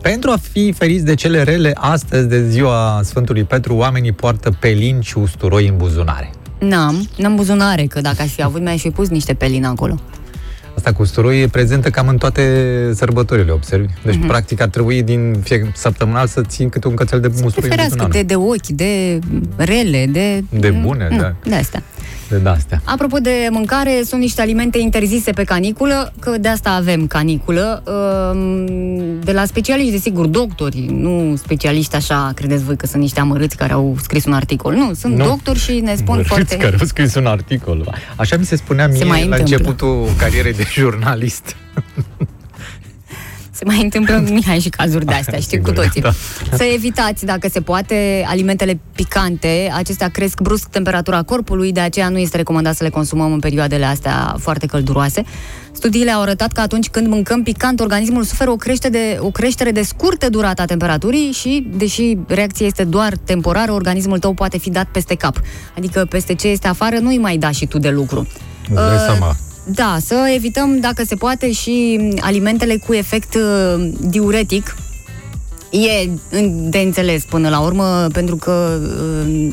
Pentru 0.00 0.30
a 0.30 0.36
fi 0.36 0.72
feriți 0.72 1.04
de 1.04 1.14
cele 1.14 1.42
rele, 1.42 1.72
astăzi, 1.74 2.28
de 2.28 2.48
ziua 2.48 3.00
Sfântului 3.04 3.44
Petru, 3.44 3.74
oamenii 3.74 4.12
poartă 4.12 4.50
pelini 4.50 5.02
și 5.02 5.18
usturoi 5.18 5.68
în 5.68 5.76
buzunare. 5.76 6.30
N-am, 6.68 7.08
n-am 7.16 7.34
buzunare, 7.36 7.82
că 7.84 8.00
dacă 8.00 8.22
aș 8.22 8.28
fi 8.28 8.42
avut, 8.42 8.60
mi-aș 8.60 8.80
fi 8.80 8.90
pus 8.90 9.08
niște 9.08 9.34
pelini 9.34 9.64
acolo. 9.66 9.94
Asta 10.76 10.92
cu 10.92 11.02
usturoi 11.02 11.40
e 11.42 11.48
prezentă 11.48 11.90
cam 11.90 12.08
în 12.08 12.16
toate 12.18 12.42
sărbătorile, 12.94 13.50
observi? 13.52 13.86
Deci, 14.04 14.14
Mhm. 14.14 14.24
mm-hmm. 14.24 14.26
practic, 14.28 14.60
ar 14.60 14.68
trebui 14.68 15.02
din 15.02 15.36
fie 15.44 15.72
săptămânal 15.74 16.26
să 16.26 16.40
țin 16.42 16.68
câte 16.68 16.88
un 16.88 16.94
cățel 16.94 17.20
de 17.20 17.26
usturoi 17.26 17.52
în 17.54 17.68
Ferească 17.68 17.94
buzunar. 17.94 18.10
de, 18.10 18.22
de 18.22 18.34
ochi, 18.34 18.66
de 18.66 19.18
rele, 19.56 20.06
de... 20.12 20.44
De 20.50 20.70
bune, 20.70 21.08
Nu, 21.10 21.16
da. 21.18 21.34
De 21.44 21.54
astea. 21.54 21.82
De 22.30 22.48
astea. 22.48 22.82
Apropo 22.84 23.18
de 23.18 23.48
mâncare, 23.50 24.00
sunt 24.04 24.20
niște 24.20 24.40
alimente 24.40 24.78
interzise 24.78 25.30
pe 25.32 25.44
caniculă, 25.44 26.12
că 26.18 26.38
de 26.40 26.48
asta 26.48 26.70
avem 26.70 27.06
caniculă. 27.06 27.82
Ehm, 27.86 29.20
De 29.24 29.32
la 29.32 29.44
specialiști, 29.44 29.90
desigur, 29.92 30.26
doctori, 30.26 30.86
nu 30.90 31.34
specialiști 31.36 31.94
așa, 31.96 32.32
credeți 32.34 32.64
voi 32.64 32.76
că 32.76 32.86
sunt 32.86 33.02
niște 33.02 33.20
amărâți 33.20 33.56
care 33.56 33.72
au 33.72 33.96
scris 34.02 34.24
un 34.24 34.32
articol. 34.32 34.74
Nu, 34.74 34.94
sunt 34.94 35.14
Nu. 35.16 35.24
doctori 35.24 35.58
și 35.58 35.72
ne 35.80 35.94
spun 35.94 36.06
Măriți 36.14 36.28
foarte... 36.28 36.56
care 36.56 36.76
au 36.80 36.86
scris 36.86 37.14
un 37.14 37.26
articol. 37.26 37.94
Așa 38.16 38.36
mi 38.36 38.44
se 38.44 38.56
spunea 38.56 38.84
Se 38.90 38.92
mie 38.96 39.04
mai 39.04 39.28
la 39.28 39.36
întâmplă. 39.36 39.56
începutul 39.56 40.08
carierei 40.18 40.52
de 40.52 40.64
jurnalist. 40.72 41.56
Se 43.56 43.64
mai 43.64 43.82
întâmplă 43.82 44.24
Mihai 44.32 44.60
și 44.60 44.68
cazuri 44.68 45.04
de 45.04 45.12
astea, 45.14 45.38
știm 45.38 45.60
cu 45.60 45.68
Sigur, 45.68 45.84
toții. 45.84 46.00
da. 46.00 46.10
Să 46.56 46.62
evitați, 46.74 47.24
dacă 47.24 47.48
se 47.48 47.60
poate, 47.60 48.24
alimentele 48.28 48.80
picante. 48.94 49.70
Acestea 49.74 50.08
cresc 50.08 50.40
brusc 50.40 50.68
temperatura 50.68 51.22
corpului, 51.22 51.72
de 51.72 51.80
aceea 51.80 52.08
nu 52.08 52.18
este 52.18 52.36
recomandat 52.36 52.76
să 52.76 52.82
le 52.84 52.90
consumăm 52.90 53.32
în 53.32 53.38
perioadele 53.38 53.84
astea 53.84 54.36
foarte 54.38 54.66
călduroase. 54.66 55.22
Studiile 55.72 56.10
au 56.10 56.22
arătat 56.22 56.52
că 56.52 56.60
atunci 56.60 56.88
când 56.88 57.06
mâncăm 57.06 57.42
picant, 57.42 57.80
organismul 57.80 58.22
suferă 58.22 58.50
o 58.50 58.56
creștere 58.56 58.92
de, 58.92 59.16
o 59.20 59.30
creștere 59.30 59.70
de 59.70 59.82
scurtă 59.82 60.28
durată 60.30 60.62
a 60.62 60.64
temperaturii 60.64 61.32
și, 61.32 61.66
deși 61.76 62.16
reacția 62.26 62.66
este 62.66 62.84
doar 62.84 63.12
temporară, 63.24 63.72
organismul 63.72 64.18
tău 64.18 64.34
poate 64.34 64.58
fi 64.58 64.70
dat 64.70 64.86
peste 64.92 65.14
cap. 65.14 65.40
Adică 65.76 66.06
peste 66.08 66.34
ce 66.34 66.48
este 66.48 66.68
afară 66.68 66.98
nu-i 66.98 67.18
mai 67.18 67.36
da 67.36 67.50
și 67.50 67.66
tu 67.66 67.78
de 67.78 67.90
lucru. 67.90 68.26
Îți 68.62 68.74
dai 68.74 68.94
Uh, 68.94 69.00
seama. 69.06 69.36
Da, 69.74 69.96
să 70.00 70.32
evităm, 70.34 70.80
dacă 70.80 71.04
se 71.04 71.14
poate, 71.14 71.52
și 71.52 71.98
alimentele 72.20 72.76
cu 72.76 72.92
efect 72.92 73.34
uh, 73.34 73.88
diuretic. 74.00 74.76
E 75.70 76.08
în- 76.30 76.70
de 76.70 76.78
înțeles 76.78 77.24
până 77.24 77.48
la 77.48 77.60
urmă, 77.60 78.06
pentru 78.12 78.36
că 78.36 78.80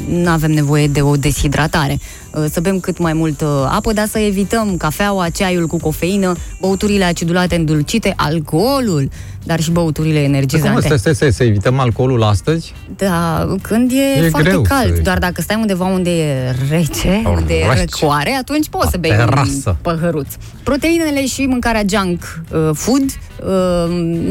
nu 0.09 0.29
avem 0.29 0.51
nevoie 0.51 0.87
de 0.87 1.01
o 1.01 1.15
deshidratare. 1.15 1.99
Uh, 2.35 2.45
Să 2.51 2.59
bem 2.59 2.79
cât 2.79 2.97
mai 2.97 3.13
mult 3.13 3.41
uh, 3.41 3.47
apă, 3.69 3.93
dar 3.93 4.07
să 4.07 4.19
evităm 4.19 4.77
cafeaua, 4.77 5.29
ceaiul 5.29 5.67
cu 5.67 5.77
cofeină, 5.77 6.33
băuturile 6.59 7.03
acidulate 7.03 7.55
îndulcite, 7.55 8.13
alcoolul, 8.15 9.09
dar 9.43 9.59
și 9.61 9.71
băuturile 9.71 10.21
Cum 10.23 10.33
energizante. 10.33 10.81
stai, 10.85 10.97
stai, 10.99 11.15
stai, 11.15 11.31
să 11.33 11.43
evităm 11.43 11.79
alcoolul 11.79 12.23
astăzi? 12.23 12.73
Da, 12.97 13.47
când 13.61 13.91
e, 13.91 14.19
E 14.25 14.29
foarte 14.29 14.49
greu 14.49 14.63
să 14.63 14.69
cald, 14.69 14.83
evităm. 14.85 15.03
doar 15.03 15.17
dacă 15.17 15.41
stai 15.41 15.57
undeva 15.59 15.85
unde 15.85 16.09
e 16.09 16.55
rece, 16.69 17.19
Sau 17.23 17.33
unde 17.33 17.53
e 17.53 17.67
rece. 17.67 17.85
răcoare, 17.99 18.31
atunci 18.31 18.69
poți 18.69 18.89
să 18.91 18.97
bei 18.97 19.11
terasă. 19.11 19.69
un 19.69 19.75
păhăruț. 19.81 20.27
Proteinele 20.63 21.25
și 21.25 21.41
mâncarea 21.45 21.83
junk 21.89 22.41
uh, 22.51 22.69
food, 22.73 23.01
uh, 23.03 23.89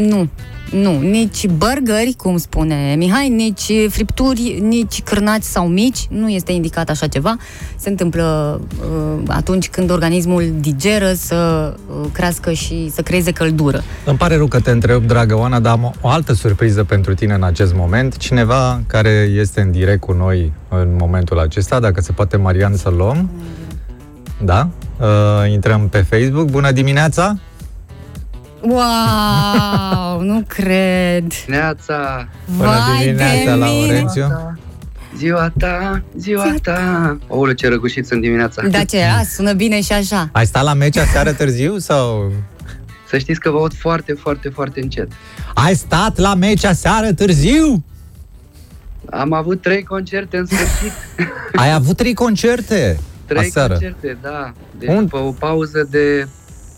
nu. 0.08 0.28
Nu, 0.72 1.00
nici 1.00 1.46
burgeri, 1.46 2.14
cum 2.16 2.36
spune 2.36 2.94
Mihai, 2.96 3.28
nici 3.28 3.72
fripturi, 3.88 4.58
nici 4.62 5.02
cârnați 5.02 5.50
sau 5.50 5.66
mici, 5.66 6.06
nu 6.10 6.28
este 6.28 6.52
indicat 6.52 6.88
așa 6.88 7.06
ceva. 7.06 7.36
Se 7.76 7.88
întâmplă 7.88 8.60
uh, 8.80 9.22
atunci 9.26 9.68
când 9.68 9.90
organismul 9.90 10.52
digeră 10.60 11.12
să 11.12 11.72
uh, 12.00 12.06
crească 12.12 12.52
și 12.52 12.90
să 12.90 13.02
creeze 13.02 13.30
căldură. 13.30 13.82
Îmi 14.04 14.18
pare 14.18 14.36
rău 14.36 14.46
că 14.46 14.60
te 14.60 14.70
întreb, 14.70 15.06
dragă 15.06 15.38
Oana, 15.38 15.60
dar 15.60 15.72
am 15.72 15.94
o 16.00 16.08
altă 16.08 16.32
surpriză 16.32 16.84
pentru 16.84 17.14
tine 17.14 17.34
în 17.34 17.42
acest 17.42 17.74
moment. 17.74 18.16
Cineva 18.16 18.82
care 18.86 19.30
este 19.34 19.60
în 19.60 19.70
direct 19.70 20.00
cu 20.00 20.12
noi 20.12 20.52
în 20.68 20.96
momentul 20.98 21.38
acesta, 21.38 21.80
dacă 21.80 22.00
se 22.00 22.12
poate, 22.12 22.36
Marian, 22.36 22.76
să 22.76 22.88
luăm. 22.88 23.30
Da? 24.44 24.68
Uh, 25.00 25.50
intrăm 25.50 25.88
pe 25.88 25.98
Facebook. 25.98 26.50
Bună 26.50 26.72
dimineața! 26.72 27.36
Wow, 28.62 30.20
nu 30.20 30.42
cred! 30.46 31.24
Neața! 31.46 32.28
Bună 32.56 32.68
Vai 32.68 33.04
dimineața, 33.04 33.34
de 33.34 33.50
mine! 33.50 33.56
Laurențiu! 33.56 34.56
Ziua 35.16 35.52
ta, 35.58 36.02
ziua 36.16 36.54
ta! 36.62 37.18
Oulă, 37.28 37.52
ce 37.54 37.68
răgușit 37.68 38.06
sunt 38.06 38.20
dimineața! 38.20 38.62
Da, 38.66 38.84
ce 38.84 38.98
era? 38.98 39.22
Sună 39.34 39.52
bine 39.52 39.80
și 39.80 39.92
așa. 39.92 40.28
Ai 40.32 40.46
stat 40.46 40.62
la 40.64 40.72
meci 40.74 40.96
aseară 40.96 41.32
târziu 41.32 41.78
sau... 41.78 42.32
Să 43.08 43.18
știți 43.18 43.40
că 43.40 43.50
vă 43.50 43.56
aud 43.58 43.74
foarte, 43.74 44.12
foarte, 44.12 44.48
foarte 44.48 44.80
încet. 44.80 45.08
Ai 45.54 45.74
stat 45.74 46.18
la 46.18 46.34
meci 46.34 46.64
aseară 46.64 47.12
târziu? 47.12 47.84
Am 49.10 49.32
avut 49.32 49.62
trei 49.62 49.82
concerte 49.82 50.36
în 50.36 50.46
sfârșit. 50.46 50.92
Ai 51.54 51.72
avut 51.72 51.96
trei 51.96 52.14
concerte 52.14 53.00
Trei 53.26 53.40
aseară. 53.40 53.72
concerte, 53.72 54.16
da. 54.22 54.52
Deci 54.78 54.88
Un- 54.88 55.02
după 55.04 55.16
o 55.18 55.30
pauză 55.38 55.86
de... 55.90 56.28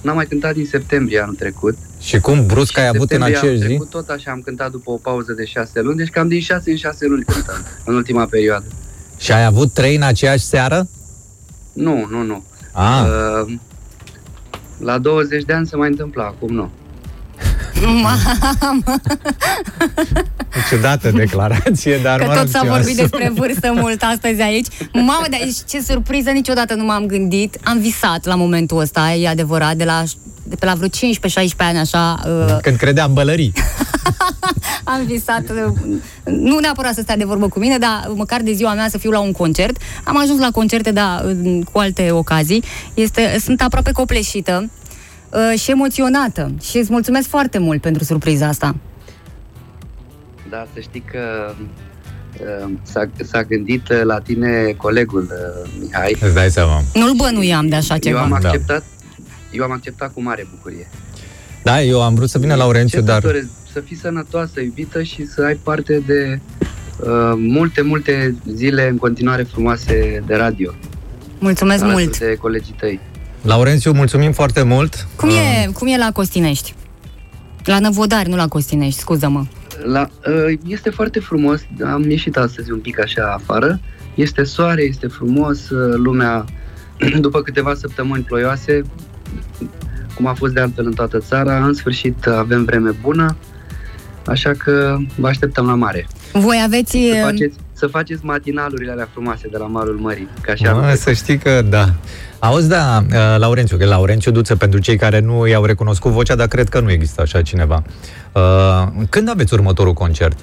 N-am 0.04 0.14
mai 0.14 0.26
cântat 0.26 0.54
din 0.54 0.66
septembrie 0.66 1.20
anul 1.20 1.34
trecut. 1.34 1.76
Și 2.00 2.20
cum 2.20 2.46
brusc 2.46 2.78
ai 2.78 2.86
avut 2.86 3.00
în 3.00 3.06
Septembrie 3.06 3.36
aceeași 3.36 3.46
anul 3.46 3.60
zi? 3.60 3.66
trecut 3.66 3.90
tot 3.90 4.08
așa 4.08 4.30
am 4.30 4.40
cântat 4.40 4.70
după 4.70 4.90
o 4.90 4.96
pauză 4.96 5.32
de 5.32 5.44
șase 5.44 5.80
luni, 5.80 5.96
deci 5.96 6.08
cam 6.08 6.28
din 6.28 6.40
șase 6.40 6.70
în 6.70 6.76
șase 6.76 7.06
luni 7.06 7.24
cântăm, 7.24 7.66
în 7.84 7.94
ultima 7.94 8.24
perioadă. 8.26 8.64
Și 9.18 9.32
ai 9.32 9.44
avut 9.44 9.72
trei 9.72 9.96
în 9.96 10.02
aceeași 10.02 10.44
seară? 10.44 10.88
Nu, 11.72 12.06
nu, 12.10 12.22
nu. 12.22 12.44
Ah. 12.72 13.04
Uh, 13.46 13.54
la 14.78 14.98
20 14.98 15.44
de 15.44 15.52
ani 15.52 15.66
se 15.66 15.76
mai 15.76 15.88
întâmplă, 15.88 16.22
acum 16.22 16.54
nu. 16.54 16.70
Mamă, 17.86 18.98
Ciudată 20.70 21.10
declarație, 21.10 21.98
dar 22.02 22.18
că 22.18 22.24
mă 22.24 22.32
tot 22.32 22.40
rog, 22.42 22.48
s-a 22.50 22.58
ți-o 22.58 22.68
vorbit 22.70 22.88
asum. 22.88 22.94
despre 23.08 23.32
vârstă 23.36 23.72
mult 23.76 24.02
astăzi 24.02 24.40
aici. 24.42 24.66
Mamă, 24.92 25.24
dar 25.30 25.40
ce 25.68 25.80
surpriză, 25.80 26.30
niciodată 26.30 26.74
nu 26.74 26.84
m-am 26.84 27.06
gândit. 27.06 27.58
Am 27.64 27.78
visat 27.78 28.24
la 28.24 28.34
momentul 28.34 28.78
ăsta, 28.78 29.12
e 29.12 29.28
adevărat, 29.28 29.74
de 29.76 29.84
la, 29.84 30.02
de 30.42 30.54
pe 30.54 30.66
la 30.66 30.74
vreo 30.74 30.88
15-16 30.88 30.90
ani, 31.56 31.78
așa, 31.78 32.20
uh, 32.26 32.56
Când 32.62 32.76
credeam 32.76 33.12
bălării. 33.12 33.52
am 34.84 35.04
visat, 35.06 35.42
uh, 35.50 35.72
nu 36.24 36.58
neapărat 36.58 36.94
să 36.94 37.00
stea 37.00 37.16
de 37.16 37.24
vorbă 37.24 37.48
cu 37.48 37.58
mine, 37.58 37.78
dar 37.78 38.10
măcar 38.14 38.40
de 38.40 38.52
ziua 38.52 38.74
mea 38.74 38.88
să 38.88 38.98
fiu 38.98 39.10
la 39.10 39.20
un 39.20 39.32
concert. 39.32 39.76
Am 40.04 40.18
ajuns 40.18 40.38
la 40.40 40.50
concerte, 40.52 40.90
da, 40.90 41.20
în- 41.24 41.62
cu 41.72 41.78
alte 41.78 42.10
ocazii. 42.10 42.62
Este, 42.94 43.36
sunt 43.44 43.60
aproape 43.62 43.92
copleșită 43.92 44.70
uh, 45.34 45.58
și 45.58 45.70
emoționată. 45.70 46.52
Și 46.62 46.78
îți 46.78 46.90
mulțumesc 46.92 47.28
foarte 47.28 47.58
mult 47.58 47.80
pentru 47.80 48.04
surpriza 48.04 48.46
asta. 48.46 48.74
Da, 50.50 50.66
să 50.74 50.80
știi 50.80 51.04
că 51.10 51.54
uh, 52.40 52.70
s-a, 52.82 53.08
s-a 53.24 53.42
gândit 53.42 53.88
uh, 53.88 54.00
la 54.02 54.20
tine 54.20 54.74
colegul 54.76 55.22
uh, 55.22 55.70
Mihai. 55.80 56.16
Îți 56.20 56.34
dai 56.34 56.50
seama. 56.50 56.82
Nu-l 56.94 57.14
bănuiam 57.16 57.68
de 57.68 57.74
așa 57.74 57.94
Eu 57.94 57.98
ceva. 58.00 58.20
am 58.20 58.28
Da. 58.40 58.48
acceptat, 58.48 58.84
eu 59.52 59.64
am 59.64 59.70
acceptat 59.72 60.12
cu 60.12 60.22
mare 60.22 60.46
bucurie. 60.54 60.88
Da, 61.62 61.82
eu 61.82 62.02
am 62.02 62.14
vrut 62.14 62.28
să 62.28 62.38
vină 62.38 62.54
Laurențiu, 62.54 62.98
Ce 62.98 63.04
dar... 63.04 63.20
să 63.20 63.26
doresc? 63.26 63.48
Să 63.72 63.80
fii 63.80 63.96
sănătoasă, 63.96 64.60
iubită 64.60 65.02
și 65.02 65.26
să 65.26 65.42
ai 65.42 65.54
parte 65.54 66.02
de 66.06 66.40
uh, 67.00 67.32
multe, 67.36 67.82
multe 67.82 68.34
zile 68.54 68.88
în 68.88 68.96
continuare 68.96 69.42
frumoase 69.42 70.22
de 70.26 70.34
radio. 70.34 70.72
Mulțumesc 71.38 71.82
alături 71.82 72.04
mult. 72.04 72.18
de 72.18 72.34
colegii 72.34 72.74
tăi. 72.78 73.00
Laurențiu, 73.44 73.92
mulțumim 73.92 74.32
foarte 74.32 74.62
mult. 74.62 75.06
Cum 75.16 75.28
e, 75.28 75.70
cum 75.72 75.88
e 75.88 75.96
la 75.96 76.10
Costinești? 76.12 76.74
La 77.64 77.78
Năvodari, 77.78 78.28
nu 78.28 78.36
la 78.36 78.48
Costinești, 78.48 79.00
scuză-mă. 79.00 79.44
La, 79.82 80.08
uh, 80.26 80.58
este 80.66 80.90
foarte 80.90 81.20
frumos, 81.20 81.60
am 81.84 82.10
ieșit 82.10 82.36
astăzi 82.36 82.70
un 82.70 82.78
pic 82.78 83.00
așa 83.00 83.32
afară. 83.32 83.80
Este 84.14 84.44
soare, 84.44 84.82
este 84.82 85.06
frumos, 85.06 85.70
uh, 85.70 85.94
lumea, 85.96 86.44
după 87.20 87.42
câteva 87.42 87.74
săptămâni 87.74 88.22
ploioase, 88.22 88.82
cum 90.14 90.26
a 90.26 90.34
fost 90.34 90.52
de 90.52 90.60
altfel 90.60 90.86
în 90.86 90.94
toată 90.94 91.18
țara, 91.18 91.66
în 91.66 91.74
sfârșit 91.74 92.26
avem 92.26 92.64
vreme 92.64 92.90
bună, 92.90 93.36
așa 94.26 94.50
că 94.50 94.96
vă 95.16 95.28
așteptăm 95.28 95.66
la 95.66 95.74
mare. 95.74 96.06
Voi 96.32 96.62
aveți... 96.64 96.90
Să 96.90 97.14
uh, 97.14 97.22
faceți, 97.22 97.56
să 97.84 97.90
faceți 97.90 98.24
matinalurile 98.24 98.90
alea 98.90 99.08
frumoase 99.12 99.48
de 99.48 99.56
la 99.56 99.66
malul 99.66 99.96
mării, 99.96 100.28
ca 100.40 100.52
așa. 100.52 100.72
Mă, 100.72 100.94
să 100.94 101.12
știi 101.12 101.38
că 101.38 101.62
da. 101.62 101.94
Auzi, 102.38 102.68
da, 102.68 103.04
uh, 103.06 103.38
Laurențiu, 103.38 103.76
că 103.76 103.82
e 103.82 103.86
Laurențiu 103.86 104.30
Duță 104.30 104.56
pentru 104.56 104.80
cei 104.80 104.96
care 104.96 105.20
nu 105.20 105.46
i-au 105.46 105.64
recunoscut 105.64 106.10
vocea, 106.10 106.34
dar 106.34 106.46
cred 106.46 106.68
că 106.68 106.80
nu 106.80 106.90
există 106.90 107.20
așa 107.20 107.42
cineva. 107.42 107.82
Uh, 108.32 109.04
când 109.08 109.28
aveți 109.28 109.54
următorul 109.54 109.92
concert? 109.92 110.38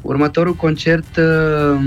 Următorul 0.00 0.54
concert 0.54 1.16
uh, 1.16 1.80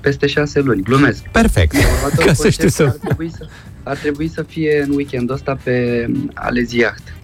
peste 0.00 0.26
șase 0.26 0.60
luni, 0.60 0.82
glumesc. 0.82 1.22
Perfect. 1.28 1.74
Următorul 1.74 2.26
Ca 2.30 2.32
să 2.32 2.48
știu 2.48 2.68
concert 2.68 2.72
să... 2.72 2.82
ar, 2.82 3.06
trebui 3.06 3.30
să, 3.30 3.46
ar 3.82 3.96
trebui 3.96 4.28
să 4.28 4.42
fie 4.42 4.84
în 4.88 4.94
weekendul 4.94 5.34
ăsta 5.34 5.58
pe 5.62 6.06
Alezi 6.34 6.78
Yacht. 6.78 7.14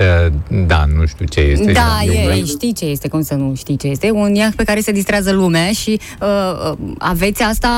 Uh, 0.00 0.32
da, 0.66 0.84
nu 0.96 1.06
știu 1.06 1.26
ce 1.26 1.40
este. 1.40 1.72
Da, 1.72 1.98
Eu- 2.04 2.30
e, 2.30 2.44
știi 2.44 2.72
ce 2.72 2.84
este, 2.84 3.08
cum 3.08 3.22
să 3.22 3.34
nu 3.34 3.54
știi 3.54 3.76
ce 3.76 3.86
este. 3.86 4.10
Un 4.10 4.34
iaht 4.34 4.54
pe 4.54 4.64
care 4.64 4.80
se 4.80 4.92
distrează 4.92 5.32
lumea 5.32 5.72
și 5.72 6.00
uh, 6.20 6.28
uh, 6.70 6.94
aveți 6.98 7.42
asta, 7.42 7.68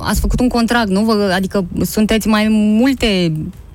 ați 0.00 0.20
făcut 0.20 0.40
un 0.40 0.48
contract, 0.48 0.88
nu? 0.88 1.04
Vă, 1.04 1.32
adică 1.34 1.66
sunteți 1.82 2.28
mai 2.28 2.46
multe 2.50 3.32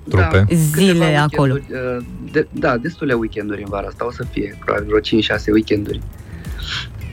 Trupe. 0.09 0.45
zile 0.73 0.91
Câteva 0.93 1.21
acolo. 1.21 1.53
weekenduri, 1.53 1.97
uh, 1.97 2.03
De, 2.31 2.47
da, 2.51 2.77
destule 2.77 3.13
weekenduri 3.13 3.61
în 3.61 3.67
vara 3.69 3.87
asta, 3.87 4.05
o 4.05 4.11
să 4.11 4.23
fie 4.31 4.57
probabil 4.65 4.87
vreo 4.87 4.99
5-6 4.99 5.51
weekenduri. 5.51 6.01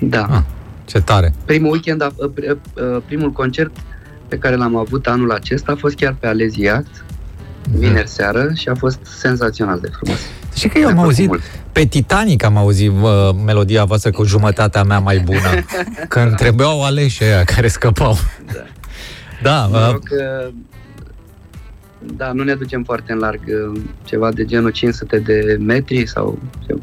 Da. 0.01 0.27
Ah, 0.31 0.43
ce 0.85 1.01
tare. 1.01 1.35
Primul 1.45 1.71
weekend, 1.71 2.03
a, 2.03 2.13
uh, 2.17 2.31
pri- 2.35 2.49
uh, 2.51 3.03
primul 3.07 3.31
concert 3.33 3.71
pe 4.29 4.39
care 4.39 4.57
l-am 4.57 4.77
avut 4.77 5.07
anul 5.07 5.31
acesta 5.33 5.73
a 5.73 5.77
fost 5.77 5.95
chiar 5.95 6.17
pe 6.21 6.27
Alezi 6.27 6.61
Yacht, 6.63 7.05
vineri 7.77 8.09
seară 8.09 8.51
și 8.55 8.69
a 8.69 8.75
fost 8.75 8.99
senzațional 9.19 9.79
de 9.81 9.89
frumos. 9.93 10.19
Și 10.59 10.69
că 10.69 10.79
eu 10.79 10.89
am 10.89 10.99
auzit, 10.99 11.31
pe 11.73 11.85
Titanic 11.85 12.45
am 12.45 12.57
auzit 12.57 12.91
uh, 12.91 13.31
melodia 13.45 13.85
voastră 13.85 14.11
cu 14.11 14.25
jumătatea 14.25 14.83
mea 14.83 14.99
mai 14.99 15.19
bună, 15.19 15.65
când 16.09 16.35
trebuiau 16.35 16.85
aleși 16.85 17.23
aia 17.23 17.45
care 17.45 17.69
scăpau. 17.69 18.17
Da. 18.53 18.65
Da, 19.43 19.69
uh, 19.73 19.81
Noroc 19.81 20.03
că, 20.03 20.51
da, 22.17 22.33
nu 22.33 22.43
ne 22.43 22.55
ducem 22.55 22.83
foarte 22.83 23.13
în 23.13 23.19
larg, 23.19 23.41
uh, 23.47 23.81
ceva 24.05 24.33
de 24.33 24.45
genul 24.45 24.71
500 24.71 25.19
de 25.19 25.57
metri 25.61 26.07
sau 26.07 26.39
ceva 26.67 26.81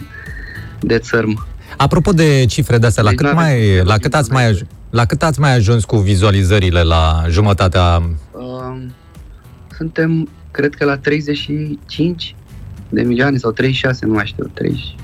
de 0.80 0.98
țărm. 0.98 1.48
Apropo 1.78 2.12
de 2.12 2.46
cifre 2.46 2.78
de 2.78 2.86
astea, 2.86 3.04
la 3.04 3.10
Deci 3.10 3.18
cât, 3.18 3.28
n-aveți 3.28 3.50
mai, 3.50 3.84
la, 3.84 3.98
cât 3.98 4.14
ați 4.14 4.32
mai, 4.32 4.54
aj- 4.54 4.66
la 4.90 5.06
cât 5.06 5.24
ați 5.24 5.40
mai 5.40 5.56
ajuns 5.56 5.86
cu 5.86 5.98
vizualizările 5.98 6.82
la 6.82 7.24
jumătatea... 7.30 8.02
Uh, 8.32 8.82
suntem, 9.78 10.30
cred 10.52 10.74
că 10.76 10.86
la 10.86 10.98
35 10.98 12.36
de 12.96 13.02
milioane 13.02 13.38
sau 13.38 13.52
36, 13.52 14.06
nu 14.06 14.14
mai 14.14 14.26
știu, 14.26 14.50
30. 14.54 14.96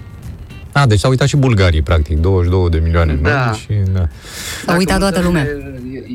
A, 0.72 0.86
deci 0.88 1.00
s-au 1.00 1.10
uitat 1.10 1.28
și 1.28 1.38
bulgarii, 1.38 1.82
practic, 1.82 2.18
22 2.20 2.70
de 2.70 2.80
milioane, 2.84 3.20
Da. 3.22 3.46
nu? 3.46 3.54
Și, 3.54 3.68
da. 3.94 4.08
S-a 4.66 4.78
uitat 4.78 5.00
toată 5.00 5.22
lumea. 5.22 5.48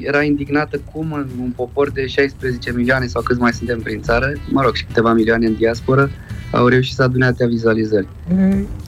Era 0.04 0.22
indignată 0.22 0.80
cum 0.92 1.26
un 1.40 1.50
popor 1.56 1.90
de 1.90 2.06
16 2.06 2.72
milioane 2.72 3.06
sau 3.06 3.22
câți 3.22 3.40
mai 3.40 3.52
suntem 3.52 3.80
prin 3.80 4.00
țară, 4.02 4.32
mă 4.50 4.62
rog, 4.62 4.74
și 4.74 4.84
câteva 4.84 5.12
milioane 5.12 5.46
în 5.46 5.54
diasporă, 5.54 6.10
au 6.50 6.66
reușit 6.66 6.94
să 6.94 7.02
adune 7.02 7.24
atâtea 7.26 7.46
vizualizări. 7.46 8.06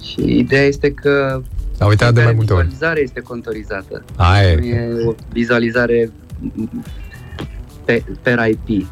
Și 0.03 0.39
ideea 0.39 0.63
este 0.65 0.93
că 0.93 1.43
S-au 1.77 1.89
uitat 1.89 2.15
de 2.15 2.23
mai 2.23 2.33
multe 2.33 2.53
ori. 2.53 2.67
vizualizarea 2.67 3.03
este 3.03 3.21
contorizată. 3.21 4.05
Aia 4.17 4.55
Nu 4.59 4.65
e. 4.65 4.75
e 4.75 5.05
o 5.07 5.15
vizualizare 5.33 6.11
pe, 7.89 8.05
per 8.23 8.39
IP. 8.49 8.87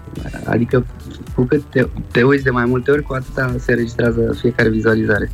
Adică 0.45 0.87
cu 1.35 1.43
cât 1.43 1.63
te, 1.71 1.87
te 2.11 2.23
uiți 2.23 2.45
de 2.45 2.51
mai 2.51 2.65
multe 2.65 2.91
ori, 2.91 3.03
cu 3.03 3.13
atâta 3.13 3.55
se 3.59 3.75
registrează 3.75 4.37
fiecare 4.41 4.69
vizualizare. 4.69 5.31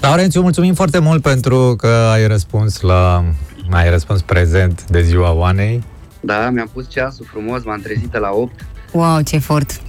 Laurențiu, 0.00 0.40
mulțumim 0.40 0.74
foarte 0.74 0.98
mult 0.98 1.22
pentru 1.22 1.74
că 1.76 1.86
ai 1.86 2.26
răspuns 2.26 2.80
la... 2.80 3.24
Ai 3.70 3.90
răspuns 3.90 4.22
prezent 4.22 4.84
de 4.90 5.02
ziua 5.02 5.32
Oanei. 5.32 5.82
Da, 6.20 6.50
mi-am 6.50 6.70
pus 6.72 6.90
ceasul 6.90 7.26
frumos, 7.30 7.64
m-am 7.64 7.80
trezit 7.80 8.18
la 8.18 8.30
8. 8.30 8.66
Wow, 8.92 9.20
ce 9.20 9.34
efort! 9.34 9.80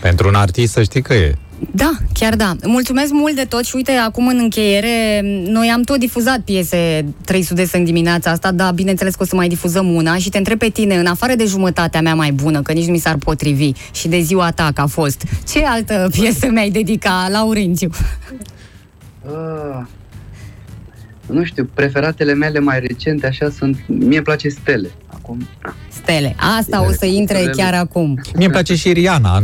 Pentru 0.00 0.28
un 0.28 0.34
artist 0.34 0.72
să 0.72 0.82
știi 0.82 1.02
că 1.02 1.14
e. 1.14 1.34
Da, 1.70 1.90
chiar 2.12 2.36
da. 2.36 2.52
Mulțumesc 2.66 3.12
mult 3.12 3.34
de 3.34 3.44
tot 3.44 3.64
și 3.64 3.76
uite, 3.76 3.92
acum 3.92 4.26
în 4.26 4.38
încheiere, 4.38 5.20
noi 5.46 5.68
am 5.68 5.82
tot 5.82 5.98
difuzat 5.98 6.38
piese 6.38 7.04
300 7.24 7.68
în 7.72 7.84
dimineața 7.84 8.30
asta, 8.30 8.52
dar 8.52 8.72
bineînțeles 8.72 9.14
că 9.14 9.22
o 9.22 9.26
să 9.26 9.34
mai 9.34 9.48
difuzăm 9.48 9.94
una 9.94 10.16
și 10.16 10.28
te 10.28 10.38
întreb 10.38 10.58
pe 10.58 10.68
tine, 10.68 10.96
în 10.96 11.06
afară 11.06 11.34
de 11.34 11.44
jumătatea 11.44 12.00
mea 12.00 12.14
mai 12.14 12.32
bună, 12.32 12.62
că 12.62 12.72
nici 12.72 12.86
nu 12.86 12.92
mi 12.92 12.98
s-ar 12.98 13.16
potrivi, 13.16 13.72
și 13.92 14.08
de 14.08 14.20
ziua 14.20 14.50
ta 14.50 14.70
că 14.74 14.80
a 14.80 14.86
fost, 14.86 15.22
ce 15.48 15.64
altă 15.64 16.08
piesă 16.12 16.46
mi-ai 16.50 16.70
dedica, 16.70 17.26
Laurențiu? 17.30 17.90
Ah, 19.26 19.86
nu 21.26 21.44
știu, 21.44 21.68
preferatele 21.74 22.34
mele 22.34 22.58
mai 22.58 22.80
recente 22.80 23.26
așa 23.26 23.50
sunt... 23.50 23.78
Mie 23.86 24.16
îmi 24.16 24.22
place 24.24 24.48
Stele. 24.48 24.90
Acum, 25.06 25.48
ah. 25.62 25.72
Stele. 26.02 26.36
Asta 26.58 26.84
o 26.86 26.90
să 26.92 27.06
intre 27.06 27.36
Stele. 27.36 27.52
chiar 27.52 27.74
acum. 27.74 28.20
Mie 28.34 28.44
îmi 28.44 28.52
place 28.52 28.74
și 28.74 28.92
Rihanna. 28.92 29.34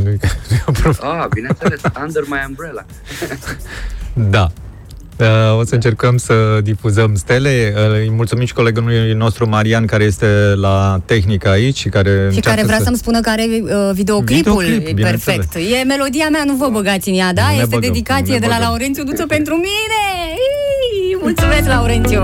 ah, 1.01 1.27
bineînțeles, 1.35 1.81
Under 2.05 2.23
My 2.27 2.45
Umbrella. 2.49 2.85
Da. 4.31 4.51
Uh, 5.19 5.59
O 5.59 5.65
să 5.65 5.75
încercăm 5.75 6.17
să 6.17 6.61
difuzăm 6.63 7.15
stele. 7.15 7.75
Uh, 7.77 7.99
Îi 8.01 8.11
mulțumim 8.11 8.47
și 8.47 8.53
colegului 8.53 9.13
nostru 9.13 9.49
Marian, 9.49 9.87
care 9.87 10.05
este 10.05 10.27
la 10.55 11.01
tehnică 11.05 11.49
aici 11.49 11.77
și 11.79 11.89
care 11.89 12.11
Și 12.11 12.17
încearcă 12.17 12.49
care 12.49 12.63
vrea 12.63 12.77
să... 12.79 12.85
să-mi 12.85 12.97
spună 12.97 13.21
că 13.21 13.31
are 13.31 13.43
uh, 13.51 13.91
videoclipul. 13.93 14.63
Videoclip, 14.63 14.87
E 14.89 14.93
bineînțeles. 14.93 15.47
perfect. 15.47 15.73
E 15.81 15.85
melodia 15.85 16.29
mea, 16.29 16.43
nu 16.47 16.55
vă 16.55 16.69
băgați 16.73 17.09
în 17.09 17.15
ea, 17.15 17.33
da? 17.33 17.43
Nu 17.43 17.49
ne 17.49 17.55
este 17.55 17.75
băgăm, 17.75 17.81
dedicație 17.93 18.25
nu 18.27 18.33
ne 18.33 18.39
de 18.39 18.47
la 18.47 18.53
băgăm. 18.53 18.69
Laurențiu 18.69 19.05
Duță 19.05 19.27
pentru 19.27 19.55
mine! 19.55 20.03
Ii, 21.23 21.29
Mulțumesc, 21.29 21.67
Laurențiu! 21.69 22.23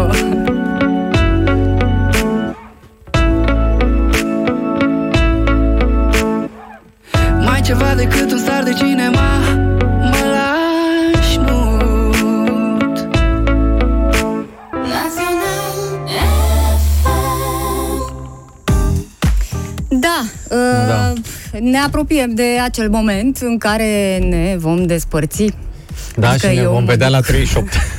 Mai 7.44 7.60
ceva 7.64 7.94
decât 7.94 8.32
un 8.32 8.38
star 8.38 8.62
de 8.62 8.72
cinema 8.72 9.38
Mă 10.00 10.16
lași 10.34 11.38
mut 11.38 13.08
Da, 19.88 20.24
uh, 20.50 21.12
ne 21.60 21.78
apropiem 21.78 22.34
de 22.34 22.44
acel 22.64 22.90
moment 22.90 23.36
în 23.40 23.58
care 23.58 24.18
ne 24.18 24.56
vom 24.58 24.86
despărți. 24.86 25.44
Da, 26.16 26.28
Adică 26.28 26.48
și 26.48 26.54
ne 26.54 26.60
eu 26.60 26.70
vom 26.70 26.80
mă 26.80 26.86
vedea 26.90 27.06
duc. 27.06 27.16
la 27.16 27.20
38. 27.22 27.72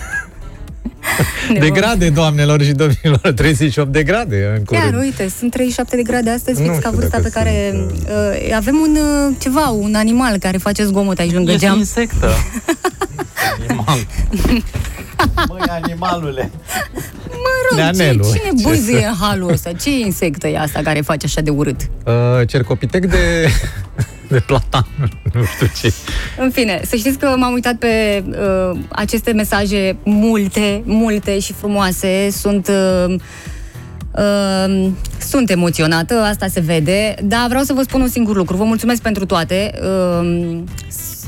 Ne 1.54 1.60
de 1.60 1.66
vom- 1.68 1.74
grade, 1.74 2.10
doamnelor 2.10 2.62
și 2.64 2.72
domnilor, 2.72 3.32
38 3.36 3.92
de 3.92 4.04
grade 4.04 4.54
în 4.58 4.64
curând. 4.64 4.84
Chiar, 4.92 5.00
uite, 5.02 5.30
sunt 5.38 5.52
37 5.52 5.96
de 5.96 6.02
grade 6.04 6.30
astăzi, 6.30 6.62
Nu 6.62 6.66
fix 6.68 6.78
ca 6.84 6.88
știu 6.88 7.00
vârsta 7.00 7.18
dacă 7.18 7.30
pe 7.34 7.40
care... 7.40 7.74
Uh, 8.48 8.54
avem 8.56 8.76
un, 8.76 8.98
uh, 9.30 9.36
ceva, 9.40 9.68
un 9.70 9.96
animal 9.96 10.38
care 10.38 10.58
face 10.58 10.84
zgomot 10.86 11.20
aici 11.20 11.34
lângă 11.34 11.52
Este 11.52 11.66
geam. 11.66 11.78
insectă. 11.78 12.30
Animal. 13.60 14.00
Măi, 15.50 15.62
animalule. 15.84 16.52
Mă 17.72 17.82
rog, 17.82 17.92
ce, 17.96 17.98
Neanelu. 17.98 18.24
cine 18.24 18.62
Ce 18.62 18.68
bâzie 18.70 19.00
să- 19.00 19.08
în 19.08 19.14
halul 19.20 19.52
ăsta? 19.52 19.72
Ce 19.72 19.90
insectă 20.00 20.48
e 20.48 20.58
asta 20.60 20.80
care 20.84 21.02
face 21.02 21.26
așa 21.26 21.42
de 21.42 21.50
urât? 21.50 21.82
Uh, 22.06 22.14
cercopitec 22.48 23.06
de, 23.06 23.48
de 24.28 24.40
platan. 24.40 24.88
Nu 25.34 25.44
știu 25.44 25.68
ce. 25.82 25.94
În 26.40 26.50
fine, 26.52 26.82
să 26.86 26.96
știți 26.96 27.18
că 27.18 27.34
m-am 27.38 27.54
uitat 27.54 27.76
pe 27.76 28.24
uh, 28.30 28.80
aceste 28.90 29.32
mesaje 29.32 29.98
multe, 30.04 30.82
multe 30.86 31.40
și 31.40 31.54
frumoase. 31.54 32.28
Sunt... 32.32 32.68
Uh, 33.08 33.16
Uh, 34.18 34.88
sunt 35.20 35.50
emoționată, 35.50 36.14
asta 36.14 36.48
se 36.48 36.60
vede, 36.60 37.16
dar 37.24 37.46
vreau 37.48 37.64
să 37.64 37.74
vă 37.74 37.82
spun 37.82 38.02
un 38.02 38.08
singur 38.08 38.36
lucru. 38.36 38.56
Vă 38.56 38.64
mulțumesc 38.64 39.02
pentru 39.02 39.26
toate. 39.26 39.72
Uh, 40.22 40.58
s- 40.88 41.26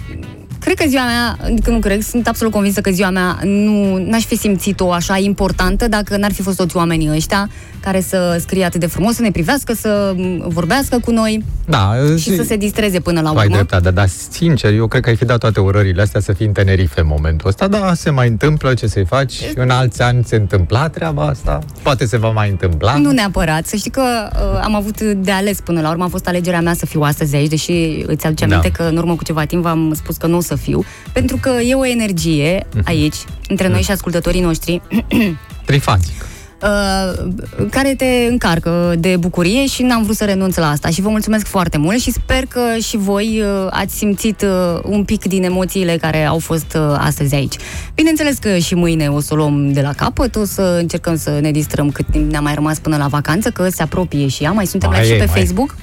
cred 0.61 0.77
că 0.77 0.85
ziua 0.87 1.05
mea, 1.05 1.37
adică 1.43 1.69
nu 1.69 1.79
cred, 1.79 2.01
sunt 2.01 2.27
absolut 2.27 2.53
convinsă 2.53 2.81
că 2.81 2.91
ziua 2.91 3.09
mea 3.09 3.39
nu 3.43 3.97
n-aș 3.97 4.25
fi 4.25 4.37
simțit-o 4.37 4.91
așa 4.91 5.17
importantă 5.17 5.87
dacă 5.87 6.17
n-ar 6.17 6.31
fi 6.31 6.41
fost 6.41 6.57
toți 6.57 6.75
oamenii 6.75 7.09
ăștia 7.11 7.49
care 7.81 8.01
să 8.01 8.37
scrie 8.39 8.63
atât 8.65 8.79
de 8.79 8.85
frumos, 8.85 9.15
să 9.15 9.21
ne 9.21 9.31
privească, 9.31 9.73
să 9.73 10.13
m, 10.15 10.43
vorbească 10.47 10.99
cu 10.99 11.11
noi 11.11 11.43
Da, 11.65 11.91
și 12.17 12.35
să 12.35 12.43
se 12.43 12.55
distreze 12.55 12.99
până 12.99 13.21
la 13.21 13.29
Ai 13.29 13.35
urmă. 13.35 13.55
dreptate, 13.55 13.91
dar 13.91 14.07
sincer, 14.31 14.73
eu 14.73 14.87
cred 14.87 15.01
că 15.03 15.09
ai 15.09 15.15
fi 15.15 15.25
dat 15.25 15.37
toate 15.37 15.59
urările 15.59 16.01
astea 16.01 16.21
să 16.21 16.33
fii 16.33 16.45
în 16.45 16.51
Tenerife 16.51 16.99
în 16.99 17.07
momentul 17.09 17.47
ăsta, 17.47 17.67
da, 17.67 17.93
se 17.93 18.09
mai 18.09 18.27
întâmplă 18.27 18.73
ce 18.73 18.87
să-i 18.87 19.05
faci, 19.05 19.33
în 19.55 19.69
alți 19.69 20.01
ani 20.01 20.23
se 20.25 20.35
întâmpla 20.35 20.89
treaba 20.89 21.25
asta, 21.25 21.59
poate 21.81 22.05
se 22.05 22.17
va 22.17 22.29
mai 22.29 22.49
întâmpla. 22.49 22.97
Nu 22.97 23.11
neapărat. 23.11 23.65
Să 23.65 23.75
știi 23.75 23.91
că 23.91 24.01
uh, 24.01 24.61
am 24.63 24.75
avut 24.75 25.01
de 25.01 25.31
ales 25.31 25.59
până 25.59 25.81
la 25.81 25.89
urmă. 25.89 26.03
A 26.03 26.07
fost 26.07 26.27
alegerea 26.27 26.61
mea 26.61 26.73
să 26.73 26.85
fiu 26.85 27.01
astăzi 27.01 27.35
aici, 27.35 27.49
deși 27.49 27.71
îți 28.05 28.25
aduce 28.25 28.43
aminte 28.43 28.71
Da. 28.77 28.83
că 28.83 28.89
în 28.89 28.97
urmă 28.97 29.15
cu 29.15 29.23
ceva 29.23 29.45
timp 29.45 29.61
v-am 29.63 29.93
spus 29.95 30.17
că 30.17 30.27
nu 30.27 30.37
o 30.37 30.41
să 30.41 30.55
fiu. 30.55 30.83
Pentru 31.13 31.37
că 31.41 31.49
e 31.49 31.73
o 31.75 31.85
energie 31.85 32.65
Mhm. 32.75 32.83
aici, 32.87 33.15
între 33.47 33.67
noi 33.67 33.81
și 33.81 33.91
ascultătorii 33.91 34.41
noștri, 34.41 34.81
Trifanțic. 35.65 36.25
Uh, 36.63 37.27
care 37.69 37.95
te 37.95 38.27
încarcă 38.29 38.93
de 38.97 39.15
bucurie 39.19 39.65
și 39.65 39.83
n-am 39.83 40.03
vrut 40.03 40.15
să 40.15 40.25
renunț 40.25 40.55
la 40.55 40.69
asta. 40.69 40.89
Și 40.89 41.01
vă 41.01 41.09
mulțumesc 41.09 41.45
foarte 41.45 41.77
mult 41.77 41.99
și 41.99 42.11
sper 42.11 42.45
că 42.49 42.61
și 42.81 42.97
voi 42.97 43.41
uh, 43.41 43.67
ați 43.69 43.95
simțit 43.95 44.41
uh, 44.41 44.79
un 44.83 45.03
pic 45.03 45.25
din 45.25 45.43
emoțiile 45.43 45.97
care 45.97 46.25
au 46.25 46.39
fost 46.39 46.73
uh, 46.75 46.95
astăzi 46.97 47.35
aici. 47.35 47.55
Bineînțeles 47.95 48.37
că 48.37 48.57
și 48.57 48.75
mâine 48.75 49.07
o 49.07 49.19
să 49.19 49.33
o 49.33 49.35
luăm 49.35 49.71
de 49.73 49.81
la 49.81 49.93
capăt, 49.93 50.35
o 50.35 50.45
să 50.45 50.77
încercăm 50.79 51.17
să 51.17 51.37
ne 51.41 51.51
distrăm 51.51 51.89
cât 51.89 52.05
timp 52.11 52.31
ne-a 52.31 52.41
mai 52.41 52.53
rămas 52.53 52.79
până 52.79 52.97
la 52.97 53.07
vacanță, 53.07 53.49
că 53.49 53.69
se 53.69 53.81
apropie 53.81 54.27
și 54.27 54.43
ea. 54.43 54.51
Mai 54.51 54.65
suntem 54.65 54.89
Mai 54.89 54.99
live 55.01 55.13
și 55.13 55.19
e, 55.21 55.23
pe 55.23 55.29
mai 55.31 55.39
e. 55.39 55.43
Facebook. 55.43 55.75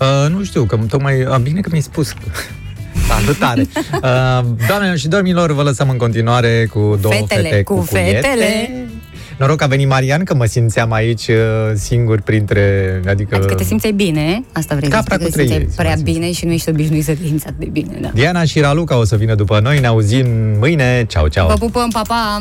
Uh, 0.00 0.30
nu 0.30 0.44
știu, 0.44 0.64
că 0.64 0.78
tocmai, 0.88 1.22
a, 1.28 1.36
bine 1.36 1.60
că 1.60 1.68
mi-ai 1.70 1.82
spus. 1.82 2.14
Salutare! 3.08 3.66
Uh, 3.96 4.44
doamnelor 4.68 4.96
și 4.96 5.08
domnilor, 5.08 5.52
vă 5.52 5.62
lăsăm 5.62 5.88
în 5.90 5.96
continuare 5.96 6.68
cu 6.72 6.98
două 7.00 7.14
Fetele, 7.14 7.48
fete 7.48 7.62
cu 7.62 7.74
cucuiete. 7.74 8.10
fetele. 8.12 8.86
Noroc 9.38 9.56
că 9.56 9.64
a 9.64 9.66
venit 9.66 9.88
Marian, 9.88 10.24
că 10.24 10.34
mă 10.34 10.44
simțeam 10.44 10.92
aici 10.92 11.26
uh, 11.26 11.36
singur 11.74 12.20
printre... 12.20 13.00
Adică, 13.08 13.34
Adică 13.34 13.54
te 13.54 13.64
simțeai 13.64 13.92
bine, 13.92 14.44
asta 14.52 14.74
vrei 14.74 14.90
să 14.90 14.96
Capra 14.96 15.14
spui, 15.14 15.24
că 15.24 15.30
cu 15.30 15.36
te 15.36 15.36
trei 15.36 15.46
simțeai 15.46 15.62
iezi, 15.62 15.76
prea 15.76 15.94
mă 15.96 16.02
bine 16.02 16.32
și 16.32 16.44
nu 16.44 16.52
ești 16.52 16.68
obișnuit 16.68 17.04
să 17.04 17.12
te 17.12 17.26
simți 17.26 17.46
atât 17.46 17.58
de 17.58 17.68
bine. 17.72 17.98
Da. 18.00 18.10
Diana 18.14 18.44
și 18.44 18.60
Raluca 18.60 18.98
o 18.98 19.04
să 19.04 19.16
vină 19.16 19.34
după 19.34 19.60
noi, 19.60 19.80
ne 19.80 19.86
auzim 19.86 20.26
mâine. 20.58 21.04
Ceau, 21.08 21.28
ceau! 21.28 21.48
Vă 21.48 21.54
pupăm, 21.54 21.88
pa, 21.88 22.02
pa! 22.06 22.38